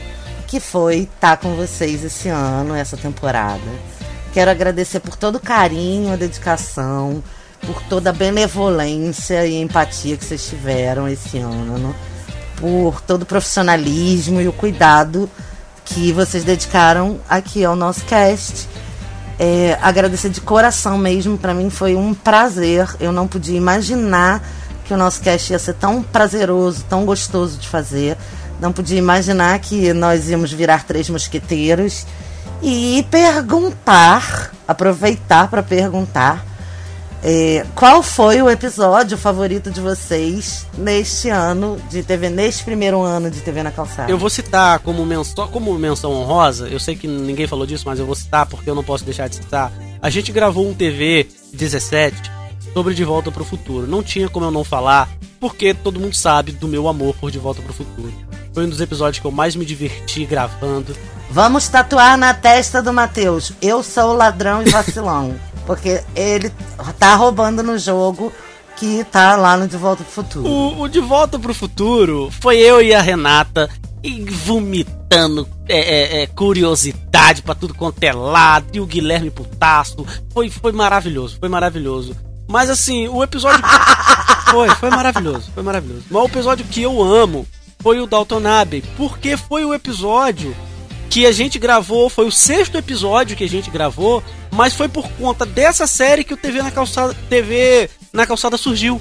que 0.48 0.58
foi 0.58 1.00
estar 1.00 1.36
tá 1.36 1.36
com 1.36 1.54
vocês 1.54 2.02
esse 2.02 2.30
ano, 2.30 2.74
essa 2.74 2.96
temporada. 2.96 3.60
Quero 4.32 4.50
agradecer 4.50 5.00
por 5.00 5.14
todo 5.14 5.36
o 5.36 5.40
carinho, 5.40 6.10
a 6.10 6.16
dedicação, 6.16 7.22
por 7.66 7.82
toda 7.82 8.08
a 8.08 8.14
benevolência 8.14 9.46
e 9.46 9.60
empatia 9.60 10.16
que 10.16 10.24
vocês 10.24 10.48
tiveram 10.48 11.06
esse 11.06 11.36
ano 11.36 11.94
por 12.56 13.00
todo 13.00 13.22
o 13.22 13.26
profissionalismo 13.26 14.40
e 14.40 14.48
o 14.48 14.52
cuidado 14.52 15.28
que 15.84 16.12
vocês 16.12 16.44
dedicaram 16.44 17.20
aqui 17.28 17.64
ao 17.64 17.76
nosso 17.76 18.04
cast. 18.04 18.68
É, 19.38 19.78
agradecer 19.82 20.30
de 20.30 20.40
coração 20.40 20.96
mesmo, 20.96 21.36
para 21.36 21.52
mim 21.52 21.68
foi 21.70 21.94
um 21.94 22.14
prazer. 22.14 22.88
Eu 23.00 23.12
não 23.12 23.26
podia 23.26 23.56
imaginar 23.56 24.42
que 24.84 24.94
o 24.94 24.96
nosso 24.96 25.20
cast 25.20 25.52
ia 25.52 25.58
ser 25.58 25.74
tão 25.74 26.02
prazeroso, 26.02 26.84
tão 26.88 27.04
gostoso 27.04 27.58
de 27.58 27.68
fazer. 27.68 28.16
Não 28.60 28.72
podia 28.72 28.98
imaginar 28.98 29.58
que 29.58 29.92
nós 29.92 30.28
íamos 30.28 30.52
virar 30.52 30.84
três 30.84 31.08
mosqueteiros. 31.10 32.06
e 32.62 33.06
perguntar, 33.10 34.52
aproveitar 34.66 35.48
para 35.48 35.62
perguntar 35.62 36.53
é, 37.26 37.64
qual 37.74 38.02
foi 38.02 38.42
o 38.42 38.50
episódio 38.50 39.16
favorito 39.16 39.70
de 39.70 39.80
vocês 39.80 40.66
neste 40.76 41.30
ano 41.30 41.80
de 41.88 42.02
TV, 42.02 42.28
neste 42.28 42.62
primeiro 42.62 43.00
ano 43.00 43.30
de 43.30 43.40
TV 43.40 43.62
na 43.62 43.70
calçada? 43.70 44.12
Eu 44.12 44.18
vou 44.18 44.28
citar 44.28 44.78
como 44.80 45.06
menção, 45.06 45.48
como 45.48 45.72
menção 45.78 46.12
honrosa, 46.12 46.68
eu 46.68 46.78
sei 46.78 46.94
que 46.94 47.08
ninguém 47.08 47.46
falou 47.46 47.66
disso, 47.66 47.84
mas 47.86 47.98
eu 47.98 48.04
vou 48.04 48.14
citar 48.14 48.44
porque 48.44 48.68
eu 48.68 48.74
não 48.74 48.84
posso 48.84 49.04
deixar 49.04 49.26
de 49.26 49.36
citar. 49.36 49.72
A 50.02 50.10
gente 50.10 50.30
gravou 50.30 50.68
um 50.68 50.74
TV 50.74 51.26
17 51.54 52.30
sobre 52.74 52.92
De 52.92 53.04
Volta 53.04 53.32
para 53.32 53.42
o 53.42 53.46
Futuro. 53.46 53.86
Não 53.86 54.02
tinha 54.02 54.28
como 54.28 54.44
eu 54.44 54.50
não 54.50 54.62
falar, 54.62 55.08
porque 55.40 55.72
todo 55.72 55.98
mundo 55.98 56.14
sabe 56.14 56.52
do 56.52 56.68
meu 56.68 56.86
amor 56.88 57.16
por 57.18 57.30
De 57.30 57.38
Volta 57.38 57.62
para 57.62 57.70
o 57.70 57.74
Futuro. 57.74 58.12
Foi 58.52 58.66
um 58.66 58.68
dos 58.68 58.82
episódios 58.82 59.18
que 59.18 59.26
eu 59.26 59.32
mais 59.32 59.56
me 59.56 59.64
diverti 59.64 60.26
gravando. 60.26 60.94
Vamos 61.30 61.68
tatuar 61.68 62.18
na 62.18 62.34
testa 62.34 62.82
do 62.82 62.92
Matheus. 62.92 63.50
Eu 63.62 63.82
sou 63.82 64.10
o 64.10 64.16
ladrão 64.16 64.62
e 64.62 64.68
vacilão. 64.68 65.34
porque 65.66 66.02
ele 66.14 66.52
tá 66.98 67.14
roubando 67.14 67.62
no 67.62 67.78
jogo 67.78 68.32
que 68.76 69.04
tá 69.04 69.36
lá 69.36 69.56
no 69.56 69.68
De 69.68 69.76
Volta 69.76 70.02
pro 70.02 70.12
Futuro. 70.12 70.48
O, 70.48 70.82
o 70.82 70.88
De 70.88 71.00
Volta 71.00 71.38
pro 71.38 71.54
Futuro 71.54 72.30
foi 72.40 72.58
eu 72.58 72.82
e 72.82 72.92
a 72.92 73.00
Renata 73.00 73.70
e 74.02 74.22
vomitando 74.24 75.48
é, 75.66 75.78
é, 75.78 76.22
é, 76.22 76.26
curiosidade 76.26 77.42
para 77.42 77.54
tudo 77.54 77.72
quanto 77.72 78.02
é 78.02 78.12
lado, 78.12 78.66
e 78.74 78.80
o 78.80 78.86
Guilherme 78.86 79.30
Putaço. 79.30 80.04
Foi, 80.30 80.50
foi 80.50 80.72
maravilhoso, 80.72 81.38
foi 81.38 81.48
maravilhoso. 81.48 82.14
Mas 82.46 82.68
assim, 82.68 83.08
o 83.08 83.22
episódio. 83.22 83.64
foi, 84.50 84.68
foi 84.70 84.90
maravilhoso, 84.90 85.50
foi 85.54 85.62
maravilhoso. 85.62 86.04
Mas 86.10 86.22
o 86.22 86.26
episódio 86.26 86.66
que 86.66 86.82
eu 86.82 87.02
amo 87.02 87.46
foi 87.80 88.00
o 88.00 88.06
Dalton 88.06 88.46
Abbey, 88.46 88.82
porque 88.96 89.36
foi 89.36 89.64
o 89.64 89.72
episódio 89.72 90.54
que 91.14 91.26
a 91.26 91.30
gente 91.30 91.60
gravou, 91.60 92.10
foi 92.10 92.26
o 92.26 92.32
sexto 92.32 92.76
episódio 92.76 93.36
que 93.36 93.44
a 93.44 93.48
gente 93.48 93.70
gravou, 93.70 94.20
mas 94.50 94.74
foi 94.74 94.88
por 94.88 95.08
conta 95.10 95.46
dessa 95.46 95.86
série 95.86 96.24
que 96.24 96.34
o 96.34 96.36
TV 96.36 96.60
na 96.60 96.72
calçada, 96.72 97.14
TV 97.30 97.88
na 98.12 98.26
calçada 98.26 98.56
surgiu. 98.56 99.00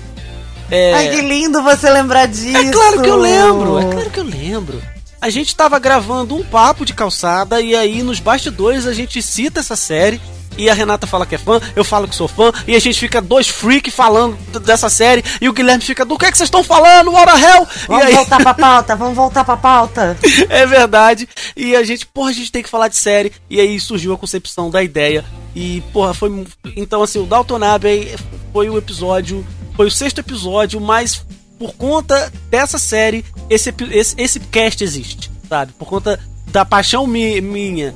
É... 0.70 0.94
Ai, 0.94 1.10
que 1.10 1.22
lindo 1.22 1.64
você 1.64 1.90
lembrar 1.90 2.28
disso. 2.28 2.56
É 2.56 2.72
claro 2.72 3.02
que 3.02 3.10
eu 3.10 3.16
lembro, 3.16 3.80
é 3.80 3.92
claro 3.92 4.10
que 4.12 4.20
eu 4.20 4.24
lembro. 4.26 4.80
A 5.20 5.32
gente 5.32 5.56
tava 5.56 5.80
gravando 5.80 6.36
um 6.36 6.44
papo 6.44 6.86
de 6.86 6.94
calçada 6.94 7.60
e 7.60 7.76
aí 7.76 8.04
nos 8.04 8.20
bastidores 8.20 8.86
a 8.86 8.94
gente 8.94 9.20
cita 9.20 9.62
essa 9.62 9.76
série 9.76 10.22
e 10.58 10.70
a 10.70 10.74
Renata 10.74 11.08
fala 11.08 11.26
que 11.26 11.36
é 11.36 11.38
fã, 11.38 11.60
eu 11.76 11.84
falo 11.84 12.08
que 12.08 12.16
sou 12.16 12.28
fã, 12.28 12.52
e 12.68 12.76
a 12.76 12.80
gente 12.80 13.00
fica 13.00 13.22
dois 13.22 13.48
freaks 13.48 13.94
falando 13.94 14.38
dessa 14.60 14.90
série, 14.90 15.24
e 15.42 15.50
o 15.50 15.54
Guilherme 15.54 15.84
fica, 15.84 16.06
do 16.06 16.18
que 16.18 16.26
é 16.26 16.32
que 16.32 16.38
vocês 16.38 16.48
estão 16.48 16.64
falando, 16.64 17.12
what 17.12 17.32
the 17.32 17.40
hell? 17.40 17.68
Vamos 17.88 18.06
aí... 18.06 18.14
voltar 18.14 18.42
pra 18.42 18.54
pauta, 18.56 18.96
vamos 18.96 19.16
voltar 19.16 19.44
pra 19.44 19.58
pauta. 19.58 20.18
é 20.50 20.66
verdade, 20.66 21.28
e 21.56 21.76
a 21.76 21.84
gente, 21.84 22.06
porra, 22.06 22.30
a 22.30 22.34
gente 22.34 22.52
tem 22.52 22.64
que 22.64 22.70
falar 22.70 22.88
de 22.88 22.96
série, 22.96 23.32
e 23.50 23.60
aí 23.60 23.80
surgiu 23.80 24.14
a 24.14 24.18
concepção 24.18 24.70
da 24.70 24.84
ideia, 24.84 25.26
e 25.56 25.82
porra, 25.94 26.14
foi, 26.14 26.46
então 26.76 27.04
assim, 27.04 27.20
o 27.20 27.26
Dalton 27.26 27.64
Abbey 27.64 28.16
foi 28.52 28.70
o 28.70 28.78
episódio, 28.78 29.46
foi 29.76 29.88
o 29.88 29.92
sexto 29.92 30.20
episódio, 30.20 30.80
mas 30.80 31.26
por 31.58 31.74
conta 31.76 32.32
dessa 32.50 32.78
série, 32.78 33.24
esse, 33.50 33.74
esse, 33.92 34.16
esse 34.18 34.40
cast 34.40 34.84
existe, 34.84 35.32
sabe, 35.48 35.72
por 35.74 35.88
conta 35.88 36.20
da 36.48 36.66
paixão 36.66 37.08
mi, 37.08 37.42
minha 37.42 37.96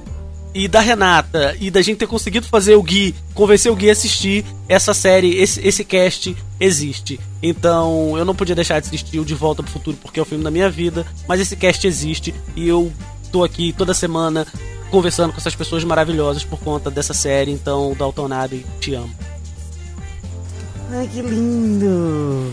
e 0.58 0.68
da 0.68 0.80
Renata 0.80 1.56
e 1.62 1.70
da 1.70 1.84
gente 1.84 2.00
ter 2.00 2.08
conseguido 2.08 2.48
fazer 2.48 2.74
o 2.74 2.82
Gui, 2.82 3.14
convencer 3.36 3.72
o 3.72 3.76
Gui 3.76 3.90
a 3.90 3.92
assistir 3.92 4.44
essa 4.68 4.92
série, 4.92 5.38
esse, 5.38 5.66
esse 5.66 5.86
cast 5.86 6.36
existe. 6.60 7.20
Então 7.44 8.18
eu 8.18 8.26
não 8.26 8.34
podia 8.34 8.56
deixar 8.56 8.80
de 8.80 8.88
assistir 8.88 9.20
o 9.20 9.26
De 9.26 9.36
Volta 9.36 9.62
pro 9.62 9.72
Futuro 9.72 9.96
porque 10.02 10.20
é 10.20 10.24
o 10.24 10.26
filme 10.26 10.44
da 10.44 10.50
minha 10.50 10.68
vida, 10.68 11.06
mas 11.28 11.40
esse 11.40 11.56
cast 11.56 11.86
existe 11.86 12.34
e 12.56 12.68
eu 12.68 12.92
tô 13.32 13.44
aqui 13.44 13.72
toda 13.72 13.94
semana 13.94 14.48
conversando 14.90 15.32
com 15.32 15.38
essas 15.38 15.54
pessoas 15.54 15.84
maravilhosas 15.84 16.44
por 16.44 16.58
conta 16.60 16.90
dessa 16.90 17.14
série. 17.14 17.52
Então, 17.52 17.96
Dalton 17.96 18.34
Abbey, 18.34 18.66
te 18.80 18.96
amo. 18.96 19.14
Ai, 20.92 21.08
que 21.08 21.22
lindo! 21.22 22.52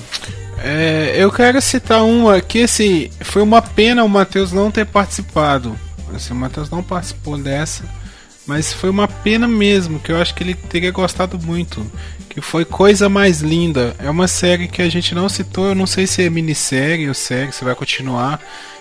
É, 0.63 1.15
eu 1.17 1.33
quero 1.33 1.59
citar 1.63 2.05
uma 2.05 2.39
que 2.43 2.65
assim, 2.65 3.09
foi 3.23 3.41
uma 3.41 3.63
pena 3.63 4.05
o 4.05 4.09
Matheus 4.11 4.53
não 4.53 4.71
ter 4.71 4.85
participado 4.85 5.75
Assim, 6.17 6.33
o 6.33 6.37
Matheus 6.37 6.71
não 6.71 6.83
participou 6.83 7.39
dessa, 7.39 7.85
mas 8.47 8.73
foi 8.73 8.91
uma 8.91 9.09
pena 9.09 9.49
mesmo, 9.49 9.99
que 9.99 10.13
eu 10.13 10.21
acho 10.21 10.35
que 10.35 10.43
ele 10.43 10.55
teria 10.55 10.91
gostado 10.91 11.39
muito. 11.39 11.85
Que 12.29 12.41
foi 12.41 12.65
Coisa 12.65 13.09
Mais 13.09 13.41
Linda. 13.41 13.95
É 13.99 14.11
uma 14.11 14.27
série 14.27 14.69
que 14.69 14.83
a 14.83 14.89
gente 14.89 15.15
não 15.15 15.29
citou, 15.29 15.69
eu 15.69 15.75
não 15.75 15.87
sei 15.87 16.07
se 16.07 16.23
é 16.23 16.29
minissérie 16.29 17.09
ou 17.09 17.15
série, 17.15 17.53
se 17.53 17.65
vai 17.65 17.75
continuar. 17.75 18.41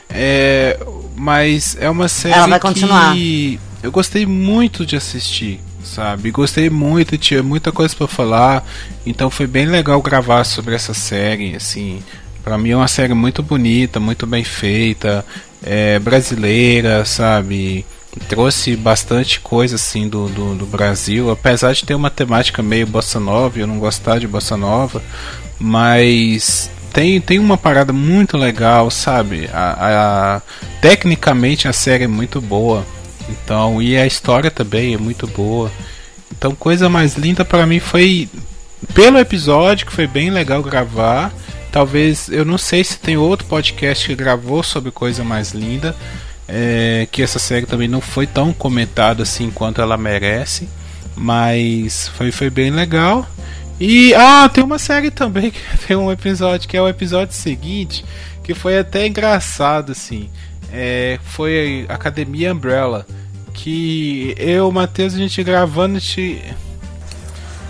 É, 0.09 0.77
mas 1.15 1.77
é 1.79 1.89
uma 1.89 2.07
série 2.07 2.35
Ela 2.35 2.47
vai 2.47 2.59
continuar. 2.59 3.13
que 3.13 3.59
eu 3.81 3.91
gostei 3.91 4.25
muito 4.25 4.85
de 4.85 4.95
assistir, 4.95 5.59
sabe? 5.83 6.29
Gostei 6.31 6.69
muito, 6.69 7.17
tinha 7.17 7.41
muita 7.41 7.71
coisa 7.71 7.95
para 7.95 8.07
falar, 8.07 8.65
então 9.05 9.29
foi 9.29 9.47
bem 9.47 9.65
legal 9.65 10.01
gravar 10.01 10.43
sobre 10.43 10.75
essa 10.75 10.93
série, 10.93 11.55
assim. 11.55 12.01
Para 12.43 12.57
mim 12.57 12.71
é 12.71 12.75
uma 12.75 12.87
série 12.87 13.13
muito 13.13 13.41
bonita, 13.41 13.99
muito 13.99 14.27
bem 14.27 14.43
feita 14.43 15.25
é, 15.63 15.97
brasileira, 15.99 17.05
sabe? 17.05 17.85
Trouxe 18.27 18.75
bastante 18.75 19.39
coisa 19.39 19.75
assim 19.75 20.07
do, 20.07 20.27
do, 20.27 20.55
do, 20.55 20.65
Brasil, 20.65 21.31
apesar 21.31 21.73
de 21.73 21.83
ter 21.83 21.95
uma 21.95 22.11
temática 22.11 22.61
meio 22.61 22.85
bossa 22.85 23.19
nova, 23.19 23.57
eu 23.57 23.65
não 23.65 23.79
gostar 23.79 24.19
de 24.19 24.27
bossa 24.27 24.55
nova, 24.55 25.01
mas 25.59 26.69
tem, 26.91 27.19
tem 27.19 27.39
uma 27.39 27.57
parada 27.57 27.91
muito 27.91 28.37
legal, 28.37 28.91
sabe? 28.91 29.49
A, 29.51 30.35
a, 30.35 30.41
tecnicamente 30.79 31.67
a 31.67 31.73
série 31.73 32.03
é 32.03 32.07
muito 32.07 32.39
boa, 32.39 32.85
então 33.29 33.81
e 33.81 33.97
a 33.97 34.05
história 34.05 34.51
também 34.51 34.93
é 34.93 34.97
muito 34.97 35.25
boa. 35.25 35.71
Então 36.31 36.53
coisa 36.53 36.89
mais 36.89 37.15
linda 37.15 37.43
para 37.43 37.65
mim 37.65 37.79
foi 37.79 38.29
pelo 38.93 39.17
episódio 39.17 39.85
que 39.87 39.93
foi 39.93 40.05
bem 40.05 40.29
legal 40.29 40.61
gravar 40.61 41.33
Talvez, 41.73 42.29
eu 42.29 42.45
não 42.45 42.59
sei 42.59 42.83
se 42.83 42.99
tem 42.99 43.17
outro 43.17 43.47
podcast 43.47 44.05
que 44.05 44.13
gravou 44.13 44.61
sobre 44.61 44.91
Coisa 44.91 45.23
Mais 45.23 45.53
Linda, 45.53 45.95
é, 46.47 47.07
que 47.11 47.19
essa 47.23 47.39
série 47.39 47.65
também 47.65 47.87
não 47.87 47.99
foi 47.99 48.27
tão 48.27 48.53
comentada 48.53 49.23
assim 49.23 49.49
quanto 49.49 49.81
ela 49.81 49.97
merece, 49.97 50.69
mas 51.15 52.09
foi, 52.09 52.31
foi 52.31 52.51
bem 52.51 52.69
legal. 52.69 53.27
E 53.79 54.13
ah, 54.13 54.47
tem 54.53 54.63
uma 54.63 54.77
série 54.77 55.09
também 55.09 55.49
que 55.49 55.59
tem 55.87 55.97
um 55.97 56.11
episódio 56.11 56.69
que 56.69 56.77
é 56.77 56.81
o 56.81 56.87
episódio 56.87 57.33
seguinte, 57.33 58.05
que 58.43 58.53
foi 58.53 58.77
até 58.77 59.07
engraçado 59.07 59.93
assim. 59.93 60.29
É, 60.71 61.17
foi 61.23 61.87
Academia 61.89 62.53
Umbrella, 62.53 63.03
que 63.51 64.35
eu, 64.37 64.71
Matheus, 64.71 65.15
a 65.15 65.17
gente 65.17 65.43
gravando 65.43 65.99
te 65.99 66.39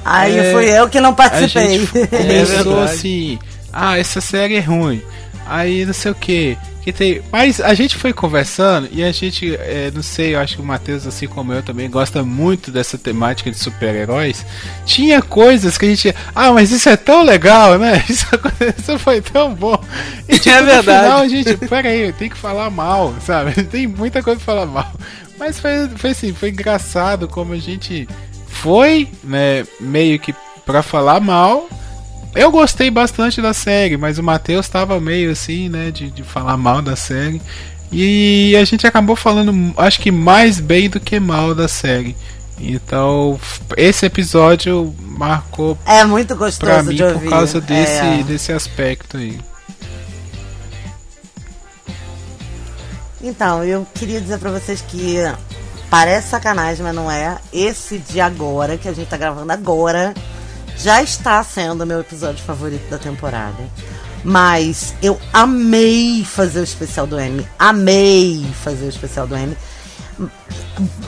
Aí 0.03 0.37
é, 0.37 0.51
fui 0.51 0.65
eu 0.65 0.89
que 0.89 0.99
não 0.99 1.13
participei. 1.13 1.63
A 1.63 1.69
gente 1.69 2.07
começou 2.07 2.81
é 2.83 2.83
assim, 2.83 3.39
ah, 3.73 3.97
essa 3.97 4.21
série 4.21 4.55
é 4.55 4.59
ruim. 4.59 5.01
Aí 5.45 5.85
não 5.85 5.93
sei 5.93 6.11
o 6.11 6.15
que. 6.15 6.57
que 6.81 6.93
tem... 6.93 7.21
Mas 7.31 7.59
a 7.59 7.73
gente 7.73 7.97
foi 7.97 8.13
conversando 8.13 8.87
e 8.91 9.03
a 9.03 9.11
gente, 9.11 9.53
é, 9.55 9.91
não 9.93 10.01
sei, 10.01 10.35
eu 10.35 10.39
acho 10.39 10.55
que 10.55 10.61
o 10.61 10.65
Matheus, 10.65 11.05
assim 11.05 11.27
como 11.27 11.51
eu, 11.51 11.61
também 11.61 11.89
gosta 11.89 12.23
muito 12.23 12.71
dessa 12.71 12.97
temática 12.97 13.51
de 13.51 13.57
super-heróis. 13.57 14.45
Tinha 14.85 15.21
coisas 15.21 15.77
que 15.77 15.85
a 15.85 15.89
gente. 15.89 16.15
Ah, 16.33 16.51
mas 16.53 16.71
isso 16.71 16.87
é 16.87 16.95
tão 16.95 17.23
legal, 17.23 17.77
né? 17.77 18.03
Isso, 18.07 18.27
isso 18.77 18.99
foi 18.99 19.21
tão 19.21 19.53
bom. 19.53 19.83
E, 20.29 20.37
tipo, 20.37 20.55
é 20.55 20.61
verdade. 20.61 21.03
Final, 21.03 21.29
gente, 21.29 21.57
peraí, 21.67 22.13
tenho 22.13 22.31
que 22.31 22.37
falar 22.37 22.69
mal, 22.69 23.13
sabe? 23.25 23.51
Tem 23.65 23.87
muita 23.87 24.21
coisa 24.21 24.39
pra 24.39 24.53
falar 24.53 24.65
mal. 24.65 24.93
Mas 25.37 25.59
foi, 25.59 25.89
foi 25.95 26.11
assim, 26.11 26.31
foi 26.31 26.49
engraçado 26.49 27.27
como 27.27 27.53
a 27.53 27.57
gente 27.57 28.07
foi, 28.47 29.09
né, 29.23 29.65
meio 29.79 30.19
que 30.19 30.33
pra 30.65 30.81
falar 30.81 31.19
mal 31.19 31.67
eu 32.35 32.51
gostei 32.51 32.89
bastante 32.89 33.41
da 33.41 33.53
série, 33.53 33.97
mas 33.97 34.17
o 34.17 34.23
Matheus 34.23 34.67
tava 34.67 34.99
meio 34.99 35.31
assim, 35.31 35.69
né, 35.69 35.91
de, 35.91 36.09
de 36.09 36.23
falar 36.23 36.57
mal 36.57 36.81
da 36.81 36.95
série. 36.95 37.41
E 37.91 38.55
a 38.55 38.65
gente 38.65 38.87
acabou 38.87 39.15
falando, 39.15 39.73
acho 39.77 39.99
que 40.01 40.11
mais 40.11 40.59
bem 40.59 40.89
do 40.89 40.99
que 40.99 41.19
mal 41.19 41.53
da 41.53 41.67
série. 41.67 42.15
Então, 42.59 43.39
esse 43.77 44.05
episódio 44.05 44.95
marcou. 44.99 45.77
É 45.85 46.03
muito 46.03 46.35
gostoso 46.35 46.71
pra 46.71 46.83
mim 46.83 46.95
de 46.95 47.03
ouvir. 47.03 47.19
por 47.19 47.29
causa 47.29 47.61
desse, 47.61 47.99
é. 47.99 48.23
desse 48.23 48.51
aspecto 48.51 49.17
aí. 49.17 49.39
Então, 53.21 53.63
eu 53.63 53.87
queria 53.93 54.19
dizer 54.19 54.37
para 54.39 54.51
vocês 54.51 54.81
que 54.81 55.17
parece 55.89 56.29
sacanagem, 56.29 56.83
mas 56.83 56.95
não 56.95 57.09
é. 57.09 57.37
Esse 57.53 57.99
de 57.99 58.19
agora, 58.19 58.77
que 58.77 58.87
a 58.87 58.93
gente 58.93 59.07
tá 59.07 59.17
gravando 59.17 59.51
agora, 59.51 60.13
já 60.77 61.01
está 61.01 61.43
sendo 61.43 61.85
meu 61.85 61.99
episódio 61.99 62.43
favorito 62.43 62.89
da 62.89 62.97
temporada. 62.97 63.63
Mas 64.23 64.93
eu 65.01 65.19
amei 65.31 66.23
fazer 66.23 66.61
o 66.61 66.63
especial 66.63 67.05
do 67.05 67.19
M. 67.19 67.45
Amei 67.59 68.45
fazer 68.63 68.85
o 68.85 68.89
especial 68.89 69.27
do 69.27 69.35
M. 69.35 69.55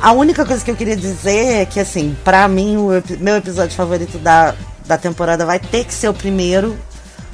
A 0.01 0.11
única 0.11 0.45
coisa 0.45 0.63
que 0.63 0.71
eu 0.71 0.75
queria 0.75 0.95
dizer 0.95 1.61
é 1.61 1.65
que, 1.65 1.79
assim, 1.79 2.15
pra 2.23 2.47
mim, 2.47 2.75
o 2.77 2.89
meu 3.19 3.37
episódio 3.37 3.75
favorito 3.75 4.17
da, 4.17 4.53
da 4.85 4.97
temporada 4.97 5.45
vai 5.45 5.59
ter 5.59 5.85
que 5.85 5.93
ser 5.93 6.09
o 6.09 6.13
primeiro, 6.13 6.77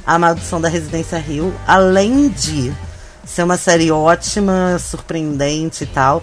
A 0.06 0.18
Maldição 0.18 0.60
da 0.60 0.68
Residência 0.68 1.18
Rio. 1.18 1.52
Além 1.66 2.28
de 2.28 2.72
ser 3.24 3.42
uma 3.42 3.56
série 3.56 3.90
ótima, 3.90 4.78
surpreendente 4.78 5.84
e 5.84 5.86
tal 5.86 6.22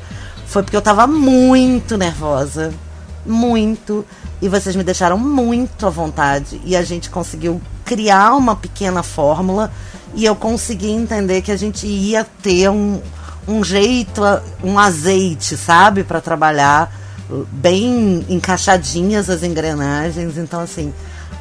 foi 0.50 0.64
porque 0.64 0.76
eu 0.76 0.82
tava 0.82 1.06
muito 1.06 1.96
nervosa. 1.96 2.74
Muito. 3.26 4.06
E 4.42 4.48
vocês 4.48 4.76
me 4.76 4.84
deixaram 4.84 5.18
muito 5.18 5.86
à 5.86 5.90
vontade. 5.90 6.62
E 6.64 6.76
a 6.76 6.82
gente 6.82 7.10
conseguiu 7.10 7.62
criar 7.84 8.36
uma 8.36 8.56
pequena 8.56 9.04
fórmula. 9.04 9.72
E 10.14 10.26
eu 10.26 10.36
consegui 10.36 10.92
entender 10.92 11.42
que 11.42 11.52
a 11.52 11.58
gente 11.58 11.86
ia 11.86 12.26
ter 12.42 12.70
um, 12.70 13.02
um 13.48 13.64
jeito, 13.64 14.22
um 14.64 14.80
azeite, 14.80 15.58
sabe? 15.58 16.04
para 16.04 16.22
trabalhar 16.22 16.92
bem 17.52 18.26
encaixadinhas 18.30 19.30
as 19.30 19.44
engrenagens. 19.44 20.38
Então, 20.38 20.62
assim, 20.62 20.94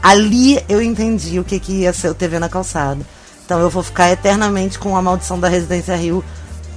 ali 0.03 0.63
eu 0.69 0.83
entendi 0.83 1.39
o 1.39 1.45
que, 1.45 1.59
que 1.59 1.73
ia 1.81 1.93
ser 1.93 2.09
o 2.09 2.15
TV 2.15 2.39
na 2.39 2.49
calçada. 2.49 3.01
Então 3.45 3.61
eu 3.61 3.71
vou 3.71 3.83
ficar 3.83 4.11
eternamente 4.11 4.79
com 4.79 4.95
a 4.97 5.01
maldição 5.01 5.41
da 5.41 5.49
Residência 5.49 5.97
Rio, 5.97 6.23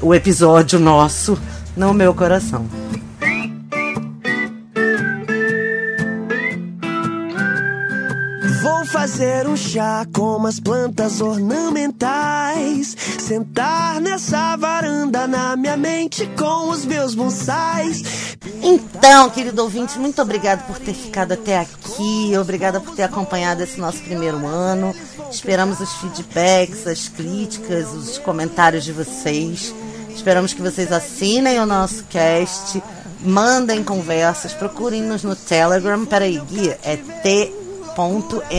o 0.02 0.15
episódio 0.15 0.80
nosso, 0.80 1.38
no 1.76 1.93
meu 1.93 2.14
coração. 2.14 2.65
Vou 8.82 8.90
fazer 8.90 9.48
um 9.48 9.56
chá 9.56 10.08
com 10.12 10.38
umas 10.38 10.60
plantas 10.60 11.22
ornamentais. 11.22 12.98
Sentar 13.20 14.02
nessa 14.02 14.56
varanda 14.56 15.28
na 15.28 15.56
minha 15.56 15.78
mente 15.78 16.26
com 16.36 16.70
os 16.70 16.84
meus 16.84 17.14
bonsais. 17.14 18.36
Então, 18.60 19.30
querido 19.30 19.62
ouvinte, 19.62 19.99
muito 19.99 20.20
obrigado 20.20 20.66
por 20.66 20.80
ter 20.80 20.95
ficado 20.95 21.34
até 21.34 21.60
aqui. 21.60 22.36
Obrigada 22.36 22.80
por 22.80 22.95
ter 22.95 23.03
acompanhado 23.03 23.62
esse 23.62 23.80
nosso 23.80 24.02
primeiro 24.02 24.48
ano. 24.48 24.95
Esperamos 25.30 25.80
os 25.80 25.94
feedbacks, 25.98 26.88
as 26.88 27.08
críticas, 27.08 27.94
os 27.94 28.18
comentários 28.18 28.84
de 28.84 28.91
vocês. 28.91 29.76
Esperamos 30.10 30.56
que 30.56 30.62
vocês 30.62 30.91
assinem 30.91 31.60
o 31.60 31.68
nosso 31.68 32.03
cast, 32.06 32.82
mandem 33.24 33.84
conversas, 33.84 34.53
procurem-nos 34.53 35.24
no 35.24 35.36
Telegram. 35.36 36.03
Peraí, 36.03 36.40
Gui, 36.40 36.76
é 36.82 36.98
T 37.22 37.60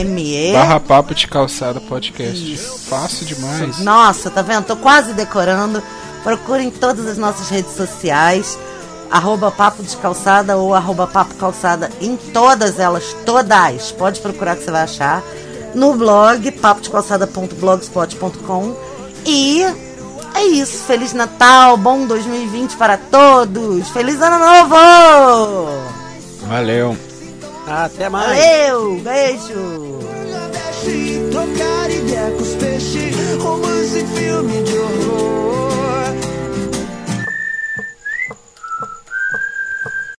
me 0.05 0.53
barra 0.53 0.81
papo 0.81 1.15
de 1.15 1.27
calçada 1.27 1.81
podcast. 1.81 2.53
Isso. 2.53 2.79
Fácil 2.89 3.27
demais. 3.27 3.79
Nossa, 3.79 4.31
tá 4.31 4.43
vendo? 4.43 4.67
Tô 4.67 4.77
quase 4.77 5.13
decorando. 5.13 5.83
Procurem 6.23 6.71
todas 6.71 7.07
as 7.07 7.19
nossas 7.19 7.49
redes 7.49 7.75
sociais. 7.75 8.57
Arroba 9.11 9.51
Papo 9.51 9.83
de 9.83 9.97
Calçada 9.99 10.57
ou 10.57 10.73
arroba 10.75 11.07
Papo 11.07 11.35
Calçada 11.35 11.91
em 12.01 12.17
todas 12.17 12.79
elas, 12.79 13.15
todas. 13.27 13.93
Pode 13.93 14.21
procurar 14.21 14.57
que 14.57 14.65
você 14.65 14.71
vai 14.71 14.85
achar. 14.85 15.23
No 15.75 15.93
blog, 15.95 16.51
papodecalçada.blogspot.com. 16.53 18.75
E 19.27 19.63
é 20.35 20.45
isso. 20.45 20.85
Feliz 20.85 21.13
Natal, 21.13 21.77
bom 21.77 22.07
2020 22.07 22.77
para 22.77 22.97
todos. 22.97 23.91
Feliz 23.91 24.19
Ano 24.23 24.39
Novo! 24.39 25.67
Valeu. 26.47 26.97
Até 27.75 28.07
mais. 28.11 28.39
Valeu, 28.39 29.01
beijo. 29.01 29.99
Trocar 31.31 31.91
ideia 31.91 32.31
com 32.33 32.43
os 32.43 32.55
peixes, 32.57 33.17
romance, 33.43 34.05
filme 34.15 34.63
de 34.63 34.77
horror. 34.77 35.52